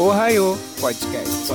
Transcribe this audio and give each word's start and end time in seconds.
Ohio 0.00 0.56
Podcast. 0.80 1.52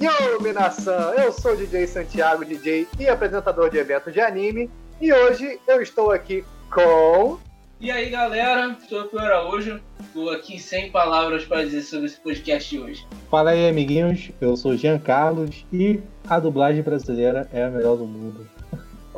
Iluminação! 0.00 1.14
Eu 1.14 1.32
sou 1.32 1.54
o 1.54 1.56
DJ 1.56 1.88
Santiago, 1.88 2.44
DJ 2.44 2.86
e 3.00 3.08
apresentador 3.08 3.70
de 3.70 3.76
eventos 3.76 4.12
de 4.12 4.20
anime. 4.20 4.70
E 5.00 5.12
hoje 5.12 5.58
eu 5.66 5.82
estou 5.82 6.12
aqui 6.12 6.44
com. 6.72 7.40
E 7.80 7.90
aí 7.90 8.08
galera, 8.08 8.76
sou 8.88 9.00
o 9.00 9.08
Pio 9.08 9.18
Araújo, 9.18 9.80
estou 10.00 10.30
aqui 10.30 10.60
sem 10.60 10.92
palavras 10.92 11.44
para 11.44 11.64
dizer 11.64 11.82
sobre 11.82 12.06
esse 12.06 12.20
podcast 12.20 12.70
de 12.70 12.80
hoje. 12.80 13.06
Fala 13.28 13.50
aí, 13.50 13.68
amiguinhos, 13.68 14.30
eu 14.40 14.56
sou 14.56 14.76
Jean 14.76 15.00
Carlos 15.00 15.66
e 15.72 16.00
a 16.28 16.38
dublagem 16.38 16.84
brasileira 16.84 17.48
é 17.52 17.64
a 17.64 17.68
melhor 17.68 17.96
do 17.96 18.06
mundo. 18.06 18.48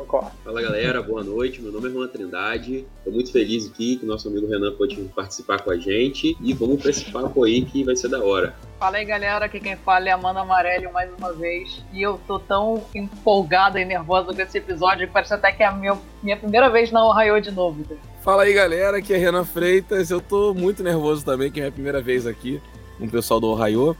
Fala 0.07 0.61
galera, 0.61 1.01
boa 1.01 1.21
noite. 1.21 1.61
Meu 1.61 1.69
nome 1.69 1.89
é 1.89 1.91
Juan 1.91 2.07
Trindade. 2.07 2.85
Estou 2.99 3.11
muito 3.11 3.29
feliz 3.29 3.67
aqui 3.67 3.97
que 3.97 4.05
o 4.05 4.07
nosso 4.07 4.29
amigo 4.29 4.47
Renan 4.47 4.71
pôde 4.71 4.95
participar 5.13 5.61
com 5.61 5.69
a 5.69 5.77
gente. 5.77 6.37
E 6.41 6.53
vamos 6.53 6.81
para 6.81 6.91
esse 6.91 7.11
papo 7.11 7.43
aí 7.43 7.65
que 7.65 7.83
vai 7.83 7.93
ser 7.93 8.07
da 8.07 8.23
hora. 8.23 8.55
Fala 8.79 8.97
aí 8.97 9.05
galera, 9.05 9.45
aqui 9.45 9.59
quem 9.59 9.75
fala 9.75 10.07
é 10.07 10.11
Amanda 10.11 10.39
Amarelli 10.39 10.89
mais 10.93 11.11
uma 11.17 11.33
vez. 11.33 11.83
E 11.91 12.01
eu 12.01 12.17
tô 12.25 12.39
tão 12.39 12.81
empolgada 12.95 13.81
e 13.81 13.85
nervosa 13.85 14.33
com 14.33 14.41
esse 14.41 14.57
episódio 14.57 15.07
que 15.07 15.13
parece 15.13 15.33
até 15.33 15.51
que 15.51 15.61
é 15.61 15.65
a 15.65 15.73
minha, 15.73 15.97
minha 16.23 16.37
primeira 16.37 16.69
vez 16.69 16.89
na 16.89 17.05
Ohio 17.05 17.41
de 17.41 17.51
novo. 17.51 17.83
Fala 18.21 18.43
aí 18.43 18.53
galera, 18.53 18.97
aqui 18.97 19.13
é 19.13 19.17
Renan 19.17 19.43
Freitas. 19.43 20.09
Eu 20.09 20.21
tô 20.21 20.53
muito 20.53 20.81
nervoso 20.81 21.25
também, 21.25 21.51
que 21.51 21.59
é 21.59 21.63
a 21.63 21.65
minha 21.65 21.73
primeira 21.73 22.01
vez 22.01 22.25
aqui 22.25 22.61
com 22.97 23.05
o 23.05 23.09
pessoal 23.09 23.41
do 23.41 23.47
Ohio. 23.47 23.95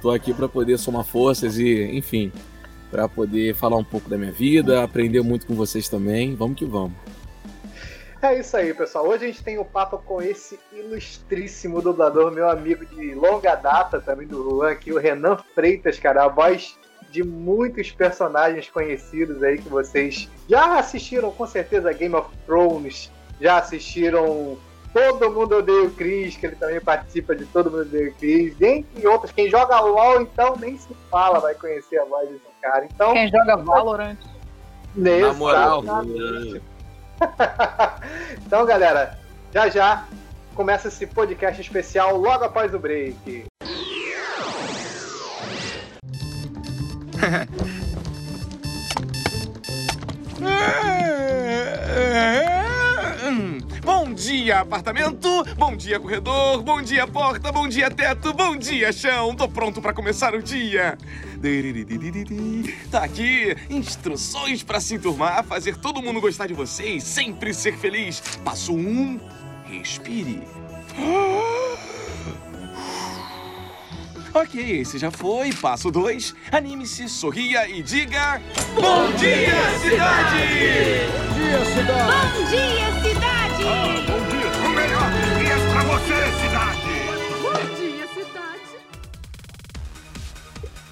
Tô 0.00 0.10
aqui 0.12 0.32
para 0.32 0.48
poder 0.48 0.78
somar 0.78 1.04
forças 1.04 1.58
e, 1.58 1.82
enfim, 1.96 2.30
para 2.90 3.08
poder 3.08 3.54
falar 3.54 3.76
um 3.76 3.84
pouco 3.84 4.08
da 4.08 4.16
minha 4.16 4.32
vida, 4.32 4.82
aprender 4.82 5.22
muito 5.22 5.46
com 5.46 5.54
vocês 5.54 5.88
também. 5.88 6.34
Vamos 6.34 6.58
que 6.58 6.64
vamos. 6.64 6.92
É 8.20 8.36
isso 8.36 8.56
aí, 8.56 8.74
pessoal. 8.74 9.06
Hoje 9.06 9.24
a 9.24 9.28
gente 9.28 9.44
tem 9.44 9.58
o 9.58 9.62
um 9.62 9.64
papo 9.64 9.98
com 9.98 10.20
esse 10.20 10.58
ilustríssimo 10.72 11.80
dublador, 11.80 12.32
meu 12.32 12.48
amigo 12.48 12.84
de 12.84 13.14
longa 13.14 13.54
data 13.54 14.00
também 14.00 14.26
do 14.26 14.42
Juan, 14.42 14.72
aqui, 14.72 14.92
o 14.92 14.98
Renan 14.98 15.36
Freitas, 15.54 16.00
cara, 16.00 16.24
a 16.24 16.28
voz 16.28 16.76
de 17.12 17.22
muitos 17.22 17.92
personagens 17.92 18.68
conhecidos 18.68 19.42
aí 19.42 19.58
que 19.58 19.68
vocês 19.68 20.28
já 20.48 20.78
assistiram 20.78 21.30
com 21.30 21.46
certeza 21.46 21.92
Game 21.92 22.14
of 22.14 22.28
Thrones, 22.44 23.10
já 23.40 23.58
assistiram 23.58 24.58
Todo 24.92 25.30
Mundo 25.30 25.56
Odeia 25.56 25.84
o 25.84 25.90
Chris, 25.90 26.36
que 26.36 26.46
ele 26.46 26.56
também 26.56 26.80
participa 26.80 27.36
de 27.36 27.44
Todo 27.46 27.70
Mundo 27.70 27.82
Odeia 27.82 28.10
o 28.10 28.14
Chris, 28.14 28.54
dentre 28.56 29.06
outros. 29.06 29.30
Quem 29.30 29.48
joga 29.48 29.78
LOL, 29.80 30.22
então, 30.22 30.56
nem 30.56 30.76
se 30.76 30.88
fala, 31.10 31.38
vai 31.38 31.54
conhecer 31.54 31.98
a 31.98 32.04
voz 32.04 32.28
cara. 32.60 32.84
Então, 32.84 33.12
Quem 33.12 33.30
joga 33.30 33.56
Valorant. 33.56 34.18
Na 34.94 35.32
moral. 35.32 35.82
então, 38.46 38.66
galera, 38.66 39.18
já 39.52 39.68
já 39.68 40.04
começa 40.54 40.86
esse 40.88 41.06
podcast 41.06 41.60
especial 41.60 42.16
logo 42.16 42.44
após 42.44 42.74
o 42.74 42.78
break. 42.78 43.46
Bom 53.88 54.12
dia, 54.12 54.60
apartamento! 54.60 55.46
Bom 55.56 55.74
dia, 55.74 55.98
corredor! 55.98 56.62
Bom 56.62 56.82
dia, 56.82 57.06
porta! 57.06 57.50
Bom 57.50 57.66
dia, 57.66 57.90
teto! 57.90 58.34
Bom 58.34 58.54
dia, 58.54 58.92
chão! 58.92 59.34
Tô 59.34 59.48
pronto 59.48 59.80
para 59.80 59.94
começar 59.94 60.34
o 60.34 60.42
dia! 60.42 60.98
Tá 62.90 63.04
aqui, 63.04 63.56
instruções 63.70 64.62
para 64.62 64.78
se 64.78 64.96
enturmar, 64.96 65.42
fazer 65.42 65.74
todo 65.78 66.02
mundo 66.02 66.20
gostar 66.20 66.46
de 66.46 66.52
vocês, 66.52 67.02
sempre 67.02 67.54
ser 67.54 67.78
feliz. 67.78 68.20
Passo 68.44 68.74
um, 68.74 69.18
respire. 69.64 70.42
Ok, 74.34 74.60
esse 74.80 74.98
já 74.98 75.10
foi. 75.10 75.52
Passo 75.54 75.90
dois, 75.90 76.34
anime-se, 76.52 77.08
sorria 77.08 77.66
e 77.66 77.82
diga... 77.82 78.40
Bom 78.74 79.10
dia, 79.12 79.78
cidade! 79.80 80.38
Bom 81.16 81.34
dia, 81.34 81.64
cidade! 81.64 82.38
Bom 82.38 82.50
dia, 82.50 83.02
cidade! 83.02 83.37
Bom 83.58 83.64
dia! 83.64 84.50
O 84.64 84.70
melhor 84.70 85.10
dias 85.36 85.62
pra 85.72 85.82
você, 85.82 86.14
cidade! 86.40 86.94
Bom 87.42 87.58
dia, 87.74 88.06
cidade! 88.06 88.70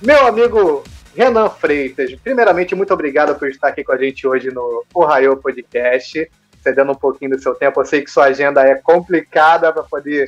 Meu 0.03 0.27
amigo 0.27 0.83
Renan 1.15 1.49
Freitas, 1.49 2.13
primeiramente, 2.17 2.75
muito 2.75 2.93
obrigado 2.93 3.39
por 3.39 3.49
estar 3.49 3.69
aqui 3.69 3.85
com 3.85 3.93
a 3.93 3.97
gente 3.97 4.27
hoje 4.27 4.51
no 4.53 4.85
Ohio 4.93 5.37
Podcast, 5.37 6.29
cedendo 6.61 6.91
um 6.91 6.97
pouquinho 6.97 7.31
do 7.37 7.39
seu 7.41 7.55
tempo. 7.55 7.81
Eu 7.81 7.87
sei 7.87 8.03
que 8.03 8.11
sua 8.11 8.25
agenda 8.25 8.63
é 8.63 8.75
complicada 8.75 9.73
para 9.73 9.85
poder 9.85 10.27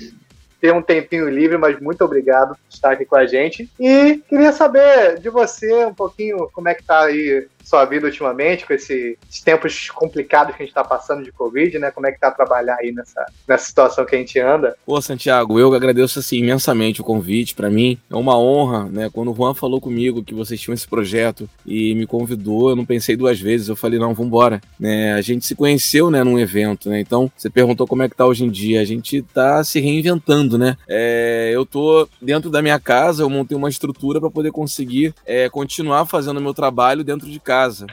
ter 0.61 0.73
um 0.73 0.81
tempinho 0.81 1.29
livre, 1.29 1.59
mas 1.59 1.81
muito 1.81 2.05
obrigado 2.05 2.51
por 2.51 2.61
estar 2.71 2.93
aqui 2.93 3.05
com 3.05 3.17
a 3.17 3.27
gente. 3.27 3.69
E 3.81 4.23
queria 4.29 4.53
saber 4.53 5.19
de 5.19 5.29
você 5.29 5.85
um 5.85 5.95
pouquinho 5.95 6.49
como 6.53 6.69
é 6.69 6.75
que 6.75 6.85
tá 6.85 7.01
aí 7.01 7.49
sua 7.69 7.85
vida 7.85 8.07
ultimamente, 8.07 8.67
com 8.67 8.73
esse, 8.73 9.19
esses 9.29 9.43
tempos 9.43 9.91
complicados 9.91 10.57
que 10.57 10.63
a 10.63 10.65
gente 10.65 10.71
está 10.71 10.83
passando 10.83 11.23
de 11.23 11.31
Covid, 11.31 11.79
né? 11.79 11.91
Como 11.91 12.07
é 12.07 12.13
que 12.13 12.19
tá 12.19 12.31
trabalhar 12.31 12.79
aí 12.81 12.93
nessa, 12.93 13.27
nessa 13.47 13.67
situação 13.67 14.07
que 14.07 14.17
a 14.17 14.19
gente 14.19 14.41
anda? 14.41 14.75
Pô, 14.87 14.99
Santiago, 15.03 15.61
eu 15.61 15.75
agradeço 15.75 16.19
assim 16.19 16.39
imensamente 16.39 17.03
o 17.03 17.05
convite. 17.05 17.55
Para 17.55 17.69
mim 17.69 17.99
é 18.11 18.17
uma 18.17 18.39
honra, 18.39 18.89
né? 18.89 19.11
Quando 19.13 19.31
o 19.31 19.35
Juan 19.35 19.53
falou 19.53 19.83
comigo 19.83 20.25
que 20.25 20.33
vocês 20.33 20.59
tinham 20.59 20.73
esse 20.73 20.89
projeto 20.89 21.49
e 21.67 21.95
me 21.95 22.07
convidou, 22.07 22.71
eu 22.71 22.77
não 22.77 22.87
pensei 22.87 23.17
duas 23.17 23.39
vezes. 23.39 23.69
Eu 23.69 23.77
falei, 23.77 23.99
não, 23.99 24.15
vambora. 24.15 24.63
Né? 24.81 25.13
A 25.13 25.21
gente 25.21 25.45
se 25.45 25.55
conheceu, 25.55 26.11
né, 26.11 26.25
num 26.25 26.39
evento, 26.39 26.89
né? 26.89 27.01
Então, 27.01 27.31
você 27.37 27.51
perguntou 27.51 27.87
como 27.87 28.03
é 28.03 28.09
que 28.09 28.17
tá 28.17 28.25
hoje 28.25 28.47
em 28.47 28.51
dia. 28.51 28.81
A 28.81 28.85
gente 28.85 29.21
tá 29.21 29.63
se 29.63 29.79
reinventando, 29.79 30.57
né? 30.57 30.79
É, 30.89 31.51
eu 31.53 31.67
tô 31.67 32.09
dentro 32.23 32.49
da 32.51 32.63
minha 32.63 32.81
casa, 32.81 33.23
eu 33.23 33.29
montei 33.29 33.57
uma 33.57 33.69
estrutura 33.69 34.19
para 34.19 34.31
poder 34.31 34.53
conseguir 34.53 35.15
é, 35.27 35.51
continuar 35.51 36.07
fazendo 36.07 36.39
o 36.39 36.43
meu 36.43 36.55
trabalho 36.55 37.05
dentro 37.05 37.29
de 37.29 37.39
casa 37.39 37.58
casa. 37.59 37.87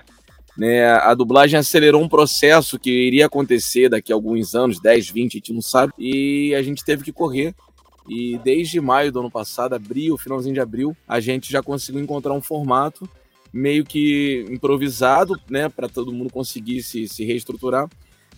Né, 0.58 0.86
a 0.88 1.14
dublagem 1.14 1.60
acelerou 1.60 2.02
um 2.02 2.08
processo 2.08 2.80
que 2.80 2.90
iria 2.90 3.26
acontecer 3.26 3.90
daqui 3.90 4.14
a 4.14 4.16
alguns 4.16 4.56
anos, 4.56 4.80
10, 4.80 5.10
20, 5.10 5.34
a 5.34 5.38
gente 5.38 5.54
não 5.54 5.62
sabe, 5.62 5.92
e 6.00 6.56
a 6.56 6.62
gente 6.62 6.86
teve 6.86 7.04
que 7.04 7.12
correr. 7.12 7.54
E 8.08 8.40
desde 8.44 8.80
maio 8.80 9.12
do 9.12 9.20
ano 9.20 9.32
passado, 9.32 9.74
abril, 9.74 10.18
finalzinho 10.18 10.54
de 10.54 10.62
abril, 10.62 10.96
a 11.06 11.20
gente 11.20 11.52
já 11.52 11.62
conseguiu 11.62 12.02
encontrar 12.02 12.34
um 12.34 12.42
formato 12.42 13.10
meio 13.52 13.84
que 13.84 14.46
improvisado, 14.50 15.34
né, 15.50 15.68
para 15.68 15.90
todo 15.90 16.14
mundo 16.14 16.32
conseguir 16.32 16.84
se, 16.84 17.08
se 17.08 17.26
reestruturar 17.26 17.90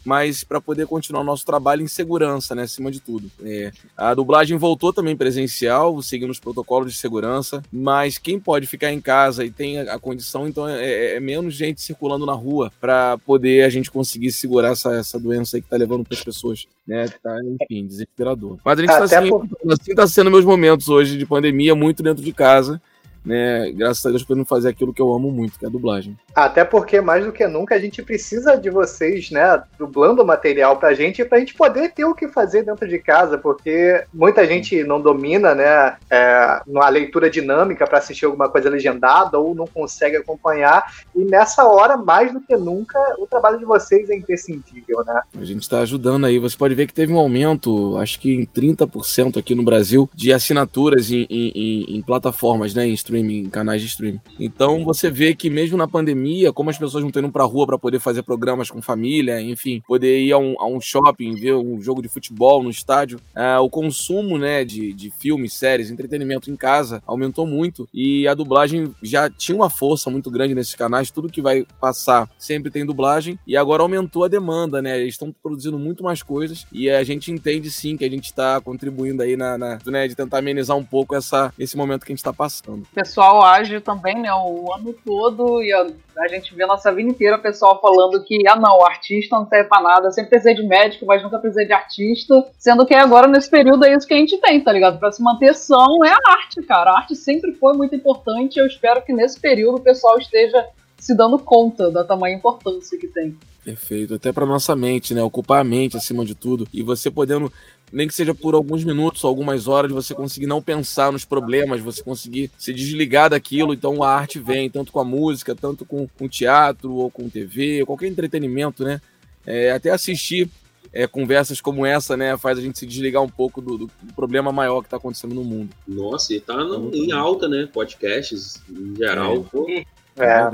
mas 0.07 0.41
para 0.41 0.61
poder 0.61 0.87
continuar 0.87 1.19
o 1.19 1.25
nosso 1.25 1.45
trabalho 1.45 1.83
em 1.83 1.87
segurança, 1.87 2.55
né, 2.55 2.63
acima 2.63 2.89
de 2.89 3.01
tudo. 3.01 3.29
É, 3.43 3.73
a 3.97 4.13
dublagem 4.13 4.57
voltou 4.57 4.93
também 4.93 5.17
presencial, 5.17 6.01
seguindo 6.01 6.29
os 6.29 6.39
protocolos 6.39 6.93
de 6.93 6.97
segurança, 6.97 7.61
mas 7.69 8.17
quem 8.17 8.39
pode 8.39 8.65
ficar 8.67 8.93
em 8.93 9.01
casa 9.01 9.43
e 9.43 9.51
tem 9.51 9.81
a, 9.81 9.95
a 9.95 9.99
condição, 9.99 10.47
então 10.47 10.65
é, 10.65 10.81
é, 10.81 11.15
é, 11.17 11.19
menos 11.19 11.53
gente 11.53 11.81
circulando 11.81 12.25
na 12.25 12.31
rua 12.31 12.71
para 12.79 13.17
poder 13.17 13.65
a 13.65 13.69
gente 13.69 13.91
conseguir 13.91 14.31
segurar 14.31 14.71
essa, 14.71 14.95
essa 14.95 15.19
doença 15.19 15.57
aí 15.57 15.61
que 15.61 15.69
tá 15.69 15.75
levando 15.75 16.05
para 16.05 16.17
as 16.17 16.23
pessoas, 16.23 16.65
né, 16.87 17.09
tá, 17.21 17.37
enfim, 17.43 17.85
desesperador. 17.85 18.57
Mas 18.63 18.79
a 18.79 18.81
gente 18.81 18.91
está 18.91 19.19
assim, 19.19 19.29
por... 19.29 19.45
assim 19.69 19.93
tá 19.93 20.07
sendo 20.07 20.31
meus 20.31 20.45
momentos 20.45 20.87
hoje 20.87 21.17
de 21.17 21.25
pandemia, 21.25 21.75
muito 21.75 22.01
dentro 22.01 22.23
de 22.23 22.31
casa, 22.31 22.81
né? 23.27 23.69
Graças 23.71 24.05
a 24.05 24.09
Deus 24.09 24.23
podendo 24.23 24.45
fazer 24.45 24.69
aquilo 24.69 24.93
que 24.93 25.01
eu 25.01 25.13
amo 25.13 25.29
muito, 25.29 25.59
que 25.59 25.65
é 25.65 25.67
a 25.67 25.71
dublagem. 25.71 26.17
Até 26.33 26.63
porque, 26.63 27.01
mais 27.01 27.25
do 27.25 27.31
que 27.31 27.45
nunca, 27.45 27.75
a 27.75 27.79
gente 27.79 28.01
precisa 28.01 28.55
de 28.55 28.69
vocês, 28.69 29.29
né? 29.29 29.61
Dublando 29.77 30.25
material 30.25 30.77
pra 30.77 30.93
gente, 30.93 31.25
pra 31.25 31.39
gente 31.39 31.53
poder 31.53 31.91
ter 31.91 32.05
o 32.05 32.15
que 32.15 32.29
fazer 32.29 32.63
dentro 32.63 32.87
de 32.87 32.97
casa, 32.99 33.37
porque 33.37 34.01
muita 34.13 34.47
gente 34.47 34.81
não 34.83 35.01
domina, 35.01 35.53
né? 35.53 35.97
É, 36.09 36.61
a 36.75 36.89
leitura 36.89 37.29
dinâmica 37.29 37.85
para 37.85 37.97
assistir 37.97 38.25
alguma 38.25 38.47
coisa 38.47 38.69
legendada 38.69 39.37
ou 39.37 39.53
não 39.53 39.67
consegue 39.67 40.15
acompanhar. 40.15 40.85
E 41.13 41.25
nessa 41.25 41.65
hora, 41.65 41.97
mais 41.97 42.31
do 42.31 42.39
que 42.39 42.55
nunca, 42.55 42.97
o 43.19 43.27
trabalho 43.27 43.59
de 43.59 43.65
vocês 43.65 44.09
é 44.09 44.15
imprescindível, 44.15 45.03
né? 45.05 45.21
A 45.37 45.43
gente 45.43 45.63
está 45.63 45.79
ajudando 45.79 46.25
aí. 46.25 46.39
Você 46.39 46.55
pode 46.55 46.75
ver 46.75 46.87
que 46.87 46.93
teve 46.93 47.11
um 47.11 47.17
aumento, 47.17 47.97
acho 47.97 48.19
que 48.19 48.33
em 48.33 48.45
30% 48.45 49.37
aqui 49.37 49.53
no 49.53 49.63
Brasil, 49.63 50.09
de 50.15 50.31
assinaturas 50.31 51.11
em, 51.11 51.27
em, 51.29 51.97
em 51.97 52.01
plataformas, 52.01 52.73
né? 52.73 52.87
Em 52.87 52.93
streaming, 52.93 53.16
canais 53.49 53.81
de 53.81 53.87
streaming. 53.87 54.19
Então 54.39 54.83
você 54.83 55.09
vê 55.09 55.33
que 55.33 55.49
mesmo 55.49 55.77
na 55.77 55.87
pandemia, 55.87 56.51
como 56.53 56.69
as 56.69 56.77
pessoas 56.77 57.03
não 57.03 57.09
estão 57.09 57.21
indo 57.21 57.31
pra 57.31 57.43
rua 57.43 57.65
para 57.65 57.77
poder 57.77 57.99
fazer 57.99 58.23
programas 58.23 58.69
com 58.69 58.81
família, 58.81 59.41
enfim, 59.41 59.81
poder 59.87 60.19
ir 60.19 60.31
a 60.31 60.37
um, 60.37 60.55
a 60.59 60.67
um 60.67 60.79
shopping, 60.79 61.35
ver 61.35 61.55
um 61.55 61.81
jogo 61.81 62.01
de 62.01 62.09
futebol 62.09 62.63
no 62.63 62.69
estádio, 62.69 63.19
uh, 63.35 63.61
o 63.61 63.69
consumo, 63.69 64.37
né, 64.37 64.63
de, 64.63 64.93
de 64.93 65.09
filmes, 65.09 65.53
séries, 65.53 65.89
entretenimento 65.89 66.51
em 66.51 66.55
casa 66.55 67.01
aumentou 67.05 67.45
muito 67.45 67.87
e 67.93 68.27
a 68.27 68.33
dublagem 68.33 68.93
já 69.01 69.29
tinha 69.29 69.55
uma 69.55 69.69
força 69.69 70.09
muito 70.09 70.29
grande 70.29 70.55
nesses 70.55 70.75
canais, 70.75 71.11
tudo 71.11 71.29
que 71.29 71.41
vai 71.41 71.65
passar 71.79 72.29
sempre 72.37 72.71
tem 72.71 72.85
dublagem 72.85 73.39
e 73.47 73.55
agora 73.55 73.83
aumentou 73.83 74.23
a 74.23 74.27
demanda, 74.27 74.81
né, 74.81 74.99
eles 74.99 75.13
estão 75.13 75.31
produzindo 75.31 75.77
muito 75.79 76.03
mais 76.03 76.21
coisas 76.21 76.65
e 76.71 76.89
a 76.89 77.03
gente 77.03 77.31
entende 77.31 77.69
sim 77.71 77.97
que 77.97 78.05
a 78.05 78.09
gente 78.09 78.25
está 78.25 78.59
contribuindo 78.61 79.21
aí 79.21 79.35
na, 79.35 79.57
na 79.57 79.79
né, 79.85 80.07
de 80.07 80.15
tentar 80.15 80.39
amenizar 80.39 80.77
um 80.77 80.83
pouco 80.83 81.15
essa, 81.15 81.53
esse 81.57 81.75
momento 81.75 82.05
que 82.05 82.11
a 82.11 82.15
gente 82.15 82.19
está 82.19 82.33
passando. 82.33 82.85
Pessoal 83.07 83.41
age 83.41 83.79
também, 83.79 84.19
né, 84.19 84.33
o 84.33 84.73
ano 84.73 84.93
todo 85.05 85.63
e 85.63 85.71
a, 85.71 85.87
a 86.17 86.27
gente 86.27 86.53
vê 86.53 86.65
nossa 86.65 86.91
vida 86.93 87.09
inteira 87.09 87.37
o 87.37 87.41
pessoal 87.41 87.79
falando 87.79 88.21
que, 88.21 88.45
ah 88.45 88.57
não, 88.57 88.85
artista 88.85 89.37
não 89.37 89.47
serve 89.47 89.69
pra 89.69 89.81
nada, 89.81 90.11
sempre 90.11 90.31
precisei 90.31 90.53
de 90.53 90.63
médico, 90.63 91.05
mas 91.05 91.23
nunca 91.23 91.39
precisei 91.39 91.65
de 91.65 91.71
artista, 91.71 92.45
sendo 92.59 92.85
que 92.85 92.93
agora 92.93 93.25
nesse 93.25 93.49
período 93.49 93.85
é 93.85 93.93
isso 93.93 94.05
que 94.05 94.13
a 94.13 94.17
gente 94.17 94.37
tem, 94.39 94.59
tá 94.61 94.73
ligado? 94.73 94.99
Pra 94.99 95.09
se 95.09 95.23
manter 95.23 95.55
são 95.55 96.03
é 96.03 96.09
a 96.09 96.31
arte, 96.33 96.61
cara. 96.63 96.91
A 96.91 96.97
arte 96.97 97.15
sempre 97.15 97.53
foi 97.53 97.77
muito 97.77 97.95
importante, 97.95 98.59
eu 98.59 98.67
espero 98.67 99.01
que 99.01 99.13
nesse 99.13 99.39
período 99.39 99.77
o 99.77 99.81
pessoal 99.81 100.17
esteja 100.17 100.67
se 100.97 101.15
dando 101.15 101.37
conta 101.39 101.89
da 101.91 102.03
tamanha 102.03 102.35
importância 102.35 102.97
que 102.97 103.07
tem. 103.07 103.37
Perfeito, 103.63 104.15
até 104.15 104.31
para 104.31 104.45
nossa 104.45 104.75
mente, 104.75 105.13
né? 105.13 105.21
Ocupar 105.21 105.61
a 105.61 105.63
mente 105.63 105.97
acima 105.97 106.23
de 106.23 106.33
tudo 106.33 106.67
e 106.73 106.81
você 106.81 107.11
podendo 107.11 107.51
nem 107.91 108.07
que 108.07 108.13
seja 108.13 108.35
por 108.35 108.53
alguns 108.53 108.83
minutos, 108.83 109.23
algumas 109.23 109.67
horas, 109.67 109.91
você 109.91 110.13
conseguir 110.13 110.47
não 110.47 110.61
pensar 110.61 111.11
nos 111.11 111.23
problemas, 111.23 111.81
você 111.81 112.03
conseguir 112.03 112.51
se 112.57 112.73
desligar 112.73 113.29
daquilo. 113.29 113.73
Então 113.73 114.03
a 114.03 114.09
arte 114.09 114.39
vem, 114.39 114.69
tanto 114.69 114.91
com 114.91 114.99
a 114.99 115.05
música, 115.05 115.55
tanto 115.55 115.85
com, 115.85 116.07
com 116.17 116.27
teatro 116.27 116.93
ou 116.93 117.09
com 117.09 117.29
TV, 117.29 117.85
qualquer 117.85 118.07
entretenimento, 118.07 118.83
né? 118.83 119.01
É, 119.45 119.71
até 119.71 119.89
assistir 119.89 120.49
é, 120.91 121.07
conversas 121.07 121.61
como 121.61 121.85
essa, 121.85 122.17
né, 122.17 122.37
faz 122.37 122.57
a 122.57 122.61
gente 122.61 122.79
se 122.79 122.85
desligar 122.85 123.21
um 123.21 123.29
pouco 123.29 123.61
do, 123.61 123.77
do 123.77 123.89
problema 124.15 124.51
maior 124.51 124.81
que 124.81 124.87
está 124.87 124.97
acontecendo 124.97 125.35
no 125.35 125.43
mundo. 125.43 125.69
Nossa, 125.87 126.33
e 126.33 126.39
tá 126.39 126.55
no, 126.55 126.93
em 126.93 127.11
alta, 127.11 127.47
né? 127.47 127.69
Podcasts 127.71 128.61
em 128.69 128.95
geral. 128.95 129.45
É. 129.69 129.85
Pô, 130.17 130.23
É. 130.23 130.49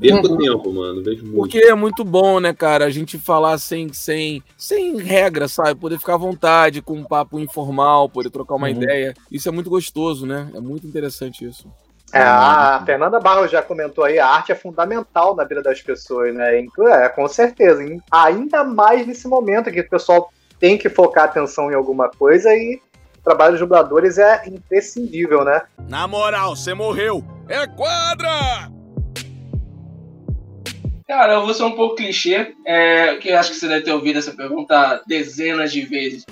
perco 0.00 0.38
tempo, 0.38 0.72
mano. 0.72 1.02
Vejo 1.02 1.24
muito. 1.24 1.36
Porque 1.36 1.58
é 1.58 1.74
muito 1.74 2.04
bom, 2.04 2.38
né, 2.38 2.54
cara, 2.54 2.84
a 2.84 2.90
gente 2.90 3.18
falar 3.18 3.58
sem, 3.58 3.92
sem, 3.92 4.42
sem 4.56 4.96
regra, 4.98 5.48
sabe? 5.48 5.74
Poder 5.74 5.98
ficar 5.98 6.14
à 6.14 6.18
vontade, 6.18 6.80
com 6.80 6.94
um 6.94 7.04
papo 7.04 7.40
informal, 7.40 8.08
poder 8.08 8.30
trocar 8.30 8.54
uma 8.54 8.68
Uhum. 8.68 8.74
ideia. 8.74 9.12
Isso 9.30 9.48
é 9.48 9.52
muito 9.52 9.68
gostoso, 9.68 10.24
né? 10.24 10.48
É 10.54 10.60
muito 10.60 10.86
interessante 10.86 11.44
isso. 11.44 11.66
É, 12.14 12.20
a 12.20 12.82
Fernanda 12.84 13.18
Barros 13.18 13.50
já 13.50 13.62
comentou 13.62 14.04
aí, 14.04 14.18
a 14.18 14.26
arte 14.28 14.52
é 14.52 14.54
fundamental 14.54 15.34
na 15.34 15.44
vida 15.44 15.62
das 15.62 15.80
pessoas, 15.80 16.34
né? 16.34 16.62
É, 16.88 17.08
com 17.08 17.26
certeza. 17.26 17.82
Ainda 18.10 18.62
mais 18.64 19.06
nesse 19.06 19.26
momento 19.26 19.70
que 19.72 19.80
o 19.80 19.88
pessoal 19.88 20.30
tem 20.60 20.76
que 20.76 20.90
focar 20.90 21.24
atenção 21.24 21.72
em 21.72 21.74
alguma 21.74 22.10
coisa 22.10 22.54
e 22.54 22.78
o 23.18 23.22
trabalho 23.24 23.52
dos 23.52 23.60
dubladores 23.60 24.18
é 24.18 24.42
imprescindível, 24.46 25.42
né? 25.42 25.62
Na 25.88 26.06
moral, 26.06 26.54
você 26.54 26.74
morreu. 26.74 27.24
É 27.48 27.66
quadra! 27.66 28.70
Cara, 31.06 31.34
eu 31.34 31.44
vou 31.44 31.54
ser 31.54 31.64
um 31.64 31.72
pouco 31.72 31.96
clichê, 31.96 32.54
é, 32.64 33.16
que 33.16 33.32
acho 33.32 33.50
que 33.50 33.56
você 33.56 33.68
deve 33.68 33.84
ter 33.84 33.92
ouvido 33.92 34.18
essa 34.18 34.32
pergunta 34.32 35.02
dezenas 35.06 35.72
de 35.72 35.82
vezes. 35.82 36.24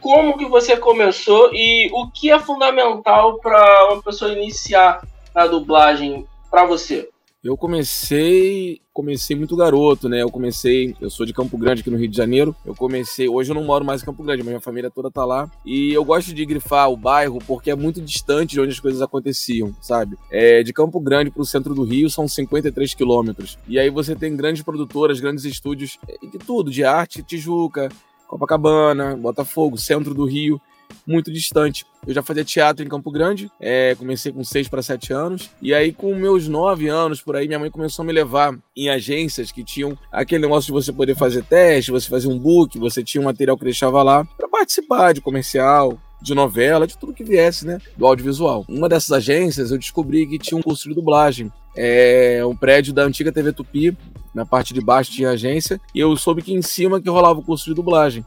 Como 0.00 0.36
que 0.36 0.44
você 0.44 0.76
começou 0.76 1.50
e 1.52 1.90
o 1.92 2.10
que 2.10 2.30
é 2.30 2.38
fundamental 2.38 3.38
para 3.38 3.92
uma 3.92 4.02
pessoa 4.02 4.32
iniciar 4.32 5.02
na 5.34 5.46
dublagem 5.46 6.26
para 6.50 6.64
você? 6.64 7.08
Eu 7.44 7.58
comecei, 7.58 8.80
comecei 8.90 9.36
muito 9.36 9.54
garoto, 9.54 10.08
né? 10.08 10.22
Eu 10.22 10.30
comecei, 10.30 10.96
eu 10.98 11.10
sou 11.10 11.26
de 11.26 11.34
Campo 11.34 11.58
Grande 11.58 11.82
aqui 11.82 11.90
no 11.90 11.98
Rio 11.98 12.08
de 12.08 12.16
Janeiro. 12.16 12.56
Eu 12.64 12.74
comecei, 12.74 13.28
hoje 13.28 13.50
eu 13.50 13.54
não 13.54 13.62
moro 13.62 13.84
mais 13.84 14.00
em 14.00 14.04
Campo 14.06 14.22
Grande, 14.22 14.42
mas 14.42 14.48
minha 14.48 14.62
família 14.62 14.90
toda 14.90 15.10
tá 15.10 15.26
lá. 15.26 15.50
E 15.62 15.92
eu 15.92 16.02
gosto 16.06 16.32
de 16.32 16.42
grifar 16.46 16.90
o 16.90 16.96
bairro 16.96 17.38
porque 17.46 17.70
é 17.70 17.74
muito 17.74 18.00
distante 18.00 18.52
de 18.52 18.60
onde 18.62 18.70
as 18.70 18.80
coisas 18.80 19.02
aconteciam, 19.02 19.76
sabe? 19.82 20.16
É, 20.30 20.62
de 20.62 20.72
Campo 20.72 20.98
Grande 20.98 21.30
pro 21.30 21.44
centro 21.44 21.74
do 21.74 21.82
Rio 21.82 22.08
são 22.08 22.26
53 22.26 22.94
quilômetros. 22.94 23.58
E 23.68 23.78
aí 23.78 23.90
você 23.90 24.16
tem 24.16 24.34
grandes 24.34 24.62
produtoras, 24.62 25.20
grandes 25.20 25.44
estúdios 25.44 25.98
é, 26.08 26.26
de 26.26 26.38
tudo, 26.38 26.70
de 26.70 26.82
arte, 26.82 27.22
Tijuca, 27.22 27.90
Copacabana, 28.26 29.16
Botafogo, 29.16 29.76
centro 29.76 30.14
do 30.14 30.24
Rio 30.24 30.58
muito 31.06 31.32
distante. 31.32 31.84
Eu 32.06 32.12
já 32.12 32.22
fazia 32.22 32.44
teatro 32.44 32.84
em 32.84 32.88
Campo 32.88 33.10
Grande, 33.10 33.50
é, 33.60 33.94
comecei 33.94 34.32
com 34.32 34.44
6 34.44 34.68
para 34.68 34.82
7 34.82 35.12
anos, 35.12 35.50
e 35.60 35.72
aí 35.72 35.92
com 35.92 36.14
meus 36.14 36.48
9 36.48 36.88
anos 36.88 37.20
por 37.20 37.36
aí, 37.36 37.46
minha 37.46 37.58
mãe 37.58 37.70
começou 37.70 38.02
a 38.02 38.06
me 38.06 38.12
levar 38.12 38.56
em 38.76 38.88
agências 38.88 39.50
que 39.50 39.64
tinham 39.64 39.96
aquele 40.12 40.42
negócio 40.42 40.66
de 40.66 40.72
você 40.72 40.92
poder 40.92 41.16
fazer 41.16 41.44
teste, 41.44 41.90
você 41.90 42.08
fazer 42.08 42.28
um 42.28 42.38
book, 42.38 42.78
você 42.78 43.02
tinha 43.02 43.20
um 43.20 43.24
material 43.24 43.56
que 43.56 43.64
deixava 43.64 44.02
lá 44.02 44.24
para 44.24 44.48
participar 44.48 45.12
de 45.12 45.20
comercial, 45.20 45.98
de 46.24 46.34
novela, 46.34 46.86
de 46.86 46.96
tudo 46.96 47.12
que 47.12 47.22
viesse, 47.22 47.66
né, 47.66 47.78
do 47.96 48.06
audiovisual. 48.06 48.64
Uma 48.66 48.88
dessas 48.88 49.12
agências 49.12 49.70
eu 49.70 49.78
descobri 49.78 50.26
que 50.26 50.38
tinha 50.38 50.58
um 50.58 50.62
curso 50.62 50.88
de 50.88 50.94
dublagem. 50.94 51.52
É 51.76 52.40
um 52.46 52.56
prédio 52.56 52.94
da 52.94 53.02
antiga 53.02 53.30
TV 53.30 53.52
Tupi, 53.52 53.96
na 54.34 54.46
parte 54.46 54.72
de 54.72 54.80
baixo 54.80 55.12
tinha 55.12 55.30
agência, 55.30 55.80
e 55.94 56.00
eu 56.00 56.16
soube 56.16 56.40
que 56.40 56.52
em 56.52 56.62
cima 56.62 57.00
que 57.00 57.10
rolava 57.10 57.40
o 57.40 57.42
curso 57.42 57.66
de 57.66 57.74
dublagem. 57.74 58.24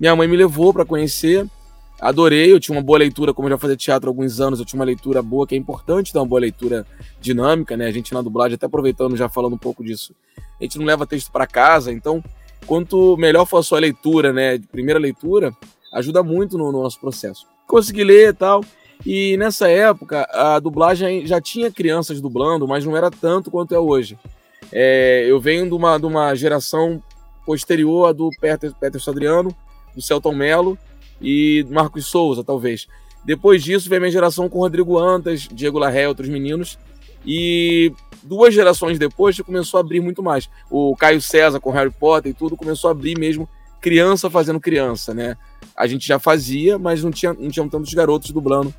Minha 0.00 0.16
mãe 0.16 0.26
me 0.26 0.36
levou 0.36 0.72
para 0.72 0.84
conhecer, 0.84 1.46
Adorei, 2.00 2.52
eu 2.52 2.60
tinha 2.60 2.76
uma 2.76 2.82
boa 2.82 2.98
leitura, 2.98 3.32
como 3.32 3.48
eu 3.48 3.52
já 3.52 3.58
fazia 3.58 3.76
teatro 3.76 4.08
há 4.08 4.10
alguns 4.10 4.38
anos, 4.38 4.58
eu 4.58 4.66
tinha 4.66 4.78
uma 4.78 4.84
leitura 4.84 5.22
boa, 5.22 5.46
que 5.46 5.54
é 5.54 5.58
importante 5.58 6.12
ter 6.12 6.18
uma 6.18 6.26
boa 6.26 6.40
leitura 6.40 6.86
dinâmica, 7.20 7.76
né? 7.76 7.86
A 7.86 7.90
gente 7.90 8.12
na 8.12 8.20
dublagem, 8.20 8.54
até 8.54 8.66
aproveitando, 8.66 9.16
já 9.16 9.28
falando 9.28 9.54
um 9.54 9.58
pouco 9.58 9.82
disso, 9.82 10.14
a 10.60 10.64
gente 10.64 10.78
não 10.78 10.84
leva 10.84 11.06
texto 11.06 11.32
para 11.32 11.46
casa, 11.46 11.90
então, 11.90 12.22
quanto 12.66 13.16
melhor 13.16 13.46
for 13.46 13.58
a 13.58 13.62
sua 13.62 13.78
leitura, 13.78 14.32
né, 14.32 14.58
de 14.58 14.66
primeira 14.66 15.00
leitura, 15.00 15.52
ajuda 15.92 16.22
muito 16.22 16.58
no, 16.58 16.70
no 16.70 16.82
nosso 16.82 17.00
processo. 17.00 17.46
Consegui 17.66 18.04
ler 18.04 18.28
e 18.28 18.32
tal, 18.34 18.62
e 19.04 19.36
nessa 19.38 19.68
época 19.68 20.28
a 20.32 20.58
dublagem 20.58 21.26
já 21.26 21.40
tinha 21.40 21.70
crianças 21.70 22.20
dublando, 22.20 22.68
mas 22.68 22.84
não 22.84 22.96
era 22.96 23.10
tanto 23.10 23.50
quanto 23.50 23.74
é 23.74 23.78
hoje. 23.78 24.18
É, 24.72 25.24
eu 25.28 25.40
venho 25.40 25.66
de 25.66 25.74
uma, 25.74 25.98
de 25.98 26.06
uma 26.06 26.34
geração 26.34 27.02
posterior 27.44 28.08
à 28.08 28.12
do 28.12 28.30
Peter, 28.40 28.72
Peter 28.78 29.00
Adriano, 29.08 29.54
do 29.94 30.02
Celton 30.02 30.34
Mello, 30.34 30.76
e 31.20 31.66
Marcos 31.70 32.06
Souza, 32.06 32.44
talvez. 32.44 32.86
Depois 33.24 33.62
disso, 33.62 33.88
veio 33.88 33.98
a 33.98 34.02
minha 34.02 34.12
geração 34.12 34.48
com 34.48 34.60
Rodrigo 34.60 34.98
Antas, 34.98 35.48
Diego 35.50 35.78
Larré 35.78 36.06
outros 36.08 36.28
meninos. 36.28 36.78
E 37.26 37.92
duas 38.22 38.54
gerações 38.54 38.98
depois 38.98 39.38
começou 39.40 39.78
a 39.78 39.80
abrir 39.80 40.00
muito 40.00 40.22
mais. 40.22 40.48
O 40.70 40.94
Caio 40.96 41.20
César 41.20 41.58
com 41.58 41.70
Harry 41.70 41.90
Potter 41.90 42.30
e 42.30 42.34
tudo 42.34 42.56
começou 42.56 42.88
a 42.88 42.92
abrir 42.92 43.18
mesmo 43.18 43.48
criança 43.80 44.30
fazendo 44.30 44.60
criança, 44.60 45.12
né? 45.12 45.36
A 45.76 45.86
gente 45.86 46.06
já 46.06 46.18
fazia, 46.18 46.78
mas 46.78 47.02
não 47.02 47.10
tinha, 47.10 47.32
não 47.34 47.48
tinham 47.50 47.68
tantos 47.68 47.92
garotos 47.92 48.30
dublando. 48.30 48.72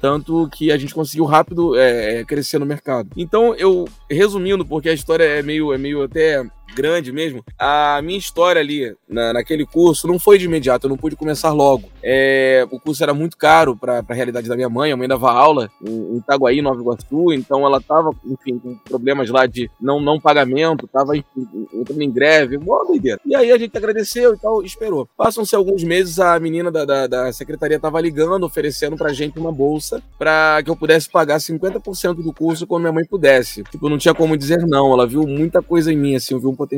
Tanto 0.00 0.48
que 0.48 0.72
a 0.72 0.78
gente 0.78 0.94
conseguiu 0.94 1.26
rápido 1.26 1.78
é, 1.78 2.24
crescer 2.24 2.58
no 2.58 2.64
mercado. 2.64 3.10
Então, 3.14 3.54
eu, 3.54 3.86
resumindo, 4.10 4.64
porque 4.64 4.88
a 4.88 4.94
história 4.94 5.24
é 5.24 5.42
meio, 5.42 5.74
é 5.74 5.78
meio 5.78 6.02
até 6.02 6.42
grande 6.80 7.12
mesmo, 7.12 7.44
a 7.58 8.00
minha 8.02 8.18
história 8.18 8.60
ali 8.60 8.96
na, 9.06 9.34
naquele 9.34 9.66
curso 9.66 10.08
não 10.08 10.18
foi 10.18 10.38
de 10.38 10.46
imediato, 10.46 10.86
eu 10.86 10.88
não 10.88 10.96
pude 10.96 11.14
começar 11.14 11.52
logo. 11.52 11.90
É, 12.02 12.66
o 12.70 12.80
curso 12.80 13.02
era 13.02 13.12
muito 13.12 13.36
caro 13.36 13.76
para 13.76 14.02
a 14.08 14.14
realidade 14.14 14.48
da 14.48 14.56
minha 14.56 14.68
mãe, 14.68 14.90
a 14.90 14.96
mãe 14.96 15.06
dava 15.06 15.30
aula 15.30 15.70
em, 15.86 16.16
Itaguaí, 16.16 16.62
Nova 16.62 16.80
Iguaçu, 16.80 17.32
então 17.32 17.66
ela 17.66 17.76
estava, 17.76 18.10
enfim, 18.24 18.58
com 18.58 18.74
problemas 18.76 19.28
lá 19.28 19.44
de 19.44 19.70
não, 19.78 20.00
não 20.00 20.18
pagamento, 20.18 20.86
estava 20.86 21.14
entrando 21.16 22.02
em 22.02 22.10
greve, 22.10 22.56
boa 22.56 22.86
doideira. 22.86 23.20
E 23.26 23.34
aí 23.34 23.52
a 23.52 23.58
gente 23.58 23.76
agradeceu 23.76 24.34
e 24.34 24.38
tal, 24.38 24.62
esperou. 24.62 25.06
Passam-se 25.16 25.54
alguns 25.54 25.84
meses, 25.84 26.18
a 26.18 26.38
menina 26.40 26.70
da, 26.70 26.84
da, 26.86 27.06
da 27.06 27.32
secretaria 27.32 27.76
estava 27.76 28.00
ligando, 28.00 28.44
oferecendo 28.44 28.96
pra 28.96 29.12
gente 29.12 29.38
uma 29.38 29.52
bolsa 29.52 30.02
para 30.18 30.62
que 30.64 30.70
eu 30.70 30.76
pudesse 30.76 31.10
pagar 31.10 31.38
50% 31.38 32.22
do 32.22 32.32
curso 32.32 32.66
quando 32.66 32.82
minha 32.82 32.92
mãe 32.92 33.04
pudesse. 33.04 33.62
Tipo, 33.64 33.88
não 33.88 33.98
tinha 33.98 34.14
como 34.14 34.36
dizer 34.36 34.66
não, 34.66 34.92
ela 34.92 35.06
viu 35.06 35.26
muita 35.26 35.60
coisa 35.60 35.92
em 35.92 35.96
mim, 35.96 36.14
assim, 36.14 36.38
viu 36.38 36.50
um 36.50 36.56
potencial. 36.56 36.69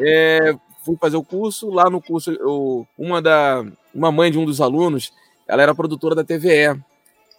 É, 0.00 0.54
fui 0.84 0.96
fazer 0.96 1.16
o 1.16 1.22
curso, 1.22 1.70
lá 1.70 1.90
no 1.90 2.00
curso, 2.00 2.30
eu, 2.32 2.86
uma 2.96 3.20
da 3.20 3.64
uma 3.94 4.12
mãe 4.12 4.30
de 4.30 4.38
um 4.38 4.44
dos 4.44 4.60
alunos, 4.60 5.12
ela 5.46 5.62
era 5.62 5.74
produtora 5.74 6.14
da 6.14 6.22
TVE 6.22 6.80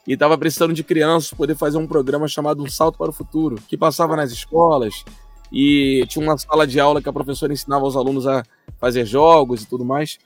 e 0.05 0.13
estava 0.13 0.37
precisando 0.37 0.73
de 0.73 0.83
crianças 0.83 1.31
poder 1.31 1.55
fazer 1.55 1.77
um 1.77 1.87
programa 1.87 2.27
chamado 2.27 2.63
Um 2.63 2.69
Salto 2.69 2.97
para 2.97 3.09
o 3.09 3.13
Futuro, 3.13 3.55
que 3.67 3.77
passava 3.77 4.15
nas 4.15 4.31
escolas 4.31 5.03
e 5.51 6.05
tinha 6.07 6.23
uma 6.23 6.37
sala 6.37 6.67
de 6.67 6.79
aula 6.79 7.01
que 7.01 7.09
a 7.09 7.13
professora 7.13 7.53
ensinava 7.53 7.85
os 7.85 7.95
alunos 7.95 8.27
a 8.27 8.43
fazer 8.79 9.05
jogos 9.05 9.63
e 9.63 9.65
tudo 9.65 9.85
mais. 9.85 10.19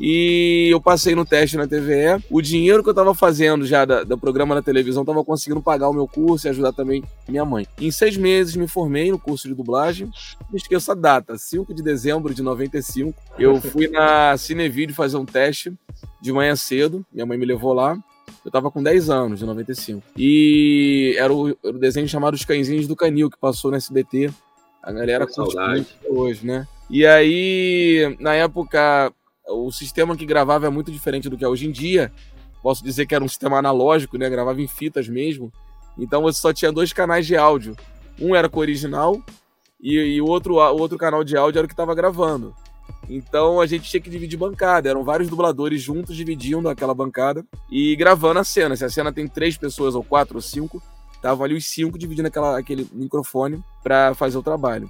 E 0.00 0.68
eu 0.70 0.80
passei 0.80 1.14
no 1.14 1.26
teste 1.26 1.58
na 1.58 1.66
TVE. 1.66 2.24
O 2.30 2.40
dinheiro 2.40 2.82
que 2.82 2.88
eu 2.88 2.92
estava 2.92 3.14
fazendo 3.14 3.66
já 3.66 3.84
da, 3.84 4.02
do 4.02 4.16
programa 4.16 4.54
na 4.54 4.62
televisão 4.62 5.02
estava 5.02 5.22
conseguindo 5.22 5.60
pagar 5.60 5.90
o 5.90 5.92
meu 5.92 6.08
curso 6.08 6.46
e 6.46 6.48
ajudar 6.48 6.72
também 6.72 7.04
minha 7.28 7.44
mãe. 7.44 7.66
Em 7.78 7.90
seis 7.90 8.16
meses 8.16 8.56
me 8.56 8.66
formei 8.66 9.10
no 9.10 9.18
curso 9.18 9.46
de 9.46 9.54
dublagem. 9.54 10.10
Não 10.48 10.56
esqueço 10.56 10.90
a 10.90 10.94
data, 10.94 11.36
5 11.36 11.74
de 11.74 11.82
dezembro 11.82 12.32
de 12.32 12.42
95. 12.42 13.14
Eu 13.38 13.60
fui 13.60 13.88
na 13.88 14.34
Cinevídeo 14.38 14.94
fazer 14.94 15.18
um 15.18 15.26
teste 15.26 15.72
de 16.18 16.32
manhã 16.32 16.56
cedo. 16.56 17.04
Minha 17.12 17.26
mãe 17.26 17.36
me 17.36 17.44
levou 17.44 17.74
lá. 17.74 17.98
Eu 18.42 18.50
tava 18.50 18.70
com 18.70 18.82
10 18.82 19.10
anos, 19.10 19.40
de 19.40 19.44
95. 19.44 20.02
E 20.16 21.14
era 21.18 21.32
o, 21.32 21.48
era 21.48 21.76
o 21.76 21.78
desenho 21.78 22.08
chamado 22.08 22.34
Os 22.34 22.44
Cãezinhos 22.44 22.86
do 22.86 22.96
Canil, 22.96 23.28
que 23.28 23.38
passou 23.38 23.70
no 23.70 23.76
SBT. 23.76 24.30
A 24.82 24.92
galera 24.92 25.26
curte 25.26 25.86
hoje, 26.08 26.46
né? 26.46 26.66
E 26.88 27.04
aí, 27.04 28.16
na 28.18 28.34
época, 28.34 29.12
o 29.50 29.70
sistema 29.70 30.16
que 30.16 30.24
gravava 30.24 30.66
é 30.66 30.70
muito 30.70 30.90
diferente 30.90 31.28
do 31.28 31.36
que 31.36 31.44
é 31.44 31.48
hoje 31.48 31.66
em 31.66 31.70
dia. 31.70 32.12
Posso 32.62 32.84
dizer 32.84 33.06
que 33.06 33.14
era 33.14 33.24
um 33.24 33.28
sistema 33.28 33.58
analógico, 33.58 34.18
né? 34.18 34.28
Gravava 34.28 34.60
em 34.60 34.68
fitas 34.68 35.08
mesmo. 35.08 35.52
Então 35.98 36.22
você 36.22 36.40
só 36.40 36.52
tinha 36.52 36.72
dois 36.72 36.92
canais 36.92 37.26
de 37.26 37.36
áudio. 37.36 37.76
Um 38.20 38.34
era 38.34 38.48
com 38.48 38.58
o 38.58 38.62
original 38.62 39.20
e, 39.80 40.20
o, 40.20 40.26
outro, 40.26 40.54
outro 40.54 40.98
canal 40.98 41.24
de 41.24 41.36
áudio 41.36 41.58
era 41.58 41.64
o 41.64 41.68
que 41.68 41.74
estava 41.74 41.94
gravando. 41.94 42.54
Então 43.08 43.60
a 43.60 43.66
gente 43.66 43.88
tinha 43.88 44.00
que 44.00 44.10
dividir 44.10 44.38
bancada. 44.38 44.88
Eram 44.88 45.02
vários 45.02 45.28
dubladores 45.28 45.82
juntos 45.82 46.16
dividindo 46.16 46.68
aquela 46.68 46.94
bancada 46.94 47.44
e 47.70 47.96
gravando 47.96 48.40
a 48.40 48.44
cena. 48.44 48.76
Se 48.76 48.84
a 48.84 48.90
cena 48.90 49.12
tem 49.12 49.26
três 49.26 49.56
pessoas, 49.56 49.94
ou 49.94 50.04
quatro, 50.04 50.36
ou 50.36 50.42
cinco, 50.42 50.82
Estavam 51.20 51.44
ali 51.44 51.54
os 51.54 51.66
cinco 51.66 51.98
dividindo 51.98 52.28
aquela, 52.28 52.58
aquele 52.58 52.88
microfone 52.92 53.62
para 53.82 54.14
fazer 54.14 54.38
o 54.38 54.42
trabalho. 54.42 54.88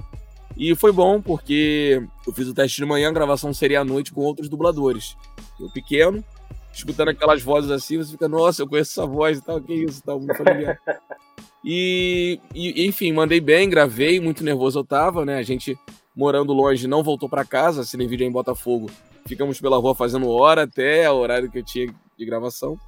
E 0.56 0.74
foi 0.74 0.92
bom 0.92 1.20
porque 1.20 2.02
eu 2.26 2.32
fiz 2.32 2.48
o 2.48 2.54
teste 2.54 2.76
de 2.76 2.84
manhã, 2.84 3.08
a 3.08 3.12
gravação 3.12 3.52
seria 3.54 3.80
à 3.80 3.84
noite 3.84 4.12
com 4.12 4.20
outros 4.22 4.48
dubladores. 4.48 5.16
Eu 5.58 5.70
pequeno, 5.70 6.24
escutando 6.72 7.08
aquelas 7.08 7.42
vozes 7.42 7.70
assim, 7.70 7.96
você 7.96 8.12
fica, 8.12 8.28
nossa, 8.28 8.62
eu 8.62 8.68
conheço 8.68 8.92
essa 8.92 9.06
voz 9.06 9.38
e 9.38 9.42
tal, 9.42 9.60
que 9.60 9.72
isso, 9.72 10.02
tal, 10.02 10.18
muito 10.18 10.36
familiar. 10.36 10.78
E, 11.62 12.40
e, 12.54 12.86
enfim, 12.86 13.12
mandei 13.12 13.38
bem, 13.38 13.68
gravei, 13.68 14.18
muito 14.18 14.42
nervoso 14.42 14.78
eu 14.78 14.84
tava, 14.84 15.26
né? 15.26 15.36
A 15.36 15.42
gente 15.42 15.78
morando 16.16 16.52
longe 16.52 16.88
não 16.88 17.02
voltou 17.02 17.28
para 17.28 17.44
casa, 17.44 17.84
se 17.84 17.96
nem 17.96 18.08
vídeo 18.08 18.26
em 18.26 18.32
Botafogo. 18.32 18.90
Ficamos 19.26 19.60
pela 19.60 19.76
rua 19.76 19.94
fazendo 19.94 20.28
hora 20.30 20.62
até 20.62 21.10
o 21.10 21.16
horário 21.16 21.50
que 21.50 21.58
eu 21.58 21.62
tinha 21.62 21.94
de 22.18 22.24
gravação. 22.24 22.78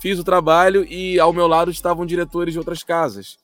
Fiz 0.00 0.18
o 0.18 0.24
trabalho 0.24 0.84
e 0.84 1.18
ao 1.18 1.32
meu 1.32 1.48
lado 1.48 1.70
estavam 1.70 2.06
diretores 2.06 2.52
de 2.52 2.58
outras 2.58 2.84
casas, 2.84 3.36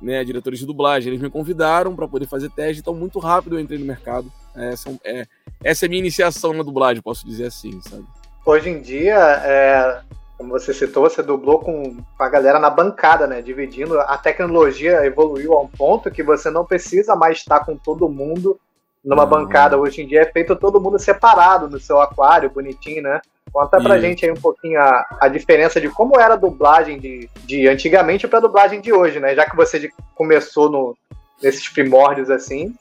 né? 0.00 0.24
Diretores 0.24 0.58
de 0.58 0.66
dublagem. 0.66 1.10
Eles 1.10 1.22
me 1.22 1.30
convidaram 1.30 1.94
para 1.94 2.08
poder 2.08 2.26
fazer 2.26 2.50
teste, 2.50 2.80
então 2.80 2.94
muito 2.94 3.18
rápido 3.18 3.56
eu 3.56 3.60
entrei 3.60 3.78
no 3.78 3.86
mercado. 3.86 4.30
Essa 4.54 4.90
é, 5.04 5.26
essa 5.62 5.84
é 5.84 5.86
a 5.86 5.88
minha 5.88 6.00
iniciação 6.00 6.52
na 6.52 6.62
dublagem, 6.62 7.02
posso 7.02 7.26
dizer 7.26 7.46
assim, 7.46 7.80
sabe? 7.82 8.04
Hoje 8.44 8.70
em 8.70 8.80
dia, 8.80 9.16
é, 9.44 10.00
como 10.38 10.50
você 10.50 10.72
citou, 10.72 11.08
você 11.08 11.22
dublou 11.22 11.58
com 11.58 11.96
a 12.18 12.28
galera 12.28 12.58
na 12.58 12.70
bancada, 12.70 13.26
né? 13.26 13.42
Dividindo. 13.42 14.00
A 14.00 14.16
tecnologia 14.16 15.04
evoluiu 15.04 15.52
a 15.54 15.60
um 15.60 15.68
ponto 15.68 16.10
que 16.10 16.22
você 16.22 16.50
não 16.50 16.64
precisa 16.64 17.14
mais 17.14 17.38
estar 17.38 17.60
com 17.60 17.76
todo 17.76 18.08
mundo 18.08 18.58
numa 19.04 19.26
bancada. 19.26 19.76
Hoje 19.76 20.02
em 20.02 20.06
dia 20.06 20.22
é 20.22 20.32
feito 20.32 20.54
todo 20.56 20.80
mundo 20.80 20.98
separado 20.98 21.68
no 21.68 21.80
seu 21.80 22.00
aquário, 22.00 22.50
bonitinho, 22.50 23.02
né? 23.02 23.20
Conta 23.52 23.80
pra 23.80 23.96
Isso. 23.96 24.06
gente 24.06 24.24
aí 24.24 24.30
um 24.30 24.40
pouquinho 24.40 24.80
a, 24.80 25.18
a 25.20 25.28
diferença 25.28 25.80
de 25.80 25.88
como 25.88 26.18
era 26.20 26.34
a 26.34 26.36
dublagem 26.36 26.98
de, 26.98 27.28
de 27.44 27.68
antigamente 27.68 28.28
pra 28.28 28.40
dublagem 28.40 28.80
de 28.80 28.92
hoje, 28.92 29.20
né? 29.20 29.34
Já 29.34 29.48
que 29.48 29.56
você 29.56 29.90
começou 30.14 30.70
no, 30.70 30.96
nesses 31.42 31.68
primórdios 31.68 32.30
assim. 32.30 32.74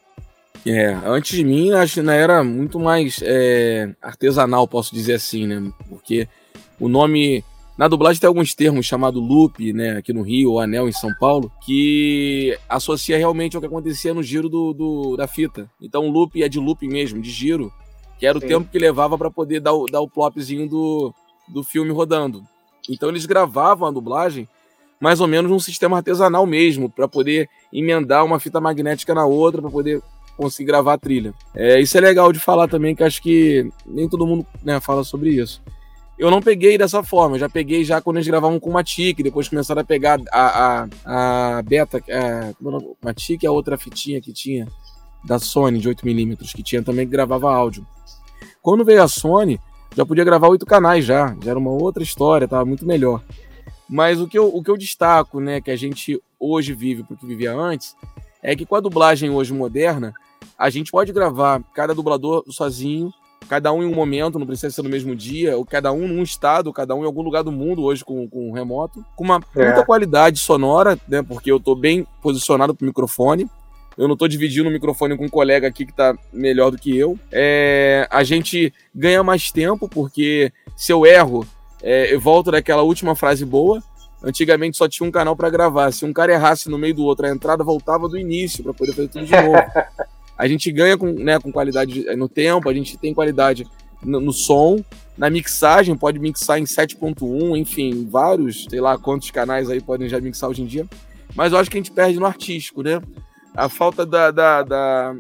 É, 0.66 0.98
antes 1.06 1.36
de 1.36 1.44
mim, 1.44 1.72
acho 1.72 2.02
que 2.02 2.10
era 2.10 2.44
muito 2.44 2.80
mais 2.80 3.20
é, 3.24 3.90
artesanal, 4.02 4.68
posso 4.68 4.94
dizer 4.94 5.14
assim, 5.14 5.48
né? 5.48 5.72
Porque 5.90 6.28
o 6.80 6.88
nome. 6.88 7.44
Na 7.78 7.88
dublagem 7.88 8.20
tem 8.20 8.28
alguns 8.28 8.56
termos 8.56 8.88
chamado 8.88 9.20
loop, 9.20 9.72
né, 9.72 9.98
aqui 9.98 10.12
no 10.12 10.24
Rio, 10.24 10.54
ou 10.54 10.60
anel 10.60 10.90
em 10.90 10.92
São 10.92 11.14
Paulo, 11.20 11.52
que 11.64 12.58
associa 12.68 13.20
realmente 13.20 13.56
ao 13.56 13.62
que 13.62 13.68
acontecia 13.68 14.16
no 14.16 14.24
giro 14.24 14.50
do, 14.50 14.74
do 14.74 15.16
da 15.16 15.28
fita. 15.28 15.70
Então 15.80 16.10
loop 16.10 16.42
é 16.42 16.50
de 16.50 16.60
loop 16.60 16.88
mesmo, 16.88 17.22
de 17.22 17.30
giro, 17.30 17.72
que 18.18 18.26
era 18.26 18.40
Sim. 18.40 18.46
o 18.46 18.50
tempo 18.50 18.70
que 18.72 18.80
levava 18.80 19.18
para 19.18 19.32
poder 19.32 19.60
dar 19.60 19.74
o, 19.74 19.86
dar 19.86 20.02
o 20.02 20.10
plopzinho 20.10 20.68
do, 20.68 21.14
do 21.48 21.64
filme 21.64 21.92
rodando. 21.92 22.44
Então 22.90 23.10
eles 23.10 23.26
gravavam 23.26 23.88
a 23.88 23.92
dublagem 23.92 24.48
mais 25.00 25.20
ou 25.20 25.28
menos 25.28 25.50
num 25.50 25.60
sistema 25.60 25.98
artesanal 25.98 26.46
mesmo, 26.46 26.90
para 26.90 27.08
poder 27.08 27.50
emendar 27.72 28.26
uma 28.26 28.40
fita 28.40 28.60
magnética 28.60 29.14
na 29.14 29.26
outra, 29.26 29.62
para 29.62 29.72
poder 29.72 30.02
conseguir 30.36 30.68
gravar 30.68 30.94
a 30.94 30.98
trilha. 30.98 31.34
É, 31.56 31.80
isso 31.80 31.98
é 31.98 32.02
legal 32.02 32.32
de 32.32 32.40
falar 32.40 32.68
também, 32.68 32.96
que 32.96 33.04
acho 33.04 33.22
que 33.22 33.70
nem 33.86 34.08
todo 34.10 34.26
mundo 34.28 34.46
né, 34.64 34.80
fala 34.80 35.04
sobre 35.04 35.30
isso. 35.32 35.62
Eu 36.18 36.32
não 36.32 36.42
peguei 36.42 36.80
dessa 36.80 37.04
forma, 37.04 37.36
eu 37.36 37.40
já 37.40 37.50
peguei 37.50 37.84
já 37.84 38.02
quando 38.02 38.18
eles 38.18 38.28
gravavam 38.28 38.60
com 38.60 38.72
Matic, 38.72 39.22
depois 39.22 39.48
começaram 39.48 39.82
a 39.82 39.86
pegar 39.86 40.20
a, 40.32 40.88
a, 41.06 41.58
a 41.58 41.62
Beta, 41.62 42.00
a, 42.10 42.54
Matic 43.04 43.44
é 43.44 43.48
a 43.48 43.52
outra 43.52 43.78
fitinha 43.78 44.20
que 44.20 44.34
tinha, 44.34 44.68
da 45.28 45.38
Sony 45.38 45.80
de 45.80 45.90
8mm, 45.90 46.56
que 46.56 46.64
tinha 46.64 46.82
também 46.82 47.06
que 47.06 47.12
gravava 47.12 47.54
áudio. 47.54 47.86
Quando 48.62 48.86
veio 48.86 49.04
a 49.04 49.08
Sony, 49.08 49.60
já 49.96 50.06
podia 50.06 50.24
gravar 50.24 50.48
oito 50.48 50.66
canais 50.66 51.04
já, 51.04 51.36
já 51.44 51.52
era 51.52 51.60
uma 51.60 51.72
outra 51.72 52.02
história, 52.02 52.48
tava 52.48 52.66
muito 52.66 52.86
melhor. 52.86 53.22
Mas 53.90 54.22
o 54.22 54.28
que 54.28 54.38
eu, 54.38 54.48
o 54.48 54.64
que 54.64 54.72
eu 54.72 54.78
destaco, 54.78 55.40
né, 55.40 55.60
que 55.60 55.70
a 55.70 55.76
gente 55.76 56.22
hoje 56.40 56.74
vive 56.74 57.04
porque 57.04 57.26
vivia 57.26 57.54
antes, 57.54 57.96
é 58.42 58.56
que 58.56 58.66
com 58.66 58.76
a 58.76 58.80
dublagem 58.80 59.30
hoje 59.30 59.54
moderna, 59.54 60.14
a 60.58 60.70
gente 60.70 60.92
pode 60.92 61.12
gravar 61.12 61.62
cada 61.74 61.94
dublador 61.94 62.44
sozinho, 62.50 63.14
cada 63.50 63.72
um 63.72 63.84
em 63.84 63.86
um 63.86 63.96
momento, 63.96 64.40
não 64.40 64.48
precisa 64.48 64.74
ser 64.74 64.82
no 64.82 64.90
mesmo 64.90 65.16
dia, 65.16 65.58
ou 65.58 65.66
cada 65.66 65.92
um 65.92 66.08
num 66.08 66.24
estado, 66.24 66.72
cada 66.72 66.96
um 66.96 67.04
em 67.04 67.06
algum 67.06 67.22
lugar 67.22 67.44
do 67.44 67.52
mundo 67.52 67.84
hoje 67.84 68.04
com, 68.04 68.28
com 68.30 68.52
remoto, 68.52 69.04
com 69.16 69.24
uma 69.24 69.42
é. 69.56 69.66
muita 69.66 69.86
qualidade 69.86 70.40
sonora, 70.40 70.98
né? 71.08 71.22
Porque 71.22 71.52
eu 71.52 71.60
tô 71.60 71.76
bem 71.76 72.06
posicionado 72.22 72.74
pro 72.74 72.86
microfone. 72.86 73.50
Eu 73.98 74.08
não 74.08 74.16
tô 74.16 74.28
dividindo 74.28 74.70
o 74.70 74.72
microfone 74.72 75.18
com 75.18 75.26
um 75.26 75.30
colega 75.30 75.68
aqui 75.68 75.86
que 75.86 75.94
tá 75.94 76.16
melhor 76.32 76.70
do 76.70 76.78
que 76.78 76.96
eu. 76.96 77.18
É, 77.32 78.08
a 78.12 78.24
gente 78.24 78.72
ganha 78.94 79.24
mais 79.24 79.52
tempo, 79.52 79.90
porque 79.90 80.52
se 80.76 80.92
eu 80.92 81.06
erro, 81.06 81.48
é, 81.82 82.14
eu 82.14 82.20
volto 82.20 82.52
daquela 82.52 82.84
última 82.84 83.16
frase 83.16 83.44
boa. 83.44 83.82
Antigamente 84.24 84.78
só 84.78 84.88
tinha 84.88 85.08
um 85.08 85.12
canal 85.12 85.36
para 85.36 85.50
gravar. 85.50 85.92
Se 85.92 86.06
um 86.06 86.14
cara 86.14 86.34
errasse 86.34 86.70
no 86.70 86.78
meio 86.78 86.94
do 86.94 87.04
outro, 87.04 87.26
a 87.26 87.30
entrada 87.30 87.64
voltava 87.64 88.08
do 88.08 88.18
início 88.18 88.64
para 88.64 88.74
poder 88.74 88.94
fazer 88.94 89.08
tudo 89.08 89.26
de 89.26 89.32
novo. 89.32 89.58
A 90.38 90.48
gente 90.48 90.72
ganha 90.72 90.96
com, 90.96 91.08
né, 91.08 91.40
com 91.40 91.52
qualidade 91.52 92.04
no 92.16 92.30
tempo, 92.30 92.70
a 92.70 92.74
gente 92.74 92.96
tem 92.96 93.12
qualidade 93.12 93.66
no, 94.04 94.22
no 94.22 94.32
som, 94.32 94.84
na 95.18 95.32
mixagem, 95.32 95.98
pode 95.98 96.20
mixar 96.20 96.60
em 96.60 96.64
7.1, 96.64 97.58
enfim, 97.58 98.08
vários, 98.08 98.66
sei 98.70 98.80
lá 98.80 99.00
quantos 99.00 99.32
canais 99.32 99.68
aí 99.68 99.82
podem 99.82 100.08
já 100.08 100.22
mixar 100.22 100.48
hoje 100.52 100.62
em 100.62 100.68
dia. 100.68 100.86
Mas 101.34 101.52
eu 101.52 101.58
acho 101.58 101.72
que 101.72 101.78
a 101.78 101.82
gente 101.82 101.92
perde 101.92 102.20
no 102.20 102.26
artístico, 102.28 102.84
né? 102.84 103.02
A 103.58 103.68
falta 103.68 104.06
da, 104.06 104.32
da, 104.32 104.64
da 104.64 105.16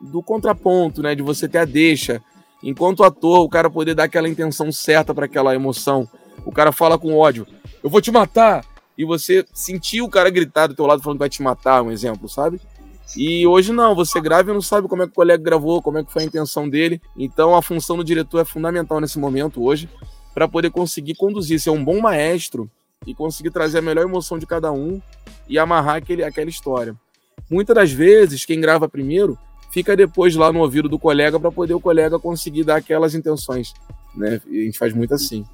do 0.00 0.22
contraponto, 0.22 1.02
né? 1.02 1.14
De 1.14 1.22
você 1.22 1.46
ter 1.46 1.58
a 1.58 1.64
deixa. 1.64 2.20
Enquanto 2.62 3.04
ator, 3.04 3.40
o 3.40 3.48
cara 3.48 3.68
poder 3.68 3.94
dar 3.94 4.04
aquela 4.04 4.28
intenção 4.28 4.72
certa 4.72 5.14
para 5.14 5.26
aquela 5.26 5.54
emoção. 5.54 6.08
O 6.44 6.50
cara 6.50 6.72
fala 6.72 6.98
com 6.98 7.16
ódio, 7.16 7.46
eu 7.82 7.90
vou 7.90 8.00
te 8.00 8.10
matar! 8.10 8.64
E 8.96 9.04
você 9.04 9.44
sentir 9.52 10.02
o 10.02 10.08
cara 10.08 10.30
gritar 10.30 10.66
do 10.66 10.74
teu 10.74 10.86
lado 10.86 11.02
falando 11.02 11.16
que 11.16 11.22
vai 11.22 11.28
te 11.28 11.42
matar, 11.42 11.82
um 11.82 11.90
exemplo, 11.90 12.28
sabe? 12.28 12.60
E 13.16 13.46
hoje 13.46 13.72
não, 13.72 13.94
você 13.94 14.20
grava 14.20 14.50
e 14.50 14.54
não 14.54 14.60
sabe 14.60 14.88
como 14.88 15.02
é 15.02 15.06
que 15.06 15.12
o 15.12 15.14
colega 15.14 15.42
gravou, 15.42 15.82
como 15.82 15.98
é 15.98 16.04
que 16.04 16.12
foi 16.12 16.22
a 16.22 16.26
intenção 16.26 16.68
dele. 16.68 17.00
Então 17.16 17.54
a 17.54 17.62
função 17.62 17.96
do 17.96 18.04
diretor 18.04 18.40
é 18.40 18.44
fundamental 18.44 19.00
nesse 19.00 19.18
momento 19.18 19.62
hoje 19.62 19.88
para 20.34 20.48
poder 20.48 20.70
conseguir 20.70 21.14
conduzir, 21.14 21.60
ser 21.60 21.70
um 21.70 21.84
bom 21.84 22.00
maestro 22.00 22.70
e 23.06 23.14
conseguir 23.14 23.50
trazer 23.50 23.78
a 23.78 23.82
melhor 23.82 24.04
emoção 24.04 24.38
de 24.38 24.46
cada 24.46 24.72
um 24.72 25.00
e 25.48 25.58
amarrar 25.58 25.96
aquele, 25.96 26.24
aquela 26.24 26.48
história. 26.48 26.96
Muitas 27.52 27.76
das 27.76 27.92
vezes, 27.92 28.46
quem 28.46 28.58
grava 28.58 28.88
primeiro 28.88 29.38
fica 29.70 29.94
depois 29.94 30.34
lá 30.34 30.50
no 30.50 30.60
ouvido 30.60 30.88
do 30.88 30.98
colega 30.98 31.38
para 31.38 31.52
poder 31.52 31.74
o 31.74 31.80
colega 31.80 32.18
conseguir 32.18 32.64
dar 32.64 32.76
aquelas 32.76 33.14
intenções. 33.14 33.74
Né? 34.16 34.40
E 34.48 34.62
a 34.62 34.64
gente 34.64 34.78
faz 34.78 34.94
muito 34.94 35.12
assim. 35.12 35.44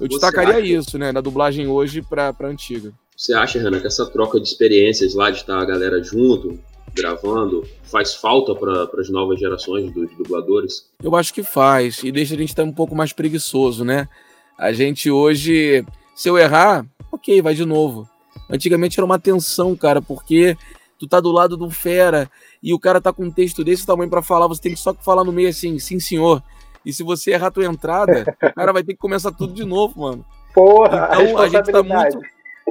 Eu 0.00 0.06
Você 0.06 0.08
destacaria 0.08 0.54
acha... 0.54 0.66
isso, 0.66 0.96
né, 0.96 1.12
da 1.12 1.20
dublagem 1.20 1.66
hoje 1.66 2.02
para 2.02 2.34
antiga. 2.42 2.92
Você 3.16 3.34
acha, 3.34 3.58
Renan, 3.58 3.80
que 3.80 3.86
essa 3.88 4.06
troca 4.06 4.38
de 4.40 4.46
experiências 4.46 5.12
lá 5.12 5.28
de 5.28 5.38
estar 5.38 5.60
a 5.60 5.64
galera 5.64 6.00
junto, 6.02 6.56
gravando 6.94 7.66
faz 7.82 8.14
falta 8.14 8.54
para 8.54 8.88
as 9.00 9.10
novas 9.10 9.40
gerações 9.40 9.92
dos 9.92 10.08
dubladores? 10.16 10.88
Eu 11.02 11.16
acho 11.16 11.34
que 11.34 11.42
faz 11.42 12.00
e 12.04 12.12
deixa 12.12 12.34
a 12.34 12.38
gente 12.38 12.50
estar 12.50 12.62
um 12.62 12.72
pouco 12.72 12.94
mais 12.94 13.12
preguiçoso, 13.12 13.84
né? 13.84 14.08
A 14.56 14.72
gente 14.72 15.10
hoje, 15.10 15.84
se 16.14 16.28
eu 16.28 16.38
errar, 16.38 16.86
ok, 17.10 17.42
vai 17.42 17.54
de 17.54 17.64
novo. 17.64 18.08
Antigamente 18.48 18.98
era 18.98 19.04
uma 19.04 19.18
tensão, 19.18 19.76
cara, 19.76 20.00
porque 20.00 20.56
tu 21.00 21.08
tá 21.08 21.18
do 21.18 21.32
lado 21.32 21.56
de 21.56 21.64
um 21.64 21.70
fera 21.70 22.30
e 22.62 22.74
o 22.74 22.78
cara 22.78 23.00
tá 23.00 23.10
com 23.10 23.24
um 23.24 23.30
texto 23.30 23.64
desse 23.64 23.86
tamanho 23.86 24.10
para 24.10 24.22
falar, 24.22 24.46
você 24.46 24.60
tem 24.60 24.74
que 24.74 24.78
só 24.78 24.92
falar 24.92 25.24
no 25.24 25.32
meio 25.32 25.48
assim, 25.48 25.78
sim 25.78 25.98
senhor. 25.98 26.42
E 26.84 26.92
se 26.92 27.02
você 27.02 27.32
errar 27.32 27.50
tua 27.50 27.64
entrada, 27.64 28.36
o 28.42 28.54
cara 28.54 28.72
vai 28.72 28.82
ter 28.82 28.92
que 28.92 28.98
começar 28.98 29.32
tudo 29.32 29.54
de 29.54 29.64
novo, 29.64 30.00
mano. 30.00 30.24
Porra, 30.52 31.08
então 31.12 31.38
a, 31.38 31.42
a 31.44 31.48
gente 31.48 31.72
tá 31.72 31.82
muito 31.82 32.20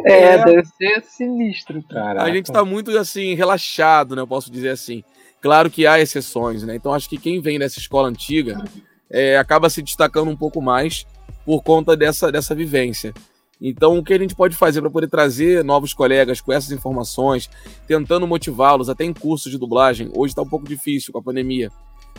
é, 0.05 0.35
é, 0.35 0.45
deve 0.45 0.65
ser 0.65 1.03
sinistro. 1.03 1.83
Caraca. 1.83 2.23
A 2.23 2.31
gente 2.31 2.51
tá 2.51 2.63
muito 2.63 2.95
assim, 2.97 3.33
relaxado, 3.33 4.15
né? 4.15 4.21
Eu 4.21 4.27
posso 4.27 4.51
dizer 4.51 4.69
assim. 4.69 5.03
Claro 5.41 5.69
que 5.69 5.87
há 5.87 5.99
exceções, 5.99 6.63
né? 6.63 6.75
Então 6.75 6.93
acho 6.93 7.09
que 7.09 7.17
quem 7.17 7.41
vem 7.41 7.57
dessa 7.57 7.79
escola 7.79 8.07
antiga 8.07 8.63
é, 9.09 9.37
acaba 9.37 9.69
se 9.69 9.81
destacando 9.81 10.29
um 10.29 10.35
pouco 10.35 10.61
mais 10.61 11.05
por 11.45 11.63
conta 11.63 11.95
dessa, 11.97 12.31
dessa 12.31 12.53
vivência. 12.53 13.13
Então, 13.61 13.97
o 13.97 14.03
que 14.03 14.13
a 14.13 14.17
gente 14.17 14.35
pode 14.35 14.55
fazer 14.55 14.79
para 14.81 14.89
poder 14.89 15.09
trazer 15.09 15.63
novos 15.63 15.93
colegas 15.93 16.39
com 16.39 16.53
essas 16.53 16.71
informações, 16.71 17.49
tentando 17.87 18.25
motivá-los, 18.25 18.89
até 18.89 19.03
em 19.03 19.13
cursos 19.13 19.51
de 19.51 19.57
dublagem, 19.57 20.09
hoje 20.15 20.31
está 20.31 20.41
um 20.41 20.47
pouco 20.47 20.67
difícil 20.67 21.11
com 21.11 21.19
a 21.19 21.23
pandemia, 21.23 21.69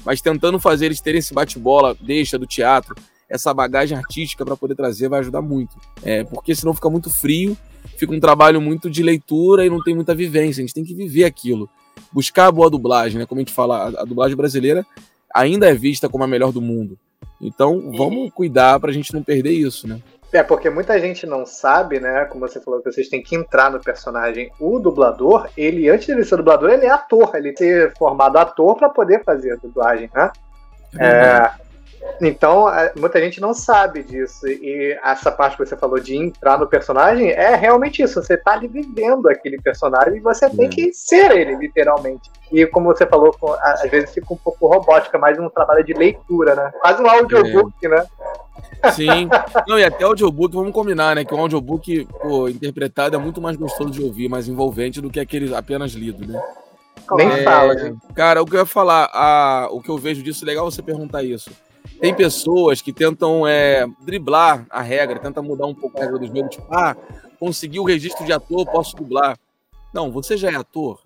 mas 0.04 0.20
tentando 0.20 0.58
fazer 0.58 0.86
eles 0.86 1.00
terem 1.00 1.18
esse 1.18 1.32
bate-bola, 1.32 1.96
deixa 2.00 2.38
do 2.38 2.46
teatro, 2.46 2.94
essa 3.28 3.54
bagagem 3.54 3.96
artística 3.96 4.44
para 4.44 4.56
poder 4.56 4.74
trazer 4.74 5.08
vai 5.08 5.20
ajudar 5.20 5.40
muito. 5.40 5.76
É, 6.02 6.24
porque 6.24 6.54
senão 6.54 6.74
fica 6.74 6.90
muito 6.90 7.08
frio, 7.08 7.56
fica 7.96 8.12
um 8.12 8.20
trabalho 8.20 8.60
muito 8.60 8.90
de 8.90 9.02
leitura 9.02 9.64
e 9.64 9.70
não 9.70 9.82
tem 9.82 9.94
muita 9.94 10.14
vivência. 10.14 10.60
A 10.60 10.66
gente 10.66 10.74
tem 10.74 10.84
que 10.84 10.94
viver 10.94 11.24
aquilo. 11.24 11.70
Buscar 12.12 12.46
a 12.46 12.52
boa 12.52 12.68
dublagem, 12.68 13.18
né? 13.18 13.26
Como 13.26 13.40
a 13.40 13.42
gente 13.42 13.52
fala, 13.52 13.86
a 14.00 14.04
dublagem 14.04 14.36
brasileira 14.36 14.84
ainda 15.32 15.68
é 15.68 15.74
vista 15.74 16.08
como 16.08 16.24
a 16.24 16.26
melhor 16.26 16.50
do 16.50 16.60
mundo. 16.60 16.98
Então, 17.40 17.92
vamos 17.96 18.32
cuidar 18.32 18.80
para 18.80 18.90
a 18.90 18.92
gente 18.92 19.14
não 19.14 19.22
perder 19.22 19.52
isso, 19.52 19.86
né? 19.86 20.02
É, 20.32 20.42
porque 20.44 20.70
muita 20.70 20.98
gente 21.00 21.26
não 21.26 21.44
sabe, 21.44 21.98
né? 21.98 22.24
Como 22.26 22.46
você 22.46 22.60
falou, 22.60 22.80
que 22.80 22.92
vocês 22.92 23.08
têm 23.08 23.22
que 23.22 23.34
entrar 23.34 23.70
no 23.70 23.80
personagem. 23.80 24.50
O 24.60 24.78
dublador, 24.78 25.48
ele, 25.56 25.88
antes 25.88 26.06
de 26.06 26.24
ser 26.24 26.36
dublador, 26.36 26.70
ele 26.70 26.86
é 26.86 26.90
ator. 26.90 27.34
Ele 27.34 27.52
ter 27.52 27.92
formado 27.96 28.38
ator 28.38 28.76
para 28.76 28.88
poder 28.88 29.24
fazer 29.24 29.52
a 29.52 29.56
dublagem, 29.56 30.08
né? 30.14 30.30
É, 30.98 31.50
Então, 32.20 32.68
é, 32.68 32.92
muita 32.96 33.20
gente 33.20 33.40
não 33.40 33.52
sabe 33.54 34.02
disso. 34.02 34.46
E 34.46 34.98
essa 35.02 35.30
parte 35.30 35.56
que 35.56 35.64
você 35.66 35.76
falou 35.76 35.98
de 35.98 36.16
entrar 36.16 36.58
no 36.58 36.66
personagem 36.66 37.30
é 37.30 37.54
realmente 37.54 38.02
isso. 38.02 38.22
Você 38.22 38.36
tá 38.36 38.52
ali 38.52 38.68
vivendo 38.68 39.28
aquele 39.28 39.60
personagem 39.60 40.16
e 40.16 40.20
você 40.20 40.48
tem 40.50 40.66
É. 40.66 40.68
que 40.68 40.92
ser 40.92 41.30
ele, 41.30 41.56
literalmente. 41.56 42.30
E 42.52 42.66
como 42.66 42.86
você 42.86 43.06
falou, 43.06 43.34
às 43.62 43.82
vezes 43.90 44.12
fica 44.12 44.32
um 44.32 44.36
pouco 44.36 44.66
robótica, 44.66 45.18
mais 45.18 45.38
um 45.38 45.48
trabalho 45.48 45.84
de 45.84 45.92
leitura, 45.92 46.54
né? 46.54 46.72
Quase 46.80 47.02
um 47.02 47.08
audiobook, 47.08 47.88
né? 47.88 48.04
Sim. 48.94 49.28
Não, 49.68 49.78
e 49.78 49.84
até 49.84 50.04
o 50.04 50.08
audiobook, 50.08 50.54
vamos 50.54 50.72
combinar, 50.72 51.14
né? 51.14 51.24
Que 51.24 51.34
o 51.34 51.38
audiobook, 51.38 52.06
pô, 52.20 52.48
interpretado 52.48 53.14
é 53.14 53.18
muito 53.18 53.40
mais 53.40 53.56
gostoso 53.56 53.90
de 53.90 54.02
ouvir, 54.02 54.28
mais 54.28 54.48
envolvente 54.48 55.00
do 55.00 55.10
que 55.10 55.20
aquele 55.20 55.54
apenas 55.54 55.92
lido, 55.92 56.26
né? 56.26 56.42
Nem 57.12 57.28
É, 57.28 57.42
fala, 57.44 57.76
gente. 57.76 57.98
Cara, 58.14 58.40
o 58.42 58.46
que 58.46 58.54
eu 58.54 58.60
ia 58.60 58.66
falar, 58.66 59.10
a- 59.12 59.68
o 59.70 59.80
que 59.80 59.88
eu 59.88 59.98
vejo 59.98 60.22
disso, 60.22 60.44
legal 60.46 60.70
você 60.70 60.80
perguntar 60.82 61.22
isso. 61.22 61.50
Tem 62.00 62.14
pessoas 62.14 62.80
que 62.80 62.92
tentam 62.92 63.46
é, 63.46 63.86
driblar 64.00 64.66
a 64.70 64.80
regra, 64.80 65.18
tentam 65.18 65.42
mudar 65.42 65.66
um 65.66 65.74
pouco 65.74 65.98
a 65.98 66.00
regra 66.04 66.18
do 66.18 66.26
jogo, 66.26 66.48
tipo, 66.48 66.66
ah, 66.74 66.96
consegui 67.38 67.78
o 67.78 67.84
registro 67.84 68.24
de 68.24 68.32
ator, 68.32 68.64
posso 68.66 68.96
dublar. 68.96 69.38
Não, 69.92 70.10
você 70.10 70.36
já 70.36 70.50
é 70.50 70.54
ator. 70.54 71.00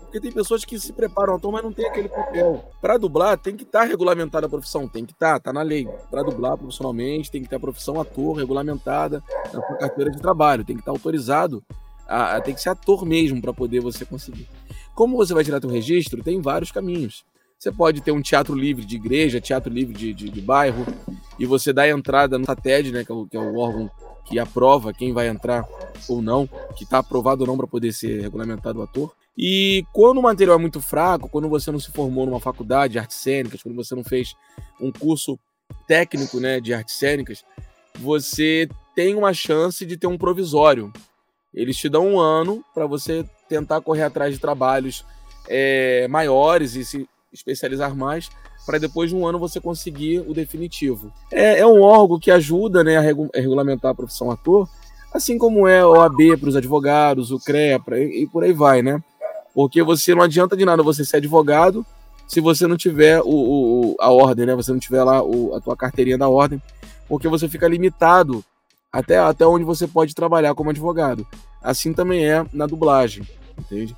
Porque 0.00 0.20
tem 0.20 0.32
pessoas 0.32 0.64
que 0.64 0.78
se 0.80 0.90
preparam 0.94 1.34
ator, 1.34 1.52
mas 1.52 1.62
não 1.62 1.70
tem 1.70 1.84
aquele 1.86 2.08
papel. 2.08 2.64
Pra 2.80 2.96
dublar, 2.96 3.36
tem 3.36 3.54
que 3.54 3.64
estar 3.64 3.84
regulamentada 3.84 4.46
a 4.46 4.48
profissão, 4.48 4.88
tem 4.88 5.04
que 5.04 5.12
estar, 5.12 5.38
tá 5.38 5.52
na 5.52 5.60
lei. 5.60 5.86
Pra 6.10 6.22
dublar 6.22 6.56
profissionalmente, 6.56 7.30
tem 7.30 7.42
que 7.42 7.48
ter 7.48 7.56
a 7.56 7.60
profissão 7.60 8.00
ator 8.00 8.34
regulamentada 8.34 9.22
na 9.52 9.60
sua 9.66 9.76
carteira 9.76 10.10
de 10.10 10.18
trabalho, 10.18 10.64
tem 10.64 10.76
que 10.76 10.80
estar 10.80 10.92
autorizado, 10.92 11.62
a, 12.06 12.36
a- 12.36 12.40
tem 12.40 12.54
que 12.54 12.62
ser 12.62 12.70
ator 12.70 13.04
mesmo 13.04 13.42
pra 13.42 13.52
poder 13.52 13.80
você 13.80 14.06
conseguir. 14.06 14.48
Como 14.94 15.14
você 15.14 15.34
vai 15.34 15.44
tirar 15.44 15.60
teu 15.60 15.68
registro, 15.68 16.22
tem 16.24 16.40
vários 16.40 16.72
caminhos. 16.72 17.22
Você 17.58 17.72
pode 17.72 18.00
ter 18.00 18.12
um 18.12 18.22
teatro 18.22 18.54
livre 18.54 18.84
de 18.84 18.94
igreja, 18.94 19.40
teatro 19.40 19.72
livre 19.72 19.92
de, 19.92 20.14
de, 20.14 20.30
de 20.30 20.40
bairro, 20.40 20.86
e 21.38 21.44
você 21.44 21.72
dá 21.72 21.88
entrada 21.88 22.38
no 22.38 22.44
SATED, 22.44 22.92
né, 22.92 23.04
que 23.04 23.10
é, 23.10 23.14
o, 23.14 23.26
que 23.26 23.36
é 23.36 23.40
o 23.40 23.56
órgão 23.58 23.90
que 24.24 24.38
aprova 24.38 24.92
quem 24.92 25.12
vai 25.12 25.26
entrar 25.26 25.66
ou 26.08 26.22
não, 26.22 26.46
que 26.76 26.84
está 26.84 26.98
aprovado 26.98 27.42
ou 27.42 27.48
não 27.48 27.56
para 27.56 27.66
poder 27.66 27.92
ser 27.92 28.20
regulamentado 28.20 28.78
o 28.78 28.82
ator. 28.82 29.12
E 29.36 29.84
quando 29.92 30.18
o 30.18 30.22
material 30.22 30.56
é 30.56 30.60
muito 30.60 30.80
fraco, 30.80 31.28
quando 31.28 31.48
você 31.48 31.72
não 31.72 31.80
se 31.80 31.90
formou 31.90 32.26
numa 32.26 32.38
faculdade 32.38 32.92
de 32.92 32.98
artes 33.00 33.16
cênicas, 33.16 33.62
quando 33.62 33.74
você 33.74 33.94
não 33.94 34.04
fez 34.04 34.36
um 34.80 34.92
curso 34.92 35.36
técnico 35.86 36.38
né, 36.38 36.60
de 36.60 36.72
artes 36.72 36.94
cênicas, 36.94 37.44
você 37.98 38.68
tem 38.94 39.16
uma 39.16 39.32
chance 39.32 39.84
de 39.84 39.96
ter 39.96 40.06
um 40.06 40.18
provisório. 40.18 40.92
Eles 41.52 41.76
te 41.76 41.88
dão 41.88 42.06
um 42.06 42.20
ano 42.20 42.64
para 42.72 42.86
você 42.86 43.24
tentar 43.48 43.80
correr 43.80 44.02
atrás 44.02 44.32
de 44.32 44.40
trabalhos 44.40 45.04
é, 45.48 46.06
maiores 46.08 46.76
e 46.76 46.84
se 46.84 47.08
especializar 47.32 47.94
mais, 47.94 48.28
para 48.66 48.78
depois 48.78 49.10
de 49.10 49.16
um 49.16 49.26
ano 49.26 49.38
você 49.38 49.60
conseguir 49.60 50.20
o 50.20 50.34
definitivo. 50.34 51.12
É, 51.32 51.60
é 51.60 51.66
um 51.66 51.80
órgão 51.82 52.18
que 52.18 52.30
ajuda 52.30 52.82
né, 52.84 52.96
a 52.96 53.00
regu- 53.00 53.30
a 53.34 53.38
regulamentar 53.40 53.90
a 53.90 53.94
profissão 53.94 54.30
ator, 54.30 54.68
assim 55.12 55.38
como 55.38 55.66
é 55.66 55.84
o 55.84 55.90
OAB 55.92 56.36
para 56.38 56.48
os 56.48 56.56
advogados, 56.56 57.30
o 57.30 57.38
CREA 57.38 57.78
pra- 57.80 57.98
e 57.98 58.26
por 58.26 58.44
aí 58.44 58.52
vai, 58.52 58.82
né? 58.82 59.02
Porque 59.54 59.82
você 59.82 60.14
não 60.14 60.22
adianta 60.22 60.56
de 60.56 60.64
nada 60.64 60.82
você 60.82 61.04
ser 61.04 61.16
advogado 61.16 61.84
se 62.26 62.40
você 62.40 62.66
não 62.66 62.76
tiver 62.76 63.20
o- 63.22 63.26
o- 63.92 63.96
a 64.00 64.10
ordem, 64.10 64.46
né? 64.46 64.54
Você 64.54 64.70
não 64.70 64.78
tiver 64.78 65.02
lá 65.02 65.22
o- 65.22 65.54
a 65.54 65.60
tua 65.60 65.76
carteirinha 65.76 66.18
da 66.18 66.28
ordem, 66.28 66.60
porque 67.08 67.26
você 67.28 67.48
fica 67.48 67.66
limitado 67.66 68.44
até, 68.92 69.18
até 69.18 69.46
onde 69.46 69.64
você 69.64 69.86
pode 69.86 70.14
trabalhar 70.14 70.54
como 70.54 70.70
advogado. 70.70 71.26
Assim 71.62 71.92
também 71.92 72.24
é 72.26 72.44
na 72.52 72.66
dublagem, 72.66 73.26
entende? 73.58 73.96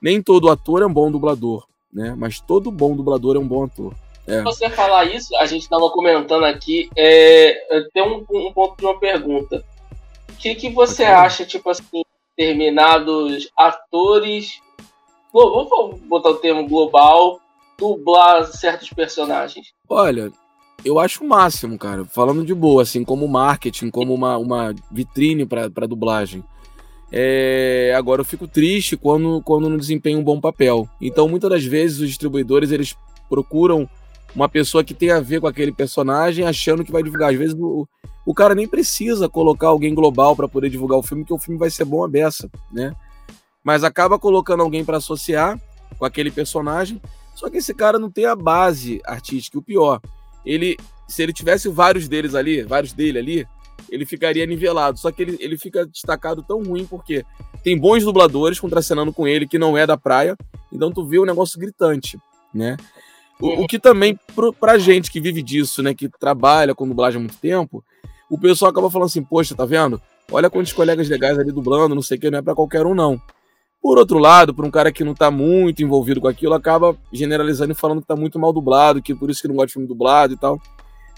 Nem 0.00 0.22
todo 0.22 0.48
ator 0.50 0.82
é 0.82 0.86
um 0.86 0.92
bom 0.92 1.10
dublador, 1.10 1.66
né? 1.94 2.14
Mas 2.16 2.40
todo 2.40 2.70
bom 2.70 2.96
dublador 2.96 3.36
é 3.36 3.38
um 3.38 3.46
bom 3.46 3.64
ator. 3.64 3.94
É. 4.26 4.42
você 4.42 4.70
falar 4.70 5.04
isso, 5.04 5.36
a 5.36 5.44
gente 5.44 5.62
estava 5.62 5.88
comentando 5.90 6.44
aqui, 6.44 6.88
é, 6.96 7.86
tem 7.92 8.02
um, 8.02 8.24
um 8.30 8.52
ponto 8.52 8.76
de 8.78 8.84
uma 8.86 8.98
pergunta. 8.98 9.62
O 10.30 10.36
que, 10.36 10.54
que 10.54 10.70
você 10.70 11.04
acha, 11.04 11.44
tipo 11.44 11.68
assim, 11.68 12.02
determinados 12.36 13.50
atores, 13.56 14.60
vamos 15.32 16.00
botar 16.08 16.30
o 16.30 16.36
termo 16.36 16.66
global, 16.66 17.38
dublar 17.78 18.46
certos 18.46 18.88
personagens? 18.90 19.72
Olha, 19.88 20.32
eu 20.84 20.98
acho 20.98 21.22
o 21.22 21.28
máximo, 21.28 21.78
cara. 21.78 22.04
Falando 22.06 22.44
de 22.44 22.54
boa, 22.54 22.82
assim, 22.82 23.04
como 23.04 23.28
marketing, 23.28 23.90
como 23.90 24.14
uma, 24.14 24.38
uma 24.38 24.74
vitrine 24.90 25.46
pra 25.46 25.86
dublagem. 25.86 26.42
É, 27.12 27.94
agora 27.96 28.20
eu 28.20 28.24
fico 28.24 28.48
triste 28.48 28.96
quando, 28.96 29.40
quando 29.42 29.68
não 29.68 29.76
desempenha 29.76 30.18
um 30.18 30.24
bom 30.24 30.40
papel. 30.40 30.88
Então, 31.00 31.28
muitas 31.28 31.50
das 31.50 31.64
vezes, 31.64 32.00
os 32.00 32.08
distribuidores 32.08 32.70
eles 32.70 32.96
procuram 33.28 33.88
uma 34.34 34.48
pessoa 34.48 34.82
que 34.82 34.94
tem 34.94 35.10
a 35.10 35.20
ver 35.20 35.40
com 35.40 35.46
aquele 35.46 35.72
personagem, 35.72 36.44
achando 36.44 36.84
que 36.84 36.92
vai 36.92 37.02
divulgar. 37.02 37.30
Às 37.30 37.38
vezes, 37.38 37.54
o, 37.56 37.86
o 38.26 38.34
cara 38.34 38.54
nem 38.54 38.66
precisa 38.66 39.28
colocar 39.28 39.68
alguém 39.68 39.94
global 39.94 40.34
para 40.34 40.48
poder 40.48 40.68
divulgar 40.70 40.98
o 40.98 41.02
filme, 41.02 41.22
porque 41.22 41.34
o 41.34 41.38
filme 41.38 41.58
vai 41.58 41.70
ser 41.70 41.84
bom 41.84 42.02
a 42.02 42.08
beça, 42.08 42.50
né? 42.72 42.94
Mas 43.62 43.84
acaba 43.84 44.18
colocando 44.18 44.62
alguém 44.62 44.84
para 44.84 44.96
associar 44.96 45.60
com 45.98 46.04
aquele 46.04 46.30
personagem. 46.30 47.00
Só 47.34 47.48
que 47.48 47.58
esse 47.58 47.72
cara 47.72 47.98
não 47.98 48.10
tem 48.10 48.26
a 48.26 48.36
base 48.36 49.00
artística. 49.04 49.58
O 49.58 49.62
pior, 49.62 50.00
ele, 50.44 50.76
se 51.08 51.22
ele 51.22 51.32
tivesse 51.32 51.68
vários 51.68 52.08
deles 52.08 52.34
ali, 52.34 52.62
vários 52.62 52.92
dele 52.92 53.18
ali, 53.18 53.46
ele 53.94 54.04
ficaria 54.04 54.44
nivelado. 54.44 54.98
Só 54.98 55.12
que 55.12 55.22
ele, 55.22 55.36
ele 55.40 55.56
fica 55.56 55.86
destacado 55.86 56.42
tão 56.42 56.62
ruim 56.62 56.84
porque 56.84 57.24
tem 57.62 57.78
bons 57.78 58.02
dubladores 58.02 58.58
contracenando 58.58 59.12
com 59.12 59.26
ele 59.26 59.46
que 59.46 59.58
não 59.58 59.78
é 59.78 59.86
da 59.86 59.96
praia. 59.96 60.36
Então 60.72 60.92
tu 60.92 61.06
vê 61.06 61.18
um 61.20 61.24
negócio 61.24 61.58
gritante, 61.58 62.18
né? 62.52 62.76
O, 63.40 63.62
o 63.62 63.66
que 63.66 63.78
também, 63.78 64.18
pro, 64.34 64.52
pra 64.52 64.78
gente 64.78 65.10
que 65.10 65.20
vive 65.20 65.42
disso, 65.42 65.82
né, 65.82 65.92
que 65.92 66.08
trabalha 66.08 66.74
com 66.74 66.88
dublagem 66.88 67.18
há 67.18 67.20
muito 67.20 67.36
tempo, 67.38 67.84
o 68.30 68.38
pessoal 68.38 68.70
acaba 68.70 68.90
falando 68.90 69.06
assim, 69.06 69.22
poxa, 69.22 69.54
tá 69.54 69.64
vendo? 69.64 70.00
Olha 70.30 70.48
quantos 70.48 70.72
colegas 70.72 71.08
legais 71.08 71.38
ali 71.38 71.52
dublando, 71.52 71.94
não 71.94 72.02
sei 72.02 72.16
o 72.16 72.20
que, 72.20 72.30
não 72.30 72.38
é 72.38 72.42
pra 72.42 72.54
qualquer 72.54 72.86
um, 72.86 72.94
não. 72.94 73.20
Por 73.82 73.98
outro 73.98 74.18
lado, 74.18 74.54
para 74.54 74.66
um 74.66 74.70
cara 74.70 74.90
que 74.90 75.04
não 75.04 75.14
tá 75.14 75.30
muito 75.30 75.82
envolvido 75.82 76.20
com 76.20 76.28
aquilo, 76.28 76.54
acaba 76.54 76.96
generalizando 77.12 77.72
e 77.72 77.76
falando 77.76 78.00
que 78.00 78.06
tá 78.06 78.16
muito 78.16 78.38
mal 78.38 78.52
dublado, 78.52 79.02
que 79.02 79.14
por 79.14 79.28
isso 79.30 79.42
que 79.42 79.48
não 79.48 79.56
gosta 79.56 79.66
de 79.66 79.72
filme 79.74 79.86
dublado 79.86 80.32
e 80.32 80.36
tal. 80.36 80.58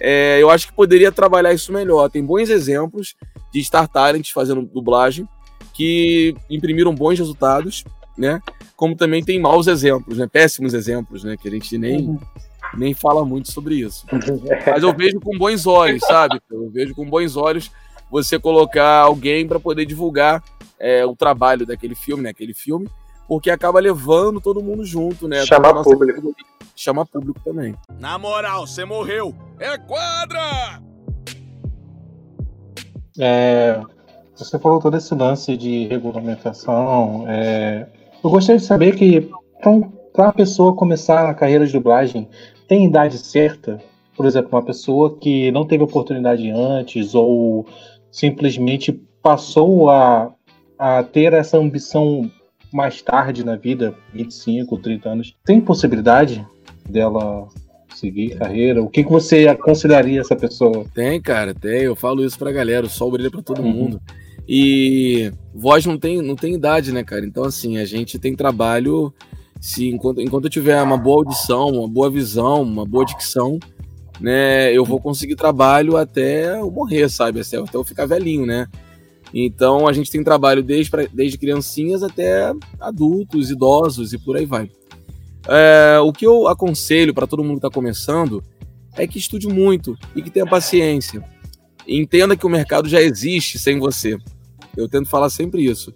É, 0.00 0.40
eu 0.40 0.50
acho 0.50 0.66
que 0.68 0.72
poderia 0.72 1.11
trabalhar 1.11 1.52
isso 1.52 1.72
melhor. 1.72 2.11
Tem 2.11 2.24
bons 2.24 2.50
exemplos 2.50 3.14
de 3.52 3.62
Star 3.64 3.88
Talents 3.88 4.30
fazendo 4.30 4.62
dublagem 4.62 5.26
que 5.72 6.35
imprimiram 6.50 6.94
bons 6.94 7.18
resultados, 7.18 7.85
né? 8.16 8.40
Como 8.74 8.96
também 8.96 9.24
tem 9.24 9.40
maus 9.40 9.66
exemplos, 9.66 10.18
né? 10.18 10.26
Péssimos 10.30 10.74
exemplos, 10.74 11.24
né? 11.24 11.37
Que 11.37 11.48
a 11.48 11.50
gente 11.50 11.76
nem, 11.78 12.18
nem 12.74 12.94
fala 12.94 13.24
muito 13.24 13.50
sobre 13.52 13.76
isso. 13.76 14.06
Mas 14.66 14.82
eu 14.82 14.94
vejo 14.94 15.20
com 15.20 15.37
bons 15.37 15.66
olhos, 15.66 16.02
sabe? 16.06 16.40
Eu 16.50 16.70
vejo 16.70 16.94
com 16.94 17.09
bons 17.09 17.37
olhos 17.37 17.70
você 18.11 18.38
colocar 18.38 19.00
alguém 19.00 19.46
para 19.46 19.59
poder 19.59 19.85
divulgar 19.85 20.42
é, 20.78 21.04
o 21.04 21.16
trabalho 21.16 21.66
daquele 21.66 21.94
filme, 21.94 22.22
né? 22.22 22.30
Aquele 22.30 22.54
filme, 22.54 22.88
porque 23.26 23.50
acaba 23.50 23.80
levando 23.80 24.40
todo 24.40 24.62
mundo 24.62 24.85
junto, 24.85 25.26
né? 25.26 25.44
Chama 25.44 25.68
Toda 25.68 25.68
a 25.68 25.74
nossa 25.74 25.90
público. 25.90 26.14
categoria. 26.14 26.56
Chama 26.77 27.07
público 27.07 27.41
também. 27.43 27.75
Na 27.99 28.19
moral, 28.19 28.67
você 28.67 28.85
morreu. 28.85 29.35
É 29.59 29.79
quadra! 29.79 30.83
É, 33.19 33.81
você 34.37 34.59
falou 34.59 34.79
todo 34.79 34.95
esse 34.95 35.15
lance 35.15 35.57
de 35.57 35.87
regulamentação. 35.87 37.25
é, 37.27 37.87
eu 38.23 38.29
gostaria 38.29 38.61
de 38.61 38.67
saber 38.67 38.95
que 38.95 39.31
para 40.12 40.29
a 40.29 40.33
pessoa 40.33 40.77
começar 40.77 41.31
a 41.31 41.35
carreira 41.35 41.67
de 41.67 41.73
dublagem, 41.73 42.29
tem 42.69 42.85
idade 42.85 43.17
certa? 43.17 43.81
Por 44.15 44.27
exemplo, 44.27 44.51
uma 44.53 44.62
pessoa 44.62 45.17
que 45.17 45.51
não 45.53 45.65
teve 45.65 45.83
oportunidade 45.83 46.51
antes 46.51 47.15
ou 47.15 47.67
simplesmente 48.11 48.93
passou 49.23 49.89
a, 49.89 50.31
a 50.79 51.03
ter 51.03 51.33
essa 51.33 51.57
ambição 51.57 52.31
mais 52.73 53.01
tarde 53.01 53.45
na 53.45 53.57
vida, 53.57 53.95
25, 54.12 54.77
30 54.79 55.09
anos, 55.09 55.37
tem 55.45 55.61
possibilidade 55.61 56.47
dela 56.88 57.49
seguir 57.94 58.37
carreira? 58.38 58.83
O 58.83 58.88
que, 58.88 59.03
que 59.05 59.11
você 59.11 59.46
aconselharia 59.49 60.20
essa 60.20 60.37
pessoa? 60.37 60.85
Tem, 60.94 61.20
cara, 61.20 61.55
tem. 61.55 61.83
Eu 61.83 61.96
falo 61.96 62.25
isso 62.25 62.38
pra 62.38 62.53
galera. 62.53 62.87
O 62.87 62.90
sol 62.90 63.11
brilha 63.11 63.31
pra 63.31 63.42
todo 63.42 63.62
Uhum. 63.62 63.72
mundo. 63.72 64.01
E 64.49 65.33
voz 65.55 65.85
não 65.87 65.99
tem, 65.99 66.22
não 66.22 66.37
tem 66.37 66.55
idade, 66.55 66.92
né, 66.92 67.03
cara? 67.03 67.25
Então, 67.27 67.44
assim, 67.44 67.79
a 67.79 67.85
gente 67.85 68.18
tem 68.18 68.35
trabalho. 68.35 69.12
Se 69.61 69.88
enquanto, 69.88 70.20
enquanto 70.20 70.44
eu 70.44 70.51
tiver 70.51 70.81
uma 70.83 70.96
boa 70.99 71.16
audição, 71.25 71.68
uma 71.70 71.88
boa 71.88 72.11
visão, 72.11 72.62
uma 72.62 72.85
boa 72.85 73.05
dicção, 73.05 73.59
né, 74.20 74.70
eu 74.72 74.85
vou 74.85 75.01
conseguir 75.01 75.35
trabalho 75.35 75.96
até 75.96 76.61
eu 76.61 76.70
morrer, 76.70 77.09
sabe? 77.09 77.40
Até, 77.40 77.57
até 77.57 77.77
eu 77.77 77.83
ficar 77.85 78.07
velhinho, 78.07 78.44
né? 78.46 78.66
Então 79.35 79.88
a 79.88 79.92
gente 79.92 80.11
tem 80.11 80.22
trabalho 80.22 80.62
desde, 80.62 80.90
pra- 80.90 81.07
desde 81.12 81.37
criancinhas 81.38 82.03
até 82.03 82.53
adultos, 82.79 83.51
idosos 83.51 84.12
e 84.12 84.18
por 84.18 84.37
aí 84.37 84.44
vai. 84.46 84.70
É, 85.48 85.98
o 86.00 86.12
que 86.12 86.26
eu 86.26 86.48
aconselho 86.48 87.14
para 87.14 87.26
todo 87.26 87.42
mundo 87.44 87.61
que 87.61 87.66
está 87.66 87.70
começando 87.70 88.42
é 88.96 89.06
que 89.06 89.18
estude 89.18 89.46
muito 89.46 89.96
e 90.14 90.22
que 90.22 90.30
tenha 90.30 90.46
paciência. 90.46 91.22
Entenda 91.87 92.37
que 92.37 92.46
o 92.46 92.48
mercado 92.50 92.88
já 92.88 93.00
existe 93.00 93.59
sem 93.59 93.78
você. 93.78 94.16
Eu 94.76 94.88
tento 94.88 95.09
falar 95.09 95.30
sempre 95.30 95.64
isso. 95.64 95.92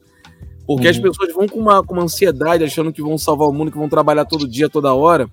Porque 0.67 0.87
as 0.87 0.97
Uhum. 0.97 1.03
pessoas 1.03 1.35
vão 1.35 1.49
com 1.49 1.59
uma, 1.59 1.83
com 1.83 1.95
uma 1.95 2.05
ansiedade, 2.05 2.63
achando 2.63 2.93
que 2.93 3.03
vão 3.03 3.19
salvar 3.19 3.49
o 3.49 3.53
mundo, 3.53 3.73
que 3.73 3.79
vão 3.79 3.89
trabalhar 3.89 4.25
todo 4.25 4.47
dia, 4.47 4.69
toda 4.69 4.95
hora. 4.95 5.29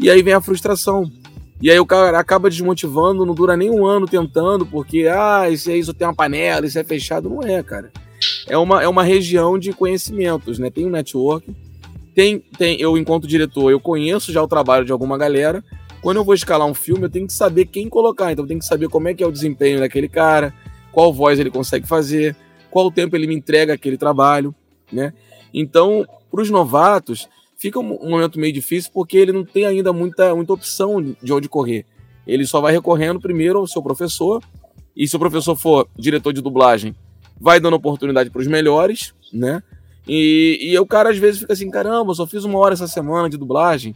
E 0.00 0.10
aí 0.10 0.22
vem 0.22 0.34
a 0.34 0.40
frustração. 0.40 1.08
E 1.60 1.70
aí 1.70 1.78
o 1.78 1.86
cara 1.86 2.18
acaba 2.18 2.50
desmotivando, 2.50 3.24
não 3.24 3.34
dura 3.34 3.56
nem 3.56 3.70
um 3.70 3.86
ano 3.86 4.08
tentando, 4.08 4.66
porque, 4.66 5.06
ah, 5.06 5.48
isso 5.48 5.70
aí 5.70 5.84
só 5.84 5.92
tem 5.92 6.04
uma 6.08 6.14
panela, 6.14 6.66
isso 6.66 6.76
é 6.78 6.82
fechado. 6.82 7.30
Não 7.30 7.40
é, 7.42 7.62
cara. 7.62 7.92
É 8.48 8.58
uma, 8.58 8.82
é 8.82 8.88
uma 8.88 9.04
região 9.04 9.56
de 9.56 9.72
conhecimentos, 9.72 10.58
né? 10.58 10.68
Tem 10.70 10.84
um 10.84 10.90
network, 10.90 11.54
tem, 12.14 12.38
tem, 12.38 12.80
eu, 12.80 12.96
enquanto 12.96 13.26
diretor, 13.26 13.70
eu 13.70 13.80
conheço 13.80 14.32
já 14.32 14.42
o 14.42 14.48
trabalho 14.48 14.84
de 14.84 14.92
alguma 14.92 15.16
galera. 15.16 15.64
Quando 16.00 16.16
eu 16.16 16.24
vou 16.24 16.34
escalar 16.34 16.66
um 16.66 16.74
filme, 16.74 17.04
eu 17.04 17.10
tenho 17.10 17.26
que 17.26 17.32
saber 17.32 17.66
quem 17.66 17.88
colocar. 17.88 18.32
Então, 18.32 18.44
eu 18.44 18.48
tenho 18.48 18.60
que 18.60 18.66
saber 18.66 18.88
como 18.88 19.08
é 19.08 19.14
que 19.14 19.22
é 19.22 19.26
o 19.26 19.32
desempenho 19.32 19.80
daquele 19.80 20.08
cara, 20.08 20.54
qual 20.90 21.12
voz 21.12 21.38
ele 21.38 21.50
consegue 21.50 21.86
fazer, 21.86 22.36
qual 22.70 22.90
tempo 22.90 23.16
ele 23.16 23.26
me 23.26 23.34
entrega 23.34 23.74
aquele 23.74 23.96
trabalho, 23.96 24.54
né? 24.90 25.12
Então, 25.54 26.06
para 26.30 26.42
os 26.42 26.50
novatos, 26.50 27.28
fica 27.56 27.78
um 27.78 28.10
momento 28.10 28.38
meio 28.38 28.52
difícil 28.52 28.90
porque 28.92 29.16
ele 29.16 29.32
não 29.32 29.44
tem 29.44 29.66
ainda 29.66 29.92
muita, 29.92 30.34
muita 30.34 30.52
opção 30.52 31.14
de 31.22 31.32
onde 31.32 31.48
correr. 31.48 31.86
Ele 32.26 32.46
só 32.46 32.60
vai 32.60 32.72
recorrendo 32.72 33.20
primeiro 33.20 33.58
ao 33.58 33.66
seu 33.66 33.82
professor, 33.82 34.42
e 34.96 35.06
se 35.06 35.16
o 35.16 35.18
professor 35.18 35.56
for 35.56 35.88
diretor 35.96 36.32
de 36.32 36.42
dublagem, 36.42 36.94
vai 37.40 37.58
dando 37.58 37.74
oportunidade 37.74 38.30
para 38.30 38.40
os 38.40 38.46
melhores, 38.46 39.14
né? 39.32 39.62
E, 40.06 40.58
e 40.60 40.78
o 40.78 40.86
cara 40.86 41.10
às 41.10 41.18
vezes 41.18 41.40
fica 41.40 41.52
assim: 41.52 41.70
caramba, 41.70 42.10
eu 42.10 42.14
só 42.14 42.26
fiz 42.26 42.44
uma 42.44 42.58
hora 42.58 42.74
essa 42.74 42.88
semana 42.88 43.28
de 43.28 43.36
dublagem, 43.36 43.94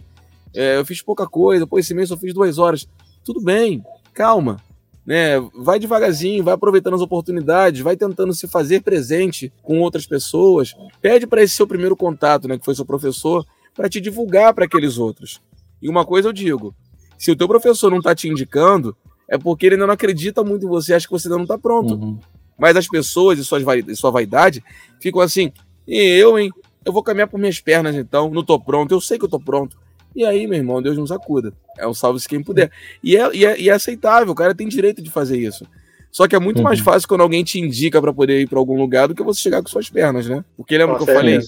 é, 0.54 0.76
eu 0.76 0.84
fiz 0.84 1.02
pouca 1.02 1.26
coisa, 1.26 1.66
pô, 1.66 1.78
esse 1.78 1.94
mês 1.94 2.08
só 2.08 2.16
fiz 2.16 2.32
duas 2.32 2.58
horas. 2.58 2.88
Tudo 3.24 3.40
bem, 3.40 3.84
calma, 4.14 4.58
né? 5.04 5.38
Vai 5.54 5.78
devagarzinho, 5.78 6.44
vai 6.44 6.54
aproveitando 6.54 6.94
as 6.94 7.00
oportunidades, 7.00 7.80
vai 7.80 7.96
tentando 7.96 8.32
se 8.32 8.46
fazer 8.48 8.82
presente 8.82 9.52
com 9.62 9.80
outras 9.80 10.06
pessoas. 10.06 10.74
Pede 11.00 11.26
para 11.26 11.42
esse 11.42 11.54
seu 11.54 11.66
primeiro 11.66 11.96
contato, 11.96 12.48
né, 12.48 12.58
que 12.58 12.64
foi 12.64 12.74
seu 12.74 12.84
professor, 12.84 13.44
para 13.74 13.88
te 13.88 14.00
divulgar 14.00 14.54
para 14.54 14.64
aqueles 14.64 14.98
outros. 14.98 15.40
E 15.82 15.88
uma 15.88 16.04
coisa 16.04 16.28
eu 16.28 16.32
digo: 16.32 16.74
se 17.18 17.30
o 17.30 17.36
teu 17.36 17.46
professor 17.46 17.90
não 17.90 17.98
está 17.98 18.14
te 18.14 18.28
indicando, 18.28 18.96
é 19.28 19.36
porque 19.36 19.66
ele 19.66 19.74
ainda 19.74 19.86
não 19.86 19.94
acredita 19.94 20.42
muito 20.42 20.66
em 20.66 20.68
você, 20.68 20.94
acha 20.94 21.06
que 21.06 21.12
você 21.12 21.28
ainda 21.28 21.36
não 21.36 21.44
está 21.44 21.58
pronto. 21.58 21.94
Uhum. 21.94 22.18
Mas 22.58 22.76
as 22.76 22.88
pessoas 22.88 23.38
e, 23.38 23.44
suas, 23.44 23.62
e 23.86 23.96
sua 23.96 24.10
vaidade 24.10 24.64
ficam 25.00 25.20
assim: 25.20 25.52
e 25.86 25.96
eu, 25.96 26.38
hein? 26.38 26.50
Eu 26.84 26.92
vou 26.92 27.02
caminhar 27.02 27.28
por 27.28 27.38
minhas 27.38 27.60
pernas 27.60 27.94
então, 27.96 28.30
não 28.30 28.44
tô 28.44 28.58
pronto, 28.60 28.92
eu 28.92 29.00
sei 29.00 29.18
que 29.18 29.24
eu 29.24 29.28
tô 29.28 29.40
pronto. 29.40 29.76
E 30.14 30.24
aí, 30.24 30.46
meu 30.46 30.58
irmão, 30.58 30.80
Deus 30.80 30.96
nos 30.96 31.12
acuda. 31.12 31.52
É 31.76 31.86
um 31.86 31.92
salve-se 31.92 32.28
quem 32.28 32.42
puder. 32.42 32.70
E 33.02 33.16
é, 33.16 33.36
e, 33.36 33.44
é, 33.44 33.60
e 33.60 33.68
é 33.68 33.72
aceitável, 33.72 34.32
o 34.32 34.34
cara 34.34 34.54
tem 34.54 34.66
direito 34.66 35.02
de 35.02 35.10
fazer 35.10 35.38
isso. 35.38 35.66
Só 36.10 36.26
que 36.26 36.34
é 36.34 36.38
muito 36.38 36.58
uhum. 36.58 36.62
mais 36.62 36.80
fácil 36.80 37.06
quando 37.06 37.20
alguém 37.20 37.44
te 37.44 37.60
indica 37.60 38.00
para 38.00 38.12
poder 38.12 38.40
ir 38.40 38.48
para 38.48 38.58
algum 38.58 38.78
lugar 38.78 39.08
do 39.08 39.14
que 39.14 39.22
você 39.22 39.40
chegar 39.40 39.62
com 39.62 39.68
suas 39.68 39.90
pernas, 39.90 40.26
né? 40.26 40.42
Porque 40.56 40.78
lembra 40.78 40.94
Nossa, 40.94 41.04
que 41.04 41.10
eu 41.10 41.14
falei? 41.14 41.36
É 41.36 41.40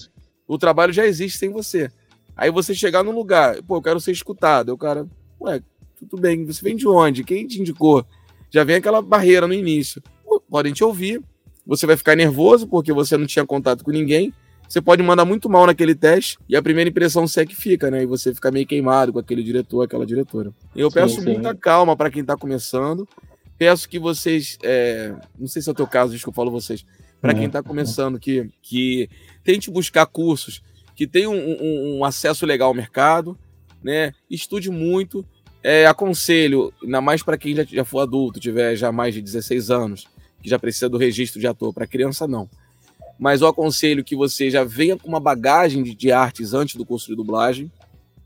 o 0.47 0.57
trabalho 0.57 0.93
já 0.93 1.05
existe 1.05 1.39
sem 1.39 1.49
você. 1.49 1.91
Aí 2.35 2.51
você 2.51 2.75
chegar 2.75 3.03
num 3.03 3.11
lugar, 3.11 3.61
pô, 3.63 3.77
eu 3.77 3.81
quero 3.81 3.99
ser 3.99 4.11
escutado. 4.11 4.69
Aí 4.69 4.73
o 4.73 4.77
cara, 4.77 5.07
ué, 5.41 5.61
tudo 5.99 6.21
bem, 6.21 6.45
você 6.45 6.61
vem 6.61 6.75
de 6.75 6.87
onde? 6.87 7.23
Quem 7.23 7.47
te 7.47 7.59
indicou? 7.59 8.05
Já 8.51 8.63
vem 8.63 8.75
aquela 8.75 9.01
barreira 9.01 9.47
no 9.47 9.53
início. 9.53 10.01
Pô, 10.23 10.39
podem 10.39 10.73
te 10.73 10.83
ouvir. 10.83 11.21
Você 11.69 11.85
vai 11.85 11.95
ficar 11.95 12.15
nervoso 12.15 12.67
porque 12.67 12.91
você 12.91 13.15
não 13.15 13.27
tinha 13.27 13.45
contato 13.45 13.83
com 13.83 13.91
ninguém. 13.91 14.33
Você 14.67 14.81
pode 14.81 15.03
mandar 15.03 15.23
muito 15.23 15.47
mal 15.47 15.67
naquele 15.67 15.93
teste 15.93 16.39
e 16.49 16.55
a 16.55 16.63
primeira 16.63 16.89
impressão 16.89 17.25
é 17.37 17.45
que 17.45 17.55
fica, 17.55 17.91
né? 17.91 18.01
E 18.01 18.05
você 18.07 18.33
fica 18.33 18.49
meio 18.49 18.65
queimado 18.65 19.13
com 19.13 19.19
aquele 19.19 19.43
diretor, 19.43 19.83
aquela 19.83 20.03
diretora. 20.03 20.51
Eu 20.75 20.89
peço 20.89 21.15
sim, 21.15 21.21
sim. 21.21 21.33
muita 21.33 21.53
calma 21.53 21.95
para 21.95 22.09
quem 22.09 22.25
tá 22.25 22.35
começando. 22.35 23.07
Peço 23.55 23.87
que 23.87 23.99
vocês, 23.99 24.57
é... 24.63 25.13
não 25.37 25.47
sei 25.47 25.61
se 25.61 25.69
é 25.69 25.71
o 25.71 25.75
teu 25.75 25.85
caso, 25.85 26.13
desculpa, 26.13 26.41
eu 26.41 26.45
falo 26.45 26.51
vocês, 26.51 26.83
para 27.21 27.35
quem 27.35 27.49
tá 27.49 27.61
começando, 27.61 28.19
que, 28.19 28.49
que 28.63 29.09
tente 29.43 29.69
buscar 29.69 30.05
cursos 30.07 30.63
que 30.95 31.05
tem 31.05 31.27
um, 31.27 31.33
um, 31.33 31.97
um 31.99 32.03
acesso 32.03 32.45
legal 32.45 32.69
ao 32.69 32.73
mercado, 32.73 33.37
né? 33.83 34.11
Estude 34.29 34.71
muito. 34.71 35.23
É, 35.61 35.85
aconselho, 35.85 36.73
ainda 36.81 36.99
mais 36.99 37.21
para 37.21 37.37
quem 37.37 37.55
já, 37.55 37.63
já 37.63 37.83
for 37.85 37.99
adulto, 37.99 38.39
tiver 38.39 38.75
já 38.75 38.91
mais 38.91 39.13
de 39.13 39.21
16 39.21 39.69
anos, 39.69 40.07
que 40.41 40.49
já 40.49 40.57
precisa 40.57 40.89
do 40.89 40.97
registro 40.97 41.39
de 41.39 41.47
ator. 41.47 41.73
Para 41.73 41.87
criança, 41.87 42.27
não. 42.27 42.49
Mas 43.17 43.41
eu 43.41 43.47
aconselho 43.47 44.03
que 44.03 44.15
você 44.15 44.49
já 44.49 44.63
venha 44.63 44.97
com 44.97 45.07
uma 45.07 45.19
bagagem 45.19 45.83
de, 45.83 45.93
de 45.93 46.11
artes 46.11 46.53
antes 46.53 46.75
do 46.75 46.85
curso 46.85 47.07
de 47.07 47.15
dublagem. 47.15 47.71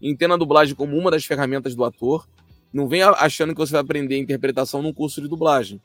Entenda 0.02 0.36
a 0.36 0.38
dublagem 0.38 0.76
como 0.76 0.98
uma 0.98 1.10
das 1.10 1.26
ferramentas 1.26 1.76
do 1.76 1.84
ator. 1.84 2.28
Não 2.72 2.88
venha 2.88 3.10
achando 3.12 3.54
que 3.54 3.60
você 3.60 3.72
vai 3.72 3.82
aprender 3.82 4.18
interpretação 4.18 4.82
num 4.82 4.94
curso 4.94 5.22
de 5.22 5.28
dublagem. 5.28 5.82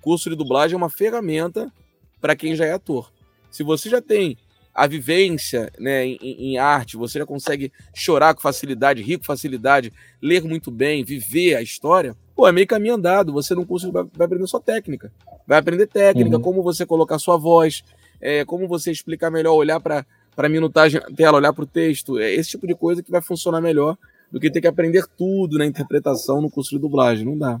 Curso 0.00 0.30
de 0.30 0.36
dublagem 0.36 0.74
é 0.74 0.76
uma 0.76 0.90
ferramenta 0.90 1.72
para 2.20 2.34
quem 2.34 2.56
já 2.56 2.64
é 2.64 2.72
ator. 2.72 3.12
Se 3.50 3.62
você 3.62 3.88
já 3.88 4.00
tem 4.00 4.36
a 4.74 4.86
vivência 4.86 5.72
né, 5.78 6.06
em, 6.06 6.18
em, 6.22 6.58
arte, 6.58 6.96
você 6.96 7.18
já 7.18 7.26
consegue 7.26 7.72
chorar 7.92 8.34
com 8.34 8.40
facilidade, 8.40 9.02
rir 9.02 9.18
com 9.18 9.24
facilidade, 9.24 9.92
ler 10.22 10.44
muito 10.44 10.70
bem, 10.70 11.02
viver 11.02 11.56
a 11.56 11.62
história, 11.62 12.16
pô, 12.38 12.46
é 12.46 12.52
meio 12.52 12.68
caminho 12.68 12.94
andado. 12.94 13.32
Você 13.32 13.52
não 13.52 13.64
curso 13.64 13.90
vai, 13.90 14.04
vai 14.16 14.26
aprender 14.26 14.46
só 14.46 14.60
técnica. 14.60 15.12
Vai 15.44 15.58
aprender 15.58 15.88
técnica, 15.88 16.36
uhum. 16.36 16.42
como 16.42 16.62
você 16.62 16.86
colocar 16.86 17.18
sua 17.18 17.36
voz, 17.36 17.82
é, 18.20 18.44
como 18.44 18.68
você 18.68 18.92
explicar 18.92 19.28
melhor, 19.28 19.54
olhar 19.54 19.80
para 19.80 20.06
a 20.36 20.48
minutagem 20.48 21.00
da 21.00 21.08
tela, 21.08 21.38
olhar 21.38 21.52
para 21.52 21.64
o 21.64 21.66
texto. 21.66 22.16
É 22.16 22.32
esse 22.32 22.50
tipo 22.50 22.64
de 22.64 22.76
coisa 22.76 23.02
que 23.02 23.10
vai 23.10 23.20
funcionar 23.20 23.60
melhor 23.60 23.98
do 24.30 24.38
que 24.38 24.52
ter 24.52 24.60
que 24.60 24.68
aprender 24.68 25.04
tudo 25.16 25.58
na 25.58 25.66
interpretação 25.66 26.40
no 26.40 26.48
curso 26.48 26.70
de 26.70 26.78
dublagem. 26.78 27.24
Não 27.24 27.36
dá. 27.36 27.60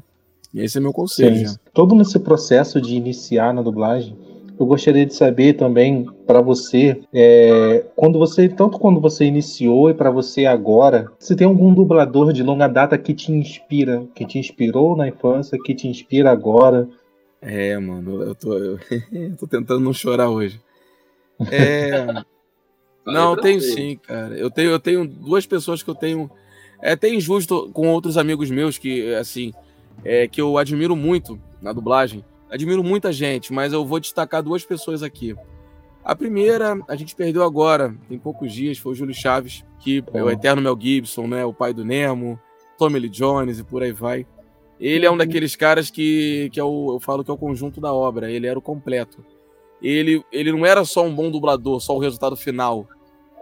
Esse 0.54 0.78
é 0.78 0.80
meu 0.80 0.92
conselho. 0.92 1.50
Todo 1.74 1.96
nesse 1.96 2.20
processo 2.20 2.80
de 2.80 2.94
iniciar 2.94 3.52
na 3.52 3.62
dublagem, 3.62 4.16
eu 4.58 4.66
gostaria 4.66 5.06
de 5.06 5.14
saber 5.14 5.54
também 5.54 6.06
para 6.26 6.40
você, 6.40 7.00
é, 7.14 7.84
quando 7.94 8.18
você, 8.18 8.48
tanto 8.48 8.78
quando 8.78 9.00
você 9.00 9.24
iniciou 9.24 9.88
e 9.88 9.94
para 9.94 10.10
você 10.10 10.46
agora, 10.46 11.10
se 11.18 11.36
tem 11.36 11.46
algum 11.46 11.72
dublador 11.72 12.32
de 12.32 12.42
longa 12.42 12.66
data 12.66 12.98
que 12.98 13.14
te 13.14 13.30
inspira, 13.30 14.04
que 14.14 14.26
te 14.26 14.38
inspirou 14.38 14.96
na 14.96 15.06
infância, 15.06 15.58
que 15.62 15.74
te 15.74 15.86
inspira 15.86 16.30
agora? 16.30 16.88
É, 17.40 17.78
mano, 17.78 18.22
eu 18.22 18.34
tô, 18.34 18.54
eu, 18.54 18.78
eu 19.12 19.36
tô 19.38 19.46
tentando 19.46 19.80
não 19.80 19.92
chorar 19.92 20.28
hoje. 20.28 20.60
É, 21.52 22.04
não, 23.06 23.32
eu 23.32 23.40
tenho 23.40 23.60
sim, 23.60 23.96
cara. 23.96 24.36
Eu 24.36 24.50
tenho, 24.50 24.70
eu 24.70 24.80
tenho 24.80 25.06
duas 25.06 25.46
pessoas 25.46 25.84
que 25.84 25.88
eu 25.88 25.94
tenho. 25.94 26.28
É 26.82 26.92
até 26.92 27.08
injusto 27.08 27.70
com 27.72 27.88
outros 27.88 28.16
amigos 28.16 28.50
meus 28.50 28.76
que, 28.76 29.14
assim, 29.14 29.52
é, 30.04 30.26
que 30.26 30.40
eu 30.40 30.58
admiro 30.58 30.96
muito 30.96 31.38
na 31.62 31.72
dublagem 31.72 32.24
admiro 32.50 32.82
muita 32.82 33.12
gente, 33.12 33.52
mas 33.52 33.72
eu 33.72 33.84
vou 33.84 34.00
destacar 34.00 34.42
duas 34.42 34.64
pessoas 34.64 35.02
aqui. 35.02 35.34
A 36.04 36.14
primeira, 36.14 36.78
a 36.88 36.96
gente 36.96 37.14
perdeu 37.14 37.42
agora, 37.42 37.94
tem 38.08 38.18
poucos 38.18 38.52
dias, 38.52 38.78
foi 38.78 38.92
o 38.92 38.94
Júlio 38.94 39.14
Chaves, 39.14 39.64
que 39.78 40.02
é 40.12 40.22
o 40.22 40.30
eterno 40.30 40.62
Mel 40.62 40.78
Gibson, 40.80 41.26
né? 41.26 41.44
O 41.44 41.52
pai 41.52 41.74
do 41.74 41.84
Nemo, 41.84 42.40
Tommy 42.78 42.98
Lee 42.98 43.10
Jones 43.10 43.58
e 43.58 43.64
por 43.64 43.82
aí 43.82 43.92
vai. 43.92 44.26
Ele 44.80 45.04
é 45.04 45.10
um 45.10 45.16
daqueles 45.16 45.56
caras 45.56 45.90
que, 45.90 46.48
que 46.52 46.60
é 46.60 46.64
o, 46.64 46.94
eu 46.94 47.00
falo 47.00 47.24
que 47.24 47.30
é 47.30 47.34
o 47.34 47.38
conjunto 47.38 47.80
da 47.80 47.92
obra, 47.92 48.30
ele 48.30 48.46
era 48.46 48.58
o 48.58 48.62
completo. 48.62 49.24
Ele, 49.82 50.24
ele 50.32 50.52
não 50.52 50.64
era 50.64 50.84
só 50.84 51.04
um 51.04 51.14
bom 51.14 51.30
dublador, 51.30 51.80
só 51.80 51.96
o 51.96 52.00
resultado 52.00 52.36
final. 52.36 52.86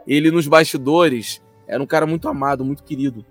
Ele, 0.07 0.31
nos 0.31 0.49
bastidores, 0.49 1.43
era 1.67 1.83
um 1.83 1.87
cara 1.87 2.07
muito 2.07 2.29
amado, 2.29 2.65
muito 2.65 2.83
querido. 2.85 3.25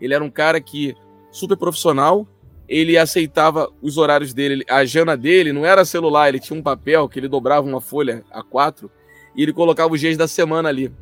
Ele 0.00 0.14
era 0.14 0.22
um 0.22 0.30
cara 0.30 0.60
que, 0.60 0.96
super 1.30 1.56
profissional, 1.56 2.26
ele 2.68 2.98
aceitava 2.98 3.70
os 3.80 3.96
horários 3.96 4.34
dele. 4.34 4.64
A 4.68 4.84
jana 4.84 5.16
dele 5.16 5.52
não 5.52 5.64
era 5.64 5.84
celular, 5.84 6.28
ele 6.28 6.38
tinha 6.38 6.58
um 6.58 6.62
papel 6.62 7.08
que 7.08 7.18
ele 7.18 7.28
dobrava 7.28 7.66
uma 7.66 7.80
folha 7.80 8.22
a 8.30 8.42
quatro 8.42 8.90
e 9.34 9.42
ele 9.42 9.52
colocava 9.52 9.92
os 9.92 10.00
dias 10.00 10.16
da 10.16 10.28
semana 10.28 10.68
ali. 10.68 10.92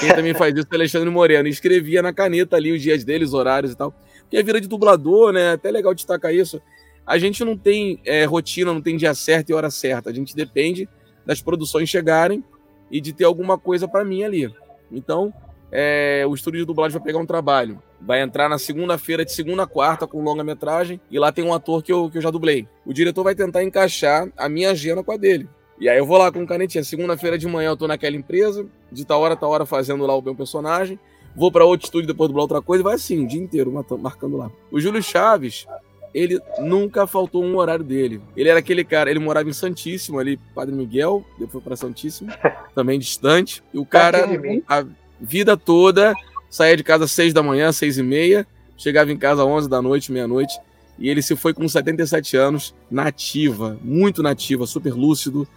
Quem 0.00 0.08
também 0.14 0.34
faz 0.34 0.54
isso 0.54 0.66
é 0.70 0.74
Alexandre 0.74 1.10
Moreno. 1.10 1.46
E 1.48 1.50
escrevia 1.50 2.02
na 2.02 2.12
caneta 2.12 2.56
ali 2.56 2.72
os 2.72 2.82
dias 2.82 3.04
dele, 3.04 3.24
os 3.24 3.34
horários 3.34 3.72
e 3.72 3.76
tal. 3.76 3.94
Porque 4.22 4.36
a 4.36 4.42
vida 4.42 4.60
de 4.60 4.68
dublador, 4.68 5.32
né? 5.32 5.52
Até 5.52 5.70
legal 5.70 5.94
destacar 5.94 6.34
isso. 6.34 6.60
A 7.06 7.18
gente 7.18 7.44
não 7.44 7.56
tem 7.56 8.00
é, 8.04 8.24
rotina, 8.24 8.72
não 8.72 8.80
tem 8.80 8.96
dia 8.96 9.14
certo 9.14 9.50
e 9.50 9.54
hora 9.54 9.70
certa. 9.70 10.10
A 10.10 10.12
gente 10.12 10.34
depende 10.34 10.88
das 11.24 11.40
produções 11.40 11.88
chegarem 11.88 12.42
e 12.90 13.00
de 13.00 13.12
ter 13.12 13.24
alguma 13.24 13.58
coisa 13.58 13.86
para 13.86 14.04
mim 14.04 14.22
ali. 14.22 14.52
Então, 14.90 15.32
é, 15.70 16.24
o 16.26 16.34
estúdio 16.34 16.60
de 16.60 16.66
dublagem 16.66 16.96
vai 16.98 17.04
pegar 17.04 17.18
um 17.18 17.26
trabalho. 17.26 17.82
Vai 18.06 18.20
entrar 18.20 18.48
na 18.48 18.58
segunda-feira, 18.58 19.24
de 19.24 19.32
segunda 19.32 19.62
a 19.62 19.66
quarta, 19.66 20.06
com 20.06 20.22
longa-metragem, 20.22 21.00
e 21.10 21.18
lá 21.18 21.32
tem 21.32 21.44
um 21.44 21.54
ator 21.54 21.82
que 21.82 21.92
eu, 21.92 22.10
que 22.10 22.18
eu 22.18 22.22
já 22.22 22.30
dublei. 22.30 22.68
O 22.84 22.92
diretor 22.92 23.24
vai 23.24 23.34
tentar 23.34 23.64
encaixar 23.64 24.28
a 24.36 24.48
minha 24.48 24.70
agenda 24.70 25.02
com 25.02 25.12
a 25.12 25.16
dele. 25.16 25.48
E 25.80 25.88
aí 25.88 25.98
eu 25.98 26.06
vou 26.06 26.18
lá 26.18 26.30
com 26.30 26.46
canetinha. 26.46 26.84
Segunda-feira 26.84 27.38
de 27.38 27.46
manhã 27.46 27.70
eu 27.70 27.76
tô 27.76 27.88
naquela 27.88 28.14
empresa, 28.14 28.66
de 28.92 29.04
tal 29.04 29.20
hora, 29.20 29.36
tal 29.36 29.50
hora 29.50 29.66
fazendo 29.66 30.06
lá 30.06 30.14
o 30.14 30.22
meu 30.22 30.34
personagem. 30.34 30.98
Vou 31.34 31.50
para 31.50 31.64
outro 31.64 31.86
estúdio 31.86 32.06
depois 32.06 32.28
dublar 32.28 32.42
outra 32.42 32.62
coisa 32.62 32.82
e 32.82 32.84
vai 32.84 32.94
assim, 32.94 33.24
o 33.24 33.26
dia 33.26 33.40
inteiro 33.40 33.72
marcando 33.98 34.36
lá. 34.36 34.50
O 34.70 34.80
Júlio 34.80 35.02
Chaves, 35.02 35.66
ele 36.14 36.40
nunca 36.60 37.06
faltou 37.08 37.42
um 37.42 37.56
horário 37.56 37.84
dele. 37.84 38.20
Ele 38.36 38.48
era 38.48 38.60
aquele 38.60 38.84
cara, 38.84 39.10
ele 39.10 39.18
morava 39.18 39.48
em 39.48 39.52
Santíssimo 39.52 40.20
ali, 40.20 40.38
Padre 40.54 40.74
Miguel, 40.74 41.24
depois 41.38 41.64
para 41.64 41.74
Santíssimo, 41.74 42.30
também 42.74 43.00
distante. 43.00 43.64
E 43.72 43.78
o 43.78 43.84
cara, 43.84 44.28
a, 44.68 44.84
vida 45.20 45.56
toda, 45.56 46.14
saía 46.54 46.76
de 46.76 46.84
casa 46.84 47.02
às 47.02 47.10
seis 47.10 47.32
da 47.34 47.42
manhã, 47.42 47.72
seis 47.72 47.98
e 47.98 48.02
meia, 48.02 48.46
chegava 48.76 49.10
em 49.10 49.16
casa 49.16 49.42
às 49.42 49.48
onze 49.48 49.68
da 49.68 49.82
noite, 49.82 50.12
meia-noite, 50.12 50.56
e 50.96 51.08
ele 51.08 51.20
se 51.20 51.34
foi 51.34 51.52
com 51.52 51.68
77 51.68 52.36
anos, 52.36 52.72
nativa, 52.88 53.76
muito 53.82 54.22
nativa, 54.22 54.64
super 54.64 54.94
lúcido, 54.94 55.48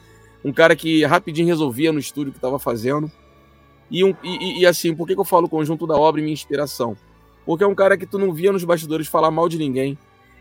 um 0.43 0.51
cara 0.51 0.75
que 0.75 1.05
rapidinho 1.05 1.45
resolvia 1.45 1.91
no 1.91 1.99
estúdio 1.99 2.31
que 2.31 2.39
estava 2.39 2.57
fazendo. 2.57 3.11
E, 3.91 4.03
um, 4.03 4.15
e, 4.23 4.61
e, 4.61 4.65
assim, 4.65 4.95
por 4.95 5.05
que, 5.05 5.13
que 5.13 5.21
eu 5.21 5.25
falo 5.25 5.47
conjunto 5.47 5.85
da 5.85 5.95
obra 5.95 6.19
e 6.19 6.23
minha 6.23 6.33
inspiração? 6.33 6.97
Porque 7.45 7.63
é 7.63 7.67
um 7.67 7.75
cara 7.75 7.95
que 7.95 8.07
tu 8.07 8.17
não 8.17 8.33
via 8.33 8.51
nos 8.51 8.63
bastidores 8.63 9.07
falar 9.07 9.29
mal 9.29 9.47
de 9.47 9.59
ninguém. 9.59 9.95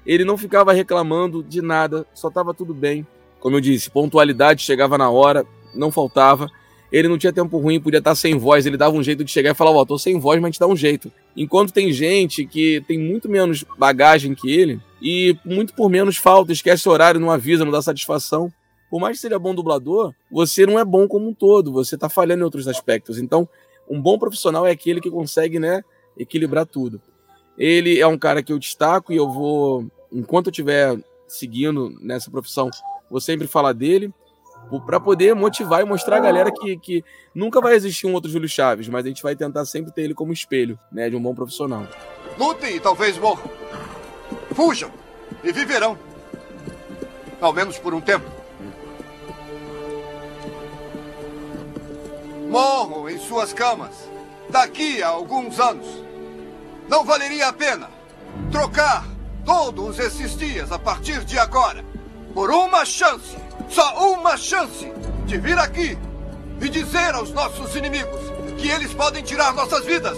Ele 0.07 0.25
não 0.25 0.39
ficava 0.39 0.73
reclamando 0.73 1.43
de 1.43 1.61
nada, 1.61 2.07
só 2.15 2.31
tava 2.31 2.55
tudo 2.55 2.73
bem. 2.73 3.07
Como 3.41 3.57
eu 3.57 3.61
disse, 3.61 3.91
pontualidade 3.91 4.63
chegava 4.63 4.97
na 4.97 5.11
hora, 5.11 5.45
não 5.75 5.93
faltava. 5.93 6.51
Ele 6.91 7.09
não 7.09 7.19
tinha 7.19 7.33
tempo 7.33 7.59
ruim, 7.59 7.81
podia 7.81 7.99
estar 7.99 8.15
sem 8.15 8.37
voz, 8.37 8.65
ele 8.65 8.77
dava 8.77 8.97
um 8.97 9.03
jeito 9.03 9.25
de 9.25 9.31
chegar 9.31 9.51
e 9.51 9.55
falar: 9.55 9.71
Ó, 9.73 9.81
oh, 9.81 9.87
tô 9.87 9.99
sem 9.99 10.19
voz, 10.19 10.41
mas 10.41 10.55
te 10.55 10.61
dá 10.61 10.67
um 10.67 10.77
jeito. 10.77 11.11
Enquanto 11.37 11.73
tem 11.73 11.93
gente 11.93 12.47
que 12.47 12.83
tem 12.87 12.99
muito 12.99 13.29
menos 13.29 13.65
bagagem 13.77 14.35
que 14.35 14.51
ele 14.51 14.81
e 15.03 15.37
muito 15.45 15.75
por 15.75 15.89
menos 15.89 16.17
falta, 16.17 16.53
esquece 16.53 16.89
horário, 16.89 17.21
não 17.21 17.31
avisa, 17.31 17.65
não 17.65 17.73
dá 17.73 17.83
satisfação. 17.83 18.53
Por 18.89 19.01
mais 19.01 19.17
que 19.17 19.23
seja 19.23 19.39
bom 19.39 19.55
dublador, 19.55 20.15
você 20.31 20.65
não 20.65 20.79
é 20.79 20.85
bom 20.85 21.09
como 21.09 21.29
um 21.29 21.35
todo, 21.35 21.73
você 21.73 21.99
tá 21.99 22.09
falhando 22.09 22.43
em 22.43 22.45
outros 22.45 22.69
aspectos. 22.69 23.19
Então, 23.19 23.49
um 23.91 24.01
bom 24.01 24.19
profissional 24.19 24.67
é 24.67 24.71
aquele 24.71 25.01
que 25.01 25.11
consegue, 25.11 25.59
né, 25.59 25.83
equilibrar 26.17 26.67
tudo. 26.67 27.01
Ele 27.59 27.99
é 27.99 28.07
um 28.07 28.19
cara 28.19 28.43
que 28.43 28.53
eu 28.53 28.59
destaco 28.59 29.13
e 29.13 29.17
eu 29.17 29.29
vou, 29.29 29.87
enquanto 30.13 30.47
eu 30.47 30.51
estiver 30.51 30.97
seguindo 31.27 31.97
nessa 32.01 32.31
profissão, 32.31 32.71
vou 33.11 33.21
sempre 33.21 33.47
falar 33.47 33.73
dele 33.73 34.13
para 34.87 34.99
poder 34.99 35.35
motivar 35.35 35.81
e 35.81 35.85
mostrar 35.85 36.17
a 36.17 36.21
galera 36.21 36.51
que, 36.51 36.77
que 36.77 37.05
nunca 37.35 37.61
vai 37.61 37.75
existir 37.75 38.07
um 38.07 38.13
outro 38.13 38.31
Júlio 38.31 38.49
Chaves, 38.49 38.89
mas 38.89 39.05
a 39.05 39.09
gente 39.09 39.23
vai 39.23 39.37
tentar 39.37 39.65
sempre 39.65 39.93
ter 39.93 40.03
ele 40.03 40.15
como 40.15 40.33
espelho, 40.33 40.79
né, 40.91 41.09
de 41.09 41.17
um 41.17 41.23
bom 41.23 41.35
profissional. 41.35 41.87
Lutem 42.39 42.77
e 42.77 42.81
talvez 42.81 43.17
morram. 43.19 43.49
Fujam 44.55 44.91
e 45.45 45.53
viverão. 45.53 45.99
Ao 47.41 47.53
menos 47.53 47.79
por 47.79 47.95
um 47.95 48.01
tempo. 48.01 48.25
Morram 52.49 53.09
em 53.09 53.19
suas 53.19 53.53
camas 53.53 54.09
daqui 54.51 55.03
a 55.03 55.09
alguns 55.09 55.61
anos. 55.61 55.87
Não 56.89 57.05
valeria 57.05 57.49
a 57.49 57.53
pena 57.53 57.91
trocar 58.51 59.07
todos 59.45 59.99
esses 59.99 60.37
dias 60.37 60.73
a 60.73 60.79
partir 60.79 61.25
de 61.25 61.39
agora 61.39 61.85
por 62.35 62.51
uma 62.51 62.85
chance 62.85 63.37
só 63.69 64.13
uma 64.13 64.37
chance 64.37 64.91
de 65.27 65.39
vir 65.39 65.59
aqui 65.59 65.99
e 66.61 66.69
dizer 66.69 67.15
aos 67.15 67.33
nossos 67.33 67.75
inimigos 67.77 68.21
que 68.59 68.69
eles 68.69 68.93
podem 68.95 69.23
tirar 69.23 69.53
nossas 69.53 69.85
vidas, 69.85 70.17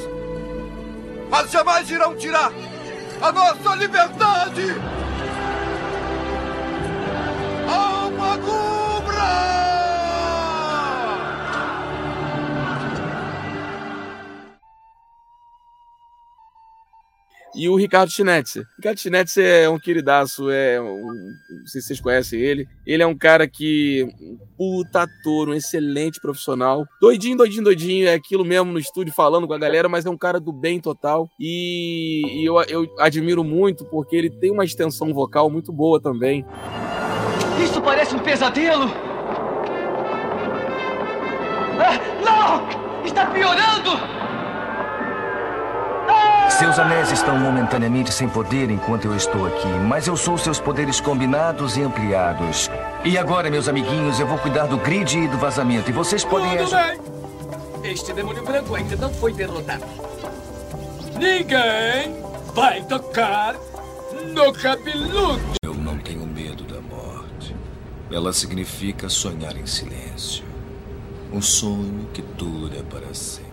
mas 1.30 1.50
jamais 1.50 1.90
irão 1.90 2.16
tirar 2.16 2.52
a 3.20 3.32
nossa 3.32 3.74
liberdade! 3.74 4.74
Alma 7.68 8.38
Cubra! 8.38 9.77
E 17.58 17.68
o 17.68 17.74
Ricardo 17.74 18.08
Schnetzer. 18.08 18.64
Ricardo 18.76 19.00
Schnetzer 19.00 19.64
é 19.64 19.68
um 19.68 19.80
queridaço, 19.80 20.48
é 20.48 20.80
um, 20.80 21.12
não 21.12 21.66
sei 21.66 21.80
se 21.80 21.88
vocês 21.88 22.00
conhecem 22.00 22.40
ele. 22.40 22.68
Ele 22.86 23.02
é 23.02 23.06
um 23.06 23.18
cara 23.18 23.48
que. 23.48 24.08
Um 24.20 24.38
puta 24.56 25.02
ator, 25.02 25.48
um 25.48 25.54
excelente 25.54 26.20
profissional. 26.20 26.86
Doidinho, 27.00 27.36
doidinho, 27.36 27.64
doidinho. 27.64 28.06
É 28.06 28.14
aquilo 28.14 28.44
mesmo 28.44 28.72
no 28.72 28.78
estúdio 28.78 29.12
falando 29.12 29.48
com 29.48 29.54
a 29.54 29.58
galera, 29.58 29.88
mas 29.88 30.06
é 30.06 30.10
um 30.10 30.16
cara 30.16 30.38
do 30.38 30.52
bem 30.52 30.78
total. 30.78 31.28
E, 31.38 32.22
e 32.42 32.44
eu, 32.44 32.62
eu 32.62 32.86
admiro 33.00 33.42
muito 33.42 33.84
porque 33.84 34.14
ele 34.14 34.30
tem 34.30 34.52
uma 34.52 34.64
extensão 34.64 35.12
vocal 35.12 35.50
muito 35.50 35.72
boa 35.72 36.00
também. 36.00 36.46
Isso 37.60 37.82
parece 37.82 38.14
um 38.14 38.20
pesadelo! 38.20 38.84
Ah, 41.80 41.98
não! 42.24 43.04
Está 43.04 43.26
piorando! 43.26 44.27
Seus 46.58 46.76
anéis 46.76 47.12
estão 47.12 47.38
momentaneamente 47.38 48.12
sem 48.12 48.28
poder 48.28 48.68
enquanto 48.68 49.04
eu 49.04 49.14
estou 49.14 49.46
aqui, 49.46 49.68
mas 49.68 50.08
eu 50.08 50.16
sou 50.16 50.36
seus 50.36 50.58
poderes 50.58 51.00
combinados 51.00 51.76
e 51.76 51.82
ampliados. 51.82 52.68
E 53.04 53.16
agora, 53.16 53.48
meus 53.48 53.68
amiguinhos, 53.68 54.18
eu 54.18 54.26
vou 54.26 54.36
cuidar 54.38 54.66
do 54.66 54.76
grid 54.76 55.16
e 55.16 55.28
do 55.28 55.38
vazamento, 55.38 55.88
e 55.88 55.92
vocês 55.92 56.24
podem... 56.24 56.58
Tudo 56.58 56.72
bem. 56.72 57.92
Este 57.92 58.12
demônio 58.12 58.44
branco 58.44 58.74
ainda 58.74 58.96
não 58.96 59.14
foi 59.14 59.32
derrotado. 59.32 59.84
Ninguém 61.16 62.20
vai 62.52 62.82
tocar 62.82 63.54
no 64.34 64.52
cabeludo. 64.52 65.40
Eu 65.62 65.74
não 65.74 65.96
tenho 65.98 66.26
medo 66.26 66.64
da 66.64 66.80
morte. 66.80 67.54
Ela 68.10 68.32
significa 68.32 69.08
sonhar 69.08 69.56
em 69.56 69.66
silêncio. 69.66 70.44
Um 71.32 71.40
sonho 71.40 72.08
que 72.12 72.20
dura 72.20 72.82
para 72.90 73.14
sempre 73.14 73.47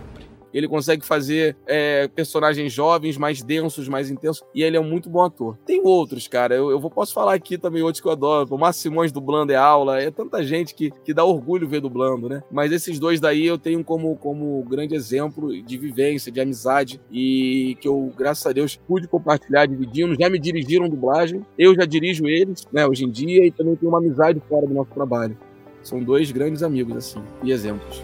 ele 0.55 0.69
consegue 0.69 1.05
fazer 1.05 1.57
é, 1.67 2.07
personagens 2.07 2.71
jovens, 2.71 3.17
mais 3.17 3.43
densos, 3.43 3.89
mais 3.89 4.09
intensos, 4.09 4.41
e 4.55 4.63
ele 4.63 4.77
é 4.77 4.79
um 4.79 4.89
muito 4.89 5.09
bom 5.09 5.21
ator. 5.21 5.57
Tem 5.65 5.81
outros, 5.83 6.29
cara, 6.29 6.55
eu, 6.55 6.71
eu 6.71 6.89
posso 6.89 7.13
falar 7.13 7.33
aqui 7.33 7.57
também 7.57 7.83
outros 7.83 7.99
que 7.99 8.07
eu 8.07 8.11
adoro, 8.13 8.47
o 8.55 8.57
Márcio 8.57 8.83
Simões 8.83 9.11
dublando 9.11 9.51
é 9.51 9.57
aula, 9.57 10.01
é 10.01 10.09
tanta 10.09 10.41
gente 10.43 10.73
que, 10.73 10.91
que 11.03 11.13
dá 11.13 11.25
orgulho 11.25 11.67
ver 11.67 11.81
dublando, 11.81 12.29
né? 12.29 12.41
Mas 12.49 12.71
esses 12.71 12.97
dois 12.97 13.19
daí 13.19 13.45
eu 13.45 13.57
tenho 13.57 13.83
como, 13.83 14.15
como 14.15 14.63
grande 14.63 14.95
exemplo 14.95 15.61
de 15.61 15.77
vivência, 15.77 16.31
de 16.31 16.39
amizade, 16.39 17.01
e 17.11 17.75
que 17.81 17.87
eu, 17.87 18.13
graças 18.17 18.45
a 18.45 18.53
Deus, 18.53 18.77
pude 18.77 19.09
compartilhar, 19.09 19.65
dividindo, 19.65 20.15
já 20.17 20.29
me 20.29 20.39
dirigiram 20.39 20.87
dublagem, 20.87 21.45
eu 21.59 21.75
já 21.75 21.83
dirijo 21.83 22.27
eles, 22.27 22.65
né, 22.71 22.87
hoje 22.87 23.03
em 23.03 23.11
dia, 23.11 23.45
e 23.45 23.51
também 23.51 23.75
tenho 23.75 23.91
uma 23.91 23.99
amizade 23.99 24.41
fora 24.47 24.65
do 24.65 24.73
nosso 24.73 24.91
trabalho. 24.91 25.37
São 25.83 26.01
dois 26.01 26.31
grandes 26.31 26.63
amigos, 26.63 26.95
assim, 26.95 27.21
e 27.43 27.51
exemplos. 27.51 28.01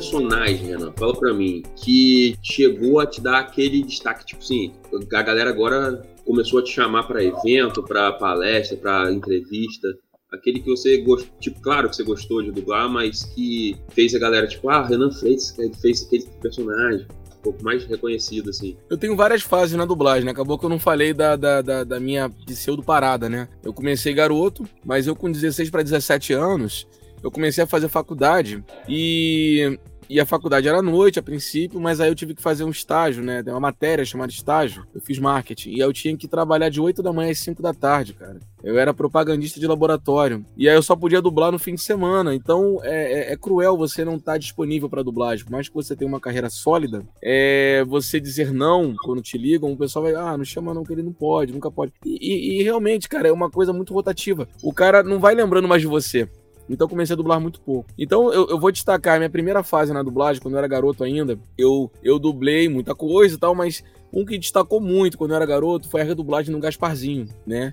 Personagem, 0.00 0.68
Renan, 0.68 0.92
fala 0.96 1.14
pra 1.14 1.34
mim, 1.34 1.62
que 1.76 2.34
chegou 2.42 3.00
a 3.00 3.06
te 3.06 3.20
dar 3.20 3.40
aquele 3.40 3.82
destaque, 3.82 4.24
tipo 4.24 4.42
assim, 4.42 4.72
a 5.12 5.22
galera 5.22 5.50
agora 5.50 6.02
começou 6.24 6.60
a 6.60 6.64
te 6.64 6.72
chamar 6.72 7.02
para 7.02 7.22
evento, 7.22 7.82
para 7.82 8.12
palestra, 8.12 8.78
para 8.78 9.12
entrevista, 9.12 9.88
aquele 10.32 10.60
que 10.60 10.70
você 10.70 11.02
gostou, 11.02 11.30
tipo, 11.38 11.60
claro 11.60 11.90
que 11.90 11.96
você 11.96 12.02
gostou 12.02 12.42
de 12.42 12.50
dublar, 12.50 12.88
mas 12.88 13.24
que 13.24 13.76
fez 13.90 14.14
a 14.14 14.18
galera, 14.18 14.46
tipo, 14.46 14.70
ah, 14.70 14.86
Renan 14.86 15.10
Freitas 15.10 15.54
fez 15.80 16.06
aquele 16.06 16.24
personagem. 16.40 17.06
Um 17.38 17.42
pouco 17.42 17.64
mais 17.64 17.86
reconhecido, 17.86 18.50
assim. 18.50 18.76
Eu 18.90 18.98
tenho 18.98 19.16
várias 19.16 19.40
fases 19.40 19.74
na 19.74 19.86
dublagem, 19.86 20.26
né? 20.26 20.30
Acabou 20.30 20.58
que 20.58 20.66
eu 20.66 20.68
não 20.68 20.78
falei 20.78 21.14
da, 21.14 21.36
da, 21.36 21.62
da, 21.62 21.84
da 21.84 21.98
minha 21.98 22.28
pseudo 22.28 22.82
parada, 22.82 23.30
né? 23.30 23.48
Eu 23.64 23.72
comecei 23.72 24.12
garoto, 24.12 24.68
mas 24.84 25.06
eu 25.06 25.16
com 25.16 25.32
16 25.32 25.70
para 25.70 25.82
17 25.82 26.34
anos, 26.34 26.86
eu 27.22 27.30
comecei 27.30 27.64
a 27.64 27.66
fazer 27.66 27.88
faculdade 27.88 28.62
e 28.86 29.78
e 30.10 30.18
a 30.18 30.26
faculdade 30.26 30.66
era 30.66 30.78
à 30.78 30.82
noite 30.82 31.20
a 31.20 31.22
princípio, 31.22 31.80
mas 31.80 32.00
aí 32.00 32.10
eu 32.10 32.16
tive 32.16 32.34
que 32.34 32.42
fazer 32.42 32.64
um 32.64 32.70
estágio, 32.70 33.22
né? 33.22 33.44
Tem 33.44 33.52
uma 33.52 33.60
matéria 33.60 34.04
chamada 34.04 34.32
estágio. 34.32 34.84
Eu 34.92 35.00
fiz 35.00 35.20
marketing. 35.20 35.70
E 35.70 35.74
aí 35.74 35.88
eu 35.88 35.92
tinha 35.92 36.16
que 36.16 36.26
trabalhar 36.26 36.68
de 36.68 36.80
8 36.80 37.00
da 37.00 37.12
manhã 37.12 37.30
às 37.30 37.38
5 37.38 37.62
da 37.62 37.72
tarde, 37.72 38.14
cara. 38.14 38.40
Eu 38.60 38.76
era 38.76 38.92
propagandista 38.92 39.60
de 39.60 39.68
laboratório. 39.68 40.44
E 40.56 40.68
aí 40.68 40.74
eu 40.74 40.82
só 40.82 40.96
podia 40.96 41.22
dublar 41.22 41.52
no 41.52 41.60
fim 41.60 41.76
de 41.76 41.80
semana. 41.80 42.34
Então 42.34 42.80
é, 42.82 43.30
é, 43.30 43.32
é 43.32 43.36
cruel 43.36 43.76
você 43.76 44.04
não 44.04 44.16
estar 44.16 44.32
tá 44.32 44.38
disponível 44.38 44.90
para 44.90 45.04
dublagem. 45.04 45.44
Por 45.44 45.52
mais 45.52 45.68
que 45.68 45.74
você 45.76 45.94
tenha 45.94 46.08
uma 46.08 46.20
carreira 46.20 46.50
sólida, 46.50 47.06
é 47.22 47.84
você 47.86 48.18
dizer 48.18 48.52
não 48.52 48.96
quando 49.04 49.22
te 49.22 49.38
ligam, 49.38 49.70
o 49.70 49.78
pessoal 49.78 50.06
vai, 50.06 50.14
ah, 50.16 50.36
não 50.36 50.44
chama 50.44 50.74
não, 50.74 50.82
que 50.82 50.92
ele 50.92 51.04
não 51.04 51.12
pode, 51.12 51.52
nunca 51.52 51.70
pode. 51.70 51.92
E, 52.04 52.18
e, 52.20 52.60
e 52.60 52.62
realmente, 52.64 53.08
cara, 53.08 53.28
é 53.28 53.32
uma 53.32 53.48
coisa 53.48 53.72
muito 53.72 53.94
rotativa. 53.94 54.48
O 54.60 54.72
cara 54.72 55.04
não 55.04 55.20
vai 55.20 55.36
lembrando 55.36 55.68
mais 55.68 55.82
de 55.82 55.86
você. 55.88 56.28
Então 56.68 56.88
comecei 56.88 57.14
a 57.14 57.16
dublar 57.16 57.40
muito 57.40 57.60
pouco. 57.60 57.90
Então 57.98 58.32
eu, 58.32 58.48
eu 58.48 58.58
vou 58.58 58.70
destacar 58.70 59.18
minha 59.18 59.30
primeira 59.30 59.62
fase 59.62 59.92
na 59.92 60.02
dublagem, 60.02 60.40
quando 60.40 60.54
eu 60.54 60.58
era 60.58 60.68
garoto 60.68 61.02
ainda. 61.02 61.38
Eu, 61.56 61.90
eu 62.02 62.18
dublei 62.18 62.68
muita 62.68 62.94
coisa 62.94 63.34
e 63.34 63.38
tal, 63.38 63.54
mas 63.54 63.82
um 64.12 64.24
que 64.24 64.38
destacou 64.38 64.80
muito 64.80 65.18
quando 65.18 65.30
eu 65.30 65.36
era 65.36 65.46
garoto 65.46 65.88
foi 65.88 66.00
a 66.00 66.04
redublagem 66.04 66.52
no 66.52 66.60
Gasparzinho, 66.60 67.28
né? 67.46 67.72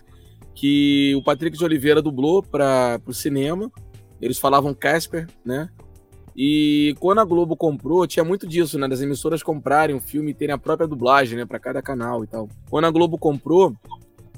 Que 0.55 1.13
o 1.15 1.23
Patrick 1.23 1.57
de 1.57 1.63
Oliveira 1.63 2.01
dublou 2.01 2.41
para 2.41 2.99
o 3.05 3.13
cinema. 3.13 3.71
Eles 4.19 4.39
falavam 4.39 4.73
Casper, 4.73 5.27
né? 5.45 5.69
E 6.35 6.95
quando 6.99 7.19
a 7.19 7.25
Globo 7.25 7.57
comprou, 7.57 8.05
tinha 8.05 8.23
muito 8.23 8.47
disso, 8.47 8.77
né? 8.77 8.87
Das 8.87 9.01
emissoras 9.01 9.41
comprarem 9.41 9.95
o 9.95 9.99
filme 9.99 10.31
e 10.31 10.33
terem 10.35 10.53
a 10.53 10.57
própria 10.57 10.87
dublagem, 10.87 11.35
né? 11.35 11.45
Para 11.45 11.59
cada 11.59 11.81
canal 11.81 12.23
e 12.23 12.27
tal. 12.27 12.47
Quando 12.69 12.85
a 12.85 12.91
Globo 12.91 13.17
comprou, 13.17 13.75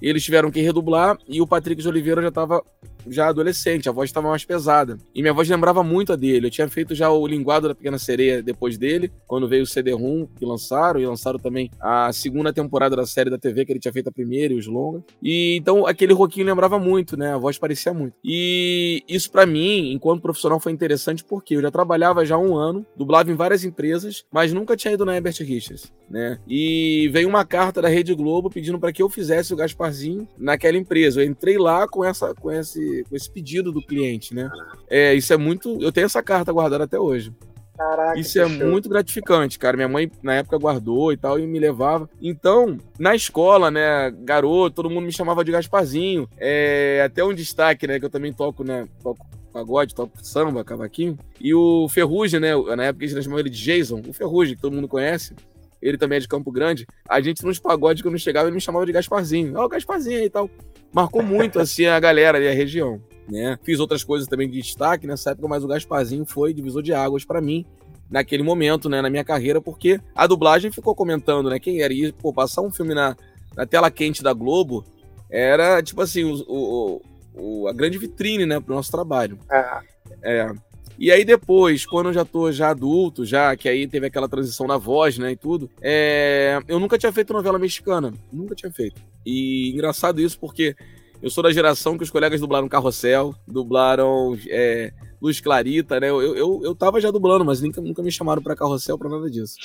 eles 0.02 0.24
tiveram 0.24 0.50
que 0.50 0.62
redublar 0.62 1.18
e 1.28 1.42
o 1.42 1.48
Patrick 1.48 1.82
de 1.82 1.88
Oliveira 1.90 2.22
já 2.22 2.30
estava 2.30 2.64
já 3.08 3.28
adolescente, 3.28 3.90
a 3.90 3.92
voz 3.92 4.10
estava 4.10 4.30
mais 4.30 4.46
pesada. 4.46 4.98
E 5.14 5.22
minha 5.22 5.34
voz 5.34 5.48
lembrava 5.48 5.84
muito 5.84 6.14
a 6.14 6.16
dele. 6.16 6.48
Eu 6.48 6.52
tinha 6.52 6.68
feito 6.68 6.94
já 6.96 7.10
o 7.10 7.26
linguado 7.26 7.68
da 7.68 7.76
Pequena 7.76 7.98
Sereia 7.98 8.42
depois 8.42 8.78
dele, 8.78 9.12
quando 9.28 9.48
veio 9.48 9.64
o 9.64 9.68
CD-ROM 9.68 10.28
que 10.38 10.46
lançaram, 10.46 11.00
e 11.00 11.06
lançaram 11.06 11.40
também 11.40 11.70
a 11.80 12.12
segunda 12.12 12.52
temporada 12.52 12.96
da 12.96 13.06
série 13.06 13.30
da 13.30 13.38
TV, 13.38 13.66
que 13.66 13.72
ele 13.72 13.80
tinha 13.80 13.94
feito 13.94 14.10
a 14.10 14.12
primeira 14.12 14.54
e 14.54 14.58
os 14.58 14.68
longas. 14.68 15.04
E 15.22 15.58
então 15.58 15.86
aquele 15.86 16.14
roquinho 16.14 16.46
lembrava 16.46 16.80
muito, 16.80 17.18
né? 17.18 17.34
A 17.34 17.38
voz 17.38 17.58
parecia 17.58 17.94
muito. 17.94 18.16
E 18.24 19.04
isso 19.08 19.32
para 19.32 19.46
mim, 19.46 19.92
enquanto 19.92 20.22
profissional, 20.22 20.60
foi 20.60 20.72
interessante 20.72 21.24
porque 21.24 21.56
eu 21.56 21.62
já 21.62 21.72
trabalhava 21.72 22.26
já 22.26 22.38
um 22.38 22.56
ano, 22.56 22.86
dublava 22.96 23.32
em 23.32 23.36
várias 23.36 23.64
empresas, 23.64 24.26
mas 24.32 24.54
nunca 24.54 24.76
tinha 24.76 24.94
ido 24.94 25.06
na 25.06 25.16
Herbert 25.16 25.36
Richards, 25.40 25.92
né? 26.10 26.40
E 26.48 27.10
veio 27.12 27.28
uma 27.28 27.46
carta 27.46 27.82
da 27.82 27.88
Rede 27.88 28.14
Globo 28.14 28.50
pedindo 28.50 28.80
para 28.80 28.92
que 28.92 29.02
eu 29.02 29.10
fizesse 29.10 29.54
o 29.54 29.58
Gasparzinho 29.58 30.28
naquela 30.38 30.78
empresa. 30.78 31.22
Eu 31.22 31.28
entrei 31.28 31.58
lá 31.58 31.88
com 31.88 32.04
essa 32.04 32.34
com 32.34 32.52
esse 32.52 32.89
com 33.10 33.16
esse 33.16 33.30
pedido 33.30 33.72
do 33.72 33.82
cliente, 33.82 34.34
né? 34.34 34.50
É, 34.90 35.14
isso 35.14 35.34
é 35.34 35.38
muito, 35.38 35.78
eu 35.82 35.92
tenho 35.92 36.06
essa 36.06 36.22
carta 36.22 36.52
guardada 36.52 36.84
até 36.84 37.00
hoje. 37.00 37.34
Caraca, 37.80 38.20
Isso 38.20 38.38
é 38.38 38.50
show. 38.50 38.68
muito 38.68 38.90
gratificante, 38.90 39.58
cara. 39.58 39.78
Minha 39.78 39.88
mãe, 39.88 40.12
na 40.22 40.34
época, 40.36 40.58
guardou 40.58 41.14
e 41.14 41.18
tal, 41.18 41.40
e 41.40 41.48
me 41.48 41.58
levava. 41.58 42.10
Então, 42.22 42.78
na 43.00 43.16
escola, 43.16 43.72
né, 43.72 44.12
garoto, 44.20 44.76
todo 44.76 44.90
mundo 44.90 45.06
me 45.06 45.14
chamava 45.14 45.46
de 45.46 45.52
Gasparzinho. 45.54 46.28
É 46.38 47.02
até 47.06 47.24
um 47.24 47.34
destaque, 47.34 47.88
né, 47.88 47.98
que 47.98 48.04
eu 48.04 48.10
também 48.10 48.34
toco, 48.34 48.66
né, 48.66 48.86
toco 49.02 49.26
pagode, 49.54 49.96
toco 49.96 50.12
samba, 50.22 50.62
cavaquinho. 50.62 51.18
E 51.40 51.54
o 51.54 51.88
Ferrugem, 51.88 52.42
né, 52.42 52.52
na 52.76 52.84
época 52.84 53.06
a 53.06 53.08
gente 53.08 53.24
chamava 53.24 53.40
ele 53.40 53.50
de 53.50 53.64
Jason, 53.64 54.02
o 54.06 54.12
Ferrugem, 54.12 54.56
que 54.58 54.62
todo 54.62 54.76
mundo 54.76 54.90
conhece. 54.90 55.34
Ele 55.82 55.98
também 55.98 56.18
é 56.18 56.20
de 56.20 56.28
Campo 56.28 56.52
Grande. 56.52 56.86
A 57.08 57.22
gente 57.22 57.46
nos 57.46 57.60
pagodes, 57.60 58.02
quando 58.02 58.20
chegava, 58.20 58.50
ele 58.50 58.56
me 58.56 58.62
chamava 58.62 58.86
de 58.86 58.92
Gasparzinho. 58.92 59.54
Ó, 59.56 59.66
o 59.66 59.70
Gasparzinho 59.70 60.20
aí 60.20 60.26
e 60.26 60.30
tal. 60.30 60.50
Marcou 60.92 61.22
muito, 61.24 61.60
assim, 61.60 61.86
a 61.86 62.00
galera 62.00 62.38
ali, 62.38 62.48
a 62.48 62.54
região 62.54 63.02
né? 63.28 63.60
Fiz 63.64 63.80
outras 63.80 64.04
coisas 64.04 64.28
também 64.28 64.50
de 64.50 64.60
destaque 64.60 65.06
nessa 65.06 65.32
época, 65.32 65.48
mas 65.48 65.64
o 65.64 65.68
Gasparzinho 65.68 66.26
foi 66.26 66.52
divisor 66.52 66.82
de 66.82 66.94
águas 66.94 67.24
para 67.24 67.40
mim 67.40 67.64
naquele 68.10 68.42
momento, 68.42 68.90
né, 68.90 69.04
na 69.04 69.10
minha 69.10 69.24
carreira, 69.24 69.62
porque 69.62 70.02
a 70.16 70.26
dublagem 70.26 70.72
ficou 70.72 70.96
comentando, 70.96 71.48
né, 71.48 71.60
quem 71.60 71.80
era 71.84 71.94
e 71.94 72.12
pô, 72.12 72.34
passar 72.34 72.64
um 72.64 72.72
filme 72.72 72.96
na, 72.96 73.16
na 73.56 73.68
tela 73.68 73.92
quente 73.92 74.24
da 74.24 74.34
Globo 74.34 74.84
era 75.30 75.80
tipo 75.84 76.02
assim 76.02 76.24
o, 76.24 76.44
o, 76.48 77.02
o- 77.36 77.68
a 77.68 77.72
grande 77.74 78.00
vitrine, 78.00 78.48
né, 78.48 78.60
pro 78.60 78.74
nosso 78.74 78.90
trabalho. 78.92 79.38
Ah, 79.48 79.82
É. 80.24 80.52
E 81.00 81.12
aí 81.12 81.24
depois, 81.24 81.86
quando 81.86 82.08
eu 82.08 82.14
já 82.14 82.26
tô 82.26 82.52
já 82.52 82.72
adulto, 82.72 83.26
já 83.26 83.56
que 83.56 83.70
aí 83.70 83.88
teve 83.88 84.08
aquela 84.08 84.28
transição 84.28 84.68
na 84.68 84.78
voz, 84.78 85.18
né, 85.18 85.32
e 85.32 85.36
tudo, 85.38 85.70
é, 85.82 86.60
eu 86.68 86.78
nunca 86.78 86.98
tinha 86.98 87.12
feito 87.14 87.32
novela 87.32 87.58
mexicana, 87.58 88.14
nunca 88.34 88.54
tinha 88.54 88.70
feito. 88.70 89.02
E 89.26 89.72
engraçado 89.74 90.20
isso 90.20 90.38
porque 90.38 90.76
eu 91.22 91.30
sou 91.30 91.42
da 91.42 91.54
geração 91.54 91.98
que 91.98 92.04
os 92.04 92.10
colegas 92.10 92.42
dublaram 92.42 92.68
Carrossel, 92.68 93.34
dublaram 93.48 94.38
é, 94.50 94.92
Luz 95.22 95.40
Clarita, 95.40 96.02
né? 96.02 96.10
Eu, 96.10 96.36
eu, 96.36 96.62
eu 96.64 96.76
tava 96.76 97.00
já 97.00 97.12
dublando, 97.12 97.46
mas 97.46 97.62
nunca, 97.62 97.80
nunca 97.80 98.04
me 98.04 98.12
chamaram 98.12 98.42
pra 98.42 98.56
Carrossel 98.56 98.98
pra 98.98 99.10
nada 99.10 99.30
disso. 99.30 99.56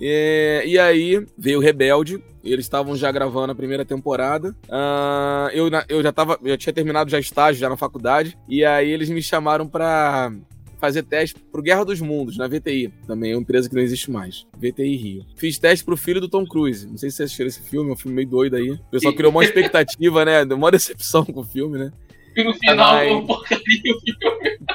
É, 0.00 0.62
e 0.66 0.78
aí 0.78 1.24
veio 1.38 1.58
o 1.58 1.62
Rebelde, 1.62 2.22
eles 2.42 2.64
estavam 2.64 2.94
já 2.96 3.10
gravando 3.10 3.52
a 3.52 3.54
primeira 3.54 3.84
temporada. 3.84 4.54
Ah, 4.70 5.48
eu, 5.52 5.68
eu 5.88 6.02
já 6.02 6.12
tava, 6.12 6.38
eu 6.44 6.56
tinha 6.58 6.72
terminado 6.72 7.10
já 7.10 7.18
estágio 7.18 7.60
já 7.60 7.68
na 7.68 7.76
faculdade, 7.76 8.36
e 8.48 8.64
aí 8.64 8.90
eles 8.90 9.08
me 9.08 9.22
chamaram 9.22 9.66
pra 9.66 10.32
fazer 10.80 11.02
teste 11.02 11.40
pro 11.50 11.62
Guerra 11.62 11.84
dos 11.84 12.00
Mundos, 12.00 12.36
na 12.36 12.46
VTI. 12.46 12.92
Também 13.06 13.32
é 13.32 13.34
uma 13.34 13.40
empresa 13.40 13.68
que 13.70 13.74
não 13.74 13.82
existe 13.82 14.10
mais. 14.10 14.46
VTI 14.58 14.96
Rio. 14.96 15.24
Fiz 15.36 15.58
teste 15.58 15.82
pro 15.82 15.96
filho 15.96 16.20
do 16.20 16.28
Tom 16.28 16.44
Cruise. 16.44 16.86
Não 16.86 16.98
sei 16.98 17.08
se 17.10 17.16
vocês 17.16 17.26
assistiram 17.28 17.48
esse 17.48 17.62
filme, 17.62 17.88
é 17.88 17.92
um 17.94 17.96
filme 17.96 18.14
meio 18.14 18.28
doido 18.28 18.56
aí. 18.56 18.70
O 18.72 18.78
pessoal 18.90 19.14
criou 19.14 19.30
uma 19.30 19.42
expectativa, 19.44 20.24
né? 20.26 20.44
Deu 20.44 20.58
uma 20.58 20.70
decepção 20.70 21.24
com 21.24 21.40
o 21.40 21.44
filme, 21.44 21.78
né? 21.78 21.90
E 22.36 22.42
no 22.44 22.52
final, 22.52 22.96
Ai. 22.96 23.10
uma 23.10 23.26
porcaria. 23.26 23.94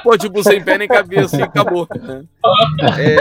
Pô, 0.02 0.16
tipo, 0.16 0.42
sem 0.42 0.64
pé 0.64 0.78
nem 0.78 0.88
cabeça 0.88 1.36
e 1.36 1.42
acabou. 1.42 1.86
né? 1.94 2.24
É, 2.98 3.16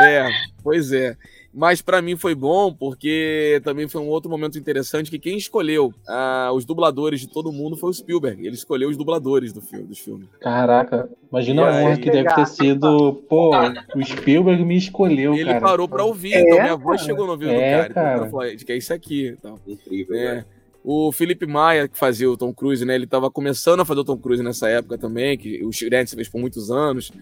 é, 0.00 0.28
pois 0.62 0.92
é. 0.92 1.16
Mas 1.56 1.80
pra 1.80 2.02
mim 2.02 2.16
foi 2.16 2.34
bom 2.34 2.74
porque 2.74 3.60
também 3.62 3.86
foi 3.86 4.00
um 4.00 4.08
outro 4.08 4.28
momento 4.28 4.58
interessante 4.58 5.08
que 5.08 5.20
quem 5.20 5.36
escolheu 5.38 5.94
ah, 6.08 6.50
os 6.52 6.64
dubladores 6.64 7.20
de 7.20 7.28
todo 7.28 7.52
mundo 7.52 7.76
foi 7.76 7.90
o 7.90 7.92
Spielberg. 7.92 8.44
Ele 8.44 8.56
escolheu 8.56 8.88
os 8.88 8.96
dubladores 8.96 9.52
do 9.52 9.60
filme, 9.60 9.86
dos 9.86 10.00
filmes. 10.00 10.26
Caraca, 10.40 11.08
imagina 11.30 11.62
E 11.62 11.64
a 11.64 11.68
honra 11.68 11.90
aí? 11.94 11.98
que 11.98 12.10
deve 12.10 12.34
ter 12.34 12.46
sido. 12.48 13.22
Pô, 13.28 13.52
o 13.94 14.02
Spielberg 14.04 14.64
me 14.64 14.76
escolheu, 14.76 15.32
Ele 15.34 15.44
cara. 15.44 15.60
parou 15.60 15.88
pra 15.88 16.02
ouvir, 16.02 16.32
É, 16.34 16.40
então 16.40 16.60
minha 16.60 16.76
voz 16.76 17.00
cara. 17.02 17.12
chegou 17.12 17.24
no 17.26 17.32
ouvido 17.32 17.52
É, 17.52 17.54
do 17.54 17.60
cara. 17.60 17.82
Então, 17.90 17.94
cara. 18.02 18.16
ela 18.16 18.30
falou, 18.30 18.56
que 18.56 18.72
é 18.72 18.76
isso 18.76 18.92
aqui. 18.92 19.26
e 19.28 19.36
tal. 19.36 19.60
Incrível, 19.64 20.16
É. 20.16 20.34
né? 20.36 20.44
O 20.82 21.12
Felipe 21.12 21.46
Maia, 21.46 21.86
que 21.88 21.96
fazia 21.96 22.28
o 22.28 22.36
Tom 22.36 22.52
Cruise, 22.52 22.84
né? 22.84 22.96
Ele 22.96 23.06
tava 23.06 23.30
começando 23.30 23.78
a 23.80 23.84
fazer 23.84 24.00
o 24.00 24.04
Tom 24.04 24.18
Cruise 24.18 24.42
nessa 24.42 24.68
época 24.68 24.98
também, 24.98 25.38
que 25.38 25.64
o 25.64 25.72
Schneid 25.72 26.10
fez 26.10 26.28
por 26.28 26.40
muitos 26.40 26.68
anos. 26.70 27.12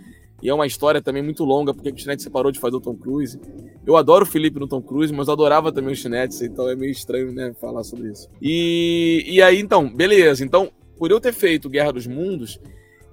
E 0.42 0.48
é 0.48 0.54
uma 0.54 0.66
história 0.66 1.00
também 1.00 1.22
muito 1.22 1.44
longa, 1.44 1.72
porque 1.72 1.88
o 1.88 1.96
Schneid 1.96 2.20
separou 2.20 2.50
de 2.50 2.58
fazer 2.58 2.76
o 2.76 2.80
Tom 2.80 2.96
Cruise. 2.96 3.40
Eu 3.86 3.96
adoro 3.96 4.24
o 4.24 4.26
Felipe 4.26 4.58
no 4.58 4.66
Tom 4.66 4.82
Cruise, 4.82 5.12
mas 5.12 5.28
eu 5.28 5.34
adorava 5.34 5.70
também 5.70 5.92
o 5.92 5.96
Schneid, 5.96 6.34
então 6.44 6.68
é 6.68 6.74
meio 6.74 6.90
estranho, 6.90 7.32
né, 7.32 7.54
falar 7.60 7.84
sobre 7.84 8.10
isso. 8.10 8.28
E, 8.40 9.24
e 9.26 9.40
aí, 9.40 9.60
então, 9.60 9.88
beleza. 9.88 10.44
Então, 10.44 10.72
por 10.98 11.10
eu 11.12 11.20
ter 11.20 11.32
feito 11.32 11.70
Guerra 11.70 11.92
dos 11.92 12.06
Mundos, 12.08 12.60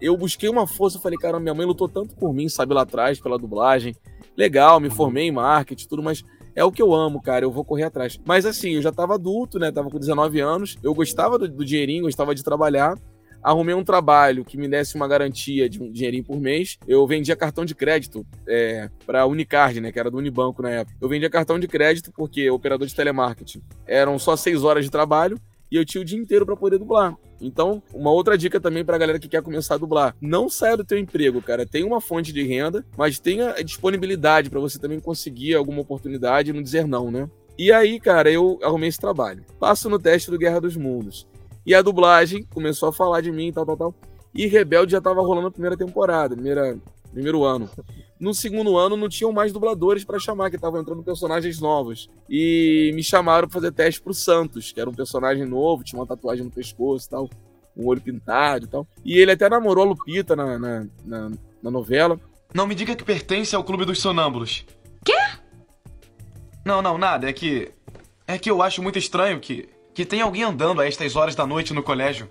eu 0.01 0.17
busquei 0.17 0.49
uma 0.49 0.67
força, 0.67 0.97
eu 0.97 1.01
falei, 1.01 1.19
cara, 1.19 1.39
minha 1.39 1.53
mãe 1.53 1.65
lutou 1.65 1.87
tanto 1.87 2.15
por 2.15 2.33
mim, 2.33 2.49
sabe, 2.49 2.73
lá 2.73 2.81
atrás, 2.81 3.19
pela 3.19 3.37
dublagem. 3.37 3.95
Legal, 4.35 4.79
me 4.79 4.89
formei 4.89 5.25
em 5.27 5.31
marketing, 5.31 5.87
tudo, 5.87 6.01
mas 6.01 6.23
é 6.55 6.63
o 6.63 6.71
que 6.71 6.81
eu 6.81 6.93
amo, 6.93 7.21
cara, 7.21 7.45
eu 7.45 7.51
vou 7.51 7.63
correr 7.63 7.83
atrás. 7.83 8.19
Mas 8.25 8.45
assim, 8.45 8.71
eu 8.71 8.81
já 8.81 8.91
tava 8.91 9.15
adulto, 9.15 9.59
né? 9.59 9.71
Tava 9.71 9.89
com 9.89 9.99
19 9.99 10.39
anos, 10.39 10.77
eu 10.81 10.93
gostava 10.93 11.37
do, 11.37 11.47
do 11.47 11.63
dinheirinho, 11.63 12.03
gostava 12.03 12.33
de 12.33 12.43
trabalhar. 12.43 12.97
Arrumei 13.41 13.73
um 13.75 13.83
trabalho 13.83 14.43
que 14.43 14.57
me 14.57 14.67
desse 14.67 14.95
uma 14.95 15.07
garantia 15.07 15.69
de 15.69 15.81
um 15.81 15.91
dinheirinho 15.91 16.23
por 16.23 16.39
mês. 16.39 16.77
Eu 16.87 17.05
vendia 17.07 17.35
cartão 17.35 17.65
de 17.65 17.73
crédito 17.73 18.25
é, 18.47 18.89
para 19.05 19.25
Unicard, 19.25 19.79
né? 19.79 19.91
Que 19.91 19.99
era 19.99 20.11
do 20.11 20.17
Unibanco 20.17 20.61
na 20.61 20.69
época. 20.69 20.97
Eu 20.99 21.09
vendia 21.09 21.29
cartão 21.29 21.59
de 21.59 21.67
crédito 21.67 22.11
porque 22.11 22.49
operador 22.49 22.87
de 22.87 22.95
telemarketing 22.95 23.61
eram 23.85 24.19
só 24.19 24.35
seis 24.35 24.63
horas 24.63 24.83
de 24.83 24.91
trabalho 24.91 25.39
e 25.71 25.75
eu 25.75 25.85
tinha 25.85 26.01
o 26.01 26.05
dia 26.05 26.17
inteiro 26.17 26.45
para 26.45 26.55
poder 26.55 26.77
dublar. 26.77 27.15
Então, 27.41 27.81
uma 27.93 28.11
outra 28.11 28.37
dica 28.37 28.59
também 28.59 28.83
pra 28.83 28.97
galera 28.97 29.19
que 29.19 29.29
quer 29.29 29.41
começar 29.41 29.75
a 29.75 29.77
dublar. 29.77 30.15
Não 30.19 30.49
saia 30.49 30.75
do 30.75 30.83
teu 30.83 30.97
emprego, 30.97 31.41
cara. 31.41 31.65
Tem 31.65 31.83
uma 31.83 32.01
fonte 32.01 32.33
de 32.33 32.43
renda, 32.43 32.85
mas 32.97 33.19
tenha 33.19 33.53
disponibilidade 33.63 34.49
pra 34.49 34.59
você 34.59 34.79
também 34.79 34.99
conseguir 34.99 35.55
alguma 35.55 35.81
oportunidade 35.81 36.49
e 36.49 36.53
não 36.53 36.61
dizer 36.61 36.85
não, 36.87 37.11
né? 37.11 37.29
E 37.57 37.71
aí, 37.71 37.99
cara, 37.99 38.31
eu 38.31 38.57
arrumei 38.63 38.89
esse 38.89 38.99
trabalho. 38.99 39.43
Passo 39.59 39.89
no 39.89 39.99
teste 39.99 40.31
do 40.31 40.37
Guerra 40.37 40.61
dos 40.61 40.75
Mundos. 40.75 41.27
E 41.69 41.75
a 41.75 41.83
dublagem 41.83 42.43
começou 42.51 42.89
a 42.89 42.91
falar 42.91 43.21
de 43.21 43.31
mim, 43.31 43.53
tal, 43.53 43.63
tal, 43.63 43.77
tal. 43.77 43.95
E 44.33 44.47
Rebelde 44.47 44.93
já 44.93 44.99
tava 44.99 45.21
rolando 45.21 45.49
a 45.49 45.51
primeira 45.51 45.77
temporada, 45.77 46.33
primeira, 46.33 46.75
primeiro 47.11 47.43
ano. 47.43 47.69
No 48.19 48.33
segundo 48.33 48.75
ano 48.75 48.97
não 48.97 49.07
tinham 49.07 49.31
mais 49.31 49.53
dubladores 49.53 50.03
pra 50.03 50.17
chamar, 50.17 50.49
que 50.49 50.55
estavam 50.55 50.81
entrando 50.81 51.03
personagens 51.03 51.61
novos. 51.61 52.09
E 52.27 52.91
me 52.95 53.03
chamaram 53.03 53.47
pra 53.47 53.53
fazer 53.53 53.71
teste 53.71 54.01
pro 54.01 54.15
Santos, 54.15 54.71
que 54.71 54.81
era 54.81 54.89
um 54.89 54.95
personagem 54.95 55.45
novo, 55.45 55.83
tinha 55.83 55.99
uma 55.99 56.07
tatuagem 56.07 56.43
no 56.43 56.49
pescoço 56.49 57.05
e 57.05 57.09
tal, 57.11 57.29
um 57.77 57.85
olho 57.85 58.01
pintado 58.01 58.65
e 58.65 58.67
tal. 58.67 58.87
E 59.05 59.19
ele 59.19 59.33
até 59.33 59.47
namorou 59.47 59.83
a 59.83 59.87
Lupita 59.89 60.35
na, 60.35 60.57
na, 60.57 60.87
na, 61.05 61.31
na 61.61 61.69
novela. 61.69 62.19
Não 62.51 62.65
me 62.65 62.73
diga 62.73 62.95
que 62.95 63.03
pertence 63.03 63.55
ao 63.55 63.63
Clube 63.63 63.85
dos 63.85 64.01
Sonâmbulos. 64.01 64.65
Quê? 65.05 65.13
Não, 66.65 66.81
não, 66.81 66.97
nada. 66.97 67.29
É 67.29 67.33
que. 67.33 67.71
É 68.25 68.39
que 68.39 68.49
eu 68.49 68.63
acho 68.63 68.81
muito 68.81 68.97
estranho 68.97 69.39
que. 69.39 69.69
Que 69.99 70.05
tem 70.05 70.21
alguém 70.21 70.43
andando 70.43 70.79
a 70.79 70.87
estas 70.87 71.17
horas 71.17 71.35
da 71.35 71.45
noite 71.45 71.73
no 71.73 71.83
colégio. 71.83 72.29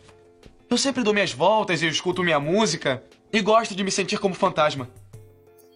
Eu 0.70 0.78
sempre 0.78 1.02
dou 1.02 1.12
minhas 1.12 1.34
voltas 1.34 1.82
e 1.82 1.86
escuto 1.86 2.24
minha 2.24 2.40
música 2.40 3.02
e 3.30 3.42
gosto 3.42 3.76
de 3.76 3.84
me 3.84 3.90
sentir 3.90 4.16
como 4.16 4.34
fantasma. 4.34 4.88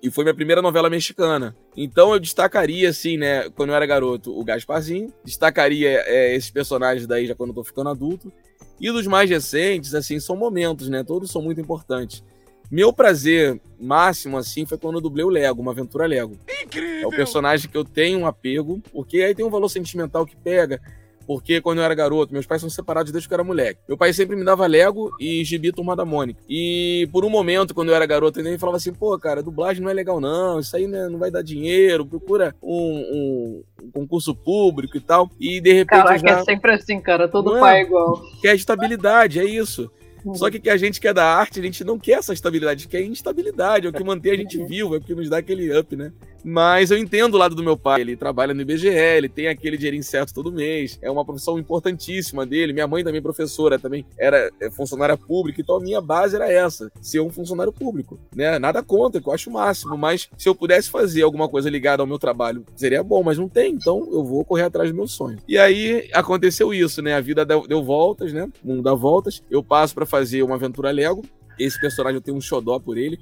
E 0.02 0.10
foi 0.10 0.24
minha 0.24 0.34
primeira 0.34 0.62
novela 0.62 0.88
mexicana. 0.88 1.54
Então 1.76 2.14
eu 2.14 2.18
destacaria, 2.18 2.88
assim, 2.88 3.18
né, 3.18 3.50
quando 3.50 3.68
eu 3.68 3.76
era 3.76 3.84
garoto, 3.84 4.34
o 4.34 4.42
Gasparzinho. 4.42 5.12
Destacaria 5.22 6.02
é, 6.06 6.34
esses 6.34 6.50
personagens 6.50 7.06
daí 7.06 7.26
já 7.26 7.34
quando 7.34 7.50
eu 7.50 7.56
tô 7.56 7.62
ficando 7.62 7.90
adulto. 7.90 8.32
E 8.80 8.90
dos 8.90 9.06
mais 9.06 9.28
recentes, 9.28 9.94
assim, 9.94 10.18
são 10.18 10.34
momentos, 10.34 10.88
né? 10.88 11.04
Todos 11.04 11.30
são 11.30 11.42
muito 11.42 11.60
importantes. 11.60 12.24
Meu 12.70 12.90
prazer 12.90 13.60
máximo, 13.78 14.38
assim, 14.38 14.64
foi 14.64 14.78
quando 14.78 14.94
eu 14.94 15.02
dublei 15.02 15.26
o 15.26 15.28
Lego, 15.28 15.60
uma 15.60 15.72
aventura 15.72 16.06
Lego. 16.06 16.38
É 16.74 17.06
o 17.06 17.10
personagem 17.10 17.68
que 17.68 17.76
eu 17.76 17.84
tenho 17.84 18.20
um 18.20 18.26
apego, 18.26 18.80
porque 18.90 19.20
aí 19.20 19.34
tem 19.34 19.44
um 19.44 19.50
valor 19.50 19.68
sentimental 19.68 20.24
que 20.24 20.34
pega. 20.34 20.80
Porque 21.26 21.60
quando 21.60 21.78
eu 21.78 21.84
era 21.84 21.94
garoto, 21.94 22.32
meus 22.32 22.46
pais 22.46 22.60
são 22.60 22.70
separados 22.70 23.12
desde 23.12 23.28
que 23.28 23.34
eu 23.34 23.36
era 23.36 23.44
moleque. 23.44 23.80
Meu 23.88 23.96
pai 23.96 24.12
sempre 24.12 24.36
me 24.36 24.44
dava 24.44 24.66
Lego 24.66 25.10
e 25.20 25.44
gibi 25.44 25.72
Turma 25.72 25.94
da 25.96 26.04
Mônica. 26.04 26.40
E 26.48 27.08
por 27.12 27.24
um 27.24 27.30
momento, 27.30 27.74
quando 27.74 27.88
eu 27.90 27.94
era 27.94 28.06
garoto, 28.06 28.40
ele 28.40 28.58
falava 28.58 28.76
assim: 28.76 28.92
pô, 28.92 29.18
cara, 29.18 29.42
dublagem 29.42 29.82
não 29.82 29.90
é 29.90 29.94
legal 29.94 30.20
não, 30.20 30.58
isso 30.60 30.76
aí 30.76 30.86
né, 30.86 31.08
não 31.08 31.18
vai 31.18 31.30
dar 31.30 31.42
dinheiro, 31.42 32.04
procura 32.06 32.54
um, 32.62 32.72
um- 32.72 33.62
um 33.84 33.90
concurso 33.90 34.34
público 34.34 34.96
e 34.96 35.00
tal. 35.00 35.30
E 35.40 35.60
de 35.60 35.72
repente. 35.72 36.02
Caraca, 36.02 36.18
já... 36.18 36.38
é 36.40 36.44
sempre 36.44 36.72
assim, 36.72 37.00
cara. 37.00 37.28
Todo 37.28 37.50
Não 37.50 37.56
é? 37.58 37.60
pai 37.60 37.78
é 37.80 37.82
igual. 37.82 38.22
Quer 38.40 38.54
estabilidade, 38.54 39.38
é 39.40 39.44
isso. 39.44 39.90
Só 40.34 40.48
que 40.48 40.60
que 40.60 40.70
a 40.70 40.76
gente 40.76 41.00
quer 41.00 41.12
da 41.12 41.24
arte, 41.24 41.58
a 41.58 41.62
gente 41.64 41.82
não 41.82 41.98
quer 41.98 42.12
essa 42.12 42.32
estabilidade, 42.32 42.72
a 42.74 42.78
gente 42.82 42.88
quer 42.88 43.02
instabilidade, 43.02 43.88
é 43.88 43.90
o 43.90 43.92
que 43.92 44.04
mantém 44.04 44.30
a 44.32 44.36
gente 44.36 44.56
vivo, 44.66 44.94
é 44.94 44.98
o 44.98 45.00
que 45.00 45.16
nos 45.16 45.28
dá 45.28 45.38
aquele 45.38 45.76
up, 45.76 45.96
né? 45.96 46.12
Mas 46.44 46.90
eu 46.90 46.98
entendo 46.98 47.34
o 47.34 47.38
lado 47.38 47.54
do 47.54 47.62
meu 47.62 47.76
pai. 47.76 48.00
Ele 48.00 48.16
trabalha 48.16 48.52
no 48.52 48.60
IBGE, 48.60 48.88
ele 48.88 49.28
tem 49.28 49.48
aquele 49.48 49.76
dinheirinho 49.76 50.02
certo 50.02 50.34
todo 50.34 50.52
mês. 50.52 50.98
É 51.00 51.10
uma 51.10 51.24
profissão 51.24 51.58
importantíssima 51.58 52.44
dele. 52.44 52.72
Minha 52.72 52.86
mãe 52.86 53.04
também 53.04 53.18
é 53.18 53.22
professora, 53.22 53.78
também 53.78 54.04
era 54.18 54.50
é, 54.60 54.70
funcionária 54.70 55.16
pública. 55.16 55.60
Então 55.60 55.76
a 55.76 55.80
minha 55.80 56.00
base 56.00 56.34
era 56.34 56.50
essa, 56.50 56.90
ser 57.00 57.20
um 57.20 57.30
funcionário 57.30 57.72
público. 57.72 58.18
Né? 58.34 58.58
Nada 58.58 58.82
contra, 58.82 59.20
que 59.20 59.28
eu 59.28 59.32
acho 59.32 59.50
o 59.50 59.52
máximo. 59.52 59.96
Mas 59.96 60.28
se 60.36 60.48
eu 60.48 60.54
pudesse 60.54 60.90
fazer 60.90 61.22
alguma 61.22 61.48
coisa 61.48 61.70
ligada 61.70 62.02
ao 62.02 62.06
meu 62.06 62.18
trabalho, 62.18 62.64
seria 62.74 63.02
bom. 63.02 63.22
Mas 63.22 63.38
não 63.38 63.48
tem, 63.48 63.74
então 63.74 64.08
eu 64.12 64.24
vou 64.24 64.44
correr 64.44 64.64
atrás 64.64 64.90
do 64.90 64.96
meu 64.96 65.06
sonho. 65.06 65.38
E 65.46 65.58
aí 65.58 66.08
aconteceu 66.12 66.74
isso, 66.74 67.00
né? 67.00 67.14
A 67.14 67.20
vida 67.20 67.44
deu, 67.44 67.66
deu 67.66 67.82
voltas, 67.84 68.32
né? 68.32 68.48
O 68.64 68.68
mundo 68.68 68.82
dá 68.82 68.94
voltas. 68.94 69.42
Eu 69.50 69.62
passo 69.62 69.94
para 69.94 70.06
fazer 70.06 70.42
uma 70.42 70.56
aventura 70.56 70.90
Lego. 70.90 71.22
Esse 71.58 71.80
personagem 71.80 72.16
eu 72.16 72.22
tenho 72.22 72.36
um 72.36 72.40
xodó 72.40 72.78
por 72.78 72.96
ele 72.96 73.18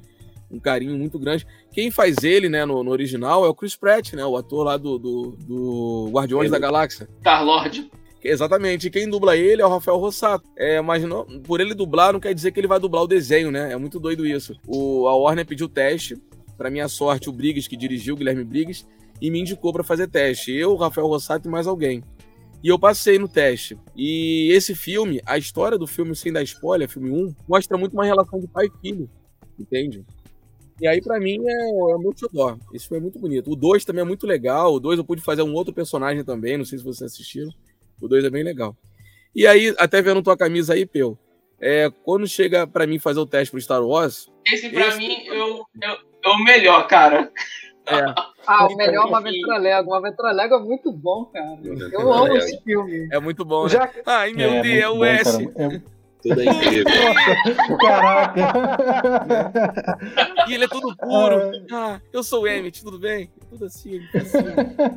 um 0.51 0.59
carinho 0.59 0.97
muito 0.97 1.19
grande. 1.19 1.47
Quem 1.73 1.91
faz 1.91 2.25
ele, 2.25 2.49
né, 2.49 2.65
no, 2.65 2.83
no 2.83 2.91
original 2.91 3.45
é 3.45 3.49
o 3.49 3.55
Chris 3.55 3.77
Pratt, 3.77 4.15
né, 4.15 4.25
o 4.25 4.37
ator 4.37 4.65
lá 4.65 4.77
do, 4.77 4.99
do, 4.99 5.37
do 5.47 6.11
Guardiões 6.13 6.47
ele, 6.47 6.53
da 6.53 6.59
Galáxia. 6.59 7.09
Star-Lord. 7.21 7.91
Exatamente, 8.23 8.89
e 8.89 8.91
quem 8.91 9.09
dubla 9.09 9.37
ele 9.37 9.63
é 9.63 9.67
o 9.67 9.71
Rafael 9.71 9.97
Rossato. 9.97 10.45
É, 10.57 10.81
mas 10.81 11.03
não, 11.05 11.25
por 11.41 11.61
ele 11.61 11.75
dublar 11.75 12.13
não 12.13 12.21
quer 12.21 12.35
dizer 12.35 12.53
que 12.53 12.61
ele 12.61 12.67
vai 12.67 12.79
dublar 12.79 13.03
o 13.03 13.09
desenho, 13.09 13.51
né? 13.51 13.73
É 13.73 13.77
muito 13.77 13.99
doido 13.99 14.27
isso. 14.27 14.55
O, 14.67 15.07
a 15.09 15.17
Warner 15.17 15.47
pediu 15.47 15.69
teste, 15.69 16.21
para 16.59 16.71
minha 16.71 16.89
sorte, 16.89 17.31
o 17.31 17.33
Briggs, 17.33 17.69
que 17.69 17.77
dirigiu, 17.77 18.15
o 18.15 18.19
Guilherme 18.19 18.45
Briggs, 18.45 18.85
e 19.21 19.31
me 19.31 19.41
indicou 19.41 19.73
para 19.73 19.83
fazer 19.83 20.09
teste. 20.09 20.53
Eu, 20.53 20.77
Rafael 20.77 21.07
Rossato 21.07 21.49
e 21.49 21.51
mais 21.51 21.67
alguém. 21.67 22.03
E 22.63 22.69
eu 22.69 22.79
passei 22.79 23.19
no 23.19 23.27
teste. 23.27 23.79
E 23.97 24.51
esse 24.53 24.75
filme, 24.75 25.23
a 25.25 25.39
história 25.39 25.79
do 25.79 25.87
filme, 25.87 26.15
sem 26.15 26.31
dar 26.31 26.43
spoiler, 26.43 26.89
filme 26.89 27.11
1, 27.11 27.35
mostra 27.49 27.79
muito 27.79 27.95
uma 27.95 28.05
relação 28.05 28.39
de 28.39 28.47
pai 28.47 28.67
e 28.67 28.81
filho. 28.81 29.11
Entende? 29.59 30.05
E 30.81 30.89
aí, 30.89 31.01
para 31.01 31.21
mim, 31.21 31.39
é, 31.47 31.71
é 31.71 31.95
o 31.95 31.99
meu 31.99 32.13
xodó. 32.17 32.57
Esse 32.73 32.89
filme 32.89 33.01
é 33.01 33.03
muito 33.03 33.19
bonito. 33.19 33.51
O 33.51 33.57
2 33.57 33.85
também 33.85 34.03
é 34.03 34.07
muito 34.07 34.27
legal. 34.27 34.75
O 34.75 34.81
2 34.81 34.99
eu 34.99 35.05
pude 35.05 35.21
fazer 35.21 35.43
um 35.43 35.53
outro 35.53 35.75
personagem 35.75 36.25
também. 36.25 36.57
Não 36.57 36.65
sei 36.65 36.79
se 36.79 36.85
vocês 36.85 37.13
assistiram. 37.13 37.51
O 38.01 38.09
2 38.09 38.25
é 38.25 38.31
bem 38.31 38.43
legal. 38.43 38.75
E 39.35 39.47
aí, 39.47 39.75
até 39.79 40.01
vendo 40.01 40.23
tua 40.23 40.37
camisa 40.37 40.75
aí, 40.75 40.87
Peu, 40.87 41.19
é, 41.61 41.91
quando 42.03 42.27
chega 42.27 42.67
para 42.67 42.87
mim 42.87 42.99
fazer 42.99 43.21
o 43.21 43.27
teste 43.27 43.53
pro 43.53 43.61
Star 43.61 43.85
Wars. 43.85 44.31
Esse, 44.47 44.71
pra 44.71 44.89
esse... 44.89 44.99
mim, 44.99 45.25
eu, 45.27 45.65
eu, 45.83 45.97
é 46.25 46.29
o 46.29 46.39
melhor, 46.43 46.87
cara. 46.89 47.31
É. 47.87 48.05
Ah, 48.47 48.67
o 48.67 48.77
melhor 48.77 49.05
é 49.05 49.09
uma 49.09 49.19
aventura 49.19 49.59
Lego. 49.59 49.91
Uma 49.91 49.99
aventura 49.99 50.33
Lego 50.33 50.55
é 50.55 50.61
muito 50.61 50.93
bom, 50.93 51.27
cara. 51.27 51.59
Eu 51.93 52.13
amo 52.13 52.37
esse 52.37 52.61
filme. 52.63 53.09
É 53.13 53.21
muito 53.21 53.45
bom, 53.45 53.65
né? 53.65 53.71
Já... 53.71 53.91
Ai, 54.07 54.33
meu 54.33 54.51
é, 54.51 54.63
Deus, 54.63 54.83
é 54.83 54.89
o 54.89 55.05
S. 55.05 55.49
Tudo 56.23 56.41
é 56.41 56.45
incrível. 56.45 56.85
Caraca! 57.81 58.53
e 60.49 60.55
ele 60.55 60.65
é 60.65 60.69
todo 60.69 60.97
puro. 60.97 61.51
Ah, 61.73 62.01
eu 62.13 62.23
sou 62.23 62.43
o 62.43 62.49
Emmett, 62.49 62.83
tudo 62.83 62.99
bem? 62.99 63.31
Tudo 63.49 63.65
assim, 63.65 64.01
assim. 64.15 64.39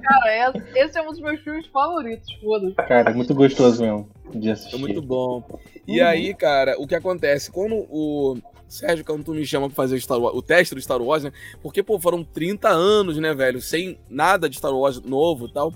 Cara, 0.01 0.53
esse 0.76 0.97
é 0.97 1.01
um 1.01 1.11
dos 1.11 1.19
meus 1.19 1.39
filmes 1.41 1.65
favoritos, 1.67 2.28
foda-se. 2.41 2.76
Cara, 2.76 3.11
é 3.11 3.13
muito 3.13 3.34
gostoso 3.34 3.82
mesmo 3.82 4.09
de 4.34 4.51
assistir. 4.51 4.76
É 4.76 4.80
muito 4.80 5.01
bom. 5.01 5.43
E 5.88 6.01
uhum. 6.01 6.07
aí, 6.07 6.34
cara, 6.34 6.76
o 6.80 6.88
que 6.88 6.95
acontece? 6.95 7.51
Quando 7.51 7.86
o 7.89 8.38
Sérgio, 8.67 9.05
quando 9.05 9.24
tu 9.24 9.34
me 9.34 9.45
chama 9.45 9.67
pra 9.67 9.76
fazer 9.76 9.95
o, 9.95 10.01
Star 10.01 10.19
Wars, 10.19 10.36
o 10.36 10.41
teste 10.41 10.76
do 10.76 10.82
Star 10.82 11.01
Wars, 11.01 11.24
né? 11.24 11.32
Porque, 11.61 11.84
pô, 11.84 11.99
foram 11.99 12.24
30 12.24 12.69
anos, 12.69 13.17
né, 13.17 13.34
velho? 13.34 13.61
Sem 13.61 13.97
nada 14.09 14.49
de 14.49 14.57
Star 14.57 14.74
Wars 14.74 15.01
novo 15.01 15.45
e 15.45 15.53
tal 15.53 15.74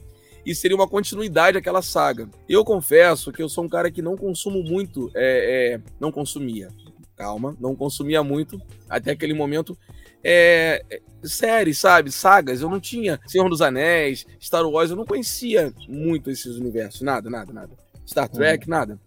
e 0.47 0.55
seria 0.55 0.77
uma 0.77 0.87
continuidade 0.87 1.55
daquela 1.55 1.81
saga. 1.81 2.29
Eu 2.47 2.63
confesso 2.63 3.33
que 3.33 3.43
eu 3.43 3.49
sou 3.49 3.65
um 3.65 3.69
cara 3.69 3.91
que 3.91 4.01
não 4.01 4.15
consumo 4.15 4.63
muito, 4.63 5.11
é, 5.13 5.75
é, 5.75 5.81
não 5.99 6.09
consumia, 6.09 6.69
calma, 7.17 7.55
não 7.59 7.75
consumia 7.75 8.23
muito 8.23 8.57
até 8.89 9.11
aquele 9.11 9.33
momento. 9.33 9.77
É, 10.23 10.81
é, 10.89 11.01
séries, 11.21 11.77
sabe? 11.77 12.11
Sagas. 12.11 12.61
Eu 12.61 12.69
não 12.69 12.79
tinha 12.79 13.19
Senhor 13.27 13.49
dos 13.49 13.61
Anéis, 13.61 14.25
Star 14.41 14.65
Wars, 14.65 14.89
eu 14.89 14.95
não 14.95 15.05
conhecia 15.05 15.73
muito 15.87 16.31
esses 16.31 16.55
universos. 16.55 17.01
Nada, 17.01 17.29
nada, 17.29 17.51
nada. 17.51 17.71
Star 18.05 18.29
Trek, 18.29 18.65
uhum. 18.65 18.69
nada 18.69 19.06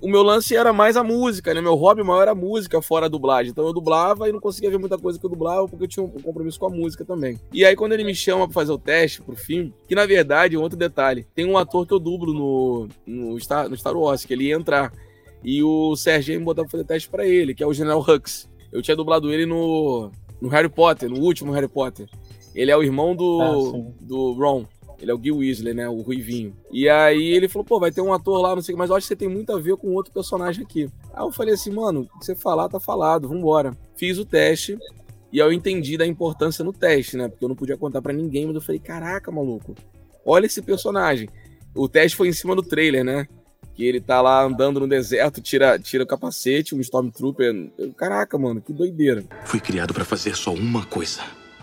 o 0.00 0.08
meu 0.08 0.22
lance 0.22 0.56
era 0.56 0.72
mais 0.72 0.96
a 0.96 1.04
música, 1.04 1.54
né? 1.54 1.60
Meu 1.60 1.74
hobby 1.74 2.02
maior 2.02 2.22
era 2.22 2.30
a 2.32 2.34
música 2.34 2.82
fora 2.82 3.06
a 3.06 3.08
dublagem. 3.08 3.50
Então 3.50 3.66
eu 3.66 3.72
dublava 3.72 4.28
e 4.28 4.32
não 4.32 4.40
conseguia 4.40 4.70
ver 4.70 4.78
muita 4.78 4.98
coisa 4.98 5.18
que 5.18 5.24
eu 5.24 5.30
dublava 5.30 5.66
porque 5.68 5.84
eu 5.84 5.88
tinha 5.88 6.04
um 6.04 6.08
compromisso 6.08 6.58
com 6.58 6.66
a 6.66 6.70
música 6.70 7.04
também. 7.04 7.38
E 7.52 7.64
aí 7.64 7.74
quando 7.76 7.92
ele 7.92 8.04
me 8.04 8.14
chama 8.14 8.46
pra 8.46 8.54
fazer 8.54 8.72
o 8.72 8.78
teste 8.78 9.22
pro 9.22 9.36
filme, 9.36 9.72
que 9.86 9.94
na 9.94 10.06
verdade, 10.06 10.56
outro 10.56 10.78
detalhe, 10.78 11.26
tem 11.34 11.46
um 11.46 11.56
ator 11.56 11.86
que 11.86 11.92
eu 11.92 11.98
dublo 11.98 12.32
no, 12.32 12.88
no, 13.06 13.40
Star, 13.40 13.68
no 13.68 13.76
Star 13.76 13.96
Wars, 13.96 14.24
que 14.24 14.32
ele 14.32 14.44
ia 14.44 14.56
entrar. 14.56 14.92
E 15.42 15.62
o 15.62 15.94
Serginho 15.94 16.40
me 16.40 16.44
botou 16.44 16.64
pra 16.64 16.72
fazer 16.72 16.84
teste 16.84 17.08
pra 17.08 17.26
ele, 17.26 17.54
que 17.54 17.62
é 17.62 17.66
o 17.66 17.72
General 17.72 18.00
Hux. 18.00 18.48
Eu 18.72 18.82
tinha 18.82 18.96
dublado 18.96 19.32
ele 19.32 19.46
no, 19.46 20.10
no 20.40 20.48
Harry 20.48 20.68
Potter, 20.68 21.08
no 21.08 21.20
último 21.20 21.52
Harry 21.52 21.68
Potter. 21.68 22.08
Ele 22.54 22.70
é 22.70 22.76
o 22.76 22.82
irmão 22.82 23.14
do, 23.14 23.40
ah, 23.40 23.92
do 24.00 24.32
Ron. 24.32 24.64
Ele 25.00 25.10
é 25.10 25.14
o 25.14 25.22
Gil 25.22 25.36
Weasley, 25.38 25.74
né? 25.74 25.88
O 25.88 26.00
Ruivinho. 26.00 26.56
E 26.72 26.88
aí 26.88 27.30
ele 27.30 27.48
falou, 27.48 27.64
pô, 27.64 27.78
vai 27.78 27.92
ter 27.92 28.00
um 28.00 28.12
ator 28.12 28.40
lá, 28.40 28.54
não 28.54 28.62
sei 28.62 28.72
o 28.72 28.76
que, 28.76 28.78
mas 28.78 28.90
eu 28.90 28.96
acho 28.96 29.04
que 29.04 29.08
você 29.08 29.16
tem 29.16 29.28
muito 29.28 29.52
a 29.52 29.60
ver 29.60 29.76
com 29.76 29.94
outro 29.94 30.12
personagem 30.12 30.64
aqui. 30.64 30.88
Aí 31.14 31.22
eu 31.22 31.30
falei 31.30 31.54
assim, 31.54 31.70
mano, 31.70 32.08
você 32.20 32.34
falar, 32.34 32.68
tá 32.68 32.80
falado, 32.80 33.28
vambora. 33.28 33.76
Fiz 33.96 34.18
o 34.18 34.24
teste. 34.24 34.76
E 35.32 35.38
eu 35.38 35.52
entendi 35.52 35.96
da 35.96 36.06
importância 36.06 36.64
no 36.64 36.72
teste, 36.72 37.16
né? 37.16 37.28
Porque 37.28 37.44
eu 37.44 37.48
não 37.48 37.56
podia 37.56 37.76
contar 37.76 38.00
para 38.00 38.12
ninguém, 38.12 38.46
mas 38.46 38.54
eu 38.54 38.60
falei, 38.62 38.80
caraca, 38.80 39.30
maluco, 39.30 39.74
olha 40.24 40.46
esse 40.46 40.62
personagem. 40.62 41.28
O 41.74 41.88
teste 41.88 42.16
foi 42.16 42.28
em 42.28 42.32
cima 42.32 42.56
do 42.56 42.62
trailer, 42.62 43.04
né? 43.04 43.28
Que 43.74 43.84
ele 43.84 44.00
tá 44.00 44.20
lá 44.20 44.42
andando 44.42 44.80
no 44.80 44.88
deserto, 44.88 45.40
tira, 45.40 45.78
tira 45.78 46.02
o 46.02 46.06
capacete, 46.06 46.74
um 46.74 46.80
Stormtrooper. 46.80 47.70
Caraca, 47.96 48.36
mano, 48.36 48.60
que 48.60 48.72
doideira. 48.72 49.22
Fui 49.44 49.60
criado 49.60 49.94
para 49.94 50.04
fazer 50.04 50.34
só 50.34 50.52
uma 50.52 50.84
coisa, 50.86 51.20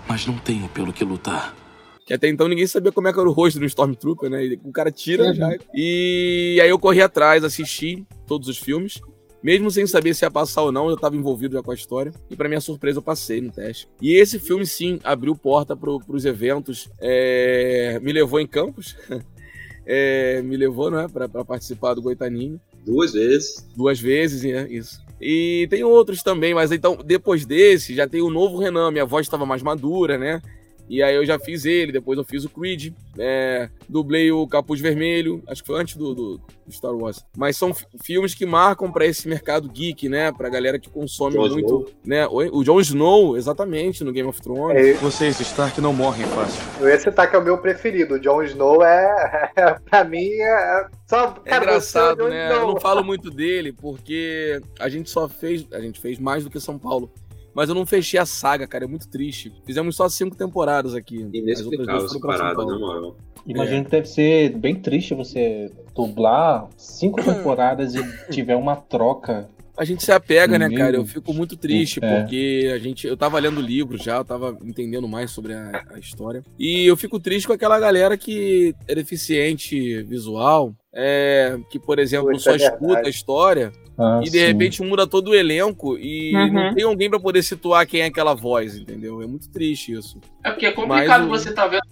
mas 0.07 0.25
não 0.25 0.37
tenho 0.37 0.69
pelo 0.69 0.93
que 0.93 1.03
lutar. 1.03 1.64
Que 2.05 2.13
até 2.13 2.29
então 2.29 2.47
ninguém 2.47 2.67
sabia 2.67 2.91
como 2.91 3.07
é 3.07 3.13
que 3.13 3.19
era 3.19 3.27
o 3.27 3.31
rosto 3.31 3.59
do 3.59 3.65
Stormtrooper, 3.65 4.29
né? 4.29 4.45
E 4.45 4.59
o 4.63 4.71
cara 4.71 4.91
tira 4.91 5.25
uhum. 5.25 5.33
já. 5.33 5.57
E 5.73 6.59
aí 6.61 6.69
eu 6.69 6.77
corri 6.77 7.01
atrás, 7.01 7.43
assisti 7.43 8.05
todos 8.27 8.47
os 8.47 8.59
filmes. 8.59 9.01
Mesmo 9.41 9.69
sem 9.69 9.85
saber 9.85 10.13
se 10.13 10.25
ia 10.25 10.31
passar 10.31 10.63
ou 10.63 10.71
não, 10.71 10.87
eu 10.87 10.95
estava 10.95 11.15
envolvido 11.15 11.55
já 11.55 11.63
com 11.63 11.71
a 11.71 11.75
história. 11.75 12.11
E 12.29 12.35
para 12.35 12.47
minha 12.47 12.61
surpresa, 12.61 12.99
eu 12.99 13.03
passei 13.03 13.41
no 13.41 13.51
teste. 13.51 13.87
E 14.01 14.15
esse 14.15 14.39
filme, 14.39 14.65
sim, 14.65 14.99
abriu 15.03 15.35
porta 15.35 15.75
para 15.75 15.89
os 15.91 16.25
eventos. 16.25 16.89
É... 16.99 17.99
Me 18.01 18.11
levou 18.11 18.39
em 18.39 18.47
campos. 18.47 18.95
é... 19.85 20.41
Me 20.43 20.57
levou, 20.57 20.89
né, 20.89 21.07
para 21.11 21.27
participar 21.45 21.95
do 21.95 22.01
Goitaninho. 22.01 22.59
Duas 22.85 23.13
vezes. 23.13 23.67
Duas 23.75 23.99
vezes, 23.99 24.43
é 24.45 24.67
isso. 24.67 24.99
E 25.19 25.67
tem 25.69 25.83
outros 25.83 26.21
também, 26.21 26.53
mas 26.53 26.71
então, 26.71 26.97
depois 27.03 27.45
desse, 27.45 27.95
já 27.95 28.07
tem 28.07 28.21
o 28.21 28.29
novo 28.29 28.59
Renan. 28.59 28.91
Minha 28.91 29.05
voz 29.05 29.25
estava 29.25 29.45
mais 29.45 29.63
madura, 29.63 30.17
né? 30.17 30.41
E 30.89 31.01
aí 31.01 31.15
eu 31.15 31.25
já 31.25 31.39
fiz 31.39 31.65
ele, 31.65 31.91
depois 31.91 32.17
eu 32.17 32.23
fiz 32.23 32.45
o 32.45 32.49
Creed, 32.49 32.93
é, 33.17 33.69
dublei 33.89 34.31
o 34.31 34.47
Capuz 34.47 34.79
Vermelho, 34.79 35.41
acho 35.47 35.61
que 35.61 35.67
foi 35.67 35.81
antes 35.81 35.95
do, 35.95 36.13
do, 36.13 36.37
do 36.37 36.71
Star 36.71 36.95
Wars. 36.95 37.25
Mas 37.35 37.57
são 37.57 37.73
filmes 38.03 38.35
que 38.35 38.45
marcam 38.45 38.91
para 38.91 39.05
esse 39.05 39.27
mercado 39.27 39.67
geek, 39.67 40.07
né? 40.07 40.31
Pra 40.31 40.49
galera 40.49 40.77
que 40.77 40.89
consome 40.89 41.35
John 41.35 41.49
muito. 41.49 41.65
Snow. 41.65 41.89
Né? 42.05 42.27
O 42.27 42.63
Jon 42.63 42.79
Snow, 42.79 43.37
exatamente, 43.37 44.03
no 44.03 44.11
Game 44.11 44.27
of 44.29 44.41
Thrones. 44.41 44.77
É, 44.77 44.93
Vocês, 44.93 45.39
Stark, 45.39 45.79
não 45.81 45.93
morrem 45.93 46.25
fácil. 46.27 46.61
Eu 46.79 46.89
ia 46.89 46.99
citar 46.99 47.29
que 47.29 47.35
é 47.35 47.39
o 47.39 47.43
meu 47.43 47.57
preferido. 47.57 48.15
O 48.15 48.19
Jon 48.19 48.43
Snow 48.43 48.83
é, 48.83 49.51
é 49.55 49.75
pra 49.89 50.03
mim, 50.03 50.29
é 50.29 50.87
só. 51.07 51.35
É 51.45 51.49
cara, 51.49 51.63
é 51.63 51.67
engraçado, 51.67 52.27
né? 52.27 52.51
Eu 52.51 52.67
não 52.67 52.79
falo 52.79 53.03
muito 53.03 53.31
dele, 53.31 53.71
porque 53.71 54.61
a 54.79 54.89
gente 54.89 55.09
só 55.09 55.27
fez. 55.27 55.65
A 55.71 55.79
gente 55.79 55.99
fez 55.99 56.19
mais 56.19 56.43
do 56.43 56.49
que 56.49 56.59
São 56.59 56.77
Paulo 56.77 57.11
mas 57.55 57.69
eu 57.69 57.75
não 57.75 57.85
fechei 57.85 58.19
a 58.19 58.25
saga, 58.25 58.67
cara. 58.67 58.83
É 58.83 58.87
muito 58.87 59.07
triste. 59.07 59.53
Fizemos 59.65 59.95
só 59.95 60.09
cinco 60.09 60.35
temporadas 60.35 60.93
aqui. 60.93 61.25
Inexplicável 61.33 62.05
essa 62.05 62.19
parada, 62.19 62.65
na 62.65 62.77
moral. 62.77 63.15
Imagino 63.47 63.81
é. 63.81 63.83
que 63.85 63.91
deve 63.91 64.07
ser 64.07 64.49
bem 64.57 64.75
triste 64.75 65.13
você 65.13 65.71
dublar 65.95 66.67
cinco 66.75 67.21
temporadas 67.23 67.95
e 67.95 68.03
tiver 68.29 68.57
uma 68.57 68.75
troca 68.75 69.49
a 69.77 69.83
gente 69.83 70.03
se 70.03 70.11
apega, 70.11 70.57
né, 70.57 70.69
cara? 70.69 70.95
Eu 70.95 71.05
fico 71.05 71.33
muito 71.33 71.57
triste, 71.57 71.99
é. 72.01 72.21
porque 72.21 72.71
a 72.73 72.77
gente. 72.77 73.05
Eu 73.05 73.17
tava 73.17 73.37
lendo 73.39 73.59
livro 73.59 73.97
já, 73.97 74.17
eu 74.17 74.25
tava 74.25 74.57
entendendo 74.63 75.07
mais 75.07 75.31
sobre 75.31 75.53
a, 75.53 75.83
a, 75.93 75.99
história. 75.99 76.43
E 76.57 76.85
eu 76.85 76.95
fico 76.95 77.19
triste 77.19 77.45
com 77.45 77.53
aquela 77.53 77.77
galera 77.77 78.17
que 78.17 78.73
é 78.87 78.95
deficiente 78.95 80.01
visual, 80.03 80.73
é, 80.93 81.59
que, 81.69 81.77
por 81.77 81.99
exemplo, 81.99 82.31
Puxa, 82.31 82.43
só 82.43 82.51
é 82.51 82.55
escuta 82.55 83.05
a 83.05 83.09
história. 83.09 83.71
Ah, 83.97 84.19
e 84.21 84.25
de 84.25 84.39
sim. 84.39 84.45
repente 84.45 84.81
muda 84.81 85.07
todo 85.07 85.29
o 85.29 85.35
elenco 85.35 85.97
e 85.97 86.35
uhum. 86.35 86.51
não 86.51 86.75
tem 86.75 86.83
alguém 86.83 87.09
para 87.09 87.19
poder 87.19 87.43
situar 87.43 87.87
quem 87.87 88.01
é 88.01 88.05
aquela 88.05 88.33
voz, 88.33 88.75
entendeu? 88.75 89.21
É 89.21 89.27
muito 89.27 89.49
triste 89.49 89.93
isso. 89.93 90.19
É 90.43 90.51
porque 90.51 90.65
é 90.65 90.71
complicado 90.71 91.27
Mas, 91.27 91.43
você 91.43 91.53
tá 91.53 91.65
vendo 91.67 91.83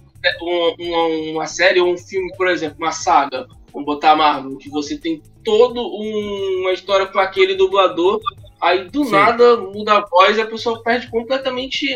uma, 0.41 1.05
uma 1.31 1.45
série 1.45 1.79
ou 1.79 1.93
um 1.93 1.97
filme, 1.97 2.31
por 2.35 2.47
exemplo, 2.47 2.77
uma 2.79 2.91
saga, 2.91 3.47
vamos 3.71 3.85
botar 3.85 4.15
Marvel, 4.15 4.57
que 4.57 4.69
você 4.69 4.97
tem 4.97 5.21
toda 5.43 5.79
um, 5.79 6.59
uma 6.61 6.73
história 6.73 7.05
com 7.05 7.19
aquele 7.19 7.55
dublador, 7.55 8.19
aí 8.61 8.85
do 8.89 9.05
Sim. 9.05 9.11
nada 9.11 9.57
muda 9.57 9.97
a 9.97 10.05
voz 10.05 10.37
e 10.37 10.41
a 10.41 10.47
pessoa 10.47 10.81
perde 10.83 11.09
completamente 11.09 11.87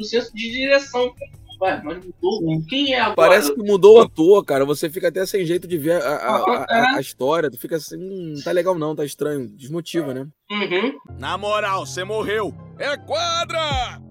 o 0.00 0.04
senso 0.04 0.34
de 0.34 0.50
direção. 0.50 1.12
Ué, 1.62 1.80
mas 1.84 2.04
mudou? 2.04 2.62
Quem 2.68 2.92
é 2.92 3.00
agora? 3.00 3.14
Parece 3.14 3.54
que 3.54 3.62
mudou 3.62 3.98
o 3.98 4.00
ator, 4.00 4.44
cara. 4.44 4.64
Você 4.64 4.90
fica 4.90 5.06
até 5.08 5.24
sem 5.24 5.46
jeito 5.46 5.68
de 5.68 5.78
ver 5.78 6.02
a, 6.02 6.08
a, 6.08 6.36
a, 6.36 6.66
a, 6.68 6.96
a 6.96 7.00
história. 7.00 7.48
Tu 7.48 7.56
fica 7.56 7.76
assim, 7.76 7.96
hum, 7.96 8.34
não 8.34 8.42
tá 8.42 8.50
legal 8.50 8.76
não, 8.76 8.96
tá 8.96 9.04
estranho. 9.04 9.48
Desmotiva, 9.48 10.12
né? 10.12 10.26
Uhum. 10.50 10.98
Na 11.20 11.38
moral, 11.38 11.86
você 11.86 12.02
morreu. 12.02 12.52
É 12.80 12.96
quadra! 12.96 14.02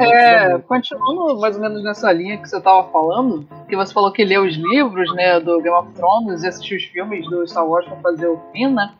É, 0.00 0.58
continuando 0.60 1.38
mais 1.38 1.56
ou 1.56 1.62
menos 1.62 1.84
nessa 1.84 2.10
linha 2.10 2.38
que 2.38 2.48
você 2.48 2.58
tava 2.60 2.90
falando, 2.90 3.46
que 3.68 3.76
você 3.76 3.92
falou 3.92 4.10
que 4.10 4.24
leu 4.24 4.42
os 4.42 4.56
livros, 4.56 5.14
né, 5.14 5.38
do 5.38 5.60
Game 5.60 5.76
of 5.76 5.92
Thrones 5.92 6.42
e 6.42 6.48
assistiu 6.48 6.78
os 6.78 6.84
filmes 6.84 7.28
do 7.28 7.46
Star 7.46 7.68
Wars 7.68 7.86
pra 7.86 7.96
fazer 7.98 8.26
o 8.26 8.40
fim, 8.50 8.68
né? 8.68 8.94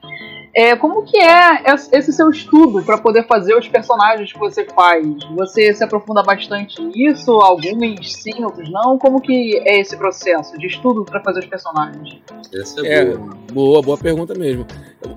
É, 0.56 0.76
como 0.76 1.02
que 1.02 1.16
é 1.18 1.74
es- 1.74 1.90
esse 1.92 2.12
seu 2.12 2.30
estudo 2.30 2.82
pra 2.84 2.96
poder 2.98 3.26
fazer 3.26 3.56
os 3.56 3.66
personagens 3.66 4.32
que 4.32 4.38
você 4.38 4.64
faz? 4.66 5.04
Você 5.36 5.74
se 5.74 5.82
aprofunda 5.82 6.22
bastante 6.22 6.80
nisso? 6.80 7.32
Alguns 7.32 8.12
sim, 8.22 8.44
outros 8.44 8.70
não? 8.70 8.96
Como 8.98 9.20
que 9.20 9.58
é 9.66 9.80
esse 9.80 9.96
processo 9.96 10.56
de 10.58 10.66
estudo 10.68 11.04
pra 11.04 11.20
fazer 11.22 11.40
os 11.40 11.46
personagens? 11.46 12.18
Essa 12.54 12.86
É, 12.86 12.98
é, 13.00 13.04
boa. 13.16 13.30
boa, 13.52 13.82
boa 13.82 13.98
pergunta 13.98 14.32
mesmo. 14.34 14.64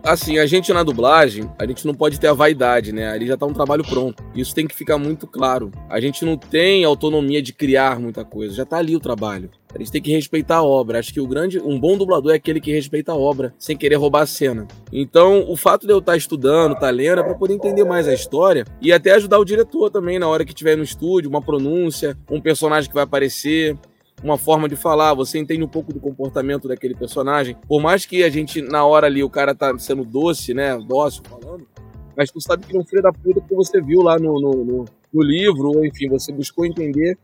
Assim, 0.04 0.40
a 0.40 0.46
gente 0.46 0.74
na 0.74 0.84
dublagem, 0.84 1.50
a 1.60 1.66
gente 1.68 1.86
não 1.86 1.94
pode 1.94 2.20
ter 2.20 2.28
a 2.28 2.34
vaidade, 2.34 2.92
né? 2.92 3.10
Ali 3.10 3.28
já 3.28 3.38
tá 3.38 3.46
um 3.46 3.54
trabalho 3.54 3.84
pronto. 3.84 4.24
Isso 4.36 4.56
tem 4.56 4.66
que 4.68 4.76
ficar 4.76 4.98
muito 4.98 5.28
claro. 5.28 5.72
A 5.90 6.00
gente 6.00 6.26
não 6.26 6.36
tem 6.36 6.84
autonomia 6.84 7.42
de 7.42 7.54
criar 7.54 8.00
muita 8.00 8.26
coisa, 8.26 8.54
já 8.56 8.66
tá 8.66 8.78
ali 8.78 8.96
o 8.96 9.00
trabalho. 9.00 9.50
A 9.78 9.80
gente 9.80 9.92
tem 9.92 10.02
que 10.02 10.12
respeitar 10.12 10.56
a 10.58 10.64
obra. 10.64 10.98
Acho 10.98 11.14
que 11.14 11.22
o 11.22 11.28
grande, 11.28 11.60
um 11.60 11.80
bom 11.80 11.96
dublador 11.96 12.32
é 12.32 12.36
aquele 12.36 12.60
que 12.60 12.72
respeita 12.74 13.12
a 13.12 13.16
obra, 13.16 13.54
sem 13.60 13.78
querer 13.78 13.96
roubar 13.96 14.24
a 14.24 14.26
cena. 14.26 14.68
Então, 14.92 15.46
o 15.48 15.56
fato 15.56 15.86
de 15.86 15.94
eu 15.94 16.00
estar 16.00 16.18
estudando, 16.18 16.74
estar 16.74 16.90
lendo, 16.90 17.20
é 17.22 17.24
pra 17.24 17.36
poder 17.36 17.54
entender 17.54 17.84
mais 17.84 18.08
a 18.08 18.14
história 18.14 18.66
e 18.82 18.92
até 18.92 19.12
ajudar 19.12 19.38
o 19.38 19.46
diretor 19.46 19.92
também 19.92 20.18
na 20.18 20.28
hora 20.28 20.44
que 20.44 20.52
estiver 20.52 20.76
no 20.76 20.82
estúdio, 20.84 21.30
uma 21.30 21.44
pronúncia, 21.44 22.18
um 22.30 22.42
personagem 22.42 22.90
que 22.90 22.96
vai 22.96 23.04
aparecer 23.04 23.78
uma 24.24 24.36
forma 24.36 24.68
de 24.68 24.76
falar, 24.76 25.14
você 25.14 25.38
entende 25.38 25.64
um 25.64 25.68
pouco 25.68 25.94
do 25.94 26.00
comportamento 26.00 26.68
daquele 26.68 26.96
personagem. 26.96 27.56
Por 27.68 27.80
mais 27.80 28.04
que 28.04 28.24
a 28.24 28.30
gente, 28.32 28.64
na 28.64 28.84
hora 28.84 29.06
ali, 29.06 29.24
o 29.24 29.30
cara 29.30 29.54
tá 29.54 29.78
sendo 29.78 30.04
doce, 30.04 30.56
né? 30.56 30.76
Dócil 30.88 31.22
falando, 31.30 31.68
mas 32.16 32.32
tu 32.32 32.42
sabe 32.42 32.66
que 32.66 32.72
ele 32.72 32.80
é 32.80 32.82
um 32.82 32.86
filho 32.86 33.04
da 33.04 33.12
puta 33.12 33.40
porque 33.42 33.54
você 33.54 33.80
viu 33.80 34.02
lá 34.02 34.18
no, 34.18 34.42
no, 34.42 34.66
no- 34.66 34.86
no 35.14 35.22
livro, 35.24 35.68
ou 35.70 35.86
enfim, 35.86 36.10
você 36.10 36.32
buscou 36.34 36.66
entender 36.66 37.16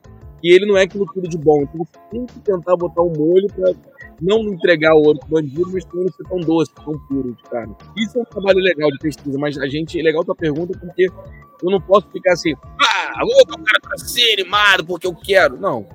que 0.44 0.54
ele 0.54 0.66
não 0.66 0.78
é 0.78 0.84
aquilo 0.84 1.06
tudo 1.06 1.28
de 1.30 1.38
bom. 1.38 1.62
Então 1.64 1.86
você 1.86 2.00
tem 2.12 2.26
que 2.26 2.40
tentar 2.42 2.76
botar 2.76 3.02
um 3.02 3.14
molho 3.18 3.48
pra 3.56 3.72
não 4.22 4.42
entregar 4.42 4.94
o 4.94 5.02
ouro 5.02 5.18
pro 5.20 5.30
bandido, 5.30 5.72
mas 5.72 5.86
também 5.86 6.06
não 6.06 6.12
ser 6.12 6.24
tão 6.26 6.40
doce, 6.42 6.74
tão 6.74 7.00
puro 7.08 7.34
de 7.34 7.44
cara. 7.44 7.70
Isso 7.98 8.18
é 8.18 8.22
um 8.22 8.26
trabalho 8.26 8.60
legal 8.60 8.92
de 8.92 9.00
pesquisa, 9.00 9.40
mas 9.40 9.58
a 9.58 9.68
gente, 9.70 9.98
é 9.98 10.04
legal 10.04 10.24
tua 10.26 10.36
pergunta 10.36 10.78
porque 10.78 11.06
eu 11.06 11.72
não 11.72 11.80
posso 11.80 12.10
ficar 12.10 12.34
assim, 12.34 12.54
ah, 12.54 13.22
vou 13.22 13.34
botar 13.46 13.62
o 13.62 13.64
cara 13.64 13.80
pra 13.82 13.98
ser 13.98 14.34
animado 14.34 14.86
porque 14.86 15.08
eu 15.08 15.16
quero. 15.16 15.58
Não, 15.58 15.88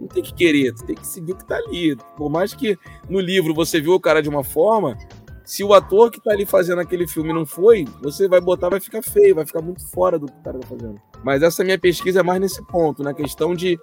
não 0.00 0.08
tem 0.08 0.24
que 0.24 0.34
querer, 0.34 0.74
tu 0.74 0.84
tem 0.84 0.96
que 0.96 1.06
seguir 1.06 1.32
o 1.32 1.36
que 1.36 1.46
tá 1.46 1.56
ali. 1.56 1.96
Por 2.16 2.28
mais 2.28 2.52
que 2.52 2.76
no 3.08 3.20
livro 3.20 3.54
você 3.54 3.80
viu 3.80 3.92
o 3.92 4.00
cara 4.00 4.20
de 4.20 4.28
uma 4.28 4.42
forma, 4.42 4.98
se 5.44 5.62
o 5.62 5.74
ator 5.74 6.10
que 6.10 6.20
tá 6.20 6.32
ali 6.32 6.46
fazendo 6.46 6.80
aquele 6.80 7.06
filme 7.06 7.32
não 7.32 7.44
foi, 7.44 7.84
você 8.02 8.26
vai 8.26 8.40
botar, 8.40 8.70
vai 8.70 8.80
ficar 8.80 9.02
feio, 9.02 9.34
vai 9.34 9.44
ficar 9.44 9.60
muito 9.60 9.86
fora 9.90 10.18
do 10.18 10.26
que 10.26 10.32
o 10.32 10.42
cara 10.42 10.58
tá 10.58 10.66
fazendo. 10.66 11.00
Mas 11.22 11.42
essa 11.42 11.62
minha 11.62 11.78
pesquisa 11.78 12.20
é 12.20 12.22
mais 12.22 12.40
nesse 12.40 12.64
ponto, 12.66 13.02
na 13.02 13.12
questão 13.12 13.54
de 13.54 13.78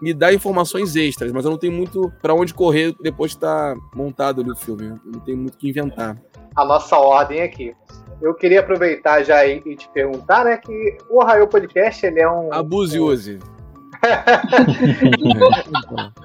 me 0.00 0.12
dar 0.12 0.34
informações 0.34 0.94
extras, 0.94 1.32
mas 1.32 1.44
eu 1.44 1.50
não 1.50 1.58
tenho 1.58 1.72
muito 1.72 2.12
pra 2.20 2.34
onde 2.34 2.52
correr 2.52 2.94
depois 3.00 3.32
que 3.32 3.40
tá 3.40 3.74
montado 3.94 4.42
ali 4.42 4.50
o 4.50 4.56
filme. 4.56 4.88
Eu 4.88 5.12
não 5.12 5.20
tenho 5.20 5.38
muito 5.38 5.54
o 5.54 5.58
que 5.58 5.70
inventar. 5.70 6.16
a 6.54 6.64
nossa 6.64 6.98
ordem 6.98 7.42
aqui. 7.42 7.74
Eu 8.20 8.34
queria 8.34 8.60
aproveitar 8.60 9.22
já 9.22 9.46
e 9.46 9.60
te 9.74 9.88
perguntar, 9.90 10.44
né, 10.44 10.56
que 10.58 10.98
o 11.10 11.20
Arraio 11.20 11.48
Podcast, 11.48 12.04
ele 12.04 12.20
é 12.20 12.30
um... 12.30 12.52
Abuse 12.52 12.96
e 12.96 13.00
use. 13.00 13.38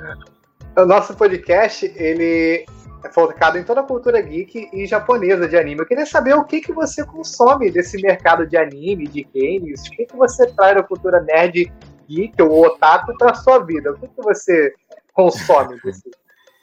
O 0.74 0.86
nosso 0.86 1.14
podcast, 1.16 1.86
ele 1.98 2.66
focado 3.12 3.58
em 3.58 3.64
toda 3.64 3.82
a 3.82 3.84
cultura 3.84 4.22
geek 4.22 4.70
e 4.74 4.86
japonesa 4.86 5.47
de 5.47 5.58
anime. 5.58 5.82
Eu 5.82 5.86
queria 5.86 6.06
saber 6.06 6.34
o 6.36 6.43
que, 6.43 6.62
que 6.62 6.74
você 6.74 7.06
consome 7.06 7.72
desse 7.72 8.02
mercado 8.02 8.45
de 8.45 8.58
anime, 8.58 9.08
de 9.08 9.28
games, 9.34 9.88
o 9.88 9.91
que, 9.91 10.06
que 10.06 10.16
você 10.16 10.47
traz 10.47 10.76
da 10.76 10.84
cultura 10.84 11.22
nerd, 11.22 11.72
geek 12.08 12.41
ou 12.41 12.66
otaku 12.66 13.18
pra 13.18 13.34
sua 13.34 13.60
vida? 13.60 13.91
O 13.91 13.95
que, 13.95 14.08
que 14.08 14.22
você 14.22 14.74
consome 15.14 15.80
desse, 15.84 16.10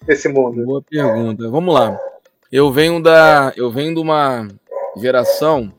desse 0.06 0.28
mundo? 0.28 0.64
Boa 0.64 0.82
pergunta. 0.82 1.48
Vamos 1.50 1.74
lá. 1.74 1.98
Eu 2.50 2.72
venho 2.72 3.02
da, 3.02 3.52
eu 3.56 3.70
venho 3.70 3.94
de 3.94 4.00
uma 4.00 4.48
geração 4.96 5.72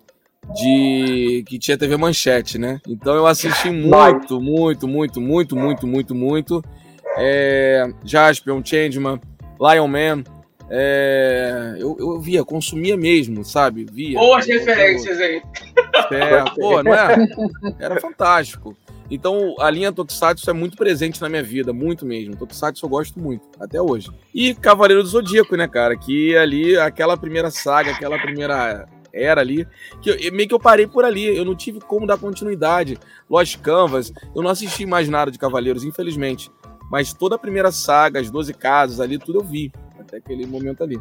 de 0.54 1.44
que 1.48 1.60
tinha 1.60 1.78
TV 1.78 1.98
Manchete, 1.98 2.58
né? 2.58 2.80
Então 2.88 3.16
eu 3.16 3.26
assisti 3.26 3.70
muito, 3.70 4.40
muito, 4.40 4.88
muito, 4.88 5.22
muito, 5.22 5.56
muito, 5.56 5.88
muito, 5.88 6.16
muito. 6.16 6.64
É, 7.18 7.88
Jaspion, 8.04 8.62
Changeman, 8.64 9.20
Lion 9.60 9.88
Man. 9.88 10.24
É, 10.70 11.76
eu, 11.80 11.96
eu 12.00 12.20
via, 12.20 12.44
consumia 12.46 12.96
mesmo, 12.96 13.44
sabe? 13.44 13.86
Via. 13.92 14.20
Boas 14.20 14.46
referências 14.46 15.20
aí. 15.20 15.42
É, 16.12 16.44
pô, 16.56 16.82
não 16.84 16.94
é? 16.94 17.28
Era 17.80 18.00
fantástico. 18.00 18.78
Então, 19.12 19.56
a 19.60 19.70
linha 19.72 19.92
Tokusatsu 19.92 20.50
é 20.50 20.54
muito 20.54 20.78
presente 20.78 21.20
na 21.22 21.28
minha 21.28 21.42
vida, 21.42 21.74
muito 21.74 22.06
mesmo. 22.06 22.36
Tokusatsu 22.36 22.86
eu 22.86 22.90
gosto 22.90 23.20
muito, 23.20 23.44
até 23.60 23.82
hoje. 23.82 24.12
E 24.34 24.54
Cavaleiro 24.54 25.02
do 25.02 25.10
Zodíaco, 25.10 25.56
né, 25.56 25.68
cara? 25.68 25.98
Que 25.98 26.38
ali, 26.38 26.78
aquela 26.78 27.18
primeira 27.18 27.50
saga, 27.50 27.92
aquela 27.92 28.20
primeira 28.20 28.88
era 29.12 29.42
ali, 29.42 29.68
que 30.02 30.12
eu, 30.12 30.32
meio 30.32 30.48
que 30.48 30.54
eu 30.54 30.60
parei 30.60 30.86
por 30.86 31.04
ali. 31.04 31.36
Eu 31.36 31.44
não 31.44 31.56
tive 31.56 31.80
como 31.80 32.06
dar 32.06 32.18
continuidade. 32.18 33.00
Lost 33.28 33.58
Canvas, 33.58 34.14
eu 34.36 34.44
não 34.44 34.52
assisti 34.52 34.86
mais 34.86 35.10
nada 35.10 35.32
de 35.32 35.40
Cavaleiros, 35.40 35.84
infelizmente. 35.84 36.52
Mas 36.92 37.14
toda 37.14 37.36
a 37.36 37.40
primeira 37.40 37.72
saga, 37.72 38.20
as 38.20 38.30
12 38.30 38.54
casas 38.54 39.00
ali, 39.00 39.18
tudo 39.18 39.40
eu 39.40 39.44
vi. 39.44 39.72
Até 40.10 40.18
aquele 40.18 40.46
momento 40.46 40.84
ali. 40.84 41.00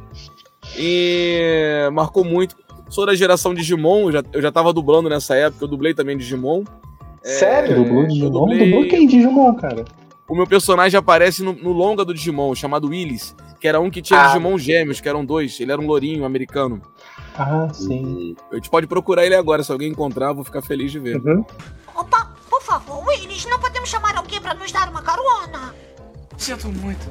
E 0.77 1.89
marcou 1.93 2.25
muito. 2.25 2.55
Sou 2.89 3.05
da 3.05 3.15
geração 3.15 3.53
Digimon, 3.53 4.05
eu 4.09 4.13
já, 4.13 4.23
eu 4.33 4.41
já 4.41 4.53
tava 4.53 4.73
dublando 4.73 5.09
nessa 5.11 5.35
época, 5.35 5.65
eu 5.65 5.69
dublei 5.69 5.93
também 5.93 6.17
Digimon. 6.17 6.65
Sério? 7.23 7.77
Dublou 7.85 8.03
eu 8.03 8.09
Digimon? 8.09 8.31
dublei- 8.31 8.59
Dublou 8.71 8.89
quem 8.89 9.07
Digimon, 9.07 9.55
cara? 9.57 9.85
O 10.29 10.35
meu 10.35 10.47
personagem 10.47 10.97
aparece 10.99 11.43
no, 11.43 11.53
no 11.53 11.73
longa 11.73 12.05
do 12.05 12.15
Digimon, 12.15 12.55
chamado 12.55 12.89
Willis, 12.89 13.35
que 13.61 13.67
era 13.67 13.81
um 13.81 13.91
que 13.91 14.01
tinha 14.03 14.21
Ah. 14.21 14.27
Digimon 14.29 14.57
gêmeos, 14.59 15.01
que 15.01 15.09
eram 15.09 15.25
dois. 15.25 15.59
Ele 15.59 15.73
era 15.73 15.81
um 15.81 15.87
lourinho 15.87 16.25
americano. 16.25 16.81
Ah, 17.37 17.69
sim. 17.73 18.37
A 18.53 18.55
gente 18.57 18.69
pode 18.71 18.87
procurar 18.87 19.25
ele 19.25 19.35
agora, 19.35 19.63
se 19.63 19.73
alguém 19.73 19.91
encontrar, 19.91 20.29
eu 20.29 20.35
vou 20.35 20.45
ficar 20.45 20.61
feliz 20.63 20.93
de 20.93 20.99
ver. 20.99 21.17
Uhum. 21.17 21.45
Opa, 21.95 22.33
por 22.49 22.63
favor, 22.63 23.07
Willis, 23.07 23.47
não 23.47 23.59
podemos 23.59 23.89
chamar 23.89 24.17
alguém 24.17 24.41
pra 24.41 24.55
nos 24.55 24.71
dar 24.73 24.89
uma 24.89 25.03
carona? 25.03 25.75
Sinto 26.37 26.69
muito. 26.69 27.07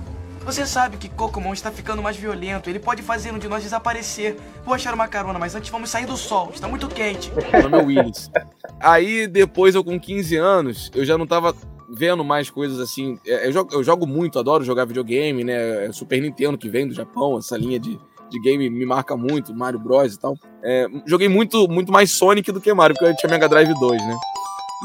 Você 0.47 0.65
sabe 0.65 0.95
que 0.95 1.09
Kokomon 1.09 1.51
está 1.51 1.69
ficando 1.69 2.01
mais 2.01 2.15
violento. 2.15 2.69
Ele 2.69 2.79
pode 2.79 3.01
fazer 3.01 3.33
um 3.33 3.37
de 3.37 3.49
nós 3.49 3.63
desaparecer. 3.63 4.37
Vou 4.63 4.73
achar 4.73 4.93
uma 4.93 5.05
carona, 5.05 5.37
mas 5.37 5.53
antes 5.53 5.69
vamos 5.69 5.89
sair 5.89 6.05
do 6.05 6.15
sol. 6.15 6.51
Está 6.53 6.69
muito 6.69 6.87
quente. 6.87 7.29
Meu 7.51 7.69
nome 7.69 7.95
é 7.95 7.99
Willis. 7.99 8.31
Aí 8.79 9.27
depois, 9.27 9.75
eu 9.75 9.83
com 9.83 9.99
15 9.99 10.37
anos, 10.37 10.89
eu 10.95 11.03
já 11.03 11.17
não 11.17 11.27
tava 11.27 11.53
vendo 11.89 12.23
mais 12.23 12.49
coisas 12.49 12.79
assim. 12.79 13.19
É, 13.27 13.49
Eu 13.49 13.51
jogo, 13.51 13.73
eu 13.73 13.83
jogo 13.83 14.07
muito, 14.07 14.39
adoro 14.39 14.63
jogar 14.63 14.85
videogame, 14.85 15.43
né? 15.43 15.87
É 15.87 15.91
Super 15.91 16.21
Nintendo 16.21 16.57
que 16.57 16.69
vem 16.69 16.87
do 16.87 16.93
Japão, 16.93 17.37
essa 17.37 17.57
linha 17.57 17.77
de, 17.77 17.99
de 18.29 18.39
game 18.39 18.69
me 18.69 18.85
marca 18.85 19.17
muito, 19.17 19.53
Mario 19.53 19.79
Bros 19.79 20.13
e 20.13 20.17
tal. 20.17 20.33
É, 20.63 20.87
joguei 21.05 21.27
muito, 21.27 21.67
muito 21.67 21.91
mais 21.91 22.09
Sonic 22.11 22.53
do 22.53 22.61
que 22.61 22.73
Mario, 22.73 22.95
porque 22.97 23.11
eu 23.11 23.17
tinha 23.17 23.29
Mega 23.29 23.49
Drive 23.49 23.73
2, 23.77 24.01
né? 24.01 24.15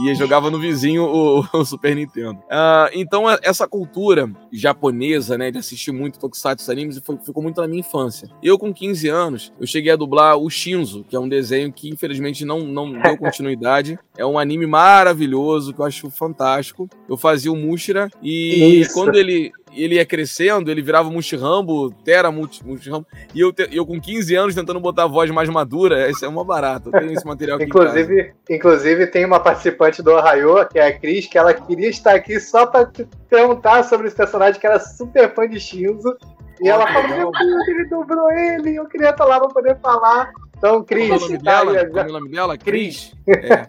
E 0.01 0.15
jogava 0.15 0.51
no 0.51 0.59
vizinho 0.59 1.05
o, 1.05 1.41
o 1.53 1.65
Super 1.65 1.95
Nintendo. 1.95 2.39
Ah, 2.51 2.89
então, 2.95 3.29
a- 3.29 3.39
essa 3.43 3.69
cultura 3.69 4.31
japonesa, 4.51 5.37
né, 5.37 5.51
de 5.51 5.59
assistir 5.59 5.93
muito 5.93 6.19
Tokusatsu 6.19 6.71
animes, 6.71 6.99
foi- 7.05 7.19
ficou 7.25 7.43
muito 7.43 7.61
na 7.61 7.69
minha 7.69 7.81
infância. 7.81 8.29
Eu, 8.43 8.59
com 8.59 8.73
15 8.73 9.09
anos, 9.09 9.53
eu 9.61 9.67
cheguei 9.67 9.93
a 9.93 9.97
dublar 9.97 10.37
o 10.39 10.49
Shinzo, 10.49 11.05
que 11.09 11.15
é 11.15 11.21
um 11.21 11.29
desenho 11.29 11.71
que, 11.73 11.89
infelizmente, 11.91 12.45
não, 12.45 12.61
não 12.61 12.93
deu 12.99 13.19
continuidade. 13.19 13.99
É 14.17 14.25
um 14.25 14.39
anime 14.39 14.67
maravilhoso, 14.67 15.75
que 15.75 15.81
eu 15.81 15.85
acho 15.85 16.11
fantástico. 16.11 16.89
Eu 17.09 17.17
fazia 17.17 17.53
o 17.53 17.57
Mushira, 17.57 18.09
e 18.23 18.81
Isso. 18.81 18.95
quando 18.95 19.17
ele, 19.17 19.51
ele 19.75 19.95
ia 19.97 20.05
crescendo, 20.07 20.71
ele 20.71 20.83
virava 20.83 21.11
Mushirambo, 21.11 21.91
Tera 22.05 22.31
Mushirambo, 22.31 23.07
e 23.35 23.41
eu, 23.41 23.53
te- 23.53 23.69
eu 23.73 23.85
com 23.87 24.01
15 24.01 24.35
anos 24.35 24.55
tentando 24.55 24.81
botar 24.81 25.05
a 25.05 25.09
voz 25.09 25.31
mais 25.31 25.49
madura, 25.49 26.11
isso 26.11 26.25
é 26.25 26.29
uma 26.29 26.45
barata. 26.45 26.89
Eu 26.93 27.01
tenho 27.01 27.13
esse 27.13 27.27
material 27.27 27.57
aqui 27.57 27.67
em 27.67 27.69
casa. 27.69 27.99
Inclusive, 28.01 28.33
inclusive, 28.51 29.07
tem 29.09 29.25
uma 29.25 29.41
participante 29.41 30.03
do 30.03 30.13
Arraio, 30.17 30.67
que 30.69 30.79
é 30.79 30.87
a 30.89 30.99
Cris, 30.99 31.27
que 31.27 31.39
ela 31.39 31.53
queria 31.55 31.89
estar 31.89 32.15
aqui 32.15 32.39
só 32.41 32.67
pra 32.67 32.85
te 32.87 33.07
perguntar 33.29 33.83
sobre 33.85 34.07
esse 34.09 34.17
personagem, 34.17 34.61
que 34.61 34.67
era 34.67 34.79
super 34.81 35.35
fã 35.35 35.49
de 35.49 35.59
Shinzo. 35.61 36.17
E 36.61 36.69
ela 36.69 36.87
falou. 36.87 37.09
Meu 37.09 37.31
Deus, 37.33 37.69
ele 37.69 37.85
dublou 37.87 38.31
ele, 38.31 38.77
eu 38.77 38.85
queria 38.87 39.11
estar 39.11 39.25
lá 39.25 39.41
pra 39.41 39.49
poder 39.49 39.77
falar. 39.81 40.31
Então, 40.57 40.85
Cris, 40.85 41.09
Como 41.09 41.15
é 41.15 41.25
o 41.25 41.29
nome 41.29 41.39
tá 41.43 41.65
dela? 41.65 41.77
é 41.79 42.05
o 42.05 42.13
nome 42.13 42.29
dela? 42.29 42.57
Cris. 42.59 43.13
É. 43.27 43.67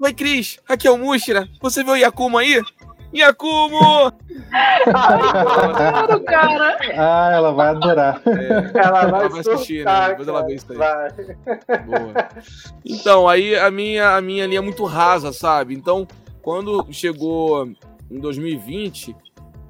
Oi, 0.00 0.12
Cris. 0.12 0.58
Aqui 0.68 0.88
é 0.88 0.90
o 0.90 0.98
Mushira. 0.98 1.46
Você 1.60 1.84
viu 1.84 1.92
o 1.92 1.96
Yakumo 1.96 2.38
aí? 2.38 2.60
Yakumo! 3.14 4.12
Claro, 4.84 6.24
cara. 6.24 6.78
Ah, 6.96 7.30
ela 7.32 7.52
vai 7.52 7.68
adorar. 7.68 8.22
Ela 8.26 9.06
vai, 9.06 9.20
Ela 9.20 9.28
vai 9.28 9.40
assistir, 9.40 9.84
né? 9.84 10.08
Depois 10.10 10.28
ela 10.28 10.46
vê 10.46 10.54
isso 10.54 10.66
aí. 10.72 10.78
Vai. 10.78 11.10
Boa. 11.84 12.28
Então, 12.84 13.28
aí 13.28 13.56
a 13.56 13.70
minha, 13.70 14.16
a 14.16 14.20
minha 14.20 14.46
linha 14.46 14.58
é 14.58 14.62
muito 14.62 14.84
rasa, 14.84 15.32
sabe? 15.32 15.74
Então, 15.74 16.06
quando 16.42 16.86
chegou 16.90 17.66
em 18.10 18.20
2020, 18.20 19.14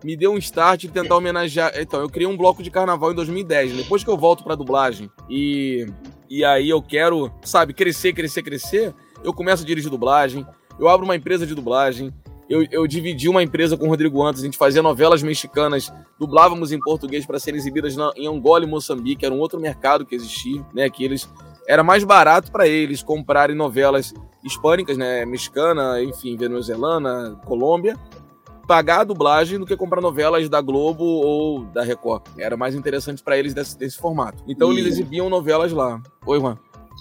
me 0.05 0.17
deu 0.17 0.33
um 0.33 0.39
start 0.39 0.83
de 0.83 0.89
tentar 0.89 1.17
homenagear. 1.17 1.73
Então, 1.77 2.01
eu 2.01 2.09
criei 2.09 2.29
um 2.29 2.37
bloco 2.37 2.63
de 2.63 2.71
carnaval 2.71 3.13
em 3.13 3.15
2010. 3.15 3.77
Depois 3.77 4.05
que 4.05 4.11
eu 4.11 4.17
volto 4.17 4.45
pra 4.45 4.55
dublagem 4.55 5.11
e, 5.29 5.87
e 6.29 6.45
aí 6.45 6.69
eu 6.69 6.83
quero, 6.83 7.33
sabe, 7.43 7.73
crescer, 7.73 8.13
crescer, 8.13 8.43
crescer, 8.43 8.95
eu 9.25 9.33
começo 9.33 9.63
a 9.63 9.67
dirigir 9.67 9.91
dublagem. 9.91 10.47
eu 10.79 10.89
abro 10.89 11.05
uma 11.05 11.17
empresa 11.17 11.47
de 11.47 11.55
dublagem, 11.55 12.13
eu, 12.49 12.67
eu 12.71 12.87
dividi 12.87 13.29
uma 13.29 13.43
empresa 13.43 13.77
com 13.77 13.87
o 13.87 13.89
Rodrigo 13.89 14.23
Antes, 14.23 14.43
a 14.43 14.45
gente 14.45 14.57
fazia 14.59 14.83
novelas 14.83 15.23
mexicanas, 15.23 15.93
dublávamos 16.19 16.73
em 16.73 16.81
português 16.81 17.27
para 17.27 17.39
serem 17.39 17.59
exibidas 17.59 17.97
na, 17.97 18.11
em 18.17 18.27
Angola 18.27 18.65
e 18.65 18.67
Moçambique, 18.67 19.25
era 19.25 19.35
um 19.35 19.39
outro 19.39 19.61
mercado 19.61 20.07
que 20.07 20.15
existia, 20.15 20.65
né? 20.73 20.89
Que 20.89 21.05
eles 21.05 21.29
era 21.67 21.85
mais 21.85 22.03
barato 22.03 22.51
para 22.51 22.67
eles 22.67 23.03
comprarem 23.03 23.55
novelas 23.55 24.15
hispânicas, 24.43 24.97
né? 24.97 25.27
Mexicana, 25.27 26.03
enfim, 26.03 26.35
venezuelana, 26.37 27.39
Colômbia, 27.45 27.95
pagar 28.67 29.01
a 29.01 29.05
dublagem 29.05 29.59
do 29.59 29.67
que 29.67 29.77
comprar 29.77 30.01
novelas 30.01 30.49
da 30.49 30.61
Globo 30.63 31.05
ou 31.05 31.65
da 31.67 31.83
Record. 31.83 32.23
Era 32.39 32.57
mais 32.57 32.75
interessante 32.75 33.23
para 33.23 33.37
eles 33.39 33.53
desse, 33.53 33.79
desse, 33.79 33.99
formato. 33.99 34.43
Então 34.49 34.73
e... 34.73 34.79
eles 34.79 34.95
exibiam 34.95 35.29
novelas 35.29 35.73
lá. 35.73 36.01
Oi, 36.25 36.41
Juan. 36.41 36.59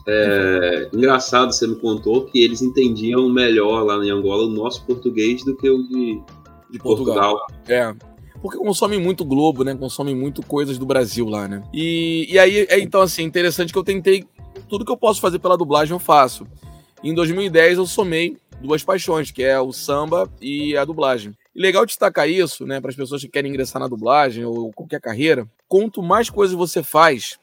É, 0.07 0.89
engraçado, 0.93 1.51
você 1.51 1.67
me 1.67 1.75
contou 1.75 2.25
que 2.25 2.41
eles 2.41 2.61
entendiam 2.61 3.29
melhor 3.29 3.83
lá 3.83 4.03
em 4.03 4.09
Angola 4.09 4.43
o 4.43 4.49
nosso 4.49 4.85
português 4.85 5.43
do 5.43 5.55
que 5.57 5.69
o 5.69 5.83
de, 5.83 6.21
de 6.71 6.79
Portugal. 6.79 7.37
Portugal. 7.37 7.47
É. 7.67 7.93
Porque 8.41 8.57
consomem 8.57 8.99
muito 8.99 9.25
Globo, 9.25 9.63
né? 9.63 9.75
Consomem 9.75 10.15
muito 10.15 10.41
coisas 10.41 10.77
do 10.77 10.85
Brasil 10.85 11.27
lá, 11.27 11.47
né? 11.47 11.61
E, 11.73 12.27
e 12.29 12.39
aí, 12.39 12.67
é, 12.69 12.79
então, 12.79 13.01
assim, 13.01 13.23
interessante 13.23 13.73
que 13.73 13.79
eu 13.79 13.83
tentei. 13.83 14.25
Tudo 14.69 14.85
que 14.85 14.91
eu 14.91 14.97
posso 14.97 15.19
fazer 15.19 15.39
pela 15.39 15.57
dublagem 15.57 15.93
eu 15.93 15.99
faço. 15.99 16.47
Em 17.03 17.13
2010 17.13 17.77
eu 17.77 17.85
somei 17.85 18.37
duas 18.61 18.83
paixões, 18.83 19.31
que 19.31 19.43
é 19.43 19.59
o 19.59 19.71
samba 19.71 20.29
e 20.41 20.75
a 20.77 20.85
dublagem. 20.85 21.33
E 21.55 21.61
legal 21.61 21.85
destacar 21.85 22.29
isso, 22.29 22.65
né, 22.65 22.79
para 22.79 22.89
as 22.89 22.95
pessoas 22.95 23.21
que 23.21 23.27
querem 23.27 23.51
ingressar 23.51 23.81
na 23.81 23.87
dublagem 23.87 24.45
ou 24.45 24.71
qualquer 24.73 24.99
carreira. 24.99 25.47
Quanto 25.67 26.01
mais 26.01 26.29
coisas 26.29 26.55
você 26.55 26.81
faz, 26.83 27.37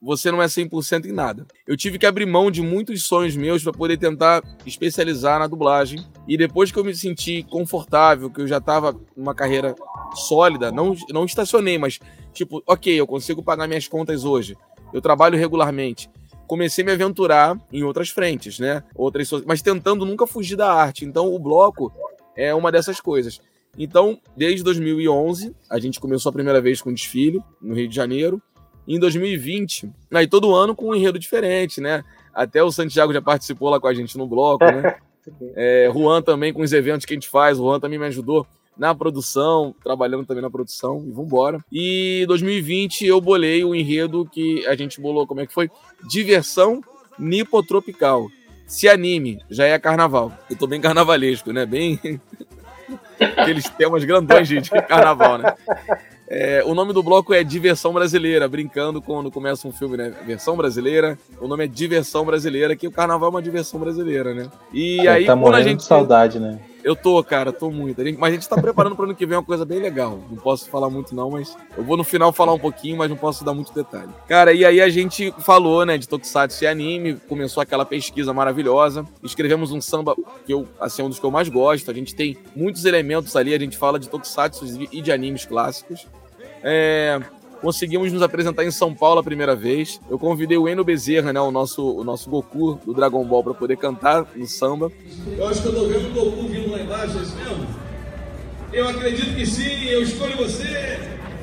você 0.00 0.30
não 0.30 0.40
é 0.40 0.46
100% 0.46 1.06
em 1.06 1.12
nada. 1.12 1.46
Eu 1.66 1.76
tive 1.76 1.98
que 1.98 2.06
abrir 2.06 2.26
mão 2.26 2.50
de 2.50 2.62
muitos 2.62 3.04
sonhos 3.04 3.36
meus 3.36 3.62
para 3.62 3.72
poder 3.72 3.96
tentar 3.96 4.42
especializar 4.64 5.38
na 5.38 5.46
dublagem. 5.46 6.04
E 6.26 6.36
depois 6.36 6.70
que 6.70 6.78
eu 6.78 6.84
me 6.84 6.94
senti 6.94 7.42
confortável, 7.42 8.30
que 8.30 8.40
eu 8.40 8.46
já 8.46 8.58
estava 8.58 8.98
numa 9.16 9.34
carreira 9.34 9.74
sólida, 10.14 10.70
não, 10.70 10.94
não 11.10 11.24
estacionei, 11.24 11.78
mas 11.78 11.98
tipo, 12.32 12.62
ok, 12.66 12.94
eu 12.94 13.06
consigo 13.06 13.42
pagar 13.42 13.66
minhas 13.66 13.88
contas 13.88 14.24
hoje. 14.24 14.56
Eu 14.92 15.00
trabalho 15.00 15.38
regularmente. 15.38 16.08
Comecei 16.46 16.82
a 16.82 16.86
me 16.86 16.92
aventurar 16.92 17.58
em 17.72 17.82
outras 17.82 18.08
frentes, 18.08 18.58
né? 18.58 18.82
Outras, 18.94 19.30
mas 19.44 19.60
tentando 19.60 20.06
nunca 20.06 20.26
fugir 20.26 20.56
da 20.56 20.72
arte. 20.72 21.04
Então 21.04 21.34
o 21.34 21.38
bloco 21.38 21.92
é 22.36 22.54
uma 22.54 22.72
dessas 22.72 23.00
coisas. 23.00 23.40
Então, 23.76 24.18
desde 24.36 24.64
2011, 24.64 25.54
a 25.70 25.78
gente 25.78 26.00
começou 26.00 26.30
a 26.30 26.32
primeira 26.32 26.60
vez 26.60 26.80
com 26.80 26.92
desfile 26.92 27.40
no 27.60 27.74
Rio 27.74 27.88
de 27.88 27.94
Janeiro 27.94 28.42
em 28.88 28.98
2020. 28.98 29.90
Aí 30.12 30.26
todo 30.26 30.54
ano 30.54 30.74
com 30.74 30.88
um 30.88 30.94
enredo 30.94 31.18
diferente, 31.18 31.80
né? 31.80 32.02
Até 32.34 32.62
o 32.62 32.72
Santiago 32.72 33.12
já 33.12 33.20
participou 33.20 33.68
lá 33.68 33.78
com 33.78 33.86
a 33.86 33.94
gente 33.94 34.16
no 34.16 34.26
bloco, 34.26 34.64
né? 34.64 34.96
É, 35.54 35.90
Juan 35.92 36.22
também 36.22 36.54
com 36.54 36.62
os 36.62 36.72
eventos 36.72 37.04
que 37.04 37.12
a 37.12 37.16
gente 37.16 37.28
faz, 37.28 37.60
o 37.60 37.62
Juan 37.62 37.78
também 37.78 37.98
me 37.98 38.06
ajudou 38.06 38.46
na 38.78 38.94
produção, 38.94 39.74
trabalhando 39.84 40.24
também 40.24 40.42
na 40.42 40.48
produção, 40.48 41.04
e 41.06 41.10
vambora. 41.10 41.58
E 41.70 42.24
2020 42.28 43.04
eu 43.04 43.20
bolei 43.20 43.62
o 43.62 43.74
enredo 43.74 44.24
que 44.24 44.66
a 44.66 44.74
gente 44.74 44.98
bolou, 45.02 45.26
como 45.26 45.42
é 45.42 45.46
que 45.46 45.52
foi? 45.52 45.70
Diversão 46.08 46.80
nipotropical. 47.18 48.30
Se 48.66 48.88
anime, 48.88 49.42
já 49.50 49.66
é 49.66 49.78
carnaval. 49.78 50.32
Eu 50.48 50.56
tô 50.56 50.66
bem 50.66 50.80
carnavalesco, 50.80 51.52
né? 51.52 51.66
Bem. 51.66 52.00
Aqueles 53.36 53.68
temas 53.68 54.04
grandões 54.04 54.48
de 54.48 54.62
carnaval, 54.62 55.36
né? 55.38 55.54
É, 56.30 56.62
o 56.66 56.74
nome 56.74 56.92
do 56.92 57.02
bloco 57.02 57.32
é 57.32 57.42
Diversão 57.42 57.92
Brasileira, 57.92 58.46
brincando 58.46 59.00
quando 59.00 59.30
começa 59.30 59.66
um 59.66 59.72
filme, 59.72 59.96
né? 59.96 60.12
Versão 60.26 60.56
brasileira. 60.56 61.18
O 61.40 61.48
nome 61.48 61.64
é 61.64 61.66
Diversão 61.66 62.24
Brasileira, 62.24 62.76
que 62.76 62.86
o 62.86 62.92
carnaval 62.92 63.28
é 63.28 63.30
uma 63.30 63.42
diversão 63.42 63.80
brasileira, 63.80 64.34
né? 64.34 64.50
E 64.72 65.00
é, 65.06 65.08
aí, 65.08 65.24
tá 65.24 65.34
quando 65.34 65.54
a 65.54 65.62
gente. 65.62 65.78
De 65.78 65.84
saudade, 65.84 66.38
né? 66.38 66.60
Eu 66.84 66.94
tô, 66.94 67.22
cara, 67.24 67.52
tô 67.52 67.70
muito. 67.70 68.00
Mas 68.18 68.30
a 68.30 68.34
gente 68.34 68.48
tá 68.48 68.56
preparando 68.60 68.94
para 68.94 69.04
ano 69.06 69.14
que 69.14 69.26
vem 69.26 69.36
uma 69.36 69.42
coisa 69.42 69.64
bem 69.64 69.80
legal. 69.80 70.20
Não 70.30 70.36
posso 70.36 70.70
falar 70.70 70.88
muito, 70.88 71.14
não, 71.14 71.30
mas 71.30 71.56
eu 71.76 71.82
vou 71.82 71.96
no 71.96 72.04
final 72.04 72.32
falar 72.32 72.52
um 72.52 72.58
pouquinho, 72.58 72.96
mas 72.96 73.10
não 73.10 73.16
posso 73.16 73.44
dar 73.44 73.52
muito 73.52 73.74
detalhe. 73.74 74.10
Cara, 74.26 74.52
e 74.52 74.64
aí 74.64 74.80
a 74.80 74.88
gente 74.88 75.34
falou, 75.40 75.84
né, 75.84 75.98
de 75.98 76.08
Tokusatsu 76.08 76.64
e 76.64 76.66
anime, 76.66 77.16
começou 77.28 77.62
aquela 77.62 77.84
pesquisa 77.84 78.32
maravilhosa. 78.32 79.04
Escrevemos 79.22 79.72
um 79.72 79.80
samba 79.80 80.14
que 80.46 80.52
eu, 80.52 80.66
assim, 80.80 81.02
é 81.02 81.04
um 81.04 81.08
dos 81.08 81.18
que 81.18 81.26
eu 81.26 81.30
mais 81.30 81.48
gosto. 81.48 81.90
A 81.90 81.94
gente 81.94 82.14
tem 82.14 82.36
muitos 82.54 82.84
elementos 82.84 83.34
ali, 83.34 83.54
a 83.54 83.58
gente 83.58 83.76
fala 83.76 83.98
de 83.98 84.08
Tokusatsu 84.08 84.64
e 84.92 85.02
de 85.02 85.10
animes 85.10 85.44
clássicos. 85.44 86.06
É, 86.62 87.20
conseguimos 87.60 88.12
nos 88.12 88.22
apresentar 88.22 88.64
em 88.64 88.70
São 88.70 88.94
Paulo 88.94 89.20
a 89.20 89.24
primeira 89.24 89.54
vez. 89.54 90.00
Eu 90.08 90.18
convidei 90.18 90.56
o 90.56 90.68
Eno 90.68 90.84
Bezerra, 90.84 91.32
né, 91.32 91.40
o 91.40 91.50
nosso, 91.50 91.82
o 91.82 92.04
nosso 92.04 92.30
Goku 92.30 92.78
do 92.84 92.94
Dragon 92.94 93.24
Ball, 93.24 93.42
para 93.42 93.54
poder 93.54 93.76
cantar 93.76 94.26
no 94.34 94.46
samba. 94.46 94.90
Eu 95.36 95.48
acho 95.48 95.62
que 95.62 95.68
eu 95.68 95.74
tô 95.74 95.86
vendo 95.86 96.08
o 96.08 96.12
Goku 96.12 96.48
vindo 96.48 96.70
lá 96.70 96.80
embaixo, 96.80 97.18
é 97.18 97.22
isso 97.22 97.36
mesmo? 97.36 97.66
Eu 98.72 98.88
acredito 98.88 99.34
que 99.34 99.46
sim, 99.46 99.86
eu 99.86 100.02
escolho 100.02 100.36
você. 100.36 100.98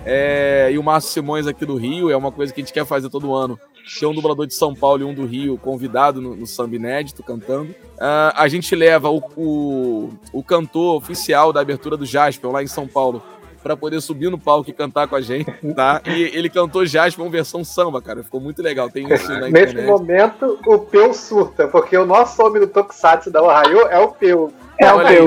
É, 0.06 0.70
e 0.72 0.78
o 0.78 0.84
Márcio 0.84 1.12
Simões 1.12 1.48
aqui 1.48 1.66
do 1.66 1.76
Rio, 1.76 2.12
é 2.12 2.16
uma 2.16 2.32
coisa 2.32 2.54
que 2.54 2.62
a 2.62 2.64
gente 2.64 2.72
quer 2.72 2.86
fazer 2.86 3.10
todo 3.10 3.34
ano. 3.34 3.60
Ter 4.00 4.06
um 4.06 4.14
dublador 4.14 4.46
de 4.46 4.54
São 4.54 4.74
Paulo 4.76 5.02
e 5.02 5.06
um 5.06 5.14
do 5.14 5.26
Rio 5.26 5.58
convidado 5.58 6.22
no, 6.22 6.36
no 6.36 6.46
samba 6.46 6.76
inédito, 6.76 7.24
cantando. 7.24 7.72
Uh, 7.72 8.34
a 8.36 8.48
gente 8.48 8.76
leva 8.76 9.10
o, 9.10 9.18
o, 9.36 10.10
o 10.32 10.44
cantor 10.44 10.98
oficial 10.98 11.52
da 11.52 11.62
abertura 11.62 11.98
do 11.98 12.06
Jasper 12.06 12.52
lá 12.52 12.62
em 12.62 12.68
São 12.68 12.88
Paulo, 12.88 13.24
para 13.66 13.76
poder 13.76 14.00
subir 14.00 14.30
no 14.30 14.38
palco 14.38 14.70
e 14.70 14.74
cantar 14.74 15.08
com 15.08 15.16
a 15.16 15.22
gente, 15.22 15.52
tá? 15.76 16.00
E 16.06 16.22
ele 16.38 16.52
cantou 16.52 16.86
Jasper 16.86 17.26
uma 17.26 17.32
versão 17.32 17.64
samba, 17.64 18.00
cara. 18.00 18.24
Ficou 18.24 18.40
muito 18.40 18.62
legal. 18.62 18.92
Tem 18.92 19.12
isso 19.12 19.28
na 19.28 19.50
internet. 19.50 19.74
Nesse 19.74 19.88
momento, 19.88 20.60
o 20.68 20.78
Peu 20.78 21.12
surta, 21.16 21.68
porque 21.68 21.98
o 21.98 22.06
nosso 22.06 22.40
nome 22.40 22.60
do 22.60 22.68
Tokusatsu 22.68 23.32
da 23.32 23.42
Ohio 23.42 23.88
é 23.88 23.98
o 23.98 24.10
Peu. 24.10 24.54
É 24.80 24.94
o 24.94 25.00
Peu. 25.00 25.26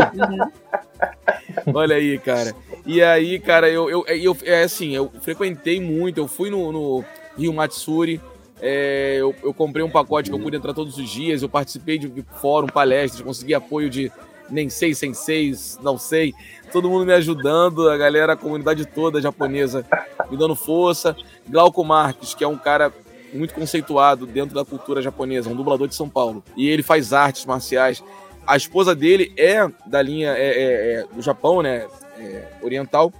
Olha 1.74 1.96
aí, 1.96 2.16
cara. 2.16 2.54
E 2.86 3.02
aí, 3.02 3.40
cara, 3.40 3.68
eu, 3.68 3.90
eu, 3.90 4.06
eu, 4.06 4.36
é 4.44 4.62
assim, 4.62 4.94
eu 4.94 5.10
frequentei 5.20 5.80
muito, 5.80 6.18
eu 6.18 6.28
fui 6.28 6.48
no, 6.48 6.70
no 6.70 7.04
Rio 7.36 7.52
Matsuri, 7.52 8.20
é, 8.62 9.16
eu, 9.18 9.34
eu, 9.42 9.52
comprei 9.52 9.84
um 9.84 9.90
pacote 9.90 10.30
que 10.30 10.36
eu 10.36 10.40
pude 10.40 10.56
entrar 10.56 10.74
todos 10.74 10.96
os 10.96 11.10
dias, 11.10 11.42
eu 11.42 11.48
participei 11.48 11.98
de 11.98 12.24
fórum, 12.40 12.68
palestras, 12.68 13.20
consegui 13.20 13.52
apoio 13.52 13.90
de 13.90 14.12
nem 14.50 14.68
sei, 14.68 14.94
sem 14.94 15.12
seis, 15.14 15.78
não 15.82 15.98
sei 15.98 16.34
todo 16.68 16.88
mundo 16.88 17.06
me 17.06 17.12
ajudando, 17.12 17.88
a 17.88 17.96
galera, 17.96 18.34
a 18.34 18.36
comunidade 18.36 18.84
toda 18.86 19.20
japonesa 19.20 19.84
me 20.30 20.36
dando 20.36 20.54
força. 20.54 21.16
Glauco 21.48 21.82
Marques, 21.84 22.34
que 22.34 22.44
é 22.44 22.48
um 22.48 22.56
cara 22.56 22.92
muito 23.32 23.54
conceituado 23.54 24.26
dentro 24.26 24.54
da 24.54 24.64
cultura 24.64 25.02
japonesa, 25.02 25.50
um 25.50 25.56
dublador 25.56 25.88
de 25.88 25.94
São 25.94 26.08
Paulo. 26.08 26.42
E 26.56 26.68
ele 26.68 26.82
faz 26.82 27.12
artes 27.12 27.44
marciais. 27.44 28.02
A 28.46 28.56
esposa 28.56 28.94
dele 28.94 29.32
é 29.36 29.68
da 29.86 30.00
linha 30.00 30.30
é, 30.30 30.48
é, 30.48 30.92
é 30.92 31.06
do 31.14 31.20
Japão, 31.20 31.62
né? 31.62 31.86
É, 32.18 32.48
oriental. 32.62 33.12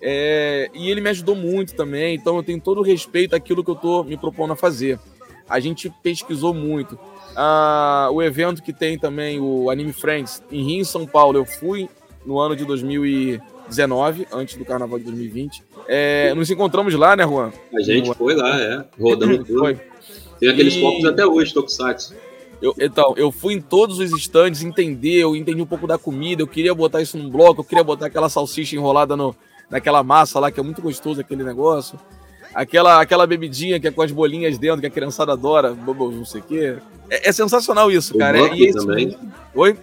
É, 0.00 0.70
e 0.74 0.90
ele 0.90 1.00
me 1.00 1.10
ajudou 1.10 1.36
muito 1.36 1.74
também, 1.74 2.16
então 2.16 2.36
eu 2.36 2.42
tenho 2.42 2.60
todo 2.60 2.78
o 2.78 2.82
respeito 2.82 3.36
àquilo 3.36 3.62
que 3.62 3.70
eu 3.70 3.74
estou 3.74 4.02
me 4.02 4.16
propondo 4.16 4.52
a 4.52 4.56
fazer. 4.56 4.98
A 5.48 5.60
gente 5.60 5.92
pesquisou 6.02 6.52
muito. 6.52 6.98
Ah, 7.36 8.08
o 8.12 8.22
evento 8.22 8.62
que 8.62 8.72
tem 8.72 8.98
também, 8.98 9.40
o 9.40 9.70
Anime 9.70 9.92
Friends, 9.92 10.42
em 10.50 10.64
Rio, 10.64 10.80
em 10.80 10.84
São 10.84 11.06
Paulo, 11.06 11.38
eu 11.38 11.44
fui 11.44 11.88
no 12.24 12.38
ano 12.38 12.54
de 12.54 12.64
2019, 12.64 14.26
antes 14.32 14.56
do 14.56 14.64
carnaval 14.64 14.98
de 14.98 15.04
2020. 15.06 15.62
É, 15.88 16.34
nos 16.34 16.50
encontramos 16.50 16.94
lá, 16.94 17.16
né, 17.16 17.24
Juan? 17.24 17.52
A 17.74 17.82
gente 17.82 18.08
no... 18.08 18.14
foi 18.14 18.34
lá, 18.34 18.60
é. 18.60 18.84
Rodando 19.00 19.38
tudo. 19.44 19.58
Foi. 19.58 19.80
Tem 20.38 20.48
aqueles 20.48 20.74
e... 20.74 21.06
até 21.06 21.24
hoje, 21.26 21.52
Tokusatsu. 21.52 22.14
Eu, 22.60 22.74
então, 22.78 23.14
eu 23.16 23.32
fui 23.32 23.54
em 23.54 23.60
todos 23.60 23.98
os 23.98 24.12
estandes 24.12 24.62
entender, 24.62 25.18
eu 25.18 25.34
entendi 25.34 25.60
um 25.60 25.66
pouco 25.66 25.84
da 25.86 25.98
comida, 25.98 26.42
eu 26.42 26.46
queria 26.46 26.72
botar 26.72 27.02
isso 27.02 27.18
num 27.18 27.28
bloco, 27.28 27.60
eu 27.60 27.64
queria 27.64 27.82
botar 27.82 28.06
aquela 28.06 28.28
salsicha 28.28 28.76
enrolada 28.76 29.16
no, 29.16 29.34
naquela 29.68 30.02
massa 30.04 30.38
lá, 30.38 30.48
que 30.48 30.60
é 30.60 30.62
muito 30.62 30.80
gostoso 30.80 31.20
aquele 31.20 31.42
negócio. 31.42 31.98
Aquela, 32.54 33.00
aquela 33.00 33.26
bebidinha 33.26 33.80
que 33.80 33.88
é 33.88 33.90
com 33.90 34.02
as 34.02 34.12
bolinhas 34.12 34.58
dentro, 34.58 34.80
que 34.80 34.86
a 34.86 34.90
criançada 34.90 35.32
adora, 35.32 35.74
não 35.74 36.24
sei 36.24 36.40
o 36.40 36.44
quê. 36.44 36.76
É, 37.12 37.28
é 37.28 37.32
sensacional 37.32 37.92
isso, 37.92 38.14
o 38.14 38.18
cara. 38.18 38.38
É, 38.38 38.54
e 38.54 38.72
também. 38.72 39.18
Oi? 39.54 39.76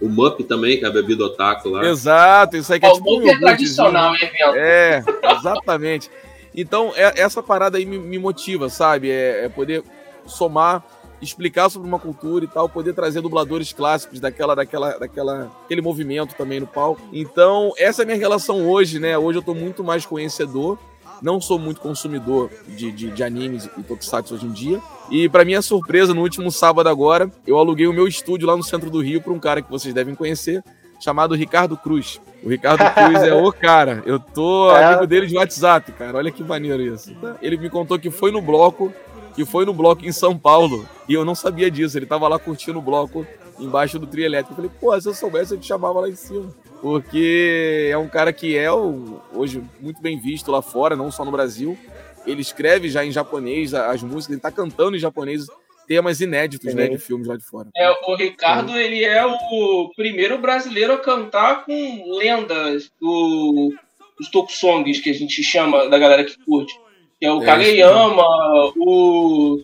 O 0.00 0.08
Mup 0.08 0.42
também, 0.42 0.78
que 0.78 0.84
é 0.84 0.88
a 0.88 0.90
bebida 0.90 1.24
otaku 1.24 1.68
lá. 1.68 1.86
Exato, 1.86 2.56
isso 2.56 2.72
aí 2.72 2.80
que 2.80 2.86
é, 2.86 2.88
é 2.88 2.92
tipo 2.92 3.20
um 3.20 3.28
é 3.28 3.38
tradicional, 3.38 4.12
É, 4.56 5.04
exatamente. 5.38 6.10
Então, 6.52 6.92
é, 6.96 7.20
essa 7.20 7.40
parada 7.40 7.78
aí 7.78 7.86
me, 7.86 7.98
me 7.98 8.18
motiva, 8.18 8.68
sabe? 8.68 9.12
É, 9.12 9.44
é, 9.44 9.48
poder 9.48 9.84
somar, 10.26 10.82
explicar 11.20 11.70
sobre 11.70 11.86
uma 11.86 12.00
cultura 12.00 12.44
e 12.44 12.48
tal, 12.48 12.68
poder 12.68 12.94
trazer 12.94 13.20
dubladores 13.20 13.72
clássicos 13.72 14.18
daquela, 14.18 14.56
daquela, 14.56 14.98
daquela, 14.98 15.52
aquele 15.64 15.80
movimento 15.80 16.34
também 16.34 16.58
no 16.58 16.66
palco. 16.66 17.00
Então, 17.12 17.72
essa 17.78 18.02
é 18.02 18.04
a 18.04 18.06
minha 18.06 18.18
relação 18.18 18.68
hoje, 18.68 18.98
né? 18.98 19.16
Hoje 19.16 19.38
eu 19.38 19.42
tô 19.42 19.54
muito 19.54 19.84
mais 19.84 20.04
conhecedor 20.04 20.76
não 21.22 21.40
sou 21.40 21.58
muito 21.58 21.80
consumidor 21.80 22.50
de, 22.68 22.90
de, 22.90 23.10
de 23.10 23.22
animes 23.22 23.68
e 23.78 23.82
tokusatsu 23.82 24.34
hoje 24.34 24.46
em 24.46 24.52
dia. 24.52 24.80
E 25.10 25.28
para 25.28 25.44
minha 25.44 25.62
surpresa, 25.62 26.12
no 26.12 26.20
último 26.20 26.50
sábado 26.50 26.88
agora, 26.88 27.30
eu 27.46 27.58
aluguei 27.58 27.86
o 27.86 27.92
meu 27.92 28.08
estúdio 28.08 28.48
lá 28.48 28.56
no 28.56 28.62
centro 28.62 28.90
do 28.90 29.00
Rio 29.00 29.22
para 29.22 29.32
um 29.32 29.38
cara 29.38 29.62
que 29.62 29.70
vocês 29.70 29.94
devem 29.94 30.14
conhecer, 30.14 30.62
chamado 31.00 31.34
Ricardo 31.34 31.76
Cruz. 31.76 32.20
O 32.42 32.48
Ricardo 32.48 32.82
Cruz 32.92 33.22
é 33.22 33.34
o 33.34 33.52
cara. 33.52 34.02
Eu 34.04 34.18
tô 34.18 34.70
é. 34.74 34.84
amigo 34.84 35.06
dele 35.06 35.26
de 35.26 35.36
WhatsApp, 35.36 35.92
cara. 35.92 36.18
Olha 36.18 36.30
que 36.30 36.42
maneiro 36.42 36.82
isso. 36.82 37.14
Ele 37.40 37.56
me 37.56 37.70
contou 37.70 37.98
que 37.98 38.10
foi 38.10 38.32
no 38.32 38.42
bloco, 38.42 38.92
que 39.34 39.44
foi 39.44 39.64
no 39.64 39.72
bloco 39.72 40.04
em 40.04 40.12
São 40.12 40.36
Paulo. 40.36 40.86
E 41.08 41.14
eu 41.14 41.24
não 41.24 41.34
sabia 41.34 41.70
disso. 41.70 41.96
Ele 41.96 42.06
tava 42.06 42.26
lá 42.26 42.38
curtindo 42.38 42.78
o 42.78 42.82
bloco 42.82 43.26
embaixo 43.58 43.98
do 43.98 44.06
trio 44.06 44.24
elétrico. 44.24 44.52
Eu 44.52 44.56
falei, 44.56 44.70
pô, 44.80 45.00
se 45.00 45.08
eu 45.08 45.14
soubesse, 45.14 45.54
eu 45.54 45.60
te 45.60 45.66
chamava 45.66 46.00
lá 46.00 46.08
em 46.08 46.16
cima. 46.16 46.54
Porque 46.80 47.88
é 47.90 47.96
um 47.96 48.08
cara 48.08 48.32
que 48.32 48.56
é 48.56 48.70
hoje 48.72 49.62
muito 49.80 50.02
bem 50.02 50.18
visto 50.18 50.50
lá 50.50 50.60
fora, 50.60 50.96
não 50.96 51.10
só 51.10 51.24
no 51.24 51.30
Brasil. 51.30 51.78
Ele 52.26 52.40
escreve 52.40 52.88
já 52.88 53.04
em 53.04 53.12
japonês 53.12 53.72
as 53.74 54.02
músicas, 54.02 54.30
ele 54.30 54.40
tá 54.40 54.50
cantando 54.50 54.96
em 54.96 55.00
japonês 55.00 55.46
temas 55.86 56.20
inéditos, 56.20 56.74
né, 56.74 56.88
de 56.88 56.98
filmes 56.98 57.26
lá 57.26 57.36
de 57.36 57.44
fora. 57.44 57.68
É, 57.76 57.90
o 57.90 58.14
Ricardo, 58.14 58.76
ele 58.76 59.04
é 59.04 59.24
o 59.26 59.90
primeiro 59.94 60.38
brasileiro 60.38 60.94
a 60.94 60.98
cantar 60.98 61.64
com 61.64 62.16
lendas 62.16 62.90
do, 63.00 63.74
dos 64.18 64.30
tokusongs, 64.30 65.00
que 65.00 65.10
a 65.10 65.14
gente 65.14 65.42
chama, 65.42 65.88
da 65.88 65.98
galera 65.98 66.24
que 66.24 66.36
curte. 66.44 66.74
Que 67.20 67.26
é 67.26 67.32
o 67.32 67.42
é, 67.42 67.46
Kageyama, 67.46 68.24
o 68.76 69.60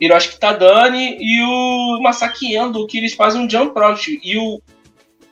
Hiroshi 0.00 0.38
Tadani 0.38 1.16
e 1.20 1.42
o 1.42 2.02
Masaki 2.02 2.54
Endo, 2.54 2.86
que 2.86 2.98
eles 2.98 3.14
fazem 3.14 3.40
um 3.40 3.50
jump 3.50 3.78
out. 3.78 4.20
E 4.22 4.38
o, 4.38 4.60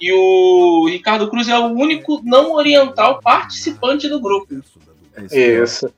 e 0.01 0.12
o 0.12 0.89
Ricardo 0.89 1.29
Cruz 1.29 1.49
é 1.49 1.59
o 1.59 1.67
único 1.67 2.21
não 2.25 2.53
oriental 2.53 3.21
participante 3.21 4.09
do 4.09 4.21
grupo. 4.21 4.62
É 5.31 5.62
isso. 5.62 5.89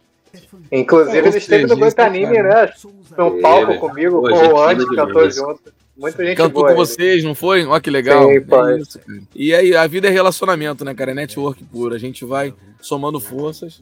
Inclusive, 0.71 1.19
ele 1.19 1.39
esteve 1.39 1.67
no 1.67 2.03
Anime, 2.03 2.43
né? 2.43 2.73
São 3.15 3.41
palco 3.41 3.73
é, 3.73 3.79
comigo, 3.79 4.21
com 4.21 4.29
o 4.29 4.63
Andy, 4.63 4.85
cantou 4.95 5.31
junto. 5.31 5.77
Muita 5.97 6.27
gente 6.27 6.37
Cantou 6.37 6.63
boa, 6.63 6.75
com 6.75 6.77
vocês, 6.77 7.25
não 7.25 7.35
foi? 7.35 7.65
Olha 7.65 7.81
que 7.81 7.89
legal. 7.89 8.25
Sim, 8.25 8.35
é 8.35 8.79
isso, 8.79 9.01
e 9.35 9.55
aí, 9.55 9.75
a 9.75 9.87
vida 9.87 10.09
é 10.09 10.11
relacionamento, 10.11 10.85
né, 10.85 10.95
cara? 10.95 11.13
É 11.13 11.15
network 11.15 11.65
puro. 11.65 11.95
A 11.95 11.99
gente 11.99 12.23
vai 12.23 12.53
somando 12.83 13.19
forças. 13.19 13.81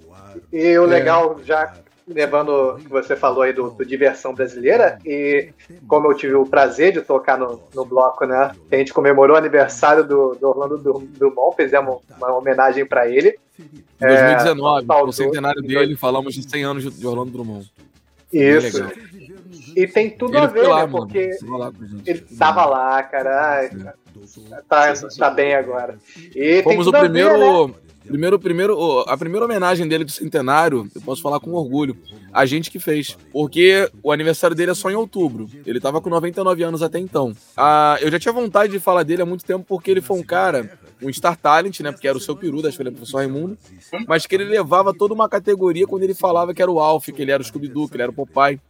E 0.53 0.78
o 0.78 0.85
legal, 0.85 1.41
é. 1.41 1.45
já 1.45 1.74
levando 2.07 2.50
o 2.50 2.76
que 2.76 2.88
você 2.88 3.16
falou 3.16 3.42
aí 3.42 3.52
do, 3.52 3.70
do, 3.70 3.84
Diversão 3.84 4.34
Brasileira, 4.34 4.98
e 5.05 5.50
como 5.88 6.11
eu 6.11 6.16
tive 6.16 6.34
o 6.34 6.46
prazer 6.46 6.92
de 6.92 7.00
tocar 7.00 7.38
no, 7.38 7.61
no 7.74 7.84
bloco, 7.84 8.26
né? 8.26 8.52
A 8.70 8.76
gente 8.76 8.92
comemorou 8.92 9.34
o 9.34 9.38
aniversário 9.38 10.05
do, 10.07 10.34
do 10.34 10.48
Orlando 10.48 10.78
Drummond, 10.78 11.57
fizemos 11.57 11.98
uma 12.16 12.34
homenagem 12.34 12.84
para 12.84 13.09
ele. 13.09 13.38
Em 13.59 14.07
2019, 14.07 14.86
é, 14.88 15.07
no 15.07 15.12
centenário 15.12 15.62
dele, 15.62 15.96
falamos 15.96 16.34
de 16.34 16.48
100 16.48 16.64
anos 16.64 16.98
de 16.98 17.07
Orlando 17.07 17.30
Drummond. 17.30 17.70
Isso. 18.32 18.84
E 19.76 19.86
tem 19.86 20.11
tudo 20.11 20.36
ele 20.36 20.44
a 20.44 20.48
ver, 20.48 20.66
lá, 20.66 20.86
né? 20.86 20.90
Porque 20.90 21.30
ele 22.05 22.20
tava 22.38 22.66
lá, 22.66 23.02
cara. 23.02 23.94
Tá, 24.68 24.92
tá 25.18 25.30
bem 25.30 25.55
agora. 25.55 25.98
E 26.34 26.62
Fomos 26.62 26.86
o 26.86 26.92
primeiro. 26.92 27.66
Ver, 27.66 27.72
né? 27.72 27.84
Primeiro, 28.07 28.38
primeiro, 28.38 29.00
a 29.09 29.16
primeira 29.16 29.44
homenagem 29.44 29.88
dele 29.88 30.05
do 30.05 30.11
centenário, 30.11 30.88
eu 30.94 31.00
posso 31.00 31.22
falar 31.22 31.40
com 31.40 31.52
orgulho, 31.52 31.96
a 32.32 32.44
gente 32.44 32.70
que 32.70 32.78
fez. 32.78 33.16
Porque 33.32 33.90
o 34.02 34.12
aniversário 34.12 34.55
dele 34.55 34.72
é 34.72 34.74
só 34.74 34.90
em 34.90 34.94
outubro. 34.94 35.48
Ele 35.64 35.80
tava 35.80 36.00
com 36.00 36.11
99 36.11 36.62
anos 36.62 36.82
até 36.82 36.98
então. 36.98 37.34
Ah, 37.57 37.96
eu 38.00 38.11
já 38.11 38.18
tinha 38.18 38.32
vontade 38.32 38.72
de 38.72 38.78
falar 38.78 39.02
dele 39.02 39.22
há 39.22 39.26
muito 39.26 39.44
tempo 39.44 39.64
porque 39.66 39.90
ele 39.90 40.00
foi 40.00 40.18
um 40.18 40.22
cara, 40.22 40.78
um 41.02 41.12
Star 41.12 41.36
Talent, 41.36 41.80
né? 41.80 41.92
Porque 41.92 42.07
era 42.07 42.16
o 42.16 42.20
seu 42.20 42.36
peru 42.36 42.61
da 42.61 42.68
escola 42.68 42.90
do 42.90 42.96
professor 42.96 43.18
Raimundo. 43.18 43.57
Mas 44.07 44.26
que 44.26 44.34
ele 44.34 44.44
levava 44.44 44.92
toda 44.92 45.14
uma 45.14 45.28
categoria 45.28 45.86
quando 45.86 46.02
ele 46.02 46.14
falava 46.14 46.52
que 46.52 46.61
era 46.61 46.70
o 46.70 46.78
Alf, 46.80 47.07
que 47.09 47.22
ele 47.22 47.30
era 47.30 47.42
o 47.42 47.46
Scooby-Doo, 47.46 47.88
que 47.88 47.96
ele 47.96 48.02
era 48.02 48.12
o 48.12 48.14
Popeye. 48.14 48.61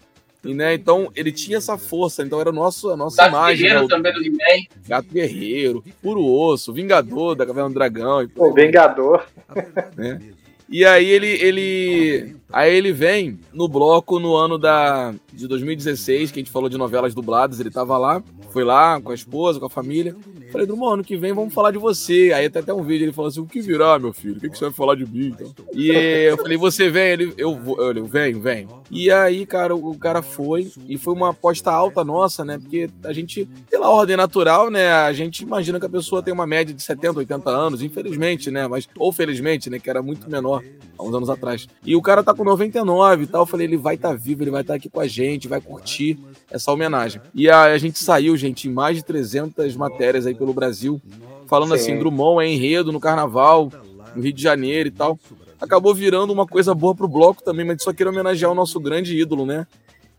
E, 0.44 0.54
né, 0.54 0.74
então 0.74 1.10
ele 1.16 1.32
tinha 1.32 1.58
essa 1.58 1.78
força, 1.78 2.22
então 2.22 2.40
era 2.40 2.50
a 2.50 2.52
nossa, 2.52 2.88
a 2.92 2.96
nossa 2.96 3.16
Gato 3.16 3.28
imagem. 3.30 3.62
Guerreiro 3.66 3.82
né, 3.82 3.88
também 3.88 4.12
do 4.12 4.22
He-Man. 4.22 4.64
Gato 4.86 5.08
Guerreiro, 5.10 5.84
Puro 6.02 6.24
Osso, 6.24 6.72
Vingador 6.72 7.34
da 7.34 7.46
Caverna 7.46 7.70
do 7.70 7.74
Dragão. 7.74 8.28
O 8.36 8.52
Vingador. 8.52 9.26
Né? 9.96 10.20
E 10.68 10.84
aí 10.84 11.08
ele, 11.08 11.28
ele. 11.28 12.36
Aí 12.54 12.72
ele 12.72 12.92
vem 12.92 13.40
no 13.52 13.66
bloco 13.66 14.20
no 14.20 14.36
ano 14.36 14.56
da, 14.56 15.12
de 15.32 15.48
2016, 15.48 16.30
que 16.30 16.38
a 16.38 16.40
gente 16.40 16.52
falou 16.52 16.68
de 16.68 16.78
novelas 16.78 17.12
dubladas, 17.12 17.58
ele 17.58 17.68
tava 17.68 17.98
lá, 17.98 18.22
foi 18.52 18.62
lá 18.62 19.00
com 19.00 19.10
a 19.10 19.14
esposa, 19.14 19.58
com 19.58 19.66
a 19.66 19.70
família. 19.70 20.14
Falei, 20.52 20.64
Drummond, 20.64 20.94
ano 20.94 21.02
que 21.02 21.16
vem 21.16 21.32
vamos 21.32 21.52
falar 21.52 21.72
de 21.72 21.78
você. 21.78 22.30
Aí 22.32 22.46
até, 22.46 22.60
até 22.60 22.72
um 22.72 22.84
vídeo 22.84 23.06
ele 23.06 23.12
falou 23.12 23.28
assim: 23.28 23.40
o 23.40 23.46
que 23.46 23.60
virá, 23.60 23.98
meu 23.98 24.12
filho? 24.12 24.36
O 24.36 24.40
que, 24.40 24.48
você 24.56 24.66
vai 24.66 24.72
falar 24.72 24.94
de 24.94 25.04
mim? 25.04 25.34
Então? 25.34 25.52
E 25.72 25.88
eu 25.90 26.36
falei, 26.36 26.56
você 26.56 26.88
vem? 26.88 27.08
Ele, 27.08 27.34
eu 27.36 27.56
vou, 27.56 27.82
eu 27.82 28.06
venho, 28.06 28.40
venho. 28.40 28.68
E 28.88 29.10
aí, 29.10 29.44
cara, 29.44 29.74
o, 29.74 29.90
o 29.90 29.98
cara 29.98 30.22
foi, 30.22 30.70
e 30.88 30.96
foi 30.96 31.12
uma 31.12 31.30
aposta 31.30 31.72
alta 31.72 32.04
nossa, 32.04 32.44
né? 32.44 32.56
Porque 32.56 32.88
a 33.02 33.12
gente, 33.12 33.48
pela 33.68 33.90
ordem 33.90 34.16
natural, 34.16 34.70
né? 34.70 34.92
A 34.92 35.12
gente 35.12 35.42
imagina 35.42 35.80
que 35.80 35.86
a 35.86 35.90
pessoa 35.90 36.22
tem 36.22 36.32
uma 36.32 36.46
média 36.46 36.72
de 36.72 36.80
70, 36.80 37.18
80 37.18 37.50
anos, 37.50 37.82
infelizmente, 37.82 38.52
né? 38.52 38.68
Mas, 38.68 38.88
ou 38.96 39.10
felizmente, 39.10 39.68
né? 39.68 39.80
Que 39.80 39.90
era 39.90 40.00
muito 40.00 40.30
menor 40.30 40.62
há 40.96 41.02
uns 41.02 41.14
anos 41.16 41.28
atrás. 41.28 41.66
E 41.84 41.96
o 41.96 42.02
cara 42.02 42.22
tá 42.22 42.32
com 42.32 42.43
99 42.44 43.24
e 43.24 43.26
tal. 43.26 43.42
Eu 43.42 43.46
falei, 43.46 43.66
ele 43.66 43.76
vai 43.76 43.94
estar 43.94 44.10
tá 44.10 44.14
vivo, 44.14 44.42
ele 44.42 44.50
vai 44.50 44.60
estar 44.60 44.74
tá 44.74 44.76
aqui 44.76 44.88
com 44.88 45.00
a 45.00 45.06
gente, 45.06 45.48
vai 45.48 45.60
curtir 45.60 46.18
essa 46.50 46.70
homenagem. 46.70 47.20
E 47.34 47.48
a, 47.48 47.62
a 47.62 47.78
gente 47.78 47.98
saiu, 47.98 48.36
gente, 48.36 48.68
em 48.68 48.72
mais 48.72 48.96
de 48.96 49.04
300 49.04 49.74
matérias 49.76 50.26
aí 50.26 50.34
pelo 50.34 50.52
Brasil, 50.52 51.00
falando 51.46 51.70
Sim. 51.70 51.74
assim, 51.74 51.98
Drummond 51.98 52.44
é 52.44 52.48
enredo 52.48 52.92
no 52.92 53.00
carnaval, 53.00 53.70
no 54.14 54.22
Rio 54.22 54.32
de 54.32 54.42
Janeiro 54.42 54.88
e 54.88 54.92
tal. 54.92 55.18
Acabou 55.60 55.94
virando 55.94 56.32
uma 56.32 56.46
coisa 56.46 56.74
boa 56.74 56.94
pro 56.94 57.08
bloco 57.08 57.42
também, 57.42 57.64
mas 57.64 57.82
só 57.82 57.92
queria 57.92 58.12
homenagear 58.12 58.50
o 58.50 58.54
nosso 58.54 58.78
grande 58.78 59.18
ídolo, 59.18 59.46
né? 59.46 59.66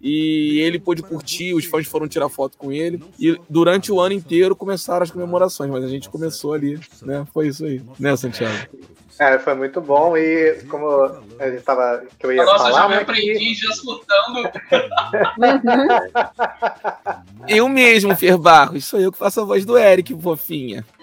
E 0.02 0.60
ele 0.60 0.78
pôde 0.78 1.02
curtir, 1.02 1.54
os 1.54 1.66
fãs 1.66 1.88
foram 1.88 2.08
tirar 2.08 2.30
foto 2.30 2.58
com 2.58 2.72
ele. 2.72 3.02
E 3.20 3.40
durante 3.50 3.92
o 3.92 4.00
ano 4.00 4.14
inteiro 4.14 4.56
começaram 4.56 5.04
as 5.04 5.12
comemorações, 5.12 5.72
mas 5.72 5.84
a 5.84 5.88
gente 5.88 6.10
começou 6.10 6.54
ali, 6.54 6.80
né? 7.02 7.26
Foi 7.34 7.48
isso 7.48 7.66
aí, 7.66 7.82
né, 8.00 8.16
Santiago? 8.16 8.68
É, 9.18 9.40
foi 9.40 9.56
muito 9.56 9.80
bom 9.80 10.18
e 10.18 10.62
como 10.70 10.88
a 11.40 11.50
gente 11.50 11.64
tava. 11.64 12.04
Que 12.20 12.26
eu 12.26 12.34
ia 12.34 12.44
Nossa, 12.44 12.66
falar, 12.66 12.82
já 12.82 12.90
me 12.90 12.96
né, 12.96 13.02
aprendi 13.02 13.54
já 13.54 13.70
escutando. 13.70 14.52
eu 17.48 17.70
mesmo, 17.70 18.14
Fer 18.16 18.38
Barros, 18.38 18.84
sou 18.84 19.00
eu 19.00 19.14
que 19.14 19.18
faço 19.18 19.40
a 19.40 19.46
voz 19.46 19.64
do 19.64 19.78
Eric, 19.78 20.14
fofinha. 20.22 20.86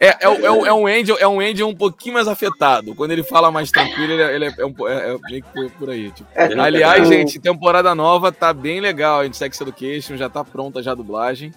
É, 0.00 0.08
é, 0.08 0.16
é, 0.26 0.44
é, 0.44 0.72
um 0.72 0.88
Angel, 0.88 1.16
é 1.20 1.28
um 1.28 1.38
Angel 1.38 1.68
um 1.68 1.74
pouquinho 1.74 2.14
mais 2.14 2.26
afetado. 2.26 2.96
Quando 2.96 3.12
ele 3.12 3.22
fala 3.22 3.48
mais 3.48 3.70
tranquilo, 3.70 4.12
ele, 4.12 4.22
é, 4.22 4.34
ele 4.34 4.44
é, 4.46 4.54
é, 4.58 4.66
um, 4.66 4.88
é, 4.88 5.14
é 5.14 5.18
meio 5.30 5.44
que 5.44 5.68
por 5.78 5.88
aí. 5.88 6.10
Tipo. 6.10 6.28
Aliás, 6.60 7.06
gente, 7.06 7.38
temporada 7.38 7.94
nova 7.94 8.32
tá 8.32 8.52
bem 8.52 8.80
legal. 8.80 9.20
A 9.20 9.24
gente 9.24 9.36
Sex 9.36 9.60
Education 9.60 10.16
já 10.16 10.28
tá 10.28 10.42
pronta 10.42 10.82
já 10.82 10.90
a 10.90 10.96
dublagem. 10.96 11.54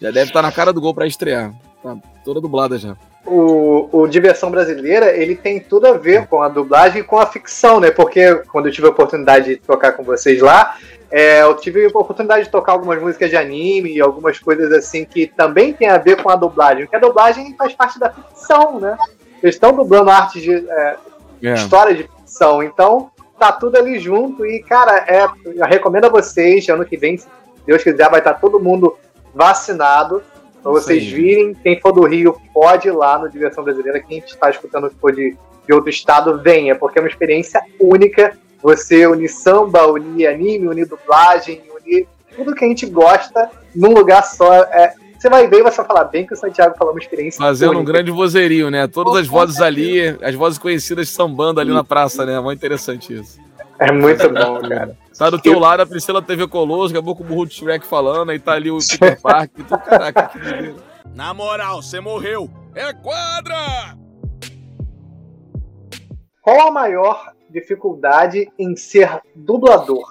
Já 0.00 0.12
deve 0.12 0.28
estar 0.28 0.40
tá 0.40 0.46
na 0.46 0.52
cara 0.52 0.72
do 0.72 0.80
gol 0.80 0.94
para 0.94 1.04
estrear. 1.04 1.52
Tá 1.82 1.96
toda 2.24 2.40
dublada 2.40 2.78
já 2.78 2.96
o, 3.26 3.88
o 3.90 4.06
Diversão 4.06 4.50
Brasileira, 4.50 5.16
ele 5.16 5.34
tem 5.34 5.58
tudo 5.58 5.86
a 5.86 5.92
ver 5.92 6.26
com 6.26 6.42
a 6.42 6.48
dublagem 6.48 7.00
e 7.00 7.04
com 7.04 7.18
a 7.18 7.26
ficção, 7.26 7.80
né? 7.80 7.90
Porque 7.90 8.34
quando 8.50 8.66
eu 8.66 8.72
tive 8.72 8.86
a 8.86 8.90
oportunidade 8.90 9.46
de 9.46 9.56
tocar 9.56 9.92
com 9.92 10.02
vocês 10.02 10.40
lá, 10.40 10.76
é, 11.10 11.42
eu 11.42 11.54
tive 11.56 11.86
a 11.86 11.88
oportunidade 11.88 12.44
de 12.44 12.50
tocar 12.50 12.72
algumas 12.72 13.00
músicas 13.00 13.30
de 13.30 13.36
anime 13.36 13.94
e 13.94 14.00
algumas 14.00 14.38
coisas 14.38 14.70
assim 14.72 15.04
que 15.04 15.26
também 15.26 15.72
tem 15.72 15.88
a 15.88 15.96
ver 15.96 16.22
com 16.22 16.28
a 16.28 16.36
dublagem. 16.36 16.84
Porque 16.84 16.96
a 16.96 17.00
dublagem 17.00 17.54
faz 17.56 17.72
parte 17.72 17.98
da 17.98 18.10
ficção, 18.10 18.78
né? 18.78 18.96
Eles 19.42 19.54
estão 19.54 19.72
dublando 19.72 20.10
arte 20.10 20.40
de 20.40 20.52
é, 20.52 20.96
yeah. 21.42 21.62
história 21.62 21.94
de 21.94 22.02
ficção, 22.02 22.62
então 22.62 23.10
tá 23.38 23.52
tudo 23.52 23.76
ali 23.76 23.98
junto 23.98 24.44
e, 24.44 24.62
cara, 24.62 25.04
é, 25.06 25.24
eu 25.44 25.66
recomendo 25.66 26.06
a 26.06 26.08
vocês, 26.08 26.68
ano 26.68 26.84
que 26.84 26.96
vem, 26.96 27.16
se 27.16 27.26
Deus 27.66 27.82
quiser, 27.82 28.08
vai 28.10 28.20
estar 28.20 28.34
todo 28.34 28.60
mundo 28.60 28.96
vacinado 29.34 30.22
Pra 30.64 30.72
vocês 30.72 31.04
virem, 31.04 31.52
quem 31.52 31.78
for 31.78 31.92
do 31.92 32.06
Rio 32.06 32.34
pode 32.54 32.88
ir 32.88 32.92
lá 32.92 33.18
no 33.18 33.28
Diversão 33.28 33.62
Brasileira. 33.62 34.00
Quem 34.00 34.16
está 34.16 34.48
escutando 34.48 34.88
que 34.88 34.96
for 34.96 35.14
de, 35.14 35.36
de 35.66 35.74
outro 35.74 35.90
estado, 35.90 36.40
venha, 36.42 36.74
porque 36.74 36.98
é 36.98 37.02
uma 37.02 37.08
experiência 37.08 37.62
única. 37.78 38.34
Você 38.62 39.06
unir 39.06 39.28
samba, 39.28 39.86
unir 39.86 40.26
anime, 40.26 40.66
unir 40.66 40.88
dublagem, 40.88 41.60
unir 41.78 42.08
tudo 42.34 42.54
que 42.54 42.64
a 42.64 42.68
gente 42.68 42.86
gosta 42.86 43.50
num 43.76 43.92
lugar 43.92 44.22
só. 44.24 44.54
É, 44.54 44.94
você 45.18 45.28
vai 45.28 45.46
ver 45.46 45.58
e 45.58 45.62
vai 45.62 45.70
falar 45.70 46.04
bem 46.04 46.26
que 46.26 46.32
o 46.32 46.36
Santiago 46.36 46.74
falou 46.78 46.94
uma 46.94 47.00
experiência. 47.00 47.36
Fazendo 47.38 47.72
única. 47.72 47.82
um 47.82 47.84
grande 47.84 48.10
vozerio, 48.10 48.70
né? 48.70 48.86
Todas 48.86 49.16
as 49.16 49.26
vozes 49.26 49.60
ali, 49.60 50.16
as 50.22 50.34
vozes 50.34 50.58
conhecidas 50.58 51.10
sambando 51.10 51.60
ali 51.60 51.74
na 51.74 51.84
praça, 51.84 52.24
né? 52.24 52.40
Muito 52.40 52.56
interessante 52.56 53.12
isso. 53.12 53.38
É 53.78 53.92
muito 53.92 54.28
bom, 54.28 54.60
cara. 54.60 54.96
Tá 55.16 55.30
do 55.30 55.38
teu 55.38 55.58
lado 55.58 55.80
a 55.80 55.86
Priscila 55.86 56.20
TV 56.20 56.48
Colosso, 56.48 56.92
acabou 56.92 57.14
com 57.14 57.22
o 57.22 57.26
burro 57.26 57.46
do 57.46 57.52
Shrek 57.52 57.86
falando, 57.86 58.30
aí 58.30 58.38
tá 58.38 58.52
ali 58.52 58.70
o 58.70 58.78
Peter 58.78 59.18
Parker. 59.22 59.64
Então, 59.64 59.78
caraca, 59.78 60.28
que 60.28 60.74
Na 61.14 61.32
moral, 61.32 61.82
você 61.82 62.00
morreu. 62.00 62.50
É 62.74 62.92
quadra! 62.92 63.96
Qual 66.42 66.68
a 66.68 66.70
maior 66.70 67.32
dificuldade 67.48 68.50
em 68.58 68.76
ser 68.76 69.20
dublador? 69.34 70.04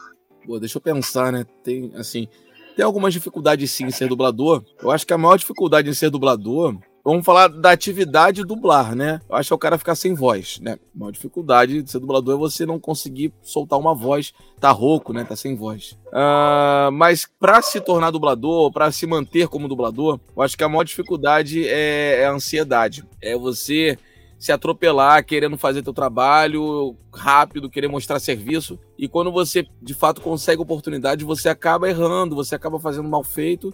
Pô, 0.45 0.59
deixa 0.59 0.77
eu 0.77 0.81
pensar, 0.81 1.31
né? 1.31 1.45
Tem, 1.63 1.91
assim, 1.95 2.27
tem 2.75 2.83
algumas 2.83 3.13
dificuldades 3.13 3.69
sim 3.71 3.85
em 3.85 3.91
ser 3.91 4.07
dublador. 4.07 4.63
Eu 4.81 4.89
acho 4.89 5.05
que 5.05 5.13
a 5.13 5.17
maior 5.17 5.37
dificuldade 5.37 5.89
em 5.89 5.93
ser 5.93 6.09
dublador 6.09 6.77
Vamos 7.05 7.25
falar 7.25 7.49
da 7.49 7.71
atividade 7.71 8.45
dublar, 8.45 8.95
né? 8.95 9.19
Eu 9.29 9.35
acho 9.35 9.49
que 9.49 9.53
é 9.53 9.55
o 9.55 9.59
cara 9.59 9.77
ficar 9.77 9.93
sem 9.93 10.13
voz, 10.13 10.57
né? 10.61 10.79
Uma 10.95 11.11
dificuldade 11.11 11.83
de 11.83 11.91
ser 11.91 11.99
dublador 11.99 12.35
é 12.35 12.37
você 12.37 12.65
não 12.65 12.79
conseguir 12.79 13.33
soltar 13.41 13.77
uma 13.77 13.93
voz, 13.93 14.33
tá 14.57 14.71
rouco, 14.71 15.11
né? 15.11 15.25
Tá 15.25 15.35
sem 15.35 15.53
voz. 15.53 15.97
Uh, 16.07 16.89
mas 16.93 17.27
para 17.37 17.61
se 17.61 17.81
tornar 17.81 18.11
dublador, 18.11 18.71
para 18.71 18.89
se 18.89 19.05
manter 19.05 19.49
como 19.49 19.67
dublador, 19.67 20.17
eu 20.33 20.41
acho 20.41 20.57
que 20.57 20.63
a 20.63 20.69
maior 20.69 20.85
dificuldade 20.85 21.67
é, 21.67 22.21
é 22.21 22.25
a 22.25 22.31
ansiedade. 22.31 23.03
É 23.21 23.35
você 23.35 23.97
se 24.39 24.53
atropelar, 24.53 25.25
querendo 25.25 25.57
fazer 25.57 25.81
teu 25.81 25.93
trabalho 25.93 26.95
rápido, 27.13 27.69
querer 27.69 27.89
mostrar 27.89 28.19
serviço. 28.19 28.79
E 28.97 29.09
quando 29.09 29.29
você 29.29 29.65
de 29.81 29.93
fato 29.93 30.21
consegue 30.21 30.61
oportunidade, 30.61 31.25
você 31.25 31.49
acaba 31.49 31.89
errando, 31.89 32.35
você 32.35 32.55
acaba 32.55 32.79
fazendo 32.79 33.09
mal 33.09 33.25
feito. 33.25 33.73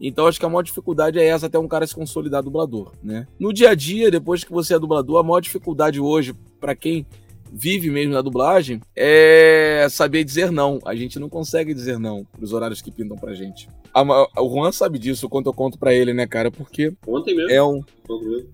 Então 0.00 0.26
acho 0.26 0.38
que 0.38 0.46
a 0.46 0.48
maior 0.48 0.62
dificuldade 0.62 1.18
é 1.18 1.26
essa 1.26 1.46
até 1.46 1.58
um 1.58 1.68
cara 1.68 1.86
se 1.86 1.94
consolidar 1.94 2.42
dublador, 2.42 2.92
né? 3.02 3.26
No 3.38 3.52
dia 3.52 3.70
a 3.70 3.74
dia, 3.74 4.10
depois 4.10 4.44
que 4.44 4.52
você 4.52 4.74
é 4.74 4.78
dublador, 4.78 5.18
a 5.18 5.22
maior 5.22 5.40
dificuldade 5.40 6.00
hoje 6.00 6.34
para 6.60 6.74
quem 6.74 7.06
vive 7.52 7.90
mesmo 7.90 8.14
na 8.14 8.22
dublagem 8.22 8.80
é 8.96 9.86
saber 9.90 10.24
dizer 10.24 10.50
não. 10.50 10.78
A 10.84 10.94
gente 10.94 11.18
não 11.18 11.28
consegue 11.28 11.74
dizer 11.74 11.98
não 11.98 12.24
pros 12.24 12.52
horários 12.52 12.80
que 12.80 12.90
pintam 12.90 13.16
pra 13.16 13.34
gente. 13.34 13.68
A, 13.94 14.02
o 14.40 14.48
Juan 14.48 14.72
sabe 14.72 14.98
disso, 14.98 15.28
quanto 15.28 15.50
eu 15.50 15.52
conto 15.52 15.78
pra 15.78 15.92
ele, 15.92 16.14
né, 16.14 16.26
cara? 16.26 16.50
Porque. 16.50 16.94
Ontem 17.06 17.36
mesmo. 17.36 17.50
É 17.50 17.62
um. 17.62 17.82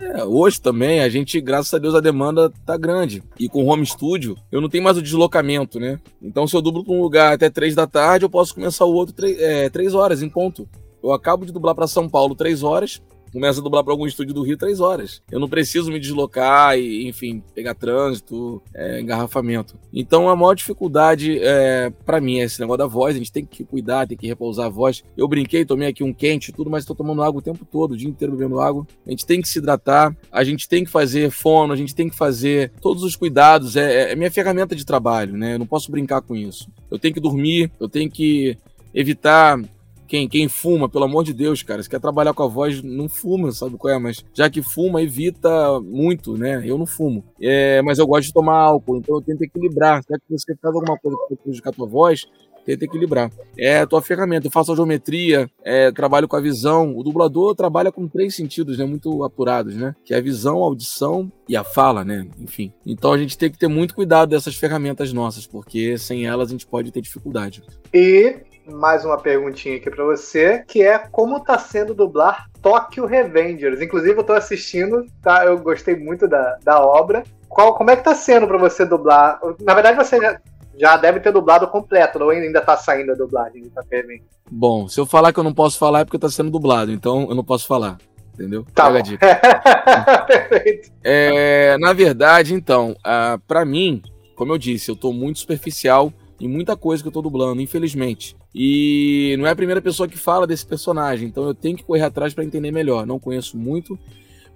É, 0.00 0.24
hoje 0.24 0.60
também, 0.60 1.00
a 1.00 1.08
gente, 1.08 1.40
graças 1.40 1.72
a 1.72 1.78
Deus, 1.78 1.94
a 1.94 2.00
demanda 2.00 2.50
tá 2.66 2.76
grande. 2.76 3.22
E 3.38 3.48
com 3.48 3.64
o 3.64 3.68
home 3.68 3.86
studio, 3.86 4.36
eu 4.50 4.60
não 4.60 4.68
tenho 4.68 4.84
mais 4.84 4.96
o 4.96 5.02
deslocamento, 5.02 5.78
né? 5.78 5.98
Então, 6.20 6.46
se 6.46 6.56
eu 6.56 6.62
dublo 6.62 6.84
pra 6.84 6.92
um 6.92 7.00
lugar 7.00 7.34
até 7.34 7.48
três 7.48 7.74
da 7.74 7.86
tarde, 7.86 8.24
eu 8.24 8.30
posso 8.30 8.54
começar 8.54 8.84
o 8.84 8.92
outro 8.92 9.14
três, 9.14 9.38
é, 9.40 9.68
três 9.68 9.94
horas 9.94 10.22
em 10.22 10.28
ponto. 10.28 10.68
Eu 11.02 11.12
acabo 11.12 11.46
de 11.46 11.52
dublar 11.52 11.74
para 11.74 11.86
São 11.86 12.08
Paulo 12.08 12.34
três 12.34 12.62
horas, 12.62 13.00
começa 13.32 13.60
a 13.60 13.62
dublar 13.62 13.84
para 13.84 13.92
algum 13.92 14.06
estúdio 14.06 14.34
do 14.34 14.42
Rio 14.42 14.56
três 14.56 14.80
horas. 14.80 15.22
Eu 15.30 15.38
não 15.38 15.48
preciso 15.48 15.90
me 15.90 16.00
deslocar 16.00 16.78
e, 16.78 17.06
enfim, 17.06 17.42
pegar 17.54 17.74
trânsito, 17.74 18.62
é, 18.74 19.00
engarrafamento. 19.00 19.76
Então 19.92 20.28
a 20.28 20.36
maior 20.36 20.54
dificuldade 20.54 21.38
é, 21.40 21.90
para 22.04 22.20
mim 22.20 22.40
é 22.40 22.44
esse 22.44 22.60
negócio 22.60 22.78
da 22.78 22.86
voz. 22.86 23.14
A 23.14 23.18
gente 23.18 23.32
tem 23.32 23.44
que 23.44 23.64
cuidar, 23.64 24.06
tem 24.06 24.16
que 24.16 24.26
repousar 24.26 24.66
a 24.66 24.70
voz. 24.70 25.04
Eu 25.16 25.28
brinquei, 25.28 25.64
tomei 25.64 25.88
aqui 25.88 26.02
um 26.02 26.12
quente 26.12 26.48
e 26.48 26.52
tudo, 26.52 26.70
mas 26.70 26.82
estou 26.82 26.96
tomando 26.96 27.22
água 27.22 27.38
o 27.38 27.42
tempo 27.42 27.64
todo, 27.64 27.92
o 27.92 27.96
dia 27.96 28.08
inteiro 28.08 28.34
bebendo 28.34 28.60
água. 28.60 28.86
A 29.06 29.10
gente 29.10 29.26
tem 29.26 29.40
que 29.40 29.48
se 29.48 29.58
hidratar, 29.58 30.16
a 30.30 30.44
gente 30.44 30.68
tem 30.68 30.84
que 30.84 30.90
fazer 30.90 31.30
fono, 31.30 31.72
a 31.72 31.76
gente 31.76 31.94
tem 31.94 32.08
que 32.08 32.16
fazer 32.16 32.72
todos 32.80 33.02
os 33.02 33.16
cuidados. 33.16 33.76
É, 33.76 34.12
é 34.12 34.16
minha 34.16 34.30
ferramenta 34.30 34.74
de 34.74 34.84
trabalho, 34.84 35.36
né? 35.36 35.54
Eu 35.54 35.58
não 35.58 35.66
posso 35.66 35.90
brincar 35.90 36.22
com 36.22 36.34
isso. 36.34 36.68
Eu 36.90 36.98
tenho 36.98 37.14
que 37.14 37.20
dormir, 37.20 37.70
eu 37.78 37.88
tenho 37.88 38.10
que 38.10 38.56
evitar 38.94 39.60
quem, 40.08 40.28
quem 40.28 40.48
fuma, 40.48 40.88
pelo 40.88 41.04
amor 41.04 41.22
de 41.22 41.32
Deus, 41.32 41.62
cara, 41.62 41.82
se 41.82 41.88
quer 41.88 42.00
trabalhar 42.00 42.32
com 42.32 42.42
a 42.42 42.48
voz, 42.48 42.82
não 42.82 43.08
fuma, 43.08 43.52
sabe 43.52 43.76
qual 43.76 43.94
é? 43.94 43.98
Mas 43.98 44.24
já 44.34 44.48
que 44.50 44.62
fuma, 44.62 45.02
evita 45.02 45.80
muito, 45.80 46.36
né? 46.36 46.62
Eu 46.64 46.78
não 46.78 46.86
fumo. 46.86 47.24
É, 47.40 47.80
mas 47.82 47.98
eu 47.98 48.06
gosto 48.06 48.28
de 48.28 48.32
tomar 48.32 48.58
álcool, 48.58 48.96
então 48.96 49.16
eu 49.16 49.22
tento 49.22 49.42
equilibrar. 49.42 50.02
Já 50.08 50.16
que 50.16 50.24
você 50.30 50.56
faz 50.56 50.74
alguma 50.74 50.98
coisa 50.98 51.16
que 51.28 51.36
prejudicar 51.36 51.70
a 51.70 51.72
tua 51.72 51.86
voz, 51.86 52.26
tenta 52.68 52.84
equilibrar. 52.84 53.30
É 53.56 53.80
a 53.80 53.86
tua 53.86 54.02
ferramenta. 54.02 54.46
Eu 54.46 54.50
faço 54.50 54.72
a 54.72 54.76
geometria, 54.76 55.48
é, 55.64 55.90
trabalho 55.90 56.28
com 56.28 56.36
a 56.36 56.40
visão. 56.40 56.94
O 56.96 57.02
dublador 57.02 57.54
trabalha 57.54 57.90
com 57.90 58.06
três 58.06 58.34
sentidos, 58.34 58.76
né? 58.76 58.84
Muito 58.84 59.24
apurados, 59.24 59.74
né? 59.74 59.94
Que 60.04 60.12
é 60.12 60.18
a 60.18 60.20
visão, 60.20 60.62
a 60.62 60.66
audição 60.66 61.32
e 61.48 61.56
a 61.56 61.64
fala, 61.64 62.04
né? 62.04 62.28
Enfim. 62.38 62.70
Então 62.84 63.12
a 63.12 63.18
gente 63.18 63.38
tem 63.38 63.50
que 63.50 63.58
ter 63.58 63.68
muito 63.68 63.94
cuidado 63.94 64.28
dessas 64.30 64.54
ferramentas 64.54 65.12
nossas, 65.14 65.46
porque 65.46 65.96
sem 65.96 66.26
elas 66.26 66.48
a 66.48 66.52
gente 66.52 66.66
pode 66.66 66.90
ter 66.90 67.00
dificuldade. 67.00 67.62
E 67.92 68.36
mais 68.70 69.04
uma 69.04 69.18
perguntinha 69.18 69.76
aqui 69.76 69.90
para 69.90 70.04
você, 70.04 70.64
que 70.66 70.82
é 70.82 70.98
como 70.98 71.40
tá 71.40 71.58
sendo 71.58 71.94
dublar 71.94 72.48
Tokyo 72.62 73.06
Revengers. 73.06 73.80
Inclusive 73.80 74.18
eu 74.18 74.24
tô 74.24 74.32
assistindo, 74.32 75.06
tá? 75.22 75.44
Eu 75.44 75.58
gostei 75.58 75.96
muito 75.96 76.28
da, 76.28 76.58
da 76.62 76.80
obra. 76.80 77.24
Qual, 77.48 77.74
como 77.74 77.90
é 77.90 77.96
que 77.96 78.04
tá 78.04 78.14
sendo 78.14 78.46
para 78.46 78.58
você 78.58 78.84
dublar? 78.84 79.40
Na 79.60 79.74
verdade 79.74 79.96
você 79.96 80.20
já, 80.20 80.40
já 80.76 80.96
deve 80.96 81.20
ter 81.20 81.32
dublado 81.32 81.66
completo, 81.68 82.22
ou 82.22 82.30
ainda 82.30 82.60
tá 82.60 82.76
saindo 82.76 83.12
a 83.12 83.14
dublagem 83.14 83.62
de 83.62 83.70
Tokyo 83.70 83.90
Revengers? 83.90 84.28
Bom, 84.50 84.88
se 84.88 85.00
eu 85.00 85.06
falar 85.06 85.32
que 85.32 85.40
eu 85.40 85.44
não 85.44 85.54
posso 85.54 85.78
falar 85.78 86.00
é 86.00 86.04
porque 86.04 86.18
tá 86.18 86.28
sendo 86.28 86.50
dublado, 86.50 86.92
então 86.92 87.26
eu 87.28 87.34
não 87.34 87.44
posso 87.44 87.66
falar. 87.66 87.98
Entendeu? 88.34 88.64
Tá 88.72 88.86
Pega 88.86 88.98
a 88.98 89.02
dica. 89.02 89.26
Perfeito. 90.26 90.92
É, 91.02 91.76
na 91.78 91.92
verdade, 91.92 92.54
então, 92.54 92.92
uh, 93.00 93.38
para 93.48 93.64
mim, 93.64 94.00
como 94.36 94.52
eu 94.52 94.58
disse, 94.58 94.88
eu 94.88 94.94
tô 94.94 95.12
muito 95.12 95.40
superficial 95.40 96.12
em 96.40 96.46
muita 96.46 96.76
coisa 96.76 97.02
que 97.02 97.08
eu 97.08 97.12
tô 97.12 97.20
dublando, 97.20 97.60
infelizmente. 97.60 98.36
E 98.54 99.36
não 99.38 99.46
é 99.46 99.50
a 99.50 99.56
primeira 99.56 99.80
pessoa 99.82 100.08
que 100.08 100.16
fala 100.16 100.46
desse 100.46 100.66
personagem, 100.66 101.28
então 101.28 101.46
eu 101.46 101.54
tenho 101.54 101.76
que 101.76 101.84
correr 101.84 102.02
atrás 102.02 102.32
para 102.34 102.44
entender 102.44 102.70
melhor. 102.70 103.06
Não 103.06 103.18
conheço 103.18 103.56
muito, 103.56 103.98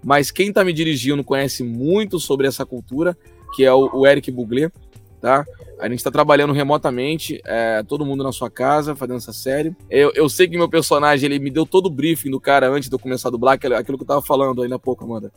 mas 0.02 0.30
quem 0.30 0.48
está 0.48 0.64
me 0.64 0.72
dirigindo 0.72 1.22
conhece 1.22 1.62
muito 1.62 2.18
sobre 2.18 2.46
essa 2.46 2.64
cultura, 2.64 3.16
que 3.54 3.64
é 3.64 3.72
o, 3.72 4.06
Eric 4.06 4.30
Bugler, 4.30 4.72
tá? 5.22 5.46
A 5.78 5.88
gente 5.88 5.98
está 5.98 6.10
trabalhando 6.10 6.52
remotamente, 6.52 7.40
é, 7.46 7.82
todo 7.84 8.04
mundo 8.04 8.22
na 8.22 8.32
sua 8.32 8.50
casa, 8.50 8.94
fazendo 8.94 9.16
essa 9.16 9.32
série. 9.32 9.74
Eu, 9.88 10.12
eu 10.14 10.28
sei 10.28 10.48
que 10.48 10.58
meu 10.58 10.68
personagem, 10.68 11.26
ele 11.26 11.38
me 11.38 11.50
deu 11.50 11.64
todo 11.64 11.86
o 11.86 11.90
briefing 11.90 12.30
do 12.30 12.40
cara 12.40 12.68
antes 12.68 12.88
de 12.88 12.94
eu 12.94 12.98
começar 12.98 13.28
a 13.28 13.30
dublar, 13.30 13.54
aquilo, 13.54 13.96
que 13.96 14.04
eu 14.04 14.06
tava 14.06 14.22
falando 14.22 14.62
ainda 14.62 14.74
há 14.74 14.78
pouco, 14.78 15.04
Amanda 15.04 15.32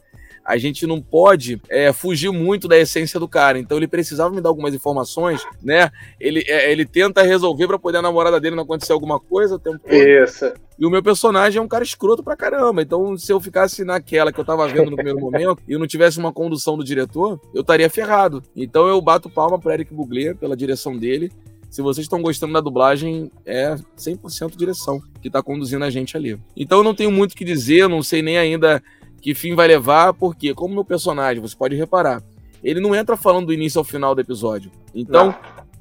a 0.46 0.58
gente 0.58 0.86
não 0.86 1.02
pode 1.02 1.60
é, 1.68 1.92
fugir 1.92 2.30
muito 2.30 2.68
da 2.68 2.78
essência 2.78 3.20
do 3.20 3.28
cara. 3.28 3.58
Então 3.58 3.78
ele 3.78 3.88
precisava 3.88 4.34
me 4.34 4.40
dar 4.40 4.50
algumas 4.50 4.76
informações, 4.76 5.44
né? 5.60 5.90
Ele, 6.20 6.44
é, 6.48 6.72
ele 6.72 6.86
tenta 6.86 7.24
resolver 7.24 7.66
para 7.66 7.80
poder 7.80 7.98
a 7.98 8.02
namorada 8.04 8.40
dele 8.40 8.56
não 8.56 8.62
acontecer 8.62 8.94
alguma 8.94 9.20
coisa 9.20 9.56
o 9.56 9.60
tempo 9.60 9.80
todo. 9.80 9.96
Isso. 9.96 10.54
E 10.78 10.86
o 10.86 10.90
meu 10.90 11.02
personagem 11.02 11.60
é 11.60 11.62
um 11.62 11.68
cara 11.68 11.84
escroto 11.84 12.22
pra 12.22 12.36
caramba. 12.36 12.82
Então, 12.82 13.18
se 13.18 13.32
eu 13.32 13.40
ficasse 13.40 13.86
naquela 13.86 14.32
que 14.32 14.40
eu 14.40 14.46
tava 14.46 14.68
vendo 14.68 14.92
no 14.92 14.96
primeiro 14.96 15.20
momento 15.22 15.62
e 15.68 15.78
não 15.78 15.88
tivesse 15.88 16.20
uma 16.20 16.34
condução 16.34 16.78
do 16.78 16.84
diretor, 16.84 17.40
eu 17.54 17.62
estaria 17.62 17.90
ferrado. 17.90 18.44
Então 18.56 18.88
eu 18.88 19.02
bato 19.02 19.30
palma 19.30 19.58
pro 19.58 19.72
Eric 19.72 19.94
Bugler 19.94 20.36
pela 20.36 20.56
direção 20.56 20.98
dele. 20.98 21.32
Se 21.70 21.82
vocês 21.82 22.06
estão 22.06 22.22
gostando 22.22 22.54
da 22.54 22.62
dublagem, 22.62 23.30
é 23.46 23.76
100% 23.98 24.56
direção 24.56 25.02
que 25.22 25.30
tá 25.30 25.42
conduzindo 25.42 25.84
a 25.84 25.90
gente 25.90 26.16
ali. 26.16 26.40
Então 26.56 26.80
eu 26.80 26.84
não 26.84 26.96
tenho 26.96 27.12
muito 27.12 27.34
o 27.34 27.36
que 27.36 27.44
dizer, 27.44 27.88
não 27.90 28.04
sei 28.04 28.22
nem 28.22 28.38
ainda 28.38 28.82
que 29.22 29.34
fim 29.34 29.56
vai 29.56 29.68
levar, 29.68 30.14
porque, 30.14 30.54
como 30.54 30.76
meu 30.76 30.86
personagem, 30.86 31.42
você 31.42 31.56
pode 31.56 31.76
reparar, 31.76 32.22
ele 32.64 32.80
não 32.80 32.94
entra 32.94 33.18
falando 33.18 33.48
do 33.48 33.54
início 33.54 33.80
ao 33.80 33.84
final 33.84 34.14
do 34.14 34.22
episódio. 34.22 34.72
Então, 34.94 35.28
não. 35.28 35.36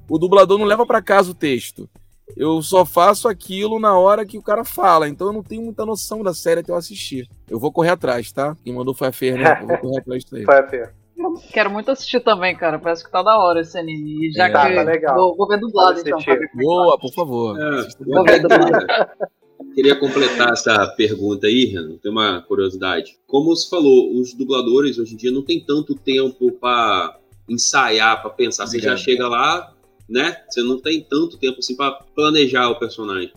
o 0.08 0.18
dublador 0.18 0.58
não 0.58 0.64
leva 0.64 0.86
para 0.86 1.02
casa 1.02 1.30
o 1.30 1.34
texto. 1.34 1.88
Eu 2.36 2.62
só 2.62 2.84
faço 2.86 3.28
aquilo 3.28 3.78
na 3.78 3.98
hora 3.98 4.24
que 4.24 4.38
o 4.38 4.42
cara 4.42 4.64
fala, 4.64 5.08
então 5.08 5.26
eu 5.28 5.32
não 5.32 5.42
tenho 5.42 5.62
muita 5.62 5.84
noção 5.84 6.22
da 6.22 6.32
série 6.32 6.60
até 6.60 6.72
eu 6.72 6.76
assistir. 6.76 7.28
Eu 7.48 7.58
vou 7.60 7.70
correr 7.70 7.90
atrás, 7.90 8.32
tá? 8.32 8.56
Quem 8.64 8.72
mandou 8.74 8.94
foi 8.94 9.08
a 9.08 9.12
Fer, 9.12 9.36
né? 9.38 9.58
Eu 9.60 9.66
vou 9.68 9.78
correr 9.78 9.98
atrás 9.98 10.22
disso 10.24 10.36
aí. 10.36 10.44
Foi 10.46 10.58
a 10.58 10.66
Fer. 10.68 10.94
Quero 11.52 11.70
muito 11.70 11.90
assistir 11.90 12.20
também, 12.20 12.56
cara. 12.56 12.78
Parece 12.78 13.04
que 13.04 13.10
tá 13.10 13.22
da 13.22 13.38
hora 13.38 13.60
esse 13.60 13.78
anime. 13.78 14.28
E 14.28 14.32
já 14.32 14.44
É. 14.44 14.48
que 14.48 14.52
Tá, 14.54 14.74
tá 14.74 14.82
legal. 14.82 15.14
Vou, 15.14 15.36
vou 15.36 15.46
ver 15.48 15.58
dublado, 15.60 16.00
então. 16.00 16.18
é 16.18 16.38
Boa, 16.62 16.98
por 16.98 17.12
favor. 17.12 17.56
É, 17.58 17.88
Vou 18.04 18.24
ver 18.24 18.40
dublado. 18.40 18.86
Queria 19.74 19.96
completar 19.98 20.52
essa 20.52 20.86
pergunta 20.96 21.46
aí, 21.46 21.66
Renan. 21.66 21.96
Tem 22.02 22.10
uma 22.10 22.42
curiosidade. 22.42 23.16
Como 23.26 23.54
você 23.54 23.68
falou, 23.68 24.12
os 24.20 24.32
dubladores 24.34 24.98
hoje 24.98 25.14
em 25.14 25.16
dia 25.16 25.30
não 25.30 25.42
tem 25.42 25.60
tanto 25.64 25.94
tempo 25.94 26.52
para 26.52 27.18
ensaiar, 27.48 28.20
para 28.20 28.30
pensar. 28.30 28.66
Você 28.66 28.78
já 28.78 28.96
chega 28.96 29.28
lá, 29.28 29.72
né? 30.08 30.36
Você 30.48 30.62
não 30.62 30.80
tem 30.80 31.00
tanto 31.02 31.36
tempo 31.38 31.58
assim 31.58 31.76
para 31.76 31.92
planejar 32.14 32.68
o 32.70 32.78
personagem. 32.78 33.32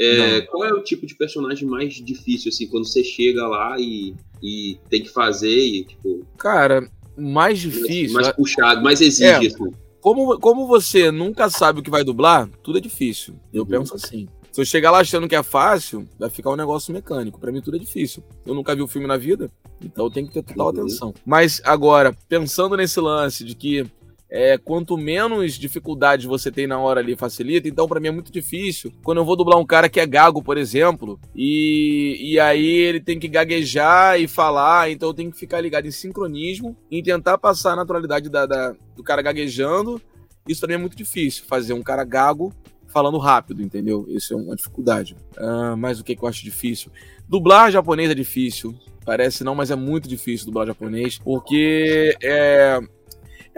É, 0.00 0.42
qual 0.42 0.64
é 0.64 0.72
o 0.72 0.82
tipo 0.82 1.06
de 1.06 1.14
personagem 1.16 1.66
mais 1.68 1.94
difícil 1.94 2.50
assim 2.50 2.68
quando 2.68 2.86
você 2.86 3.02
chega 3.02 3.46
lá 3.48 3.74
e, 3.80 4.14
e 4.40 4.78
tem 4.88 5.02
que 5.02 5.08
fazer 5.08 5.50
e 5.58 5.84
tipo 5.84 6.24
Cara, 6.38 6.88
mais 7.16 7.58
difícil. 7.58 8.14
mais 8.14 8.28
puxado, 8.30 8.80
mais 8.82 9.00
exige 9.00 9.24
É. 9.24 9.36
assim. 9.38 9.72
Como, 10.00 10.38
como 10.38 10.68
você 10.68 11.10
nunca 11.10 11.50
sabe 11.50 11.80
o 11.80 11.82
que 11.82 11.90
vai 11.90 12.04
dublar, 12.04 12.48
tudo 12.62 12.78
é 12.78 12.80
difícil. 12.80 13.34
Eu 13.52 13.62
Uhum. 13.64 13.68
penso 13.68 13.96
assim. 13.96 14.28
Se 14.52 14.60
eu 14.60 14.64
chegar 14.64 14.90
lá 14.92 15.00
achando 15.00 15.28
que 15.28 15.34
é 15.36 15.42
fácil, 15.42 16.08
vai 16.18 16.30
ficar 16.30 16.50
um 16.50 16.56
negócio 16.56 16.92
mecânico. 16.92 17.38
Pra 17.38 17.50
mim, 17.52 17.60
tudo 17.60 17.76
é 17.76 17.80
difícil. 17.80 18.22
Eu 18.46 18.54
nunca 18.54 18.74
vi 18.74 18.82
o 18.82 18.86
filme 18.88 19.06
na 19.06 19.16
vida, 19.16 19.50
então 19.84 20.06
eu 20.06 20.10
tenho 20.10 20.26
que 20.28 20.32
ter 20.34 20.42
total 20.44 20.66
Uhum. 20.66 20.72
atenção. 20.80 21.14
Mas 21.26 21.60
agora, 21.64 22.16
pensando 22.28 22.76
nesse 22.76 22.98
lance 23.00 23.44
de 23.44 23.54
que 23.56 23.84
é, 24.30 24.58
quanto 24.58 24.96
menos 24.98 25.54
dificuldade 25.54 26.26
você 26.26 26.50
tem 26.50 26.66
na 26.66 26.78
hora 26.78 27.00
ali, 27.00 27.16
facilita. 27.16 27.68
Então, 27.68 27.88
pra 27.88 27.98
mim 28.00 28.08
é 28.08 28.12
muito 28.12 28.30
difícil. 28.30 28.92
Quando 29.02 29.18
eu 29.18 29.24
vou 29.24 29.36
dublar 29.36 29.58
um 29.58 29.64
cara 29.66 29.88
que 29.88 29.98
é 30.00 30.06
gago, 30.06 30.42
por 30.42 30.58
exemplo, 30.58 31.18
e, 31.34 32.16
e 32.20 32.38
aí 32.40 32.66
ele 32.66 33.00
tem 33.00 33.18
que 33.18 33.28
gaguejar 33.28 34.20
e 34.20 34.28
falar, 34.28 34.90
então 34.90 35.08
eu 35.08 35.14
tenho 35.14 35.30
que 35.30 35.38
ficar 35.38 35.60
ligado 35.60 35.86
em 35.86 35.90
sincronismo 35.90 36.76
e 36.90 37.02
tentar 37.02 37.38
passar 37.38 37.72
a 37.72 37.76
naturalidade 37.76 38.28
da- 38.28 38.46
da, 38.46 38.74
do 38.94 39.02
cara 39.02 39.22
gaguejando. 39.22 40.00
Isso 40.46 40.60
mim 40.68 40.74
é 40.74 40.78
muito 40.78 40.96
difícil, 40.96 41.44
fazer 41.46 41.72
um 41.72 41.82
cara 41.82 42.04
gago 42.04 42.52
falando 42.86 43.18
rápido, 43.18 43.62
entendeu? 43.62 44.06
Isso 44.08 44.32
é 44.32 44.36
uma 44.36 44.56
dificuldade. 44.56 45.14
Ah, 45.36 45.76
mas 45.76 46.00
o 46.00 46.04
que, 46.04 46.16
que 46.16 46.22
eu 46.22 46.28
acho 46.28 46.42
difícil? 46.42 46.90
Dublar 47.28 47.70
japonês 47.70 48.10
é 48.10 48.14
difícil. 48.14 48.74
Parece 49.04 49.42
não, 49.44 49.54
mas 49.54 49.70
é 49.70 49.76
muito 49.76 50.08
difícil 50.08 50.46
dublar 50.46 50.66
japonês, 50.66 51.18
porque 51.18 52.14
é, 52.22 52.78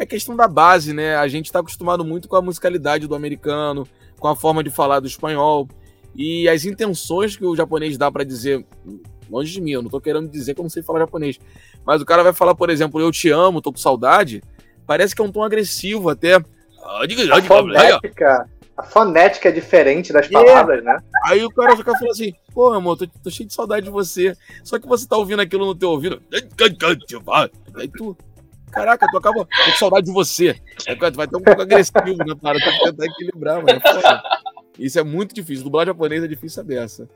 é 0.03 0.07
questão 0.07 0.35
da 0.35 0.49
base, 0.49 0.93
né? 0.93 1.17
A 1.17 1.29
gente 1.29 1.53
tá 1.53 1.61
acostumado 1.61 2.05
muito 2.05 2.29
com 2.29 2.37
a 2.37 2.43
musicalidade 2.43 3.07
do 3.07 3.15
americano, 3.15 3.87
com 4.19 4.29
a 4.29 4.35
forma 4.35 4.63
de 4.65 4.71
falar 4.71 5.01
do 5.01 5.07
espanhol. 5.07 5.69
E 6.17 6.49
as 6.49 6.65
intenções 6.65 7.37
que 7.37 7.45
o 7.45 7.55
japonês 7.55 7.97
dá 7.99 8.11
pra 8.11 8.25
dizer, 8.25 8.65
longe 9.31 9.53
de 9.53 9.61
mim, 9.61 9.73
eu 9.73 9.83
não 9.83 9.91
tô 9.91 10.01
querendo 10.01 10.29
dizer 10.29 10.55
que 10.55 10.61
eu 10.61 10.65
não 10.65 10.71
sei 10.71 10.83
falar 10.83 11.01
japonês. 11.01 11.39
Mas 11.87 12.01
o 12.01 12.07
cara 12.07 12.23
vai 12.23 12.33
falar, 12.33 12.55
por 12.55 12.71
exemplo, 12.71 13.01
eu 13.01 13.13
te 13.13 13.29
amo, 13.31 13.61
tô 13.61 13.73
com 13.73 13.79
saudade. 13.79 14.43
Parece 14.87 15.15
que 15.15 15.23
é 15.23 15.25
um 15.25 15.31
tom 15.31 15.43
agressivo 15.43 16.09
até. 16.09 16.37
Ah, 16.83 17.05
A 17.39 17.43
fonética, 17.93 18.49
a 18.77 18.83
fonética 18.83 19.49
é 19.51 19.53
diferente 19.53 20.13
das 20.13 20.27
É. 20.27 20.31
palavras, 20.31 20.83
né? 20.83 20.97
Aí 21.27 21.45
o 21.45 21.51
cara 21.51 21.77
fica 21.77 21.93
falando 21.93 22.11
assim, 22.11 22.33
pô, 22.53 22.73
amor, 22.73 22.97
tô, 22.97 23.07
tô 23.23 23.31
cheio 23.31 23.47
de 23.47 23.55
saudade 23.55 23.85
de 23.85 23.93
você. 23.93 24.35
Só 24.65 24.79
que 24.79 24.89
você 24.89 25.07
tá 25.07 25.17
ouvindo 25.17 25.41
aquilo 25.41 25.67
no 25.67 25.75
teu 25.75 25.91
ouvido. 25.91 26.21
Aí 27.77 27.87
tu. 27.89 28.17
Caraca, 28.71 29.07
tu 29.11 29.16
acaba 29.16 29.45
com 29.45 29.71
saudade 29.79 30.07
de 30.07 30.12
você. 30.12 30.61
É, 30.87 30.95
tu 30.95 31.16
vai 31.16 31.27
ter 31.27 31.37
um 31.37 31.43
pouco 31.43 31.62
agressivo, 31.62 32.18
né, 32.18 32.35
cara? 32.43 32.59
Tem 32.59 32.73
que 32.73 32.85
tentar 32.85 33.07
equilibrar, 33.07 33.57
mano. 33.57 33.68
É. 33.71 34.51
Isso 34.79 34.99
é 34.99 35.03
muito 35.03 35.35
difícil. 35.35 35.64
Dublar 35.64 35.87
japonês 35.87 36.23
é 36.23 36.29
difícil 36.29 36.64
dessa. 36.64 37.09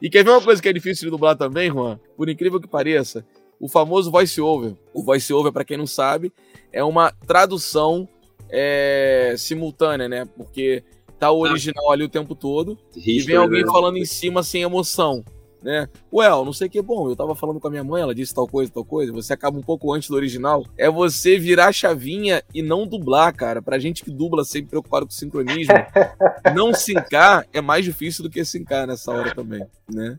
E 0.00 0.08
quer 0.08 0.24
ver 0.24 0.30
uma 0.30 0.40
coisa 0.40 0.62
que 0.62 0.68
é 0.68 0.72
difícil 0.72 1.06
de 1.06 1.10
dublar 1.10 1.36
também, 1.36 1.70
Juan? 1.70 1.98
Por 2.16 2.28
incrível 2.28 2.60
que 2.60 2.68
pareça, 2.68 3.24
o 3.58 3.68
famoso 3.68 4.10
voice 4.10 4.40
over. 4.40 4.74
O 4.94 5.02
voice 5.02 5.32
over, 5.32 5.52
para 5.52 5.64
quem 5.64 5.76
não 5.76 5.86
sabe, 5.86 6.32
é 6.72 6.82
uma 6.82 7.12
tradução 7.26 8.08
é, 8.48 9.34
simultânea, 9.36 10.08
né? 10.08 10.24
Porque 10.36 10.82
tá 11.18 11.30
o 11.30 11.40
original 11.40 11.92
ali 11.92 12.02
o 12.02 12.08
tempo 12.08 12.34
todo 12.34 12.78
e 12.96 13.20
vem 13.20 13.36
alguém 13.36 13.66
falando 13.66 13.98
em 13.98 14.06
cima 14.06 14.42
sem 14.42 14.62
emoção 14.62 15.22
né? 15.62 15.88
Well, 16.12 16.44
não 16.44 16.52
sei 16.52 16.66
o 16.66 16.70
que. 16.70 16.80
Bom, 16.80 17.08
eu 17.08 17.16
tava 17.16 17.34
falando 17.34 17.60
com 17.60 17.68
a 17.68 17.70
minha 17.70 17.84
mãe, 17.84 18.02
ela 18.02 18.14
disse 18.14 18.34
tal 18.34 18.46
coisa, 18.46 18.70
tal 18.72 18.84
coisa. 18.84 19.12
Você 19.12 19.32
acaba 19.32 19.58
um 19.58 19.62
pouco 19.62 19.92
antes 19.92 20.08
do 20.08 20.16
original. 20.16 20.64
É 20.76 20.90
você 20.90 21.38
virar 21.38 21.68
a 21.68 21.72
chavinha 21.72 22.42
e 22.54 22.62
não 22.62 22.86
dublar, 22.86 23.34
cara. 23.34 23.60
Pra 23.60 23.78
gente 23.78 24.02
que 24.04 24.10
dubla 24.10 24.44
sempre 24.44 24.70
preocupado 24.70 25.06
com 25.06 25.12
o 25.12 25.14
sincronismo, 25.14 25.74
não 26.54 26.72
sincar 26.72 27.46
é 27.52 27.60
mais 27.60 27.84
difícil 27.84 28.22
do 28.22 28.30
que 28.30 28.44
sincar 28.44 28.86
nessa 28.86 29.12
hora 29.12 29.34
também, 29.34 29.64
né? 29.92 30.18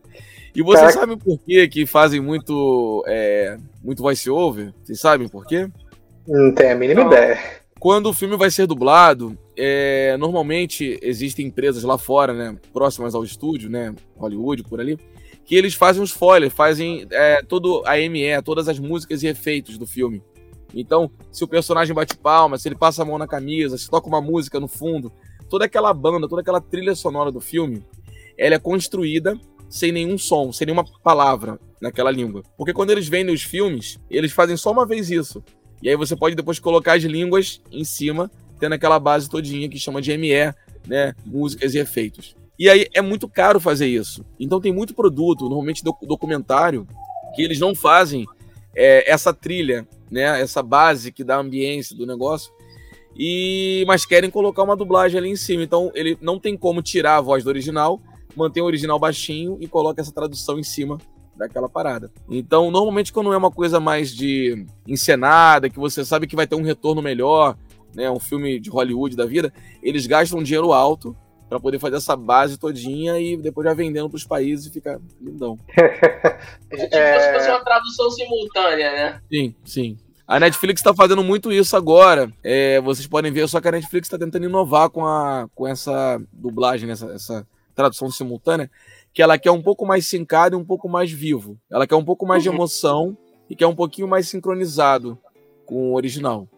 E 0.54 0.62
você 0.62 0.80
Caraca. 0.80 0.98
sabe 0.98 1.16
por 1.16 1.38
que 1.38 1.66
que 1.68 1.86
fazem 1.86 2.20
muito, 2.20 3.02
é, 3.06 3.56
muito 3.82 4.02
voice-over? 4.02 4.72
Vocês 4.82 5.00
sabem 5.00 5.28
por 5.28 5.46
quê? 5.46 5.68
Não 6.28 6.54
tenho 6.54 6.72
a 6.72 6.74
mínima 6.76 7.02
ideia. 7.02 7.38
Quando 7.80 8.10
o 8.10 8.12
filme 8.12 8.36
vai 8.36 8.48
ser 8.50 8.66
dublado, 8.66 9.36
é, 9.56 10.16
normalmente 10.16 11.00
existem 11.02 11.46
empresas 11.46 11.82
lá 11.82 11.98
fora, 11.98 12.32
né, 12.32 12.56
próximas 12.72 13.12
ao 13.12 13.24
estúdio, 13.24 13.68
né, 13.68 13.92
Hollywood, 14.16 14.62
por 14.62 14.80
ali, 14.80 14.96
que 15.44 15.54
eles 15.54 15.74
fazem 15.74 16.02
os 16.02 16.10
spoilers, 16.10 16.52
fazem 16.52 17.06
é, 17.10 17.42
todo 17.42 17.82
a 17.86 17.96
ME, 18.08 18.42
todas 18.44 18.68
as 18.68 18.78
músicas 18.78 19.22
e 19.22 19.26
efeitos 19.26 19.76
do 19.78 19.86
filme. 19.86 20.22
Então, 20.74 21.10
se 21.30 21.44
o 21.44 21.48
personagem 21.48 21.94
bate 21.94 22.16
palma, 22.16 22.56
se 22.56 22.68
ele 22.68 22.76
passa 22.76 23.02
a 23.02 23.04
mão 23.04 23.18
na 23.18 23.26
camisa, 23.26 23.76
se 23.76 23.90
toca 23.90 24.08
uma 24.08 24.20
música 24.20 24.58
no 24.58 24.68
fundo, 24.68 25.12
toda 25.50 25.66
aquela 25.66 25.92
banda, 25.92 26.28
toda 26.28 26.40
aquela 26.40 26.60
trilha 26.60 26.94
sonora 26.94 27.30
do 27.30 27.40
filme, 27.40 27.84
ela 28.38 28.54
é 28.54 28.58
construída 28.58 29.38
sem 29.68 29.92
nenhum 29.92 30.16
som, 30.16 30.52
sem 30.52 30.66
nenhuma 30.66 30.84
palavra 31.02 31.58
naquela 31.80 32.10
língua. 32.10 32.42
Porque 32.56 32.72
quando 32.72 32.90
eles 32.90 33.08
vendem 33.08 33.34
os 33.34 33.42
filmes, 33.42 33.98
eles 34.08 34.32
fazem 34.32 34.56
só 34.56 34.70
uma 34.70 34.86
vez 34.86 35.10
isso. 35.10 35.42
E 35.82 35.88
aí 35.88 35.96
você 35.96 36.14
pode 36.14 36.36
depois 36.36 36.58
colocar 36.58 36.94
as 36.94 37.02
línguas 37.02 37.60
em 37.70 37.84
cima, 37.84 38.30
tendo 38.58 38.74
aquela 38.74 38.98
base 38.98 39.28
todinha 39.28 39.68
que 39.68 39.78
chama 39.78 40.00
de 40.00 40.16
ME, 40.16 40.54
né, 40.86 41.14
músicas 41.24 41.74
e 41.74 41.78
efeitos. 41.78 42.36
E 42.58 42.68
aí 42.68 42.86
é 42.94 43.00
muito 43.00 43.28
caro 43.28 43.58
fazer 43.58 43.86
isso. 43.86 44.24
Então 44.38 44.60
tem 44.60 44.72
muito 44.72 44.94
produto, 44.94 45.44
normalmente 45.44 45.82
documentário, 45.82 46.86
que 47.34 47.42
eles 47.42 47.58
não 47.58 47.74
fazem 47.74 48.26
é, 48.74 49.10
essa 49.10 49.32
trilha, 49.32 49.86
né? 50.10 50.40
Essa 50.40 50.62
base 50.62 51.10
que 51.10 51.24
dá 51.24 51.36
a 51.36 51.40
ambiência 51.40 51.96
do 51.96 52.06
negócio. 52.06 52.52
E 53.16 53.84
mas 53.86 54.06
querem 54.06 54.30
colocar 54.30 54.62
uma 54.62 54.76
dublagem 54.76 55.18
ali 55.18 55.30
em 55.30 55.36
cima. 55.36 55.62
Então 55.62 55.90
ele 55.94 56.16
não 56.20 56.38
tem 56.38 56.56
como 56.56 56.82
tirar 56.82 57.16
a 57.16 57.20
voz 57.20 57.44
do 57.44 57.48
original, 57.48 58.00
mantém 58.36 58.62
o 58.62 58.66
original 58.66 58.98
baixinho 58.98 59.56
e 59.60 59.66
coloca 59.66 60.00
essa 60.00 60.12
tradução 60.12 60.58
em 60.58 60.62
cima 60.62 60.98
daquela 61.36 61.68
parada. 61.68 62.10
Então, 62.30 62.70
normalmente 62.70 63.12
quando 63.12 63.32
é 63.32 63.36
uma 63.36 63.50
coisa 63.50 63.80
mais 63.80 64.14
de 64.14 64.66
encenada, 64.86 65.68
que 65.68 65.78
você 65.78 66.04
sabe 66.04 66.26
que 66.26 66.36
vai 66.36 66.46
ter 66.46 66.54
um 66.54 66.62
retorno 66.62 67.02
melhor, 67.02 67.56
né, 67.94 68.10
um 68.10 68.20
filme 68.20 68.60
de 68.60 68.70
Hollywood 68.70 69.16
da 69.16 69.26
vida, 69.26 69.52
eles 69.82 70.06
gastam 70.06 70.42
dinheiro 70.42 70.72
alto 70.72 71.16
para 71.52 71.60
poder 71.60 71.78
fazer 71.78 71.96
essa 71.96 72.16
base 72.16 72.56
todinha 72.56 73.18
e 73.20 73.36
depois 73.36 73.66
já 73.66 73.74
vendendo 73.74 74.08
para 74.08 74.16
os 74.16 74.24
países 74.24 74.64
e 74.66 74.70
fica 74.70 74.98
lindão. 75.20 75.58
É 76.70 76.76
tipo 76.76 76.96
é... 76.96 77.20
se 77.20 77.32
fosse 77.34 77.50
uma 77.50 77.62
tradução 77.62 78.10
simultânea, 78.10 78.92
né? 78.92 79.20
Sim, 79.30 79.54
sim. 79.62 79.98
A 80.26 80.40
Netflix 80.40 80.80
está 80.80 80.94
fazendo 80.94 81.22
muito 81.22 81.52
isso 81.52 81.76
agora. 81.76 82.32
É, 82.42 82.80
vocês 82.80 83.06
podem 83.06 83.30
ver, 83.30 83.46
só 83.46 83.60
que 83.60 83.68
a 83.68 83.72
Netflix 83.72 84.06
está 84.06 84.18
tentando 84.18 84.46
inovar 84.46 84.88
com, 84.88 85.06
a, 85.06 85.46
com 85.54 85.68
essa 85.68 86.18
dublagem, 86.32 86.90
essa, 86.90 87.12
essa 87.12 87.46
tradução 87.74 88.10
simultânea, 88.10 88.70
que 89.12 89.20
ela 89.20 89.38
quer 89.38 89.50
um 89.50 89.60
pouco 89.60 89.84
mais 89.84 90.06
sincado 90.06 90.56
e 90.56 90.58
um 90.58 90.64
pouco 90.64 90.88
mais 90.88 91.12
vivo. 91.12 91.58
Ela 91.70 91.86
quer 91.86 91.96
um 91.96 92.04
pouco 92.04 92.24
mais 92.24 92.42
de 92.42 92.48
uhum. 92.48 92.54
emoção 92.54 93.18
e 93.50 93.54
quer 93.54 93.66
um 93.66 93.76
pouquinho 93.76 94.08
mais 94.08 94.26
sincronizado 94.26 95.18
com 95.66 95.90
o 95.90 95.94
original. 95.94 96.48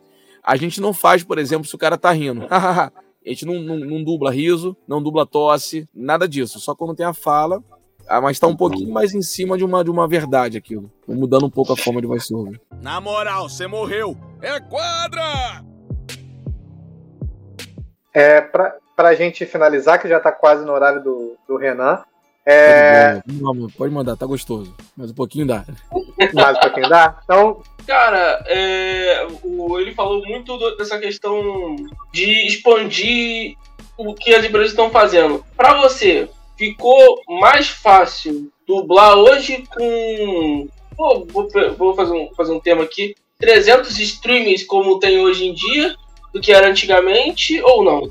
A 0.41 0.55
gente 0.57 0.81
não 0.81 0.93
faz, 0.93 1.25
por 1.25 1.39
exemplo, 1.39 1.67
se 1.67 1.75
o 1.75 1.79
cara 1.79 1.99
tá 1.99 2.13
rindo. 2.13 2.47
A 3.25 3.29
gente 3.31 3.47
não, 3.47 3.55
não, 3.55 3.79
não, 3.79 4.05
dubla 4.05 4.31
riso, 4.31 4.77
não 4.87 5.03
dubla 5.03 5.25
tosse, 5.25 5.89
nada 5.95 6.29
disso. 6.29 6.61
Só 6.61 6.75
quando 6.75 6.95
tem 6.95 7.07
a 7.07 7.15
fala, 7.15 7.63
ah, 8.07 8.21
mas 8.21 8.39
tá 8.39 8.47
um 8.47 8.57
pouquinho 8.57 8.93
mais 8.93 9.15
em 9.15 9.23
cima 9.23 9.57
de 9.57 9.65
uma, 9.65 9.83
de 9.83 9.91
uma 9.91 10.07
verdade 10.07 10.59
aquilo. 10.59 10.91
Tô 11.07 11.15
mudando 11.15 11.47
um 11.47 11.51
pouco 11.51 11.73
a 11.73 11.77
forma 11.77 12.01
de 12.01 12.07
voiceover. 12.07 12.61
Na 12.83 13.01
moral, 13.01 13.49
você 13.49 13.67
morreu! 13.67 14.17
É 14.43 14.61
quadra! 14.61 15.65
É, 18.13 18.43
pra, 18.43 18.77
pra 18.95 19.15
gente 19.15 19.47
finalizar, 19.47 20.01
que 20.01 20.09
já 20.09 20.21
tá 20.21 20.31
quase 20.31 20.65
no 20.65 20.73
horário 20.73 21.03
do, 21.03 21.37
do 21.49 21.57
Renan, 21.57 22.05
é... 22.47 23.23
Não, 23.27 23.69
pode 23.71 23.93
mandar, 23.93 24.17
tá 24.17 24.27
gostoso. 24.27 24.75
Mas 24.97 25.11
um 25.11 25.15
pouquinho 25.15 25.47
dá. 25.47 25.65
Mais 26.35 26.57
um 26.57 26.61
pouquinho 26.61 26.89
dá? 26.89 27.19
Então. 27.25 27.63
Cara, 27.87 28.43
é, 28.47 29.27
o, 29.43 29.79
ele 29.79 29.95
falou 29.95 30.25
muito 30.27 30.57
do, 30.57 30.77
dessa 30.77 30.99
questão 30.99 31.77
de 32.13 32.47
expandir 32.47 33.57
o 33.97 34.15
que 34.15 34.35
as 34.35 34.45
empresas 34.45 34.71
estão 34.71 34.91
fazendo. 34.91 35.45
Para 35.55 35.75
você, 35.75 36.29
ficou 36.57 37.21
mais 37.41 37.69
fácil 37.69 38.51
dublar 38.67 39.17
hoje 39.17 39.65
com. 39.75 40.69
Vou, 40.97 41.27
vou, 41.27 41.49
vou 41.77 41.95
fazer, 41.95 42.13
um, 42.13 42.35
fazer 42.35 42.53
um 42.53 42.61
tema 42.61 42.85
aqui. 42.85 43.15
300 43.39 43.99
streamings 43.99 44.65
como 44.65 44.99
tem 44.99 45.19
hoje 45.19 45.47
em 45.47 45.55
dia 45.55 45.95
do 46.33 46.41
que 46.41 46.53
era 46.53 46.69
antigamente 46.69 47.61
ou 47.63 47.85
não? 47.85 48.11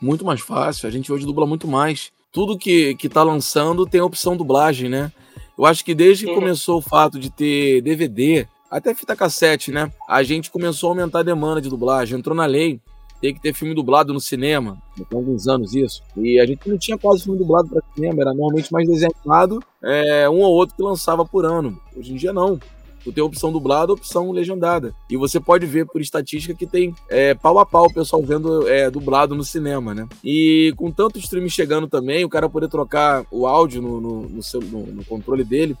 Muito 0.00 0.24
mais 0.24 0.40
fácil. 0.40 0.88
A 0.88 0.92
gente 0.92 1.10
hoje 1.10 1.24
dubla 1.24 1.46
muito 1.46 1.66
mais 1.66 2.12
tudo 2.36 2.58
que, 2.58 2.94
que 2.96 3.08
tá 3.08 3.22
lançando 3.22 3.86
tem 3.86 3.98
a 3.98 4.04
opção 4.04 4.36
dublagem, 4.36 4.90
né? 4.90 5.10
Eu 5.56 5.64
acho 5.64 5.82
que 5.82 5.94
desde 5.94 6.26
que 6.26 6.34
começou 6.34 6.80
o 6.80 6.82
fato 6.82 7.18
de 7.18 7.30
ter 7.30 7.80
DVD, 7.80 8.46
até 8.70 8.94
fita 8.94 9.16
cassete, 9.16 9.72
né? 9.72 9.90
A 10.06 10.22
gente 10.22 10.50
começou 10.50 10.90
a 10.90 10.92
aumentar 10.92 11.20
a 11.20 11.22
demanda 11.22 11.62
de 11.62 11.70
dublagem. 11.70 12.18
Entrou 12.18 12.36
na 12.36 12.44
lei, 12.44 12.78
tem 13.22 13.32
que 13.32 13.40
ter 13.40 13.54
filme 13.54 13.74
dublado 13.74 14.12
no 14.12 14.20
cinema. 14.20 14.76
Tem 14.94 15.18
alguns 15.18 15.48
anos 15.48 15.74
isso. 15.74 16.02
E 16.14 16.38
a 16.38 16.44
gente 16.44 16.68
não 16.68 16.76
tinha 16.76 16.98
quase 16.98 17.22
filme 17.22 17.38
dublado 17.38 17.70
para 17.70 17.80
cinema, 17.94 18.20
era 18.20 18.34
normalmente 18.34 18.70
mais 18.70 18.86
desenhado, 18.86 19.64
é, 19.82 20.28
um 20.28 20.40
ou 20.40 20.52
outro 20.52 20.76
que 20.76 20.82
lançava 20.82 21.24
por 21.24 21.46
ano. 21.46 21.80
Hoje 21.96 22.12
em 22.12 22.16
dia 22.16 22.34
não. 22.34 22.60
Tu 23.06 23.12
tem 23.12 23.22
a 23.22 23.24
opção 23.24 23.52
dublada, 23.52 23.92
a 23.92 23.94
opção 23.94 24.32
legendada. 24.32 24.92
E 25.08 25.16
você 25.16 25.38
pode 25.38 25.64
ver 25.64 25.86
por 25.86 26.00
estatística 26.00 26.52
que 26.52 26.66
tem 26.66 26.92
é, 27.08 27.34
pau 27.34 27.56
a 27.60 27.64
pau 27.64 27.86
o 27.86 27.92
pessoal 27.92 28.20
vendo 28.20 28.68
é, 28.68 28.90
dublado 28.90 29.32
no 29.32 29.44
cinema, 29.44 29.94
né? 29.94 30.08
E 30.24 30.74
com 30.76 30.90
tanto 30.90 31.16
streaming 31.20 31.48
chegando 31.48 31.86
também, 31.86 32.24
o 32.24 32.28
cara 32.28 32.48
poder 32.48 32.68
trocar 32.68 33.24
o 33.30 33.46
áudio 33.46 33.80
no, 33.80 34.00
no, 34.00 34.22
no, 34.22 34.42
seu, 34.42 34.60
no, 34.60 35.04
controle 35.04 35.44
dele, 35.44 35.76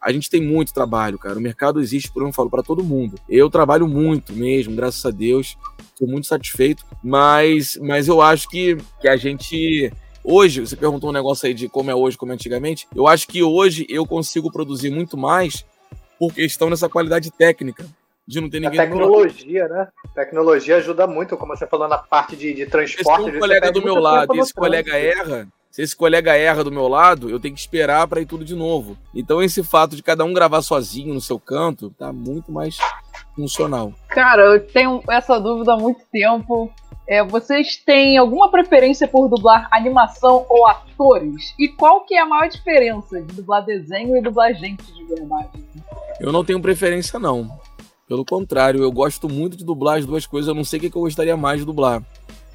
a 0.00 0.10
gente 0.10 0.28
tem 0.28 0.42
muito 0.42 0.74
trabalho, 0.74 1.16
cara. 1.16 1.38
O 1.38 1.40
mercado 1.40 1.80
existe, 1.80 2.10
por 2.10 2.24
eu 2.24 2.32
falo, 2.32 2.50
para 2.50 2.64
todo 2.64 2.82
mundo. 2.82 3.20
Eu 3.28 3.48
trabalho 3.48 3.86
muito 3.86 4.32
mesmo, 4.32 4.74
graças 4.74 5.06
a 5.06 5.12
Deus. 5.12 5.56
Estou 5.92 6.08
muito 6.08 6.26
satisfeito, 6.26 6.84
mas, 7.04 7.78
mas 7.80 8.08
eu 8.08 8.20
acho 8.20 8.48
que, 8.48 8.76
que 9.00 9.06
a 9.06 9.16
gente 9.16 9.92
Hoje, 10.26 10.60
você 10.60 10.74
perguntou 10.74 11.10
um 11.10 11.12
negócio 11.12 11.46
aí 11.46 11.52
de 11.52 11.68
como 11.68 11.90
é 11.90 11.94
hoje, 11.94 12.16
como 12.16 12.32
é 12.32 12.34
antigamente. 12.34 12.88
Eu 12.96 13.06
acho 13.06 13.28
que 13.28 13.42
hoje 13.42 13.86
eu 13.90 14.06
consigo 14.06 14.50
produzir 14.50 14.88
muito 14.88 15.18
mais 15.18 15.66
porque 16.18 16.42
estão 16.42 16.70
nessa 16.70 16.88
qualidade 16.88 17.30
técnica 17.30 17.84
de 18.26 18.40
não 18.40 18.48
ter 18.48 18.60
ninguém. 18.60 18.80
A 18.80 18.82
tecnologia, 18.84 19.68
né? 19.68 19.88
Tecnologia 20.14 20.76
ajuda 20.76 21.06
muito, 21.06 21.36
como 21.36 21.56
você 21.56 21.66
falou 21.66 21.88
na 21.88 21.98
parte 21.98 22.36
de, 22.36 22.54
de 22.54 22.66
transporte. 22.66 23.30
Se 23.30 23.36
um 23.36 23.40
colega 23.40 23.72
do 23.72 23.82
meu 23.82 23.96
lado 23.96 24.34
e 24.34 24.38
esse 24.38 24.54
colega 24.54 24.96
erra, 24.96 25.46
se 25.70 25.82
esse 25.82 25.96
colega 25.96 26.36
erra 26.36 26.64
do 26.64 26.72
meu 26.72 26.88
lado, 26.88 27.28
eu 27.28 27.38
tenho 27.38 27.54
que 27.54 27.60
esperar 27.60 28.06
para 28.06 28.20
ir 28.20 28.26
tudo 28.26 28.44
de 28.44 28.54
novo. 28.54 28.96
Então 29.14 29.42
esse 29.42 29.62
fato 29.62 29.96
de 29.96 30.02
cada 30.02 30.24
um 30.24 30.32
gravar 30.32 30.62
sozinho 30.62 31.12
no 31.12 31.20
seu 31.20 31.38
canto 31.38 31.90
tá 31.98 32.12
muito 32.12 32.50
mais 32.50 32.78
funcional. 33.34 33.92
Cara, 34.08 34.42
eu 34.42 34.66
tenho 34.66 35.02
essa 35.10 35.38
dúvida 35.38 35.74
há 35.74 35.76
muito 35.76 36.00
tempo. 36.10 36.72
É, 37.06 37.22
vocês 37.22 37.76
têm 37.76 38.16
alguma 38.16 38.50
preferência 38.50 39.06
por 39.06 39.28
dublar 39.28 39.68
animação 39.70 40.46
ou 40.48 40.66
atores? 40.66 41.54
E 41.58 41.68
qual 41.68 42.02
que 42.06 42.14
é 42.14 42.20
a 42.20 42.26
maior 42.26 42.48
diferença 42.48 43.20
de 43.20 43.34
dublar 43.34 43.62
desenho 43.62 44.16
e 44.16 44.22
dublar 44.22 44.54
gente 44.54 44.84
de 44.94 45.04
verdade? 45.04 45.50
Eu 46.20 46.32
não 46.32 46.44
tenho 46.44 46.60
preferência, 46.60 47.18
não. 47.18 47.58
Pelo 48.06 48.24
contrário, 48.24 48.82
eu 48.82 48.92
gosto 48.92 49.28
muito 49.28 49.56
de 49.56 49.64
dublar 49.64 49.98
as 49.98 50.06
duas 50.06 50.26
coisas. 50.26 50.48
Eu 50.48 50.54
não 50.54 50.64
sei 50.64 50.78
o 50.78 50.82
que, 50.82 50.96
eu 50.96 51.02
gostaria 51.02 51.36
mais 51.36 51.60
de 51.60 51.66
dublar. 51.66 52.02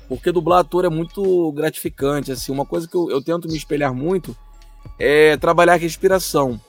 Porque 0.08 0.32
dublar 0.32 0.60
ator 0.60 0.86
é 0.86 0.90
muito 0.90 1.52
gratificante. 1.52 2.32
Assim, 2.32 2.52
uma 2.52 2.66
coisa 2.66 2.88
que 2.88 2.96
eu, 2.96 3.10
eu 3.10 3.22
tento 3.22 3.48
me 3.48 3.58
espelhar 3.58 3.94
muito 3.94 4.36
é 4.98 5.38
trabalhar 5.38 5.74
a 5.74 5.78
respiração. 5.78 6.60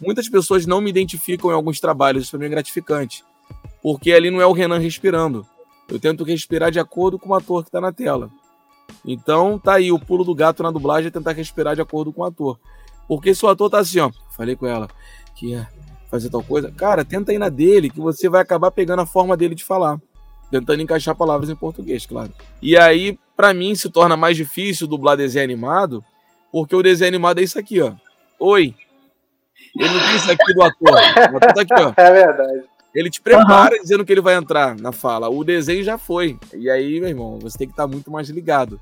Muitas 0.00 0.28
pessoas 0.28 0.66
não 0.66 0.80
me 0.80 0.90
identificam 0.90 1.50
em 1.50 1.54
alguns 1.54 1.78
trabalhos, 1.78 2.24
isso 2.24 2.30
para 2.32 2.40
mim 2.40 2.46
é 2.46 2.50
gratificante. 2.50 3.24
Porque 3.82 4.12
ali 4.12 4.30
não 4.30 4.40
é 4.40 4.46
o 4.46 4.52
Renan 4.52 4.78
respirando. 4.78 5.46
Eu 5.88 6.00
tento 6.00 6.24
respirar 6.24 6.70
de 6.70 6.80
acordo 6.80 7.18
com 7.18 7.30
o 7.30 7.34
ator 7.34 7.62
que 7.62 7.68
está 7.68 7.80
na 7.80 7.92
tela. 7.92 8.30
Então 9.04 9.58
tá 9.58 9.74
aí, 9.74 9.92
o 9.92 9.98
pulo 9.98 10.24
do 10.24 10.34
gato 10.34 10.62
na 10.62 10.70
dublagem 10.70 11.08
é 11.08 11.10
tentar 11.10 11.32
respirar 11.32 11.74
de 11.74 11.82
acordo 11.82 12.12
com 12.12 12.22
o 12.22 12.24
ator. 12.24 12.58
Porque 13.06 13.34
se 13.34 13.44
o 13.44 13.48
ator 13.48 13.68
tá 13.68 13.78
assim, 13.78 14.00
ó, 14.00 14.10
falei 14.34 14.56
com 14.56 14.66
ela 14.66 14.88
que 15.34 15.54
fazer 16.14 16.30
tal 16.30 16.42
coisa. 16.44 16.70
Cara, 16.70 17.04
tenta 17.04 17.32
ir 17.32 17.38
na 17.38 17.48
dele, 17.48 17.90
que 17.90 18.00
você 18.00 18.28
vai 18.28 18.40
acabar 18.40 18.70
pegando 18.70 19.02
a 19.02 19.06
forma 19.06 19.36
dele 19.36 19.54
de 19.54 19.64
falar. 19.64 19.98
Tentando 20.48 20.80
encaixar 20.80 21.16
palavras 21.16 21.50
em 21.50 21.56
português, 21.56 22.06
claro. 22.06 22.30
E 22.62 22.76
aí, 22.76 23.18
para 23.36 23.52
mim, 23.52 23.74
se 23.74 23.90
torna 23.90 24.16
mais 24.16 24.36
difícil 24.36 24.86
dublar 24.86 25.16
desenho 25.16 25.44
animado, 25.44 26.04
porque 26.52 26.76
o 26.76 26.82
desenho 26.82 27.08
animado 27.08 27.40
é 27.40 27.42
isso 27.42 27.58
aqui, 27.58 27.80
ó. 27.80 27.92
Oi. 28.38 28.74
Ele 29.76 29.88
não 29.88 30.00
tem 30.06 30.16
isso 30.16 30.30
aqui 30.30 30.54
do 30.54 30.62
ator. 30.62 30.92
O 31.32 31.36
ator 31.36 31.52
tá 31.52 31.62
aqui, 31.62 31.74
ó. 31.74 31.92
É 32.00 32.12
verdade. 32.12 32.62
Ele 32.94 33.10
te 33.10 33.20
prepara 33.20 33.76
dizendo 33.80 34.04
que 34.04 34.12
ele 34.12 34.20
vai 34.20 34.36
entrar 34.36 34.76
na 34.76 34.92
fala. 34.92 35.28
O 35.28 35.42
desenho 35.42 35.82
já 35.82 35.98
foi. 35.98 36.38
E 36.56 36.70
aí, 36.70 37.00
meu 37.00 37.08
irmão, 37.08 37.40
você 37.40 37.58
tem 37.58 37.66
que 37.66 37.72
estar 37.72 37.88
muito 37.88 38.08
mais 38.08 38.28
ligado. 38.28 38.80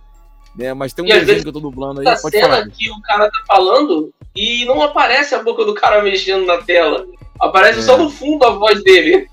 Né? 0.54 0.74
Mas 0.74 0.92
tem 0.92 1.02
um 1.02 1.08
E 1.08 1.12
desenho 1.12 1.26
vezes 1.26 1.42
que 1.44 1.48
eu 1.48 1.52
tô 1.54 1.60
dublando 1.60 2.00
aí, 2.00 2.04
pode 2.20 2.36
cena 2.36 2.56
falar. 2.56 2.68
que 2.68 2.90
o 2.90 3.00
cara 3.00 3.24
tá 3.30 3.44
falando 3.46 4.12
e 4.36 4.66
não 4.66 4.82
aparece 4.82 5.34
a 5.34 5.42
boca 5.42 5.64
do 5.64 5.72
cara 5.72 6.02
mexendo 6.02 6.44
na 6.44 6.58
tela. 6.58 7.06
Aparece 7.42 7.82
só 7.82 7.98
no 7.98 8.08
fundo 8.08 8.44
a 8.44 8.50
voz 8.50 8.82
dele. 8.84 9.26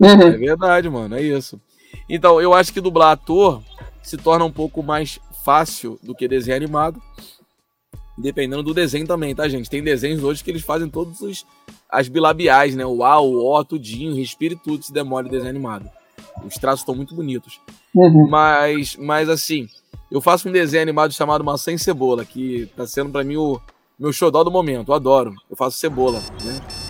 É 0.00 0.30
verdade, 0.30 0.88
mano, 0.88 1.16
é 1.16 1.22
isso. 1.22 1.60
Então, 2.08 2.40
eu 2.40 2.54
acho 2.54 2.72
que 2.72 2.80
dublar 2.80 3.10
ator 3.10 3.60
se 4.02 4.16
torna 4.16 4.44
um 4.44 4.52
pouco 4.52 4.82
mais 4.82 5.18
fácil 5.44 5.98
do 6.02 6.14
que 6.14 6.28
desenho 6.28 6.56
animado. 6.56 7.02
Dependendo 8.16 8.62
do 8.62 8.72
desenho 8.72 9.06
também, 9.06 9.34
tá, 9.34 9.48
gente? 9.48 9.68
Tem 9.68 9.82
desenhos 9.82 10.22
hoje 10.22 10.44
que 10.44 10.50
eles 10.50 10.62
fazem 10.62 10.88
todos 10.88 11.20
os 11.20 11.44
as 11.90 12.08
bilabiais, 12.08 12.76
né? 12.76 12.86
O 12.86 13.02
A, 13.02 13.20
o 13.20 13.52
O, 13.52 13.64
tudinho, 13.64 14.14
respira 14.14 14.54
e 14.54 14.56
tudo 14.56 14.84
se 14.84 14.92
demora 14.92 15.26
em 15.26 15.30
desenho 15.30 15.50
animado. 15.50 15.90
Os 16.44 16.54
traços 16.54 16.80
estão 16.80 16.94
muito 16.94 17.14
bonitos. 17.14 17.60
Mas, 18.28 18.96
mas 18.96 19.28
assim, 19.28 19.68
eu 20.10 20.20
faço 20.20 20.48
um 20.48 20.52
desenho 20.52 20.82
animado 20.82 21.12
chamado 21.12 21.42
Maçã 21.42 21.72
e 21.72 21.78
Cebola, 21.78 22.24
que 22.24 22.70
tá 22.76 22.86
sendo 22.86 23.10
pra 23.10 23.24
mim 23.24 23.36
o 23.36 23.60
meu 23.98 24.12
xodó 24.12 24.44
do 24.44 24.50
momento. 24.50 24.90
Eu 24.90 24.94
adoro. 24.94 25.34
Eu 25.50 25.56
faço 25.56 25.78
cebola, 25.78 26.20
né? 26.44 26.89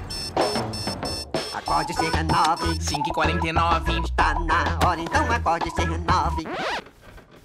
Acorde 1.71 1.95
ser 1.95 2.11
renove. 2.11 2.79
5h49. 2.81 4.05
Está 4.05 4.35
na 4.41 4.77
hora, 4.85 5.01
então 5.01 5.31
acorde 5.31 5.71
ser 5.71 5.89
renove. 5.89 6.43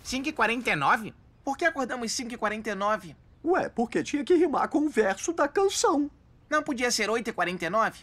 5h49? 0.04 1.14
Por 1.44 1.56
que 1.56 1.64
acordamos 1.64 2.12
5h49? 2.12 3.16
Ué, 3.44 3.70
porque 3.70 4.02
tinha 4.02 4.24
que 4.24 4.34
rimar 4.34 4.68
com 4.68 4.80
o 4.80 4.90
verso 4.90 5.32
da 5.32 5.48
canção. 5.48 6.10
Não 6.50 6.64
podia 6.64 6.90
ser 6.90 7.08
8h49? 7.08 7.98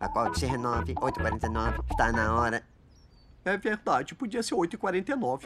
Acorde 0.00 0.40
ser 0.40 0.46
renove. 0.46 0.94
8h49. 0.94 1.84
Está 1.90 2.10
na 2.10 2.34
hora. 2.34 2.64
É 3.44 3.58
verdade, 3.58 4.14
podia 4.14 4.42
ser 4.42 4.54
8h49. 4.54 5.42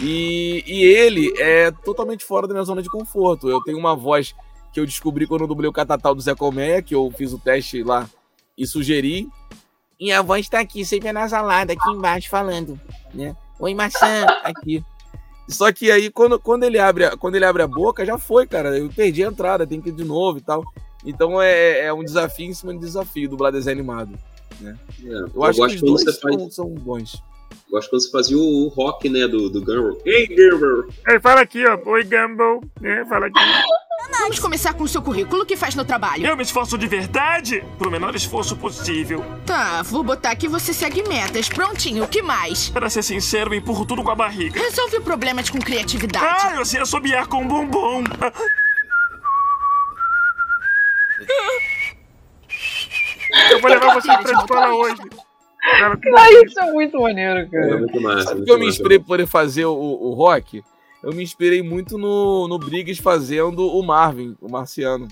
E, 0.00 0.64
e 0.66 0.82
ele 0.82 1.30
é 1.38 1.70
totalmente 1.70 2.24
fora 2.24 2.48
da 2.48 2.54
minha 2.54 2.64
zona 2.64 2.80
de 2.80 2.88
conforto. 2.88 3.50
Eu 3.50 3.60
tenho 3.60 3.76
uma 3.76 3.94
voz 3.94 4.34
que 4.72 4.80
eu 4.80 4.86
descobri 4.86 5.26
quando 5.26 5.42
eu 5.42 5.46
dublei 5.46 5.68
o 5.68 5.72
Catatal 5.72 6.14
do 6.14 6.20
Zé 6.20 6.34
Colmeia, 6.34 6.82
que 6.82 6.94
eu 6.94 7.10
fiz 7.16 7.32
o 7.32 7.38
teste 7.38 7.82
lá 7.82 8.08
e 8.56 8.66
sugeri. 8.66 9.28
E 10.00 10.10
a 10.10 10.22
voz 10.22 10.48
tá 10.48 10.60
aqui, 10.60 10.84
sempre 10.84 11.08
anasalada, 11.10 11.72
aqui 11.72 11.90
embaixo, 11.90 12.28
falando, 12.28 12.80
né? 13.14 13.36
Oi, 13.60 13.74
maçã, 13.74 14.26
aqui. 14.42 14.82
Só 15.48 15.70
que 15.72 15.90
aí, 15.90 16.10
quando, 16.10 16.38
quando, 16.40 16.64
ele 16.64 16.78
abre, 16.78 17.04
a- 17.04 17.16
quando 17.16 17.34
ele 17.36 17.44
abre 17.44 17.62
a 17.62 17.66
boca, 17.68 18.04
já 18.06 18.16
foi, 18.18 18.46
cara. 18.46 18.76
Eu 18.78 18.88
perdi 18.88 19.22
a 19.24 19.28
entrada, 19.28 19.66
tem 19.66 19.80
que 19.80 19.90
ir 19.90 19.92
de 19.92 20.04
novo 20.04 20.38
e 20.38 20.40
tal. 20.40 20.62
Então 21.04 21.40
é, 21.42 21.80
é 21.86 21.92
um 21.92 22.02
desafio 22.02 22.46
em 22.48 22.54
cima 22.54 22.72
de 22.72 22.78
desafio 22.80 23.28
dublar 23.28 23.52
desenho 23.52 23.76
animado. 23.78 24.18
Né? 24.60 24.76
É, 25.04 25.08
Eu 25.34 25.44
acho 25.44 25.58
que 25.60 25.74
os 25.74 25.80
dois 25.80 26.02
você 26.04 26.12
faz- 26.20 26.34
são, 26.36 26.50
são 26.50 26.68
bons. 26.70 27.22
Eu 27.70 27.78
acho 27.78 27.88
que 27.88 27.90
quando 27.90 28.02
você 28.02 28.10
fazia 28.10 28.36
o, 28.36 28.66
o 28.66 28.68
rock, 28.68 29.08
né, 29.08 29.26
do, 29.26 29.48
do 29.48 29.60
Gumball. 29.60 29.98
Ei, 30.04 30.26
Gumball! 30.26 30.84
Ei, 31.08 31.20
fala 31.20 31.40
aqui, 31.40 31.64
ó. 31.66 31.78
Oi, 31.90 32.04
Gumball. 32.04 32.62
É, 32.82 33.04
fala 33.06 33.26
aqui. 33.26 33.40
Vamos 34.18 34.38
começar 34.38 34.74
com 34.74 34.84
o 34.84 34.88
seu 34.88 35.00
currículo, 35.00 35.42
o 35.42 35.46
que 35.46 35.56
faz 35.56 35.74
no 35.74 35.84
trabalho? 35.84 36.26
Eu 36.26 36.36
me 36.36 36.42
esforço 36.42 36.76
de 36.76 36.86
verdade 36.86 37.64
pro 37.78 37.90
menor 37.90 38.14
esforço 38.14 38.56
possível. 38.56 39.24
Tá, 39.46 39.82
vou 39.82 40.02
botar 40.02 40.34
que 40.36 40.48
você 40.48 40.72
segue 40.72 41.02
metas. 41.08 41.48
Prontinho, 41.48 42.04
o 42.04 42.08
que 42.08 42.20
mais? 42.20 42.68
Pra 42.68 42.90
ser 42.90 43.02
sincero, 43.02 43.52
eu 43.52 43.58
empurro 43.58 43.86
tudo 43.86 44.02
com 44.02 44.10
a 44.10 44.14
barriga. 44.14 44.60
Resolve 44.60 45.00
problemas 45.00 45.48
com 45.50 45.58
criatividade. 45.58 46.46
Ah, 46.48 46.56
eu 46.56 46.64
sei 46.64 46.80
assobiar 46.80 47.26
com 47.26 47.46
bumbum. 47.46 48.04
Eu 53.50 53.60
vou 53.60 53.70
levar 53.70 53.94
você 53.94 54.12
pra 54.18 54.32
escola 54.32 54.74
hoje. 54.74 55.02
Ah, 55.64 56.28
isso 56.44 56.58
é 56.60 56.72
muito 56.72 57.00
maneiro, 57.00 57.48
cara. 57.50 57.78
muito 57.78 58.00
massa. 58.00 58.28
Sabe 58.28 58.44
que 58.44 58.50
eu 58.50 58.58
me 58.58 58.66
inspirei 58.68 58.98
pra 58.98 59.06
poder 59.08 59.26
fazer 59.26 59.64
o, 59.64 59.72
o 59.74 60.12
rock? 60.14 60.62
Eu 61.02 61.12
me 61.12 61.22
inspirei 61.22 61.62
muito 61.62 61.96
no, 61.98 62.46
no 62.48 62.58
Briggs 62.58 63.00
fazendo 63.02 63.66
o 63.66 63.82
Marvin, 63.82 64.36
o 64.40 64.50
marciano. 64.50 65.08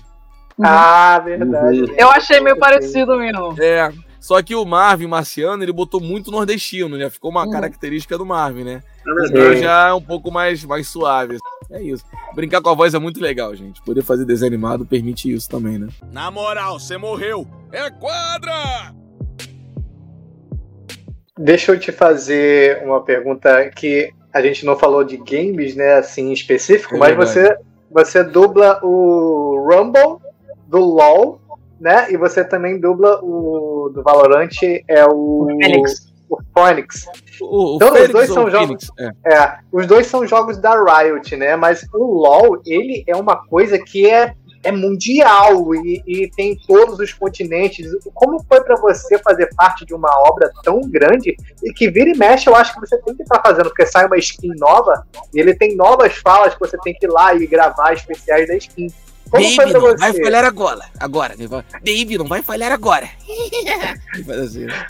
Ah, 0.61 1.19
verdade. 1.19 1.85
Eu 1.97 2.09
achei 2.09 2.39
meio 2.39 2.57
parecido 2.57 3.17
mesmo. 3.17 3.55
É. 3.61 3.91
Só 4.19 4.39
que 4.43 4.53
o 4.53 4.63
Marvin 4.63 5.07
marciano, 5.07 5.63
ele 5.63 5.71
botou 5.73 5.99
muito 5.99 6.29
nordestino, 6.29 6.95
né? 6.95 7.09
Ficou 7.09 7.31
uma 7.31 7.43
Uhum. 7.43 7.49
característica 7.51 8.17
do 8.19 8.25
Marvin, 8.25 8.63
né? 8.63 8.83
É 9.05 9.09
O 9.11 9.33
meu 9.33 9.55
já 9.57 9.87
é 9.87 9.93
um 9.93 10.01
pouco 10.01 10.29
mais, 10.31 10.63
mais 10.63 10.87
suave. 10.87 11.37
É 11.71 11.81
isso. 11.81 12.05
Brincar 12.35 12.61
com 12.61 12.69
a 12.69 12.75
voz 12.75 12.93
é 12.93 12.99
muito 12.99 13.19
legal, 13.19 13.55
gente. 13.55 13.81
Poder 13.81 14.03
fazer 14.03 14.23
desenho 14.25 14.51
animado 14.51 14.85
permite 14.85 15.33
isso 15.33 15.49
também, 15.49 15.79
né? 15.79 15.87
Na 16.11 16.29
moral, 16.29 16.79
você 16.79 16.97
morreu. 16.97 17.47
É 17.71 17.89
quadra! 17.89 18.93
Deixa 21.39 21.71
eu 21.71 21.79
te 21.79 21.91
fazer 21.91 22.83
uma 22.83 23.01
pergunta 23.01 23.69
que 23.69 24.11
a 24.33 24.41
gente 24.41 24.65
não 24.65 24.77
falou 24.77 25.03
de 25.03 25.17
games, 25.17 25.75
né, 25.75 25.95
assim, 25.95 26.29
em 26.29 26.33
específico, 26.33 26.95
É 26.95 26.97
mas 26.97 27.15
você, 27.15 27.57
você 27.89 28.23
dubla 28.23 28.79
o 28.83 29.67
Rumble 29.69 30.17
do 30.67 30.79
LoL, 30.79 31.39
né, 31.79 32.11
e 32.11 32.17
você 32.17 32.43
também 32.43 32.79
dubla 32.79 33.19
o 33.23 33.89
do 33.93 34.03
Valorant, 34.03 34.49
é 34.87 35.05
o... 35.05 35.47
Fênix. 35.61 36.11
O 36.29 36.37
Phoenix. 36.53 37.05
O, 37.41 37.73
o 37.73 37.75
Então, 37.75 37.93
os 37.93 38.09
dois 38.09 38.29
são 38.29 38.49
jogos... 38.49 38.85
Phoenix? 38.85 39.15
É. 39.25 39.33
É, 39.33 39.57
os 39.71 39.85
dois 39.85 40.07
são 40.07 40.25
jogos 40.25 40.57
da 40.57 40.73
Riot, 40.81 41.35
né, 41.35 41.55
mas 41.55 41.85
o 41.93 42.05
LoL, 42.05 42.61
ele 42.65 43.03
é 43.07 43.15
uma 43.15 43.35
coisa 43.47 43.77
que 43.77 44.09
é 44.09 44.33
é 44.63 44.71
mundial 44.71 45.73
e, 45.75 46.03
e 46.05 46.31
tem 46.31 46.57
todos 46.67 46.99
os 46.99 47.13
continentes. 47.13 47.87
Como 48.13 48.43
foi 48.47 48.61
pra 48.61 48.75
você 48.75 49.17
fazer 49.19 49.49
parte 49.55 49.85
de 49.85 49.93
uma 49.93 50.09
obra 50.27 50.51
tão 50.63 50.81
grande 50.81 51.35
e 51.63 51.73
que 51.73 51.89
vira 51.89 52.09
e 52.09 52.17
mexe, 52.17 52.49
eu 52.49 52.55
acho 52.55 52.73
que 52.73 52.79
você 52.79 52.97
tem 52.99 53.15
que 53.15 53.23
estar 53.23 53.41
fazendo, 53.41 53.69
porque 53.69 53.85
sai 53.85 54.05
uma 54.05 54.17
skin 54.17 54.51
nova 54.57 55.05
e 55.33 55.39
ele 55.39 55.55
tem 55.55 55.75
novas 55.75 56.15
falas 56.17 56.53
que 56.53 56.59
você 56.59 56.77
tem 56.83 56.93
que 56.93 57.05
ir 57.05 57.09
lá 57.09 57.33
e 57.33 57.45
gravar 57.47 57.93
especiais 57.93 58.47
da 58.47 58.55
skin. 58.55 58.87
Como 59.29 59.45
foi 59.55 59.65
Baby, 59.65 59.71
pra 59.71 59.79
não 59.79 59.87
você? 59.87 59.97
vai 59.97 60.13
falhar 60.13 60.45
agora. 60.45 60.85
Agora, 60.99 61.35
Baby, 61.73 62.17
não 62.17 62.27
vai 62.27 62.41
falhar 62.41 62.71
agora. 62.71 63.07
Assim, 64.43 64.65
né? 64.65 64.85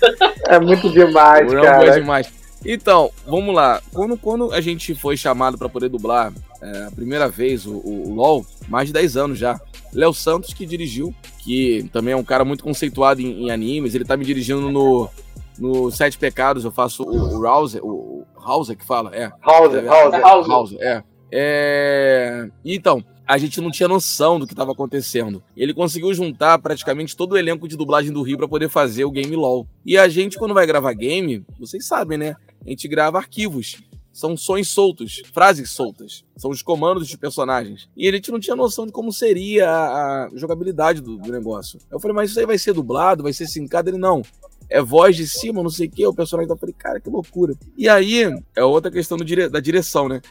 É 0.47 0.59
muito 0.59 0.89
demais, 0.89 1.53
cara. 1.53 1.87
é 1.87 1.99
demais. 1.99 2.40
Então, 2.65 3.09
vamos 3.25 3.55
lá. 3.55 3.81
Quando, 3.93 4.17
quando 4.17 4.51
a 4.53 4.61
gente 4.61 4.93
foi 4.93 5.17
chamado 5.17 5.57
pra 5.57 5.67
poder 5.69 5.89
dublar 5.89 6.31
é, 6.61 6.83
a 6.85 6.91
primeira 6.91 7.27
vez 7.27 7.65
o, 7.65 7.73
o- 7.77 8.13
LoL, 8.13 8.45
mais 8.67 8.87
de 8.87 8.93
10 8.93 9.17
anos 9.17 9.37
já. 9.39 9.59
Léo 9.93 10.13
Santos 10.13 10.53
que 10.53 10.65
dirigiu, 10.65 11.13
que 11.39 11.89
também 11.91 12.13
é 12.13 12.17
um 12.17 12.23
cara 12.23 12.45
muito 12.45 12.63
conceituado 12.63 13.19
em, 13.19 13.45
em 13.45 13.51
animes. 13.51 13.93
Ele 13.95 14.05
tá 14.05 14.15
me 14.15 14.23
dirigindo 14.23 14.69
no, 14.71 15.09
no 15.57 15.91
Sete 15.91 16.17
Pecados. 16.17 16.63
Eu 16.63 16.71
faço 16.71 17.03
o, 17.03 17.39
o 17.39 17.47
Hauser, 17.47 17.83
o, 17.83 17.89
o 17.89 18.25
Hauser 18.39 18.77
que 18.77 18.85
fala, 18.85 19.13
é. 19.15 19.31
Hauser, 19.41 19.83
é, 19.83 19.87
Hauser. 19.87 20.51
Hauser, 20.51 20.77
é. 20.81 21.03
É, 21.33 22.49
Então, 22.63 23.03
a 23.27 23.37
gente 23.37 23.59
não 23.61 23.71
tinha 23.71 23.87
noção 23.87 24.37
do 24.39 24.45
que 24.45 24.53
estava 24.53 24.71
acontecendo. 24.71 25.41
Ele 25.57 25.73
conseguiu 25.73 26.13
juntar 26.13 26.59
praticamente 26.59 27.15
todo 27.15 27.31
o 27.33 27.37
elenco 27.37 27.67
de 27.67 27.75
dublagem 27.77 28.11
do 28.11 28.21
Rio 28.21 28.37
para 28.37 28.47
poder 28.47 28.69
fazer 28.69 29.05
o 29.05 29.11
game 29.11 29.35
LoL. 29.35 29.65
E 29.85 29.97
a 29.97 30.07
gente, 30.07 30.37
quando 30.37 30.53
vai 30.53 30.65
gravar 30.67 30.93
game, 30.93 31.43
vocês 31.59 31.85
sabem, 31.87 32.17
né? 32.17 32.35
A 32.65 32.69
gente 32.69 32.87
grava 32.87 33.17
arquivos. 33.17 33.81
São 34.13 34.35
sons 34.35 34.67
soltos, 34.67 35.21
frases 35.33 35.69
soltas. 35.69 36.25
São 36.35 36.51
os 36.51 36.61
comandos 36.61 37.07
de 37.07 37.17
personagens. 37.17 37.87
E 37.95 38.09
a 38.09 38.11
gente 38.11 38.29
não 38.29 38.39
tinha 38.41 38.55
noção 38.57 38.85
de 38.85 38.91
como 38.91 39.11
seria 39.11 39.69
a, 39.69 40.25
a 40.25 40.29
jogabilidade 40.35 40.99
do, 41.01 41.17
do 41.17 41.31
negócio. 41.31 41.79
Eu 41.89 41.99
falei, 41.99 42.13
mas 42.15 42.29
isso 42.31 42.39
aí 42.39 42.45
vai 42.45 42.57
ser 42.57 42.73
dublado, 42.73 43.23
vai 43.23 43.31
ser 43.31 43.47
sincado? 43.47 43.89
Ele, 43.89 43.97
não. 43.97 44.21
É 44.69 44.81
voz 44.81 45.15
de 45.15 45.25
cima, 45.27 45.63
não 45.63 45.69
sei 45.69 45.87
o 45.87 45.89
que. 45.91 46.05
O 46.05 46.13
personagem 46.13 46.47
tá. 46.49 46.57
Falei, 46.57 46.75
cara, 46.77 46.99
que 46.99 47.09
loucura. 47.09 47.55
E 47.77 47.87
aí, 47.87 48.23
é 48.55 48.63
outra 48.63 48.91
questão 48.91 49.17
dire- 49.17 49.49
da 49.49 49.59
direção, 49.61 50.09
né? 50.09 50.21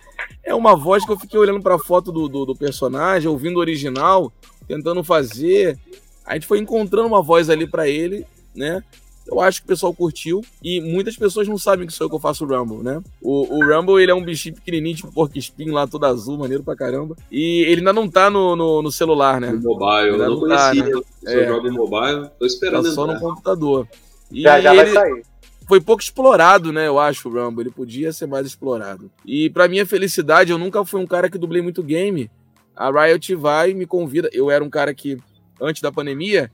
É 0.42 0.54
uma 0.54 0.76
voz 0.76 1.04
que 1.04 1.12
eu 1.12 1.18
fiquei 1.18 1.38
olhando 1.38 1.62
pra 1.62 1.78
foto 1.78 2.12
do, 2.12 2.28
do, 2.28 2.46
do 2.46 2.56
personagem, 2.56 3.28
ouvindo 3.28 3.56
o 3.56 3.60
original, 3.60 4.30
tentando 4.68 5.02
fazer. 5.02 5.78
A 6.24 6.34
gente 6.34 6.46
foi 6.46 6.58
encontrando 6.58 7.08
uma 7.08 7.22
voz 7.22 7.48
ali 7.50 7.66
pra 7.66 7.88
ele, 7.88 8.26
né? 8.54 8.82
Eu 9.26 9.40
acho 9.40 9.60
que 9.60 9.66
o 9.66 9.68
pessoal 9.68 9.94
curtiu. 9.94 10.42
E 10.62 10.80
muitas 10.80 11.16
pessoas 11.16 11.46
não 11.46 11.56
sabem 11.58 11.86
que 11.86 11.92
sou 11.92 12.06
eu 12.06 12.08
que 12.10 12.16
eu 12.16 12.20
faço 12.20 12.44
o 12.44 12.48
Rumble, 12.48 12.82
né? 12.82 13.00
O, 13.20 13.58
o 13.58 13.64
Rumble, 13.64 14.02
ele 14.02 14.10
é 14.10 14.14
um 14.14 14.24
bichinho 14.24 14.54
pequenininho, 14.56 14.96
tipo 14.96 15.12
porco 15.12 15.38
espinho 15.38 15.72
lá, 15.72 15.86
todo 15.86 16.04
azul, 16.04 16.36
maneiro 16.38 16.64
pra 16.64 16.74
caramba. 16.74 17.16
E 17.30 17.62
ele 17.68 17.80
ainda 17.80 17.92
não 17.92 18.08
tá 18.08 18.28
no, 18.28 18.56
no, 18.56 18.82
no 18.82 18.90
celular, 18.90 19.40
né? 19.40 19.50
No 19.52 19.60
mobile, 19.60 20.08
eu 20.08 20.12
Ainda 20.14 20.28
não 20.28 20.48
tá, 20.48 20.70
conhecia. 20.70 20.84
né? 20.84 20.90
Eu 20.92 21.04
só 21.22 21.30
É. 21.30 21.46
jogo 21.46 21.72
mobile, 21.72 22.22
tô 22.22 22.28
Tá 22.40 22.46
esperando 22.46 22.90
só 22.92 23.06
no 23.06 23.12
entrar. 23.12 23.28
computador. 23.28 23.86
E 24.32 24.42
Já, 24.42 24.60
já 24.60 24.74
vai 24.74 24.84
ele 24.86 24.94
sair. 24.94 25.22
foi 25.68 25.80
pouco 25.80 26.02
explorado, 26.02 26.72
né? 26.72 26.88
Eu 26.88 26.98
acho, 26.98 27.28
o 27.28 27.32
Rumble. 27.32 27.62
Ele 27.62 27.70
podia 27.70 28.12
ser 28.12 28.26
mais 28.26 28.46
explorado. 28.46 29.10
E 29.24 29.48
pra 29.50 29.68
minha 29.68 29.86
felicidade, 29.86 30.50
eu 30.50 30.58
nunca 30.58 30.84
fui 30.84 31.00
um 31.00 31.06
cara 31.06 31.30
que 31.30 31.38
dublei 31.38 31.62
muito 31.62 31.82
game. 31.82 32.30
A 32.74 32.90
Riot 32.90 33.34
vai 33.36 33.70
e 33.70 33.74
me 33.74 33.86
convida. 33.86 34.28
Eu 34.32 34.50
era 34.50 34.64
um 34.64 34.70
cara 34.70 34.92
que 34.94 35.18
antes 35.60 35.82
da 35.82 35.92
pandemia, 35.92 36.50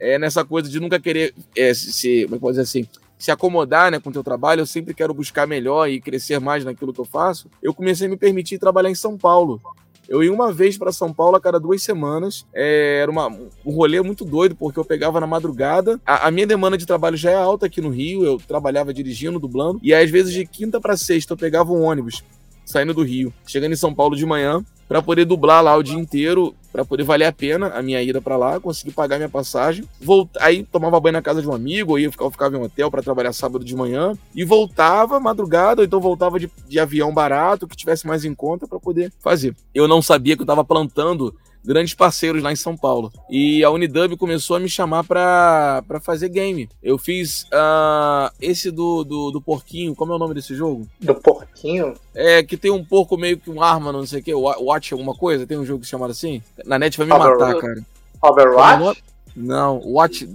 é 0.00 0.18
nessa 0.18 0.44
coisa 0.44 0.68
de 0.68 0.78
nunca 0.80 0.98
querer 1.00 1.34
é, 1.56 1.72
se- 1.74 2.24
como 2.24 2.36
é 2.36 2.38
que 2.38 2.46
dizer 2.48 2.60
assim, 2.62 2.86
se 3.18 3.30
acomodar 3.30 3.90
né, 3.90 3.98
com 3.98 4.10
o 4.10 4.12
teu 4.12 4.22
trabalho, 4.22 4.60
eu 4.60 4.66
sempre 4.66 4.92
quero 4.92 5.14
buscar 5.14 5.46
melhor 5.46 5.88
e 5.88 6.00
crescer 6.00 6.38
mais 6.38 6.64
naquilo 6.64 6.92
que 6.92 7.00
eu 7.00 7.04
faço. 7.04 7.48
Eu 7.62 7.72
comecei 7.72 8.06
a 8.06 8.10
me 8.10 8.16
permitir 8.16 8.58
trabalhar 8.58 8.90
em 8.90 8.94
São 8.94 9.16
Paulo. 9.16 9.60
Eu 10.08 10.22
ia 10.22 10.32
uma 10.32 10.52
vez 10.52 10.78
para 10.78 10.92
São 10.92 11.12
Paulo 11.12 11.34
a 11.36 11.40
cada 11.40 11.58
duas 11.58 11.82
semanas. 11.82 12.46
É, 12.54 13.00
era 13.02 13.10
uma, 13.10 13.26
um 13.28 13.72
rolê 13.72 14.00
muito 14.02 14.24
doido, 14.24 14.54
porque 14.54 14.78
eu 14.78 14.84
pegava 14.84 15.18
na 15.18 15.26
madrugada. 15.26 16.00
A, 16.06 16.28
a 16.28 16.30
minha 16.30 16.46
demanda 16.46 16.78
de 16.78 16.86
trabalho 16.86 17.16
já 17.16 17.30
é 17.32 17.34
alta 17.34 17.66
aqui 17.66 17.80
no 17.80 17.88
Rio. 17.88 18.24
Eu 18.24 18.38
trabalhava 18.38 18.94
dirigindo, 18.94 19.40
dublando. 19.40 19.80
E 19.82 19.92
às 19.92 20.08
vezes 20.08 20.32
de 20.32 20.46
quinta 20.46 20.80
para 20.80 20.96
sexta 20.96 21.32
eu 21.32 21.36
pegava 21.36 21.72
um 21.72 21.82
ônibus 21.82 22.22
saindo 22.64 22.92
do 22.94 23.02
Rio, 23.02 23.32
chegando 23.46 23.72
em 23.72 23.76
São 23.76 23.94
Paulo 23.94 24.14
de 24.16 24.26
manhã, 24.26 24.64
para 24.88 25.00
poder 25.00 25.24
dublar 25.24 25.62
lá 25.62 25.76
o 25.76 25.82
dia 25.82 25.98
inteiro, 25.98 26.54
para 26.76 26.84
poder 26.84 27.04
valer 27.04 27.24
a 27.24 27.32
pena 27.32 27.68
a 27.68 27.80
minha 27.80 28.02
ida 28.02 28.20
para 28.20 28.36
lá, 28.36 28.60
conseguir 28.60 28.92
pagar 28.92 29.16
minha 29.16 29.30
passagem. 29.30 29.88
Volta, 29.98 30.38
aí 30.42 30.62
tomava 30.62 31.00
banho 31.00 31.14
na 31.14 31.22
casa 31.22 31.40
de 31.40 31.48
um 31.48 31.54
amigo, 31.54 31.92
ou 31.92 31.98
ia 31.98 32.12
ficar, 32.12 32.30
ficava 32.30 32.54
em 32.54 32.60
um 32.60 32.64
hotel 32.64 32.90
para 32.90 33.02
trabalhar 33.02 33.32
sábado 33.32 33.64
de 33.64 33.74
manhã 33.74 34.12
e 34.34 34.44
voltava 34.44 35.18
madrugada, 35.18 35.80
ou 35.80 35.86
então 35.86 35.98
voltava 35.98 36.38
de, 36.38 36.50
de 36.68 36.78
avião 36.78 37.14
barato, 37.14 37.66
que 37.66 37.74
tivesse 37.74 38.06
mais 38.06 38.26
em 38.26 38.34
conta 38.34 38.68
para 38.68 38.78
poder 38.78 39.10
fazer. 39.20 39.56
Eu 39.74 39.88
não 39.88 40.02
sabia 40.02 40.36
que 40.36 40.42
eu 40.42 40.44
estava 40.44 40.62
plantando 40.62 41.34
grandes 41.66 41.92
parceiros 41.94 42.42
lá 42.42 42.52
em 42.52 42.56
São 42.56 42.76
Paulo. 42.76 43.12
E 43.28 43.62
a 43.64 43.70
Unidub 43.70 44.16
começou 44.16 44.56
a 44.56 44.60
me 44.60 44.68
chamar 44.68 45.04
pra, 45.04 45.82
pra 45.86 46.00
fazer 46.00 46.28
game. 46.28 46.68
Eu 46.82 46.96
fiz 46.96 47.46
ah, 47.52 48.32
esse 48.40 48.70
do, 48.70 49.04
do, 49.04 49.30
do 49.32 49.40
porquinho, 49.40 49.94
como 49.94 50.12
é 50.12 50.16
o 50.16 50.18
nome 50.18 50.34
desse 50.34 50.54
jogo? 50.54 50.86
Do 51.00 51.14
porquinho? 51.14 51.94
É, 52.14 52.42
que 52.42 52.56
tem 52.56 52.70
um 52.70 52.84
porco 52.84 53.16
meio 53.16 53.38
que 53.38 53.50
um 53.50 53.60
arma, 53.62 53.92
não 53.92 54.06
sei 54.06 54.20
o 54.20 54.22
que, 54.22 54.32
Watch 54.34 54.94
alguma 54.94 55.14
coisa, 55.14 55.46
tem 55.46 55.58
um 55.58 55.66
jogo 55.66 55.84
chamado 55.84 56.10
assim? 56.12 56.42
Na 56.64 56.78
net 56.78 56.96
vai 56.96 57.06
me 57.06 57.12
Overwatch? 57.12 57.54
matar, 57.54 57.60
cara. 57.60 57.86
Overwatch? 58.22 59.02
Não, 59.34 59.80
Watch... 59.84 60.28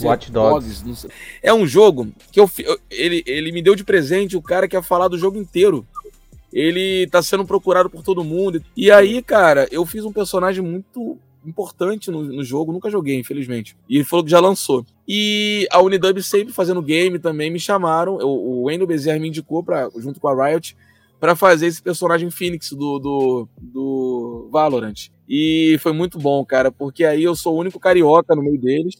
Watch 0.00 0.30
Dogs. 0.30 0.84
não 0.84 0.94
sei. 0.94 1.08
É 1.42 1.54
um 1.54 1.66
jogo 1.66 2.08
que 2.32 2.40
eu- 2.40 2.50
ele, 2.90 3.22
ele 3.26 3.52
me 3.52 3.62
deu 3.62 3.76
de 3.76 3.84
presente 3.84 4.36
o 4.36 4.42
cara 4.42 4.66
que 4.66 4.74
ia 4.76 4.82
falar 4.82 5.06
do 5.08 5.16
jogo 5.16 5.38
inteiro. 5.38 5.86
Ele 6.54 7.08
tá 7.08 7.20
sendo 7.20 7.44
procurado 7.44 7.90
por 7.90 8.02
todo 8.04 8.22
mundo. 8.22 8.62
E 8.76 8.90
aí, 8.90 9.20
cara, 9.20 9.66
eu 9.72 9.84
fiz 9.84 10.04
um 10.04 10.12
personagem 10.12 10.62
muito 10.62 11.18
importante 11.44 12.10
no, 12.10 12.22
no 12.22 12.44
jogo, 12.44 12.72
nunca 12.72 12.88
joguei, 12.88 13.18
infelizmente. 13.18 13.76
E 13.88 13.96
ele 13.96 14.04
falou 14.04 14.24
que 14.24 14.30
já 14.30 14.38
lançou. 14.40 14.86
E 15.06 15.66
a 15.70 15.82
Unidub 15.82 16.22
sempre 16.22 16.54
fazendo 16.54 16.80
game 16.80 17.18
também 17.18 17.50
me 17.50 17.58
chamaram. 17.58 18.20
eu- 18.20 18.28
o 18.30 18.62
Wendel 18.62 18.86
Bezerra 18.86 19.18
me 19.18 19.28
indicou 19.28 19.62
pra, 19.62 19.90
junto 19.98 20.20
com 20.20 20.28
a 20.28 20.48
Riot 20.48 20.76
pra 21.20 21.34
fazer 21.34 21.66
esse 21.66 21.82
personagem 21.82 22.30
Phoenix 22.30 22.70
do, 22.70 22.98
do, 22.98 23.48
do 23.60 24.48
Valorant. 24.52 25.08
E 25.28 25.76
foi 25.80 25.92
muito 25.92 26.18
bom, 26.18 26.44
cara, 26.44 26.70
porque 26.70 27.04
aí 27.04 27.24
eu 27.24 27.34
sou 27.34 27.54
o 27.54 27.58
único 27.58 27.80
carioca 27.80 28.34
no 28.34 28.42
meio 28.42 28.60
deles. 28.60 28.94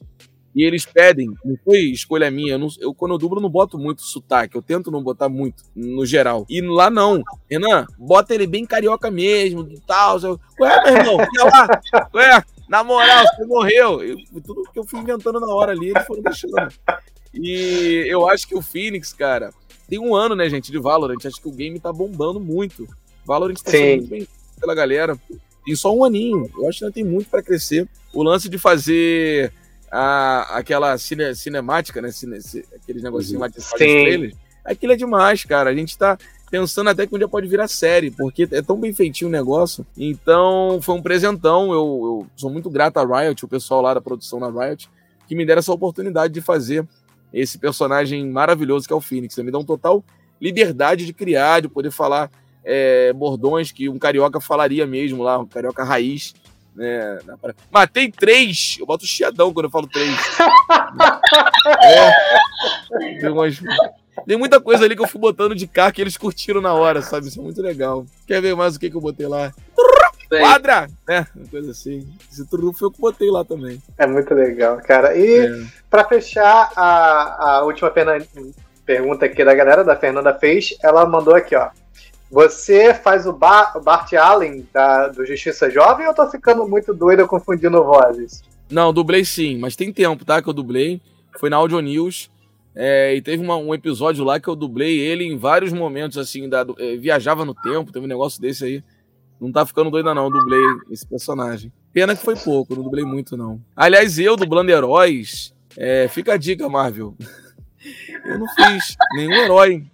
E 0.54 0.62
eles 0.64 0.86
pedem, 0.86 1.28
não 1.44 1.56
foi 1.64 1.78
escolha 1.80 2.30
minha. 2.30 2.52
Eu, 2.52 2.58
não- 2.58 2.68
eu, 2.78 2.94
quando 2.94 3.12
eu 3.12 3.18
dublo, 3.18 3.40
não 3.40 3.50
boto 3.50 3.76
muito 3.76 4.02
sotaque. 4.02 4.56
Eu 4.56 4.62
tento 4.62 4.90
não 4.90 5.02
botar 5.02 5.28
muito, 5.28 5.64
no 5.74 6.06
geral. 6.06 6.46
E 6.48 6.60
lá 6.60 6.88
não. 6.88 7.22
Renan, 7.50 7.86
bota 7.98 8.32
ele 8.34 8.46
bem 8.46 8.64
carioca 8.64 9.10
mesmo, 9.10 9.68
tal. 9.86 10.20
Eu, 10.20 10.40
Ué, 10.60 10.84
meu 10.84 10.96
irmão, 10.96 11.18
fica 11.18 11.44
lá. 11.44 12.08
Ué, 12.14 12.44
na 12.68 12.84
moral, 12.84 13.24
você 13.26 13.44
morreu. 13.44 14.02
Eu- 14.02 14.16
tudo 14.46 14.62
que 14.72 14.78
eu 14.78 14.84
fui 14.84 15.00
inventando 15.00 15.40
na 15.40 15.52
hora 15.52 15.72
ali, 15.72 15.90
eles 15.90 16.06
foram 16.06 16.22
deixando. 16.22 16.54
E 17.32 18.04
eu 18.06 18.28
acho 18.28 18.46
que 18.46 18.54
o 18.54 18.62
Phoenix, 18.62 19.12
cara, 19.12 19.52
tem 19.88 19.98
um 19.98 20.14
ano, 20.14 20.34
né, 20.36 20.48
gente, 20.48 20.70
de 20.70 20.78
Valorant. 20.78 21.18
Acho 21.26 21.40
que 21.40 21.48
o 21.48 21.52
game 21.52 21.80
tá 21.80 21.92
bombando 21.92 22.38
muito. 22.38 22.86
Valorant 23.26 23.56
tá 23.60 23.70
sendo 23.72 23.96
muito 23.96 24.08
bem 24.10 24.28
pela 24.60 24.74
galera. 24.74 25.18
Tem 25.64 25.74
só 25.74 25.92
um 25.94 26.04
aninho. 26.04 26.48
Eu 26.56 26.68
acho 26.68 26.78
que 26.78 26.84
ainda 26.84 26.94
tem 26.94 27.04
muito 27.04 27.28
pra 27.28 27.42
crescer. 27.42 27.88
O 28.12 28.22
lance 28.22 28.48
de 28.48 28.56
fazer 28.58 29.52
a, 29.94 30.58
aquela 30.58 30.98
cine, 30.98 31.34
cinemática, 31.34 32.02
né? 32.02 32.10
Cine, 32.10 32.42
ci- 32.42 32.64
aqueles 32.74 33.02
negocinhos 33.02 33.40
lá 33.40 33.48
de 33.48 33.54
trailers. 33.54 34.34
Aquilo 34.64 34.92
é 34.92 34.96
demais, 34.96 35.44
cara. 35.44 35.70
A 35.70 35.74
gente 35.74 35.96
tá 35.96 36.18
pensando 36.50 36.90
até 36.90 37.06
que 37.06 37.14
um 37.14 37.18
dia 37.18 37.28
pode 37.28 37.46
virar 37.46 37.68
série, 37.68 38.10
porque 38.10 38.48
é 38.50 38.62
tão 38.62 38.78
bem 38.80 38.92
feitinho 38.92 39.28
o 39.28 39.32
negócio. 39.32 39.86
Então, 39.96 40.80
foi 40.82 40.94
um 40.94 41.02
presentão. 41.02 41.72
Eu, 41.72 41.76
eu 41.76 42.26
sou 42.34 42.50
muito 42.50 42.68
grato 42.70 42.98
à 42.98 43.04
Riot, 43.04 43.44
o 43.44 43.48
pessoal 43.48 43.80
lá 43.82 43.94
da 43.94 44.00
produção 44.00 44.40
da 44.40 44.48
Riot, 44.48 44.90
que 45.28 45.34
me 45.34 45.46
deram 45.46 45.60
essa 45.60 45.72
oportunidade 45.72 46.32
de 46.32 46.40
fazer 46.40 46.86
esse 47.32 47.58
personagem 47.58 48.26
maravilhoso 48.28 48.86
que 48.86 48.92
é 48.92 48.96
o 48.96 49.00
Phoenix. 49.00 49.36
Me 49.38 49.50
dá 49.50 49.58
um 49.58 49.64
total 49.64 50.02
liberdade 50.40 51.06
de 51.06 51.12
criar, 51.12 51.60
de 51.60 51.68
poder 51.68 51.90
falar 51.90 52.30
é, 52.64 53.12
bordões 53.12 53.70
que 53.70 53.88
um 53.88 53.98
carioca 53.98 54.40
falaria 54.40 54.86
mesmo 54.86 55.22
lá, 55.22 55.38
um 55.38 55.46
carioca 55.46 55.84
raiz. 55.84 56.34
Né, 56.74 57.18
Matei 57.70 58.10
três! 58.10 58.76
Eu 58.80 58.86
boto 58.86 59.06
chiadão 59.06 59.52
quando 59.52 59.66
eu 59.66 59.70
falo 59.70 59.86
três. 59.86 60.10
é. 61.82 63.20
Tem, 63.20 63.30
umas- 63.30 63.60
tem 64.26 64.36
muita 64.36 64.60
coisa 64.60 64.84
ali 64.84 64.96
que 64.96 65.02
eu 65.02 65.06
fui 65.08 65.20
botando 65.20 65.54
de 65.54 65.66
cá 65.66 65.90
que 65.92 66.00
eles 66.00 66.16
curtiram 66.16 66.60
na 66.60 66.72
hora, 66.72 67.00
sabe? 67.02 67.28
Isso 67.28 67.40
é 67.40 67.42
muito 67.42 67.62
legal. 67.62 68.04
Quer 68.26 68.40
ver 68.42 68.56
mais 68.56 68.74
o 68.76 68.80
que, 68.80 68.90
que 68.90 68.96
eu 68.96 69.00
botei 69.00 69.26
lá? 69.26 69.52
Quadra! 70.28 70.88
É, 71.08 71.24
uma 71.36 71.46
coisa 71.48 71.70
assim. 71.70 72.08
Esse 72.32 72.44
trufo 72.48 72.78
foi 72.78 72.88
eu 72.88 72.92
que 72.92 73.00
botei 73.00 73.30
lá 73.30 73.44
também. 73.44 73.80
É 73.96 74.06
muito 74.06 74.34
legal, 74.34 74.78
cara. 74.78 75.16
E 75.16 75.46
É. 75.46 75.66
pra 75.88 76.04
fechar 76.08 76.72
a, 76.74 77.58
a 77.58 77.62
última 77.64 77.90
perna- 77.90 78.24
pergunta 78.84 79.26
aqui 79.26 79.44
da 79.44 79.54
galera, 79.54 79.84
da 79.84 79.94
Fernanda 79.96 80.34
fez, 80.34 80.74
ela 80.82 81.06
mandou 81.06 81.34
aqui, 81.34 81.54
ó. 81.54 81.68
Você 82.30 82.92
faz 82.94 83.26
o, 83.26 83.30
o 83.30 83.80
Bart 83.80 84.12
Allen 84.14 84.66
da, 84.72 85.08
do 85.08 85.24
Justiça 85.24 85.70
Jovem 85.70 86.06
ou 86.06 86.12
eu 86.12 86.16
tô 86.16 86.28
ficando 86.30 86.66
muito 86.66 86.92
doida 86.92 87.26
confundindo 87.26 87.82
vozes? 87.84 88.42
Não, 88.70 88.92
dublei 88.92 89.24
sim, 89.24 89.58
mas 89.58 89.76
tem 89.76 89.92
tempo, 89.92 90.24
tá? 90.24 90.42
Que 90.42 90.48
eu 90.48 90.52
dublei. 90.54 91.00
Foi 91.38 91.48
na 91.50 91.56
Audio 91.56 91.80
News. 91.80 92.30
é, 92.76 93.14
e 93.14 93.22
teve 93.22 93.40
uma- 93.40 93.56
um 93.56 93.72
episódio 93.72 94.24
lá 94.24 94.40
que 94.40 94.48
eu 94.48 94.56
dublei 94.56 94.98
ele 94.98 95.22
em 95.22 95.36
vários 95.38 95.72
momentos, 95.72 96.18
assim, 96.18 96.48
da, 96.48 96.66
é, 96.78 96.96
viajava 96.96 97.44
no 97.44 97.54
tempo, 97.54 97.92
teve 97.92 98.04
um 98.04 98.08
negócio 98.08 98.40
desse 98.40 98.64
aí. 98.64 98.82
Não 99.40 99.52
tá 99.52 99.64
ficando 99.64 99.92
doida, 99.92 100.12
não. 100.12 100.24
Eu 100.24 100.30
dublei 100.32 100.60
esse 100.90 101.06
personagem. 101.06 101.70
Pena 101.92 102.16
que 102.16 102.24
foi 102.24 102.34
pouco, 102.34 102.74
não 102.74 102.82
dublei 102.82 103.04
muito, 103.04 103.36
não. 103.36 103.60
Aliás, 103.76 104.18
eu 104.18 104.34
dublando 104.36 104.72
heróis. 104.72 105.54
é, 105.76 106.08
fica 106.08 106.34
a 106.34 106.36
dica, 106.36 106.68
Marvel. 106.68 107.14
Eu 108.24 108.38
não 108.38 108.46
fiz 108.48 108.96
nenhum 109.14 109.32
herói. 109.32 109.84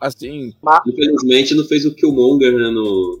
Assim. 0.00 0.54
Infelizmente 0.86 1.54
não 1.54 1.64
fez 1.64 1.84
o 1.84 1.94
Killmonger, 1.94 2.52
né? 2.52 2.70
No... 2.70 3.20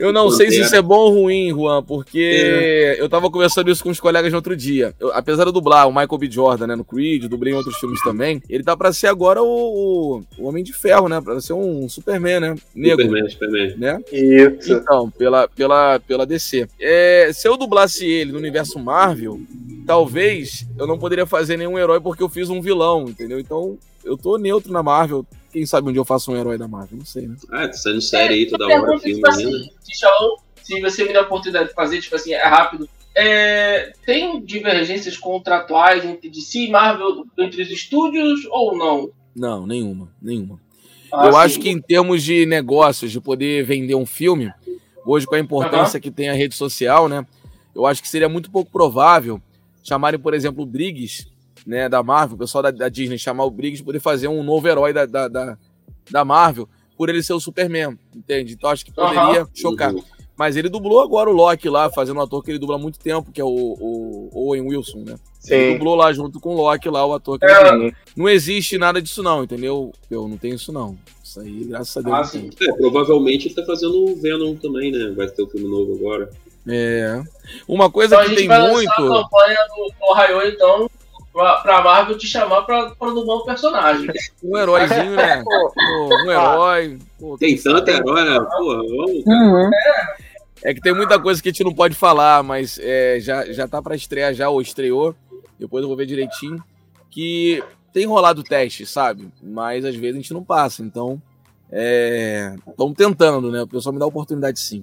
Eu 0.00 0.12
não 0.12 0.30
sei 0.30 0.50
se 0.50 0.60
isso 0.62 0.74
é 0.74 0.82
bom 0.82 0.96
ou 0.98 1.12
ruim, 1.22 1.50
Juan, 1.50 1.82
porque 1.82 2.96
eu 2.98 3.08
tava 3.08 3.30
conversando 3.30 3.70
isso 3.70 3.82
com 3.82 3.90
os 3.90 4.00
colegas 4.00 4.30
no 4.32 4.38
outro 4.38 4.56
dia. 4.56 4.94
Eu- 4.98 5.12
apesar 5.12 5.44
de 5.44 5.48
eu 5.50 5.52
dublar 5.52 5.86
o 5.86 5.90
Michael 5.92 6.18
B. 6.18 6.30
Jordan, 6.30 6.66
né, 6.68 6.74
no 6.74 6.84
Creed, 6.84 7.24
dublei 7.26 7.52
em 7.52 7.56
outros 7.56 7.76
filmes 7.76 8.02
também, 8.02 8.42
ele 8.48 8.64
tá 8.64 8.76
pra 8.76 8.92
ser 8.92 9.08
agora 9.08 9.42
o, 9.42 9.46
o- 9.46 10.22
o 10.38 10.48
Homem 10.48 10.64
de 10.64 10.72
Ferro, 10.72 11.08
né? 11.08 11.20
Pra 11.20 11.40
ser 11.40 11.52
um 11.52 11.88
Superman, 11.88 12.40
né? 12.40 12.54
Negro. 12.74 13.04
Superman, 13.04 13.30
Superman. 13.30 13.74
Né? 13.76 14.00
Isso. 14.10 14.72
Então, 14.72 15.10
pela, 15.10 15.46
pela, 15.48 16.00
pela 16.00 16.26
DC. 16.26 16.66
É, 16.80 17.30
se 17.32 17.46
eu 17.46 17.56
dublasse 17.56 18.06
ele 18.06 18.32
no 18.32 18.38
universo 18.38 18.78
Marvel, 18.78 19.38
talvez 19.86 20.66
eu 20.78 20.86
não 20.86 20.98
poderia 20.98 21.26
fazer 21.26 21.56
nenhum 21.56 21.78
herói 21.78 22.00
porque 22.00 22.22
eu 22.22 22.28
fiz 22.28 22.48
um 22.48 22.60
vilão, 22.62 23.04
entendeu? 23.08 23.38
Então, 23.38 23.76
eu 24.04 24.16
tô 24.16 24.38
neutro 24.38 24.72
na 24.72 24.82
Marvel. 24.82 25.26
Quem 25.52 25.66
sabe 25.66 25.88
um 25.88 25.92
dia 25.92 26.00
eu 26.00 26.04
faço 26.04 26.30
um 26.30 26.36
herói 26.36 26.56
da 26.56 26.68
Marvel, 26.68 26.98
não 26.98 27.04
sei, 27.04 27.26
né? 27.26 27.36
Ah, 27.50 27.66
tá 27.66 27.72
saindo 27.72 28.00
série 28.00 28.34
aí 28.34 28.46
toda 28.46 28.64
Eu 28.64 28.82
hora, 28.82 28.98
filme 28.98 29.16
tipo 29.16 29.28
assim, 29.28 29.46
ainda. 29.46 29.70
se, 30.62 30.80
você 30.80 31.04
me 31.04 31.12
der 31.12 31.18
a 31.18 31.22
oportunidade 31.22 31.68
de 31.68 31.74
fazer, 31.74 32.00
tipo 32.00 32.14
assim, 32.14 32.32
é 32.32 32.44
rápido. 32.44 32.88
É, 33.14 33.92
tem 34.06 34.40
divergências 34.44 35.16
contratuais 35.16 36.04
entre 36.04 36.30
DC 36.30 36.60
e 36.60 36.70
Marvel 36.70 37.26
entre 37.38 37.62
os 37.62 37.70
estúdios 37.70 38.46
ou 38.50 38.76
não? 38.76 39.10
Não, 39.34 39.66
nenhuma, 39.66 40.08
nenhuma. 40.22 40.60
Ah, 41.12 41.26
eu 41.26 41.32
sim. 41.32 41.38
acho 41.38 41.60
que 41.60 41.68
em 41.68 41.80
termos 41.80 42.22
de 42.22 42.46
negócios, 42.46 43.10
de 43.10 43.20
poder 43.20 43.64
vender 43.64 43.96
um 43.96 44.06
filme, 44.06 44.52
hoje 45.04 45.26
com 45.26 45.34
a 45.34 45.40
importância 45.40 45.98
que 45.98 46.10
tem 46.10 46.28
a 46.28 46.34
rede 46.34 46.54
social, 46.54 47.08
né? 47.08 47.26
Eu 47.74 47.86
acho 47.86 48.00
que 48.00 48.08
seria 48.08 48.28
muito 48.28 48.50
pouco 48.50 48.70
provável 48.70 49.40
chamarem, 49.82 50.20
por 50.20 50.34
exemplo, 50.34 50.62
o 50.62 50.66
Briggs, 50.66 51.26
né, 51.66 51.88
da 51.88 52.02
Marvel, 52.02 52.36
o 52.36 52.38
pessoal 52.38 52.62
da, 52.62 52.70
da 52.70 52.88
Disney 52.88 53.18
chamar 53.18 53.44
o 53.44 53.50
Briggs 53.50 53.82
poder 53.82 54.00
fazer 54.00 54.28
um 54.28 54.42
novo 54.42 54.66
herói 54.68 54.92
da, 54.92 55.06
da, 55.06 55.28
da, 55.28 55.58
da 56.10 56.24
Marvel, 56.24 56.68
por 56.96 57.08
ele 57.08 57.22
ser 57.22 57.32
o 57.32 57.40
Superman, 57.40 57.98
entende? 58.14 58.54
Então 58.54 58.70
acho 58.70 58.84
que 58.84 58.92
poderia 58.92 59.20
Aham. 59.42 59.48
chocar. 59.54 59.94
Mas 60.36 60.56
ele 60.56 60.70
dublou 60.70 61.00
agora 61.00 61.28
o 61.28 61.34
Loki 61.34 61.68
lá, 61.68 61.90
fazendo 61.90 62.16
um 62.18 62.22
ator 62.22 62.42
que 62.42 62.50
ele 62.50 62.58
dubla 62.58 62.76
há 62.76 62.78
muito 62.78 62.98
tempo, 62.98 63.30
que 63.30 63.40
é 63.40 63.44
o, 63.44 63.48
o 63.48 64.30
Owen 64.32 64.62
Wilson, 64.62 65.00
né? 65.00 65.16
Ele 65.46 65.66
Sim. 65.66 65.72
dublou 65.74 65.94
lá 65.94 66.10
junto 66.14 66.40
com 66.40 66.54
o 66.54 66.56
Loki 66.56 66.88
lá, 66.88 67.04
o 67.04 67.12
ator 67.12 67.38
que 67.38 67.44
É. 67.44 67.68
ele. 67.74 67.94
Não 68.16 68.26
existe 68.26 68.78
nada 68.78 69.02
disso 69.02 69.22
não, 69.22 69.44
entendeu? 69.44 69.92
Eu 70.10 70.26
não 70.26 70.38
tenho 70.38 70.54
isso 70.54 70.72
não. 70.72 70.96
Isso 71.22 71.40
aí, 71.40 71.64
graças 71.64 71.94
a 71.96 72.00
Deus, 72.00 72.16
Ah, 72.18 72.24
sim. 72.24 72.48
É, 72.62 72.72
provavelmente 72.72 73.48
ele 73.48 73.54
tá 73.54 73.64
fazendo 73.66 74.02
o 74.02 74.16
Venom 74.16 74.54
também, 74.56 74.90
né? 74.90 75.12
Vai 75.14 75.28
ter 75.28 75.42
o 75.42 75.46
filme 75.48 75.68
novo 75.68 75.94
agora. 75.94 76.30
É. 76.66 77.22
Uma 77.68 77.90
coisa 77.90 78.14
Então 78.14 78.20
a 78.20 78.22
que 78.24 78.30
gente 78.30 78.38
tem 78.40 78.48
vai 78.48 78.70
muito... 78.70 78.90
a 78.90 78.96
campanha 78.96 79.58
do 79.68 80.10
Ohio, 80.10 80.48
então, 80.48 80.90
pra, 81.32 81.56
pra 81.56 81.82
Marvel 81.82 82.18
te 82.18 82.26
chamar 82.26 82.62
pra, 82.62 82.90
pra 82.90 83.10
dublar 83.10 83.38
um 83.38 83.44
personagem. 83.44 84.08
Um 84.42 84.56
heróizinho, 84.56 85.16
né? 85.16 85.42
Pô, 85.44 86.08
um 86.24 86.30
herói. 86.30 86.98
Pô, 87.18 87.36
Tem 87.38 87.56
tanto 87.56 87.90
sabe? 87.90 87.92
herói, 87.92 88.24
né? 88.24 88.40
Porra, 88.40 88.76
vamos. 88.78 89.26
Uhum. 89.26 89.70
É 90.62 90.74
que 90.74 90.80
tem 90.80 90.94
muita 90.94 91.18
coisa 91.18 91.42
que 91.42 91.48
a 91.48 91.52
gente 91.52 91.64
não 91.64 91.74
pode 91.74 91.94
falar, 91.94 92.42
mas 92.42 92.78
é, 92.82 93.18
já, 93.20 93.50
já 93.52 93.68
tá 93.68 93.80
para 93.80 93.94
estrear 93.94 94.34
já, 94.34 94.48
ou 94.48 94.60
estreou. 94.60 95.14
Depois 95.58 95.82
eu 95.82 95.88
vou 95.88 95.96
ver 95.96 96.06
direitinho. 96.06 96.62
Que 97.10 97.62
tem 97.92 98.06
rolado 98.06 98.42
teste, 98.42 98.86
sabe? 98.86 99.28
Mas 99.42 99.84
às 99.84 99.94
vezes 99.94 100.16
a 100.16 100.20
gente 100.20 100.32
não 100.32 100.44
passa. 100.44 100.82
Então, 100.82 101.20
estamos 102.68 102.96
tentando, 102.96 103.50
né? 103.50 103.62
O 103.62 103.66
pessoal 103.66 103.92
me 103.92 103.98
dá 103.98 104.06
oportunidade 104.06 104.58
sim. 104.60 104.82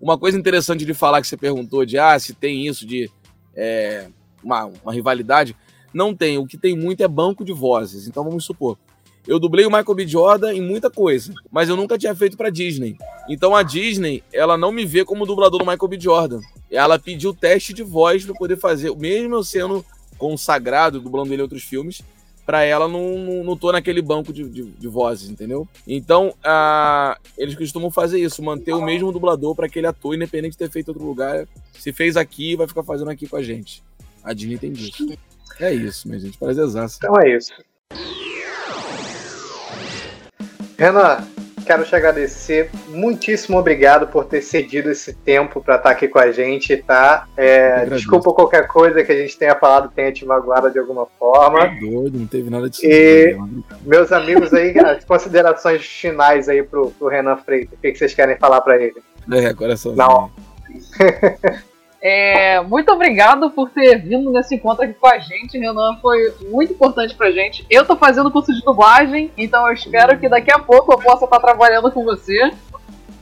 Uma 0.00 0.18
coisa 0.18 0.38
interessante 0.38 0.84
de 0.84 0.94
falar 0.94 1.20
que 1.20 1.26
você 1.26 1.36
perguntou 1.36 1.84
de 1.84 1.98
ah, 1.98 2.18
se 2.18 2.32
tem 2.32 2.66
isso 2.66 2.86
de 2.86 3.10
é, 3.54 4.06
uma, 4.42 4.66
uma 4.82 4.92
rivalidade. 4.92 5.56
Não 5.98 6.14
tem. 6.14 6.38
O 6.38 6.46
que 6.46 6.56
tem 6.56 6.76
muito 6.76 7.02
é 7.02 7.08
banco 7.08 7.44
de 7.44 7.52
vozes. 7.52 8.06
Então 8.06 8.22
vamos 8.22 8.44
supor. 8.44 8.78
Eu 9.26 9.40
dublei 9.40 9.66
o 9.66 9.68
Michael 9.68 9.94
B. 9.96 10.06
Jordan 10.06 10.54
em 10.54 10.62
muita 10.62 10.88
coisa, 10.88 11.34
mas 11.50 11.68
eu 11.68 11.76
nunca 11.76 11.98
tinha 11.98 12.14
feito 12.14 12.36
pra 12.36 12.50
Disney. 12.50 12.96
Então 13.28 13.54
a 13.54 13.64
Disney, 13.64 14.22
ela 14.32 14.56
não 14.56 14.70
me 14.70 14.86
vê 14.86 15.04
como 15.04 15.26
dublador 15.26 15.58
do 15.58 15.66
Michael 15.66 15.88
B. 15.88 16.00
Jordan. 16.00 16.40
Ela 16.70 17.00
pediu 17.00 17.34
teste 17.34 17.74
de 17.74 17.82
voz 17.82 18.24
para 18.24 18.32
poder 18.34 18.56
fazer, 18.56 18.94
mesmo 18.96 19.34
eu 19.34 19.42
sendo 19.42 19.84
consagrado, 20.16 21.00
dublando 21.00 21.32
ele 21.32 21.42
em 21.42 21.42
outros 21.42 21.64
filmes, 21.64 22.00
para 22.46 22.62
ela 22.62 22.86
não, 22.86 23.18
não, 23.18 23.44
não 23.44 23.56
tô 23.56 23.72
naquele 23.72 24.00
banco 24.00 24.32
de, 24.32 24.48
de, 24.48 24.62
de 24.62 24.88
vozes, 24.88 25.28
entendeu? 25.28 25.66
Então, 25.86 26.32
a, 26.42 27.18
eles 27.36 27.56
costumam 27.56 27.90
fazer 27.90 28.20
isso, 28.20 28.40
manter 28.42 28.72
o 28.72 28.82
mesmo 28.82 29.12
dublador 29.12 29.54
para 29.54 29.66
aquele 29.66 29.88
ator, 29.88 30.14
independente 30.14 30.52
de 30.52 30.58
ter 30.58 30.70
feito 30.70 30.88
outro 30.88 31.04
lugar. 31.04 31.46
Se 31.74 31.92
fez 31.92 32.16
aqui, 32.16 32.54
vai 32.54 32.68
ficar 32.68 32.84
fazendo 32.84 33.10
aqui 33.10 33.26
com 33.26 33.36
a 33.36 33.42
gente. 33.42 33.82
A 34.22 34.32
Disney 34.32 34.58
tem 34.58 34.72
disso. 34.72 35.06
É 35.60 35.72
isso, 35.72 36.08
minha 36.08 36.20
gente. 36.20 36.38
Prazerzaço. 36.38 36.98
Então 36.98 37.14
é 37.20 37.36
isso. 37.36 37.52
Renan, 40.78 41.24
quero 41.68 41.84
te 41.84 41.94
agradecer. 41.94 42.70
Muitíssimo 42.88 43.58
obrigado 43.58 44.06
por 44.06 44.24
ter 44.24 44.40
cedido 44.40 44.90
esse 44.90 45.12
tempo 45.12 45.60
para 45.60 45.76
estar 45.76 45.90
aqui 45.90 46.08
com 46.08 46.18
a 46.18 46.32
gente, 46.32 46.76
tá? 46.78 47.28
É, 47.36 47.84
desculpa 47.84 48.32
qualquer 48.32 48.66
coisa 48.66 49.04
que 49.04 49.12
a 49.12 49.16
gente 49.16 49.36
tenha 49.36 49.54
falado 49.54 49.92
tenha 49.94 50.10
te 50.10 50.24
magoado 50.24 50.70
de 50.70 50.78
alguma 50.78 51.06
forma. 51.18 51.64
É 51.64 51.80
doido, 51.80 52.18
não 52.18 52.26
teve 52.26 52.48
nada 52.48 52.70
disso. 52.70 52.86
E 52.86 53.36
meus 53.82 54.10
amigos 54.12 54.54
aí, 54.54 54.72
as 54.80 55.04
considerações 55.04 55.84
finais 55.84 56.48
aí 56.48 56.62
pro, 56.62 56.90
pro 56.92 57.08
Renan 57.08 57.36
Freitas. 57.36 57.76
O 57.76 57.82
que, 57.82 57.92
que 57.92 57.98
vocês 57.98 58.14
querem 58.14 58.38
falar 58.38 58.62
para 58.62 58.82
ele? 58.82 59.02
É, 59.30 59.52
coração. 59.52 59.94
Não. 59.94 60.30
É, 62.00 62.60
muito 62.60 62.92
obrigado 62.92 63.50
por 63.50 63.70
ter 63.70 63.98
vindo 63.98 64.30
nesse 64.30 64.54
encontro 64.54 64.84
aqui 64.84 64.94
com 64.94 65.08
a 65.08 65.18
gente, 65.18 65.58
Renan. 65.58 65.96
Foi 66.00 66.32
muito 66.48 66.72
importante 66.72 67.14
pra 67.14 67.30
gente. 67.30 67.66
Eu 67.68 67.84
tô 67.84 67.96
fazendo 67.96 68.30
curso 68.30 68.52
de 68.52 68.62
dublagem, 68.62 69.32
então 69.36 69.66
eu 69.66 69.74
espero 69.74 70.18
que 70.18 70.28
daqui 70.28 70.52
a 70.52 70.58
pouco 70.58 70.92
eu 70.92 70.98
possa 70.98 71.24
estar 71.24 71.40
trabalhando 71.40 71.90
com 71.90 72.04
você. 72.04 72.52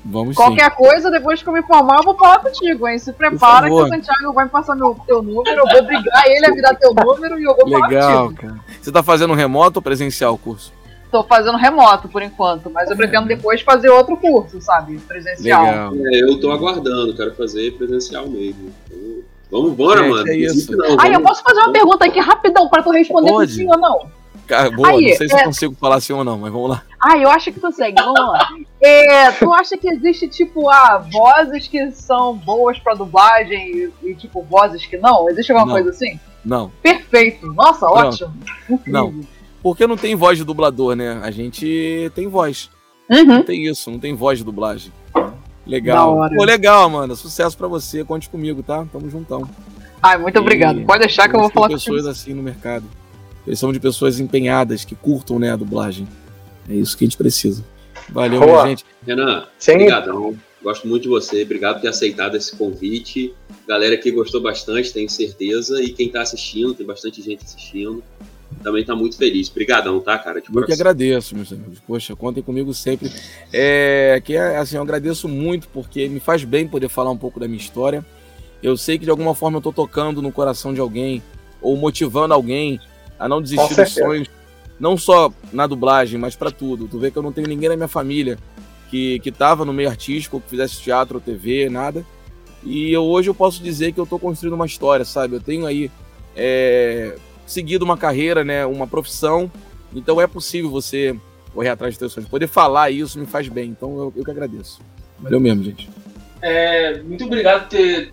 Vamos 0.09 0.37
Qualquer 0.37 0.71
sim. 0.71 0.77
coisa, 0.77 1.11
depois 1.11 1.43
que 1.43 1.49
eu 1.49 1.53
me 1.53 1.63
formar, 1.63 1.97
eu 1.97 2.05
vou 2.05 2.17
falar 2.17 2.39
contigo, 2.39 2.87
hein? 2.87 2.97
Se 2.97 3.13
prepara 3.13 3.67
que 3.67 3.73
o 3.73 3.89
Santiago 3.89 4.33
vai 4.33 4.45
me 4.45 4.51
passar 4.51 4.77
meu, 4.77 4.97
teu 5.05 5.21
número, 5.21 5.59
eu 5.59 5.67
vou 5.67 5.85
brigar 5.85 6.27
ele 6.27 6.47
a 6.47 6.51
virar 6.53 6.75
teu 6.75 6.95
número 6.95 7.41
e 7.41 7.45
eu 7.45 7.57
vou 7.57 7.69
falar 7.69 7.89
Legal, 7.89 8.29
contigo. 8.29 8.41
cara. 8.43 8.61
Você 8.81 8.93
tá 8.93 9.03
fazendo 9.03 9.35
remoto 9.35 9.79
ou 9.79 9.83
presencial 9.83 10.35
o 10.35 10.39
curso? 10.39 10.73
Tô 11.17 11.23
fazendo 11.25 11.57
remoto 11.57 12.11
por 12.11 12.21
enquanto, 12.21 12.69
mas 12.69 12.91
eu 12.91 12.97
pretendo 12.97 13.27
depois 13.27 13.63
fazer 13.63 13.89
outro 13.89 14.19
curso, 14.19 14.61
sabe? 14.61 14.99
Presencial. 14.99 15.65
Legal. 15.65 15.95
É, 16.13 16.21
eu 16.31 16.39
tô 16.39 16.51
aguardando, 16.51 17.15
quero 17.17 17.35
fazer 17.35 17.73
presencial 17.73 18.29
mesmo. 18.29 18.71
Então, 18.91 19.25
Vamos 19.51 19.71
embora, 19.73 20.01
Gente, 20.03 20.11
mano. 20.11 20.29
é 20.29 20.37
isso. 20.37 20.77
Não, 20.77 20.85
Aí, 21.01 21.09
eu 21.09 21.13
vamos- 21.15 21.29
posso 21.29 21.43
fazer 21.43 21.61
uma 21.61 21.73
pergunta 21.73 22.05
aqui 22.05 22.21
rapidão 22.21 22.69
pra 22.69 22.83
tu 22.83 22.91
responder 22.91 23.31
Pode. 23.31 23.51
com 23.53 23.57
sim 23.59 23.67
ou 23.67 23.79
não? 23.79 24.07
Cara, 24.47 24.71
boa, 24.71 24.91
Aí, 24.91 25.09
não 25.09 25.17
sei 25.17 25.27
se 25.29 25.35
é- 25.35 25.41
eu 25.41 25.45
consigo 25.45 25.75
falar 25.81 26.01
sim 26.01 26.13
ou 26.13 26.23
não, 26.23 26.37
mas 26.37 26.53
vamos 26.53 26.69
lá. 26.69 26.83
Ah, 27.01 27.17
eu 27.17 27.31
acho 27.31 27.51
que 27.51 27.59
consegue, 27.61 27.95
vamos 27.99 28.21
lá. 28.21 28.49
É, 28.83 29.31
tu 29.33 29.51
acha 29.55 29.75
que 29.79 29.89
existe, 29.89 30.29
tipo, 30.29 30.69
ah, 30.69 31.03
vozes 31.11 31.67
que 31.67 31.91
são 31.93 32.37
boas 32.37 32.79
pra 32.79 32.93
dublagem 32.93 33.91
e, 34.03 34.11
e, 34.11 34.15
tipo, 34.15 34.43
vozes 34.43 34.85
que 34.85 34.99
não? 34.99 35.31
Existe 35.31 35.51
alguma 35.51 35.67
Não. 35.69 35.75
coisa 35.83 35.89
assim? 35.97 36.21
Não, 36.45 36.71
Perfeito. 36.83 37.47
Nossa, 37.55 37.87
Pronto. 37.87 38.07
ótimo. 38.09 38.35
não. 38.87 39.15
Porque 39.67 39.85
não 39.85 39.97
tem 39.97 40.15
voz 40.15 40.39
de 40.39 40.45
dublador, 40.45 40.95
né? 40.95 41.19
A 41.25 41.31
gente 41.33 42.09
tem 42.15 42.29
voz. 42.29 42.71
Uhum. 43.11 43.25
Não 43.25 43.43
tem 43.43 43.67
isso, 43.67 43.91
não 43.91 43.99
tem 43.99 44.15
voz 44.15 44.39
de 44.39 44.45
dublagem. 44.45 44.93
Legal. 45.67 46.31
Pô, 46.37 46.45
legal, 46.45 46.89
mano. 46.89 47.17
Sucesso 47.17 47.59
pra 47.59 47.67
você. 47.67 48.05
Conte 48.05 48.29
comigo, 48.29 48.63
tá? 48.63 48.87
Tamo 48.93 49.11
juntão. 49.11 49.43
Ai, 50.01 50.19
muito 50.19 50.39
obrigado. 50.39 50.79
E 50.79 50.85
Pode 50.85 51.01
deixar 51.01 51.29
que 51.29 51.35
eu 51.35 51.41
vou 51.41 51.51
falar 51.51 51.67
pessoas 51.67 52.03
contigo. 52.03 52.09
assim 52.09 52.33
no 52.33 52.45
mercado. 52.45 52.85
Eles 53.45 53.59
são 53.59 53.73
de 53.73 53.81
pessoas 53.81 54.21
empenhadas, 54.21 54.85
que 54.85 54.95
curtam, 54.95 55.37
né, 55.37 55.51
a 55.51 55.57
dublagem. 55.57 56.07
É 56.71 56.73
isso 56.73 56.97
que 56.97 57.03
a 57.03 57.09
gente 57.09 57.17
precisa. 57.17 57.65
Valeu, 58.09 58.39
Boa. 58.39 58.63
minha 58.63 58.69
gente. 58.69 58.85
Renan, 59.05 59.49
Sim. 59.59 59.73
obrigadão. 59.73 60.37
Gosto 60.63 60.87
muito 60.87 61.03
de 61.03 61.09
você. 61.09 61.43
Obrigado 61.43 61.75
por 61.75 61.83
ter 61.83 61.89
aceitado 61.89 62.37
esse 62.37 62.55
convite. 62.55 63.35
Galera 63.67 63.97
que 63.97 64.13
gostou 64.13 64.41
bastante, 64.41 64.93
tenho 64.93 65.11
certeza. 65.11 65.83
E 65.83 65.89
quem 65.89 66.09
tá 66.09 66.23
assistindo, 66.23 66.73
tem 66.73 66.87
bastante 66.87 67.21
gente 67.21 67.45
assistindo. 67.45 68.01
Também 68.63 68.85
tá 68.85 68.95
muito 68.95 69.17
feliz. 69.17 69.51
Obrigadão, 69.51 70.01
tá, 70.01 70.19
cara? 70.19 70.41
De 70.41 70.49
Eu 70.55 70.67
que 70.67 70.73
agradeço, 70.73 71.35
meus 71.37 71.53
amigos. 71.53 71.79
Poxa, 71.87 72.17
contem 72.17 72.43
comigo 72.43 72.73
sempre. 72.75 73.11
É, 73.53 74.21
que 74.25 74.35
é, 74.35 74.57
assim, 74.57 74.77
eu 74.77 74.83
agradeço 74.83 75.29
muito 75.29 75.69
porque 75.69 76.09
me 76.09 76.21
faz 76.21 76.45
bem 76.45 76.67
poder 76.67 76.89
falar 76.89 77.11
um 77.11 77.17
pouco 77.17 77.39
da 77.39 77.47
minha 77.47 77.61
história. 77.61 78.05
Eu 78.63 78.77
sei 78.77 78.99
que 78.99 79.05
de 79.05 79.11
alguma 79.11 79.35
forma 79.35 79.59
eu 79.59 79.63
tô 79.63 79.73
tocando 79.73 80.23
no 80.23 80.33
coração 80.33 80.73
de 80.73 80.81
alguém 80.81 81.23
ou 81.61 81.77
motivando 81.77 82.35
alguém 82.35 82.81
a 83.19 83.29
não 83.29 83.41
desistir 83.41 83.75
dos 83.75 83.93
sonhos, 83.93 84.29
não 84.79 84.97
só 84.97 85.33
na 85.53 85.67
dublagem, 85.67 86.19
mas 86.19 86.35
pra 86.35 86.51
tudo. 86.51 86.89
Tu 86.89 86.99
vê 86.99 87.11
que 87.11 87.17
eu 87.17 87.23
não 87.23 87.33
tenho 87.33 87.49
ninguém 87.49 87.69
na 87.69 87.77
minha 87.77 87.89
família 87.89 88.39
que 88.91 89.19
que 89.21 89.33
tava 89.33 89.65
no 89.65 89.73
meio 89.73 89.89
artístico, 89.89 90.37
ou 90.37 90.43
que 90.43 90.51
fizesse 90.51 90.81
teatro 90.81 91.17
ou 91.17 91.21
TV, 91.21 91.69
nada. 91.69 92.05
E 92.65 92.91
eu, 92.93 93.05
hoje 93.05 93.31
eu 93.31 93.35
posso 93.35 93.63
dizer 93.63 93.93
que 93.93 94.01
eu 94.01 94.07
tô 94.07 94.19
construindo 94.19 94.55
uma 94.55 94.67
história, 94.67 95.05
sabe? 95.05 95.37
Eu 95.37 95.41
tenho 95.41 95.67
aí 95.67 95.91
é, 96.35 97.17
seguido 97.47 97.85
uma 97.85 97.97
carreira, 97.97 98.45
né, 98.45 98.67
uma 98.67 98.87
profissão. 98.87 99.51
Então 99.95 100.21
é 100.21 100.27
possível 100.27 100.71
você 100.71 101.17
correr 101.55 101.71
atrás 101.71 101.95
dos 101.95 101.99
seus 101.99 102.13
sonhos. 102.13 102.29
Poder 102.29 102.49
falar 102.49 102.91
isso 102.91 103.19
me 103.19 103.27
faz 103.27 103.49
bem. 103.49 103.71
Então 103.71 103.97
eu, 103.99 104.13
eu 104.17 104.25
que 104.25 104.31
agradeço. 104.31 104.81
Valeu 105.19 105.41
mesmo, 105.41 105.65
gente. 105.65 105.89
É, 106.43 107.01
muito 107.03 107.25
obrigado 107.25 107.63
por 107.63 107.69
ter 107.71 108.11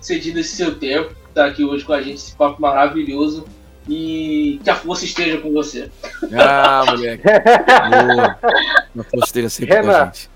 cedido 0.00 0.40
esse 0.40 0.56
seu 0.56 0.74
tempo, 0.74 1.14
estar 1.28 1.46
aqui 1.46 1.64
hoje 1.64 1.84
com 1.84 1.92
a 1.92 2.00
gente, 2.00 2.16
esse 2.16 2.34
papo 2.34 2.60
maravilhoso. 2.60 3.44
E 3.88 4.60
que 4.64 4.70
a 4.70 4.74
força 4.74 5.04
esteja 5.04 5.38
com 5.38 5.52
você. 5.52 5.88
Ah, 6.36 6.82
moleque. 6.86 7.22
Boa. 7.22 8.38
Uma 8.92 9.04
força 9.04 9.26
esteja 9.26 9.48
sempre 9.48 9.74
com 9.74 9.78
a 9.78 9.92
Renan, 9.92 10.04
gente. 10.06 10.30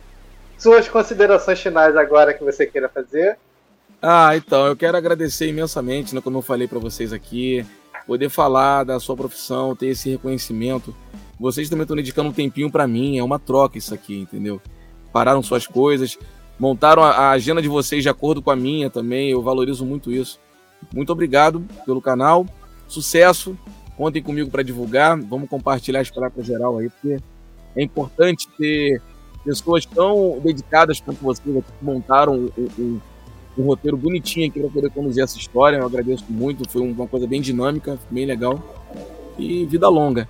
suas 0.56 0.88
considerações 0.88 1.60
finais 1.60 1.96
agora 1.96 2.32
que 2.32 2.44
você 2.44 2.64
queira 2.64 2.88
fazer. 2.88 3.36
Ah, 4.00 4.36
então, 4.36 4.68
eu 4.68 4.76
quero 4.76 4.96
agradecer 4.96 5.48
imensamente, 5.48 6.14
né, 6.14 6.20
como 6.20 6.38
eu 6.38 6.42
falei 6.42 6.68
para 6.68 6.78
vocês 6.78 7.12
aqui, 7.12 7.66
poder 8.10 8.28
falar 8.28 8.82
da 8.82 8.98
sua 8.98 9.14
profissão, 9.16 9.76
ter 9.76 9.86
esse 9.86 10.10
reconhecimento. 10.10 10.92
Vocês 11.38 11.70
também 11.70 11.82
estão 11.84 11.94
dedicando 11.96 12.28
um 12.28 12.32
tempinho 12.32 12.68
para 12.68 12.84
mim, 12.84 13.16
é 13.16 13.22
uma 13.22 13.38
troca 13.38 13.78
isso 13.78 13.94
aqui, 13.94 14.18
entendeu? 14.18 14.60
Pararam 15.12 15.40
suas 15.44 15.64
coisas, 15.64 16.18
montaram 16.58 17.04
a 17.04 17.30
agenda 17.30 17.62
de 17.62 17.68
vocês 17.68 18.02
de 18.02 18.08
acordo 18.08 18.42
com 18.42 18.50
a 18.50 18.56
minha 18.56 18.90
também, 18.90 19.30
eu 19.30 19.40
valorizo 19.40 19.86
muito 19.86 20.10
isso. 20.10 20.40
Muito 20.92 21.12
obrigado 21.12 21.64
pelo 21.86 22.02
canal, 22.02 22.44
sucesso, 22.88 23.56
contem 23.96 24.20
comigo 24.20 24.50
para 24.50 24.64
divulgar, 24.64 25.16
vamos 25.16 25.48
compartilhar 25.48 26.00
as 26.00 26.10
palavras 26.10 26.44
geral 26.44 26.78
aí, 26.78 26.90
porque 26.90 27.16
é 27.76 27.80
importante 27.80 28.48
ter 28.58 29.00
pessoas 29.44 29.86
tão 29.86 30.40
dedicadas 30.42 30.98
quanto 30.98 31.22
vocês 31.22 31.46
que 31.48 31.62
montaram 31.80 32.34
um, 32.34 32.50
um- 32.76 33.00
um 33.60 33.66
roteiro 33.66 33.96
bonitinho 33.96 34.48
aqui 34.48 34.60
para 34.60 34.70
poder 34.70 34.90
conduzir 34.90 35.22
essa 35.22 35.38
história. 35.38 35.76
Eu 35.78 35.86
agradeço 35.86 36.24
muito, 36.28 36.68
foi 36.68 36.82
uma 36.82 37.06
coisa 37.06 37.26
bem 37.26 37.40
dinâmica, 37.40 37.98
bem 38.10 38.26
legal. 38.26 38.62
E 39.38 39.64
vida 39.66 39.88
longa. 39.88 40.28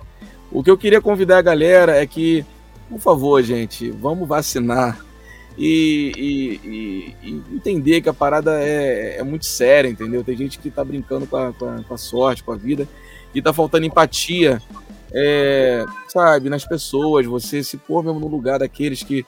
O 0.51 0.61
que 0.63 0.69
eu 0.69 0.77
queria 0.77 1.01
convidar 1.01 1.37
a 1.37 1.41
galera 1.41 1.95
é 2.01 2.05
que, 2.05 2.45
por 2.89 2.99
favor, 2.99 3.41
gente, 3.41 3.89
vamos 3.91 4.27
vacinar 4.27 4.99
e, 5.57 6.11
e- 6.63 7.15
e- 7.27 7.43
entender 7.55 8.01
que 8.01 8.09
a 8.09 8.13
parada 8.13 8.61
é, 8.61 9.17
é 9.17 9.23
muito 9.23 9.45
séria, 9.45 9.89
entendeu? 9.89 10.23
Tem 10.23 10.35
gente 10.35 10.59
que 10.59 10.69
tá 10.69 10.83
brincando 10.83 11.25
com 11.27 11.37
a, 11.37 11.53
com 11.53 11.65
a- 11.65 11.83
com 11.87 11.93
a 11.93 11.97
sorte, 11.97 12.43
com 12.43 12.51
a 12.51 12.55
vida, 12.57 12.87
e 13.33 13.41
tá 13.41 13.53
faltando 13.53 13.85
empatia, 13.85 14.61
é, 15.13 15.85
sabe, 16.07 16.49
nas 16.49 16.65
pessoas, 16.65 17.25
você 17.25 17.63
se 17.63 17.77
pôr 17.77 18.03
mesmo 18.03 18.19
no 18.19 18.27
lugar 18.27 18.59
daqueles 18.59 19.03
que 19.03 19.25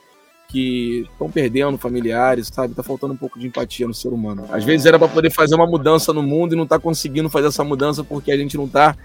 que 0.53 1.07
estão 1.11 1.31
perdendo 1.31 1.79
familiares, 1.79 2.51
sabe? 2.53 2.75
Tá 2.75 2.83
faltando 2.83 3.15
um 3.15 3.17
pouco 3.17 3.39
de 3.39 3.47
empatia 3.47 3.87
no 3.87 3.93
ser 3.93 4.09
humano. 4.09 4.45
Às 4.51 4.63
vezes 4.63 4.85
era 4.85 4.99
para 4.99 5.07
poder 5.07 5.31
fazer 5.31 5.55
uma 5.55 5.65
mudança 5.65 6.13
no 6.13 6.21
mundo 6.21 6.53
e 6.53 6.55
não 6.55 6.67
tá 6.67 6.77
conseguindo 6.77 7.27
fazer 7.27 7.47
essa 7.47 7.63
mudança 7.63 8.03
porque 8.03 8.31
a 8.31 8.37
gente 8.37 8.55
não 8.55 8.67
tá 8.67 8.95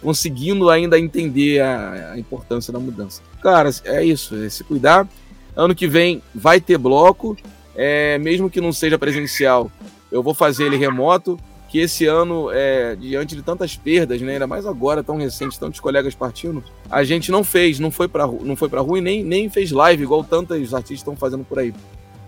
conseguindo 0.00 0.70
ainda 0.70 0.98
entender 0.98 1.60
a, 1.60 2.12
a 2.12 2.18
importância 2.18 2.72
da 2.72 2.78
mudança. 2.78 3.20
Cara, 3.42 3.68
é 3.84 4.02
isso, 4.02 4.34
é 4.34 4.48
se 4.48 4.64
cuidar. 4.64 5.06
Ano 5.54 5.74
que 5.74 5.86
vem 5.86 6.22
vai 6.34 6.58
ter 6.58 6.78
bloco, 6.78 7.36
é, 7.76 8.16
mesmo 8.18 8.48
que 8.48 8.60
não 8.60 8.72
seja 8.72 8.98
presencial, 8.98 9.70
eu 10.10 10.22
vou 10.22 10.32
fazer 10.32 10.64
ele 10.64 10.76
remoto. 10.78 11.38
Que 11.74 11.80
esse 11.80 12.06
ano, 12.06 12.52
é, 12.52 12.94
diante 12.94 13.34
de 13.34 13.42
tantas 13.42 13.76
perdas, 13.76 14.20
né, 14.20 14.34
ainda 14.34 14.46
mais 14.46 14.64
agora, 14.64 15.02
tão 15.02 15.16
recente, 15.16 15.58
tantos 15.58 15.80
colegas 15.80 16.14
partindo, 16.14 16.62
a 16.88 17.02
gente 17.02 17.32
não 17.32 17.42
fez, 17.42 17.80
não 17.80 17.90
foi 17.90 18.06
pra, 18.06 18.24
ru- 18.24 18.44
não 18.44 18.54
foi 18.54 18.68
pra 18.68 18.80
rua 18.80 18.98
e 18.98 19.00
nem, 19.00 19.24
nem 19.24 19.50
fez 19.50 19.72
live, 19.72 20.04
igual 20.04 20.22
tantos 20.22 20.72
artistas 20.72 20.98
estão 21.00 21.16
fazendo 21.16 21.42
por 21.42 21.58
aí. 21.58 21.74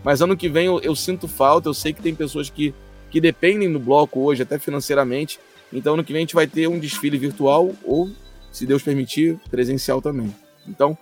Mas 0.03 0.21
ano 0.21 0.37
que 0.37 0.49
vem 0.49 0.67
eu, 0.67 0.81
eu 0.81 0.97
sinto 0.97 1.29
falta, 1.29 1.69
eu 1.69 1.75
sei 1.75 1.93
que 1.93 2.03
tem 2.03 2.13
pessoas 2.13 2.51
que, 2.51 2.75
que 3.09 3.21
dependem 3.21 3.73
do 3.73 3.79
bloco 3.79 4.19
hoje, 4.19 4.43
até 4.43 4.59
financeiramente. 4.59 5.39
Então 5.73 5.95
ano 5.95 6.03
que 6.03 6.13
vem 6.13 6.19
a 6.19 6.25
gente 6.25 6.35
vai 6.35 6.49
ter 6.49 6.67
um 6.67 6.81
desfile 6.81 7.17
virtual 7.17 7.71
ou, 7.85 8.11
se 8.51 8.67
Deus 8.67 8.83
permitir, 8.83 9.39
presencial 9.49 10.03
também. 10.03 10.35
Então, 10.67 10.99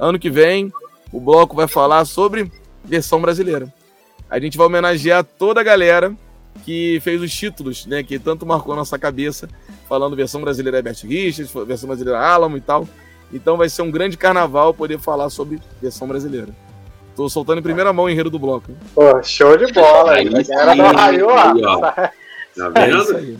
ano 0.00 0.18
que 0.18 0.30
vem 0.30 0.72
o 1.12 1.20
bloco 1.20 1.54
vai 1.54 1.68
falar 1.68 2.04
sobre 2.06 2.50
versão 2.84 3.20
brasileira. 3.20 3.72
A 4.28 4.40
gente 4.40 4.58
vai 4.58 4.66
homenagear 4.66 5.22
toda 5.22 5.60
a 5.60 5.64
galera 5.64 6.12
que 6.64 7.00
fez 7.00 7.20
os 7.20 7.32
títulos, 7.32 7.86
né? 7.86 8.02
Que 8.02 8.18
tanto 8.18 8.44
marcou 8.46 8.72
a 8.72 8.76
nossa 8.76 8.98
cabeça, 8.98 9.48
falando 9.88 10.16
versão 10.16 10.40
brasileira 10.40 10.80
Bert 10.82 11.02
Richards, 11.04 11.52
versão 11.66 11.86
brasileira 11.88 12.18
Alamo 12.20 12.56
e 12.56 12.60
tal. 12.60 12.86
Então 13.32 13.56
vai 13.56 13.68
ser 13.68 13.82
um 13.82 13.90
grande 13.90 14.16
carnaval 14.16 14.72
poder 14.72 14.98
falar 14.98 15.28
sobre 15.30 15.60
versão 15.82 16.06
brasileira. 16.06 16.48
Tô 17.16 17.28
soltando 17.28 17.58
em 17.58 17.62
primeira 17.62 17.92
mão 17.92 18.06
o 18.06 18.10
enredo 18.10 18.30
do 18.30 18.38
bloco. 18.38 18.70
hein? 18.70 18.76
Pô, 18.94 19.22
show 19.22 19.56
de 19.56 19.72
bola. 19.72 20.12
Aí 20.18 20.28
galera 20.28 20.74
do 21.18 21.26
ó. 21.26 21.80
Tá 21.92 22.12
É 22.82 22.86
vendo? 22.86 23.16
aí. 23.16 23.38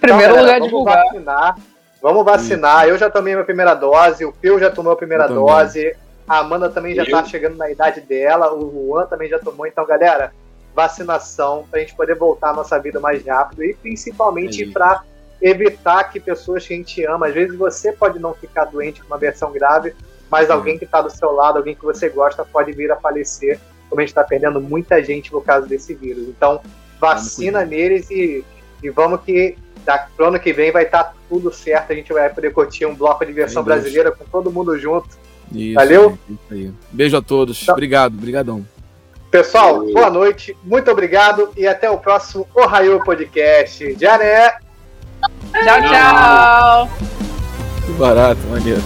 Primeiro 0.00 0.34
lugar 0.36 0.54
vamos 0.54 0.64
divulgar. 0.64 1.04
vacinar. 1.04 1.56
Vamos 2.00 2.24
vacinar. 2.24 2.88
Eu 2.88 2.98
já 2.98 3.08
tomei 3.08 3.34
minha 3.34 3.44
primeira 3.44 3.74
dose, 3.74 4.24
o 4.24 4.32
Pio 4.32 4.58
já 4.58 4.70
tomou 4.70 4.92
a 4.92 4.96
primeira 4.96 5.28
dose, 5.28 5.94
a 6.26 6.38
Amanda 6.38 6.68
também 6.68 6.94
já 6.94 7.04
Eu? 7.04 7.10
tá 7.10 7.24
chegando 7.24 7.56
na 7.56 7.70
idade 7.70 8.00
dela, 8.00 8.52
o 8.52 8.70
Juan 8.88 9.06
também 9.06 9.28
já 9.28 9.38
tomou. 9.38 9.66
Então, 9.66 9.86
galera, 9.86 10.32
vacinação 10.74 11.66
pra 11.70 11.80
gente 11.80 11.94
poder 11.94 12.14
voltar 12.14 12.50
à 12.50 12.52
nossa 12.52 12.78
vida 12.78 12.98
mais 12.98 13.24
rápido 13.26 13.62
e 13.64 13.74
principalmente 13.74 14.64
É 14.64 14.70
pra 14.70 15.02
evitar 15.40 16.04
que 16.04 16.20
pessoas 16.20 16.66
que 16.66 16.72
a 16.72 16.76
gente 16.76 17.04
ama, 17.04 17.26
às 17.26 17.34
vezes 17.34 17.56
você 17.56 17.92
pode 17.92 18.18
não 18.18 18.32
ficar 18.32 18.66
doente 18.66 19.00
com 19.00 19.08
uma 19.08 19.18
versão 19.18 19.52
grave, 19.52 19.94
mas 20.30 20.50
alguém 20.50 20.78
que 20.78 20.86
tá 20.86 21.02
do 21.02 21.10
seu 21.10 21.32
lado, 21.32 21.58
alguém 21.58 21.74
que 21.74 21.84
você 21.84 22.08
gosta, 22.08 22.44
pode 22.44 22.72
vir 22.72 22.90
a 22.90 22.96
falecer, 22.96 23.58
como 23.90 24.00
a 24.00 24.04
gente 24.04 24.14
tá 24.14 24.24
perdendo 24.24 24.60
muita 24.60 25.02
gente 25.02 25.30
por 25.30 25.44
causa 25.44 25.66
desse 25.66 25.94
vírus. 25.94 26.28
Então, 26.28 26.60
vacina 26.98 27.64
neles 27.64 28.08
e, 28.10 28.44
e 28.82 28.88
vamos 28.88 29.20
que 29.22 29.56
da, 29.84 29.98
pro 30.16 30.28
ano 30.28 30.38
que 30.38 30.52
vem 30.52 30.70
vai 30.70 30.84
estar 30.84 31.14
tudo 31.28 31.52
certo, 31.52 31.92
a 31.92 31.94
gente 31.94 32.12
vai 32.12 32.30
poder 32.32 32.52
curtir 32.52 32.86
um 32.86 32.94
bloco 32.94 33.26
de 33.26 33.32
versão 33.32 33.62
brasileira 33.62 34.12
com 34.12 34.24
todo 34.24 34.50
mundo 34.50 34.78
junto. 34.78 35.08
Isso, 35.52 35.74
Valeu? 35.74 36.18
Isso. 36.50 36.74
Beijo 36.90 37.16
a 37.16 37.22
todos. 37.22 37.68
Obrigado, 37.68 38.12
brigadão. 38.12 38.64
Pessoal, 39.32 39.86
boa 39.94 40.10
noite, 40.10 40.54
muito 40.62 40.90
obrigado 40.90 41.50
e 41.56 41.66
até 41.66 41.90
o 41.90 41.96
próximo 41.96 42.46
Ohio 42.54 43.02
Podcast. 43.02 43.96
Já 43.98 44.18
né? 44.18 44.50
Tchau, 45.64 45.80
tchau. 45.88 46.88
Que 47.86 47.92
barato, 47.92 48.40
maneiro. 48.48 48.82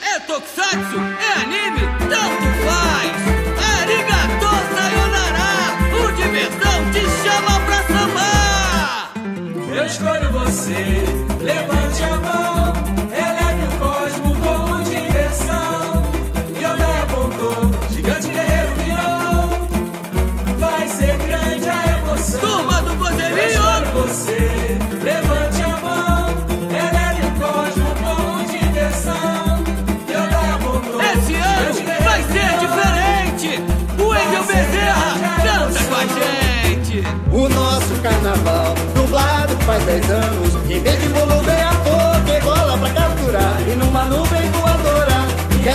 É 0.00 0.20
Tokusatsu, 0.20 0.96
é 1.18 1.42
anime, 1.42 1.80
tanto 2.08 2.46
faz. 2.64 3.39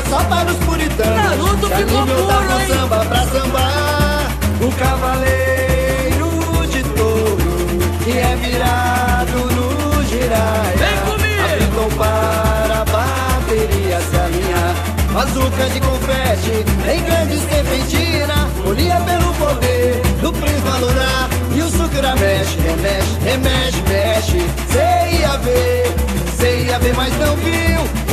Só 0.10 0.24
para 0.24 0.52
os 0.52 0.58
puritanos. 0.58 1.16
Naruto 1.16 1.70
que 1.70 1.76
ficou 1.76 2.06
puro, 2.06 2.28
tá 2.28 2.42
hein? 2.42 2.48
com 2.48 2.74
samba 2.74 3.06
pra 3.06 3.26
sambar. 3.28 4.32
O 4.62 4.72
cavaleiro 4.72 6.68
de 6.72 6.84
touro, 6.84 8.04
que 8.04 8.18
é 8.18 8.36
virado 8.36 9.38
no 9.56 10.04
giraia. 10.06 10.76
Vem 10.78 10.98
comigo! 11.06 11.36
Apitou 11.46 11.90
para 11.98 12.82
a 12.82 12.86
bateria 12.86 14.00
se 14.02 14.16
alinhar. 14.16 14.96
Bazuca 15.16 15.70
de 15.70 15.80
confete, 15.80 16.66
em 16.92 17.04
grande 17.06 17.40
serpentina 17.40 18.50
Folia 18.62 19.00
pelo 19.00 19.34
poder 19.36 20.02
do 20.22 20.34
prisma 20.34 20.78
lunar 20.78 21.30
E 21.56 21.62
o 21.62 21.70
sucra 21.70 22.14
mexe, 22.18 22.58
remexe, 22.60 23.18
remexe, 23.24 23.82
mexe 23.88 24.46
Cê 24.74 25.16
ia 25.16 25.38
ver, 25.38 25.96
cê 26.38 26.64
ia 26.66 26.80
ver, 26.80 26.94
mas 26.96 27.18
não 27.18 27.34
viu 27.38 28.05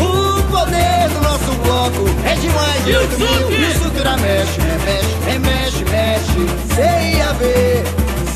nosso 1.43 1.59
bloco 1.59 2.05
é 2.25 2.35
de 2.35 2.49
mais 2.51 2.85
de 2.85 2.91
E 2.91 2.97
o 2.97 3.01
oito 3.01 3.19
mil 3.19 3.29
Sucre? 3.29 3.57
E 3.57 3.65
o 3.65 3.83
sucra 3.83 4.17
mexe, 4.17 4.61
remexe, 4.61 5.17
remexe, 5.27 5.85
mexe 5.85 6.33
ver, 7.39 7.85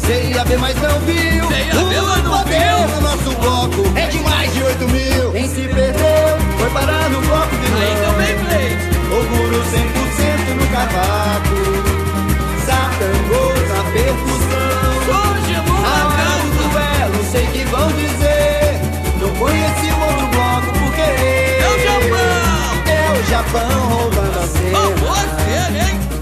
cê 0.04 0.30
ia 0.30 0.44
ver, 0.44 0.58
mas 0.58 0.74
não 0.82 0.98
viu 1.00 1.46
ver, 1.48 1.66
mas 1.72 1.76
O 1.76 2.22
não 2.22 2.44
viu? 2.44 2.94
do 2.94 3.00
nosso 3.00 3.30
bloco 3.40 3.92
é 3.96 4.06
de 4.06 4.18
mais 4.20 4.52
de 4.52 4.62
oito 4.62 4.88
mil 4.88 5.32
Quem 5.32 5.48
se 5.48 5.62
perdeu 5.68 6.38
foi 6.58 6.70
parar 6.70 7.08
no 7.10 7.20
bloco 7.20 7.56
de 7.56 7.66
Ainda 7.66 8.06
não. 8.06 8.14
bem, 8.14 8.34
Blade. 8.44 8.76
Oguro 9.12 9.62
100% 9.62 10.54
no 10.58 10.66
cavaco 10.68 11.58
Satangô 12.66 13.44
na 13.68 13.80
percussão 13.92 14.96
Hoje 15.06 15.54
Amargo 15.54 16.46
muda 16.46 16.68
duelo, 16.72 17.24
sei 17.30 17.46
que 17.46 17.64
vão 17.66 17.88
dizer 17.92 18.80
Não 19.20 19.30
conheci 19.36 19.85
Japão. 23.28 23.88
Roubando 23.88 24.38
a 24.38 24.46
cena? 24.46 24.86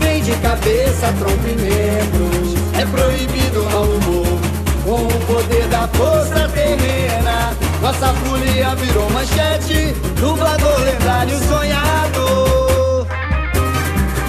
Vem 0.01 0.23
de 0.23 0.33
cabeça, 0.37 1.13
tronco 1.19 1.47
e 1.47 1.55
membros 1.55 2.55
É 2.79 2.87
proibido 2.87 3.63
o 3.63 3.71
mau 3.71 3.85
humor 3.85 4.41
Com 4.85 5.07
o 5.07 5.21
poder 5.27 5.67
da 5.69 5.89
força 5.89 6.49
terrena 6.49 7.53
Nossa 7.81 8.13
folia 8.15 8.75
virou 8.77 9.09
manchete 9.11 9.95
Dublador 10.21 10.81
lendário 10.81 11.39
sonhado 11.49 13.07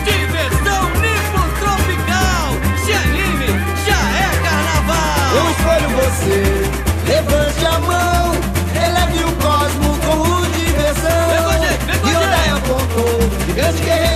Diversão 0.05 0.89
Nipo 1.01 1.41
Tropical. 1.59 2.51
Se 2.85 2.93
anime, 2.93 3.47
já 3.85 4.01
é 4.19 4.29
Eu 4.33 4.43
carnaval. 4.43 5.51
escolho 5.51 5.89
você 5.97 6.54
Gigante 13.55 13.81
guerreiro 13.85 14.14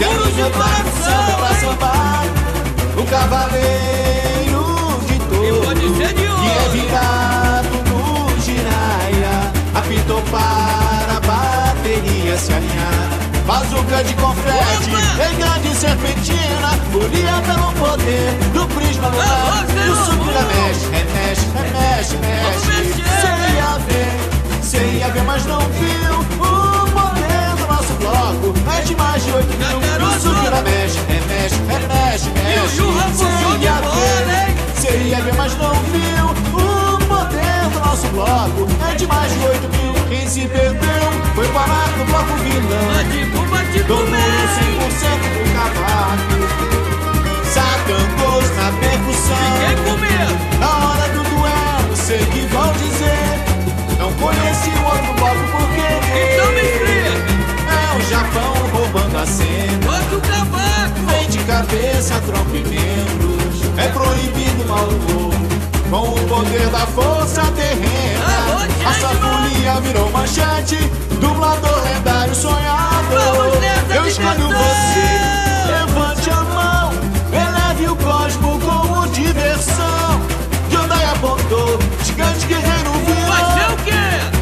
Se 0.00 0.04
puros 0.04 0.34
de 0.34 0.42
anima 0.42 0.50
pra 0.50 0.64
coração, 0.64 1.24
pra 1.36 1.54
sambar. 1.56 2.24
O 2.96 3.04
cavaleiro 3.04 4.64
de 5.06 5.18
touro. 5.28 5.74
de. 5.74 5.88
Que 5.90 6.48
é 6.48 6.68
virado 6.72 7.74
no 7.88 8.40
giraia. 8.40 9.34
Apitou 9.74 10.22
para 10.22 11.16
a 11.16 11.20
bateria 11.20 12.36
se 12.36 12.52
alinhar. 12.52 13.20
Bazuca 13.46 14.04
de 14.04 14.14
confete, 14.14 14.90
em 14.90 15.36
grande 15.36 15.74
serpentina, 15.74 16.68
folia 16.92 17.42
pelo 17.46 17.72
poder 17.72 18.32
do 18.52 18.66
prisma 18.68 19.08
lunar. 19.08 19.66
E 19.74 19.88
o 19.88 19.92
amor! 19.94 20.44
mexe, 20.54 20.86
remexe, 20.86 21.46
remexe, 21.52 22.16
mexe. 22.18 22.94
Cê 23.20 23.32
ia 23.56 23.78
ver, 23.88 24.62
cê 24.62 24.98
ia 24.98 25.08
ver, 25.08 25.24
mas 25.24 25.44
não 25.46 25.58
viu 25.58 26.79
é 28.80 28.82
de 28.82 28.94
mais 28.96 29.24
de 29.24 29.30
8 29.32 29.46
mil. 29.46 29.80
Garoto, 29.80 30.28
mexe, 30.64 30.98
é, 30.98 31.12
remexe, 31.12 31.56
remexe, 31.68 32.28
é, 32.28 32.60
mexe. 32.60 32.76
E 32.76 32.80
o 32.80 32.90
Rafael 32.94 33.58
de 33.58 33.66
é 33.66 33.72
bola, 33.72 34.32
hein? 34.32 34.54
Seria 34.74 35.20
bem, 35.20 35.34
mas 35.36 35.56
não 35.58 35.74
viu. 35.74 36.24
O 36.54 36.98
poder 37.06 37.68
do 37.72 37.80
nosso 37.80 38.06
bloco 38.08 38.66
é 38.90 38.94
de 38.94 39.06
mais 39.06 39.32
de 39.32 39.38
8 39.38 39.68
mil. 39.68 39.92
Quem 40.08 40.26
se 40.26 40.46
perdeu 40.46 41.12
foi 41.34 41.48
parar 41.48 41.88
no 41.98 42.04
bloco 42.06 42.34
vilão. 42.36 42.86
Bate, 42.94 43.24
bate, 43.50 43.84
Todo 43.84 44.06
mundo 44.06 44.16
100% 44.16 45.20
pro 45.34 45.44
cavaco. 45.54 46.40
Satangos 47.44 48.48
na 48.56 48.72
percussão. 48.80 49.36
Ninguém 49.44 49.76
comeu. 49.84 50.30
Na 50.58 50.70
hora 50.88 51.06
do 51.08 51.22
duelo, 51.24 51.96
sei 51.96 52.24
que 52.26 52.40
vão 52.46 52.72
dizer. 52.72 53.28
Não 53.98 54.12
conheci 54.14 54.70
o 54.70 54.84
outro 54.84 55.12
bloco 55.14 55.44
porque. 55.52 55.88
Então 56.16 56.52
me 56.52 56.60
explica. 56.62 57.39
O 58.10 58.12
Japão 58.12 58.54
roubando 58.72 59.18
a 59.18 59.24
cena. 59.24 59.86
Outro 59.88 60.20
cavaco. 60.28 61.00
Vem 61.06 61.28
de 61.28 61.38
cabeça, 61.44 62.20
tronco 62.26 62.56
e 62.56 62.64
membros. 62.64 63.62
É 63.78 63.86
proibido 63.86 64.64
mal 64.66 64.82
humor. 64.82 65.32
Com 65.88 66.08
o 66.08 66.26
poder 66.26 66.66
da 66.70 66.88
força 66.88 67.42
terrena. 67.52 68.66
A 68.84 68.92
safonia 68.94 69.80
virou 69.82 70.10
manchete. 70.10 70.78
Dublador 71.20 71.84
lendário 71.84 72.34
sonhador. 72.34 73.60
Eu 73.94 74.04
escolho 74.04 74.48
você. 74.48 75.06
Levante 75.70 76.30
a 76.30 76.42
mão. 76.42 76.92
Eleve 77.32 77.92
o 77.92 77.94
cosmo 77.94 78.58
como 78.58 79.06
diversão. 79.10 80.20
Yodai 80.72 81.04
apontou. 81.04 81.78
Gigante 82.02 82.44
guerreiro 82.44 82.90
virou. 83.06 83.30
Vai 83.30 83.44
ser 83.56 83.72
o 83.72 83.76
quê? 83.84 84.39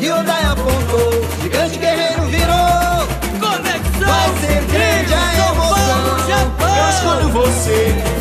Diversão. 0.00 0.16
Hyundai 0.16 0.44
apontou. 0.44 1.12
Gigante 1.42 1.78
guerreiro 1.78 2.22
virou. 2.24 3.06
Conexão. 3.38 4.08
Vai 4.08 4.28
ser 4.40 4.64
grande 4.64 5.14
a 5.14 5.34
emoção. 5.50 6.10
Eu 6.76 6.88
escolho 6.90 7.28
você. 7.28 8.19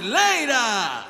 Brasileira. 0.00 1.04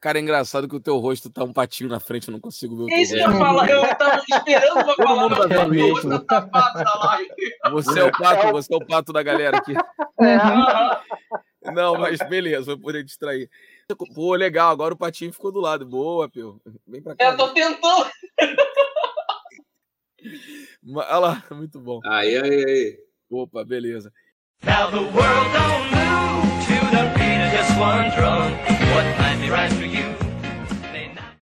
Cara, 0.00 0.18
é 0.18 0.20
engraçado 0.20 0.68
que 0.68 0.76
o 0.76 0.80
teu 0.80 0.96
rosto 0.98 1.28
tá 1.28 1.42
um 1.42 1.52
patinho 1.52 1.90
na 1.90 1.98
frente, 1.98 2.28
eu 2.28 2.32
não 2.32 2.40
consigo 2.40 2.76
ver 2.76 2.82
o 2.84 2.86
teu 2.86 2.96
É 2.96 3.00
isso 3.00 3.14
que 3.14 3.20
eu 3.20 3.32
falar. 3.32 3.68
Eu 3.68 3.96
tava 3.96 4.22
esperando 4.28 4.84
pra 4.84 4.94
falar, 4.94 5.28
mundo 5.28 5.92
mas 5.94 6.24
tá 6.26 6.40
tapado 6.40 7.06
live. 7.06 7.34
Você 7.72 8.00
é 8.00 8.04
o 8.04 8.12
pato, 8.12 8.52
você 8.52 8.74
é 8.74 8.76
o 8.76 8.86
pato 8.86 9.12
da 9.12 9.22
galera 9.22 9.56
aqui. 9.58 9.74
É. 10.20 11.72
Não, 11.72 11.98
mas 11.98 12.18
beleza, 12.28 12.66
vou 12.66 12.78
poder 12.78 13.02
distrair. 13.02 13.50
Pô, 14.14 14.34
legal, 14.34 14.70
agora 14.70 14.94
o 14.94 14.98
patinho 14.98 15.32
ficou 15.32 15.50
do 15.50 15.60
lado. 15.60 15.84
Boa, 15.84 16.28
Pio. 16.28 16.60
Vem 16.86 17.02
pra 17.02 17.16
cá. 17.16 17.24
Eu 17.24 17.36
tô 17.36 17.48
tentando. 17.48 18.06
Olha 20.94 21.18
lá, 21.18 21.44
muito 21.50 21.80
bom. 21.80 22.00
Aí, 22.04 22.36
aí, 22.36 22.64
aí. 22.64 22.98
Opa, 23.30 23.64
beleza. 23.64 24.12
Now 24.62 24.90
the 24.90 25.00
world 25.00 25.52
don't 25.52 25.92
move 25.92 26.47
just 27.50 27.78
one 27.78 28.10
drum. 28.16 28.52
What 28.92 29.18
might 29.18 29.38
be 29.40 29.50
right 29.50 29.72
for 29.72 29.84
you 29.84 30.27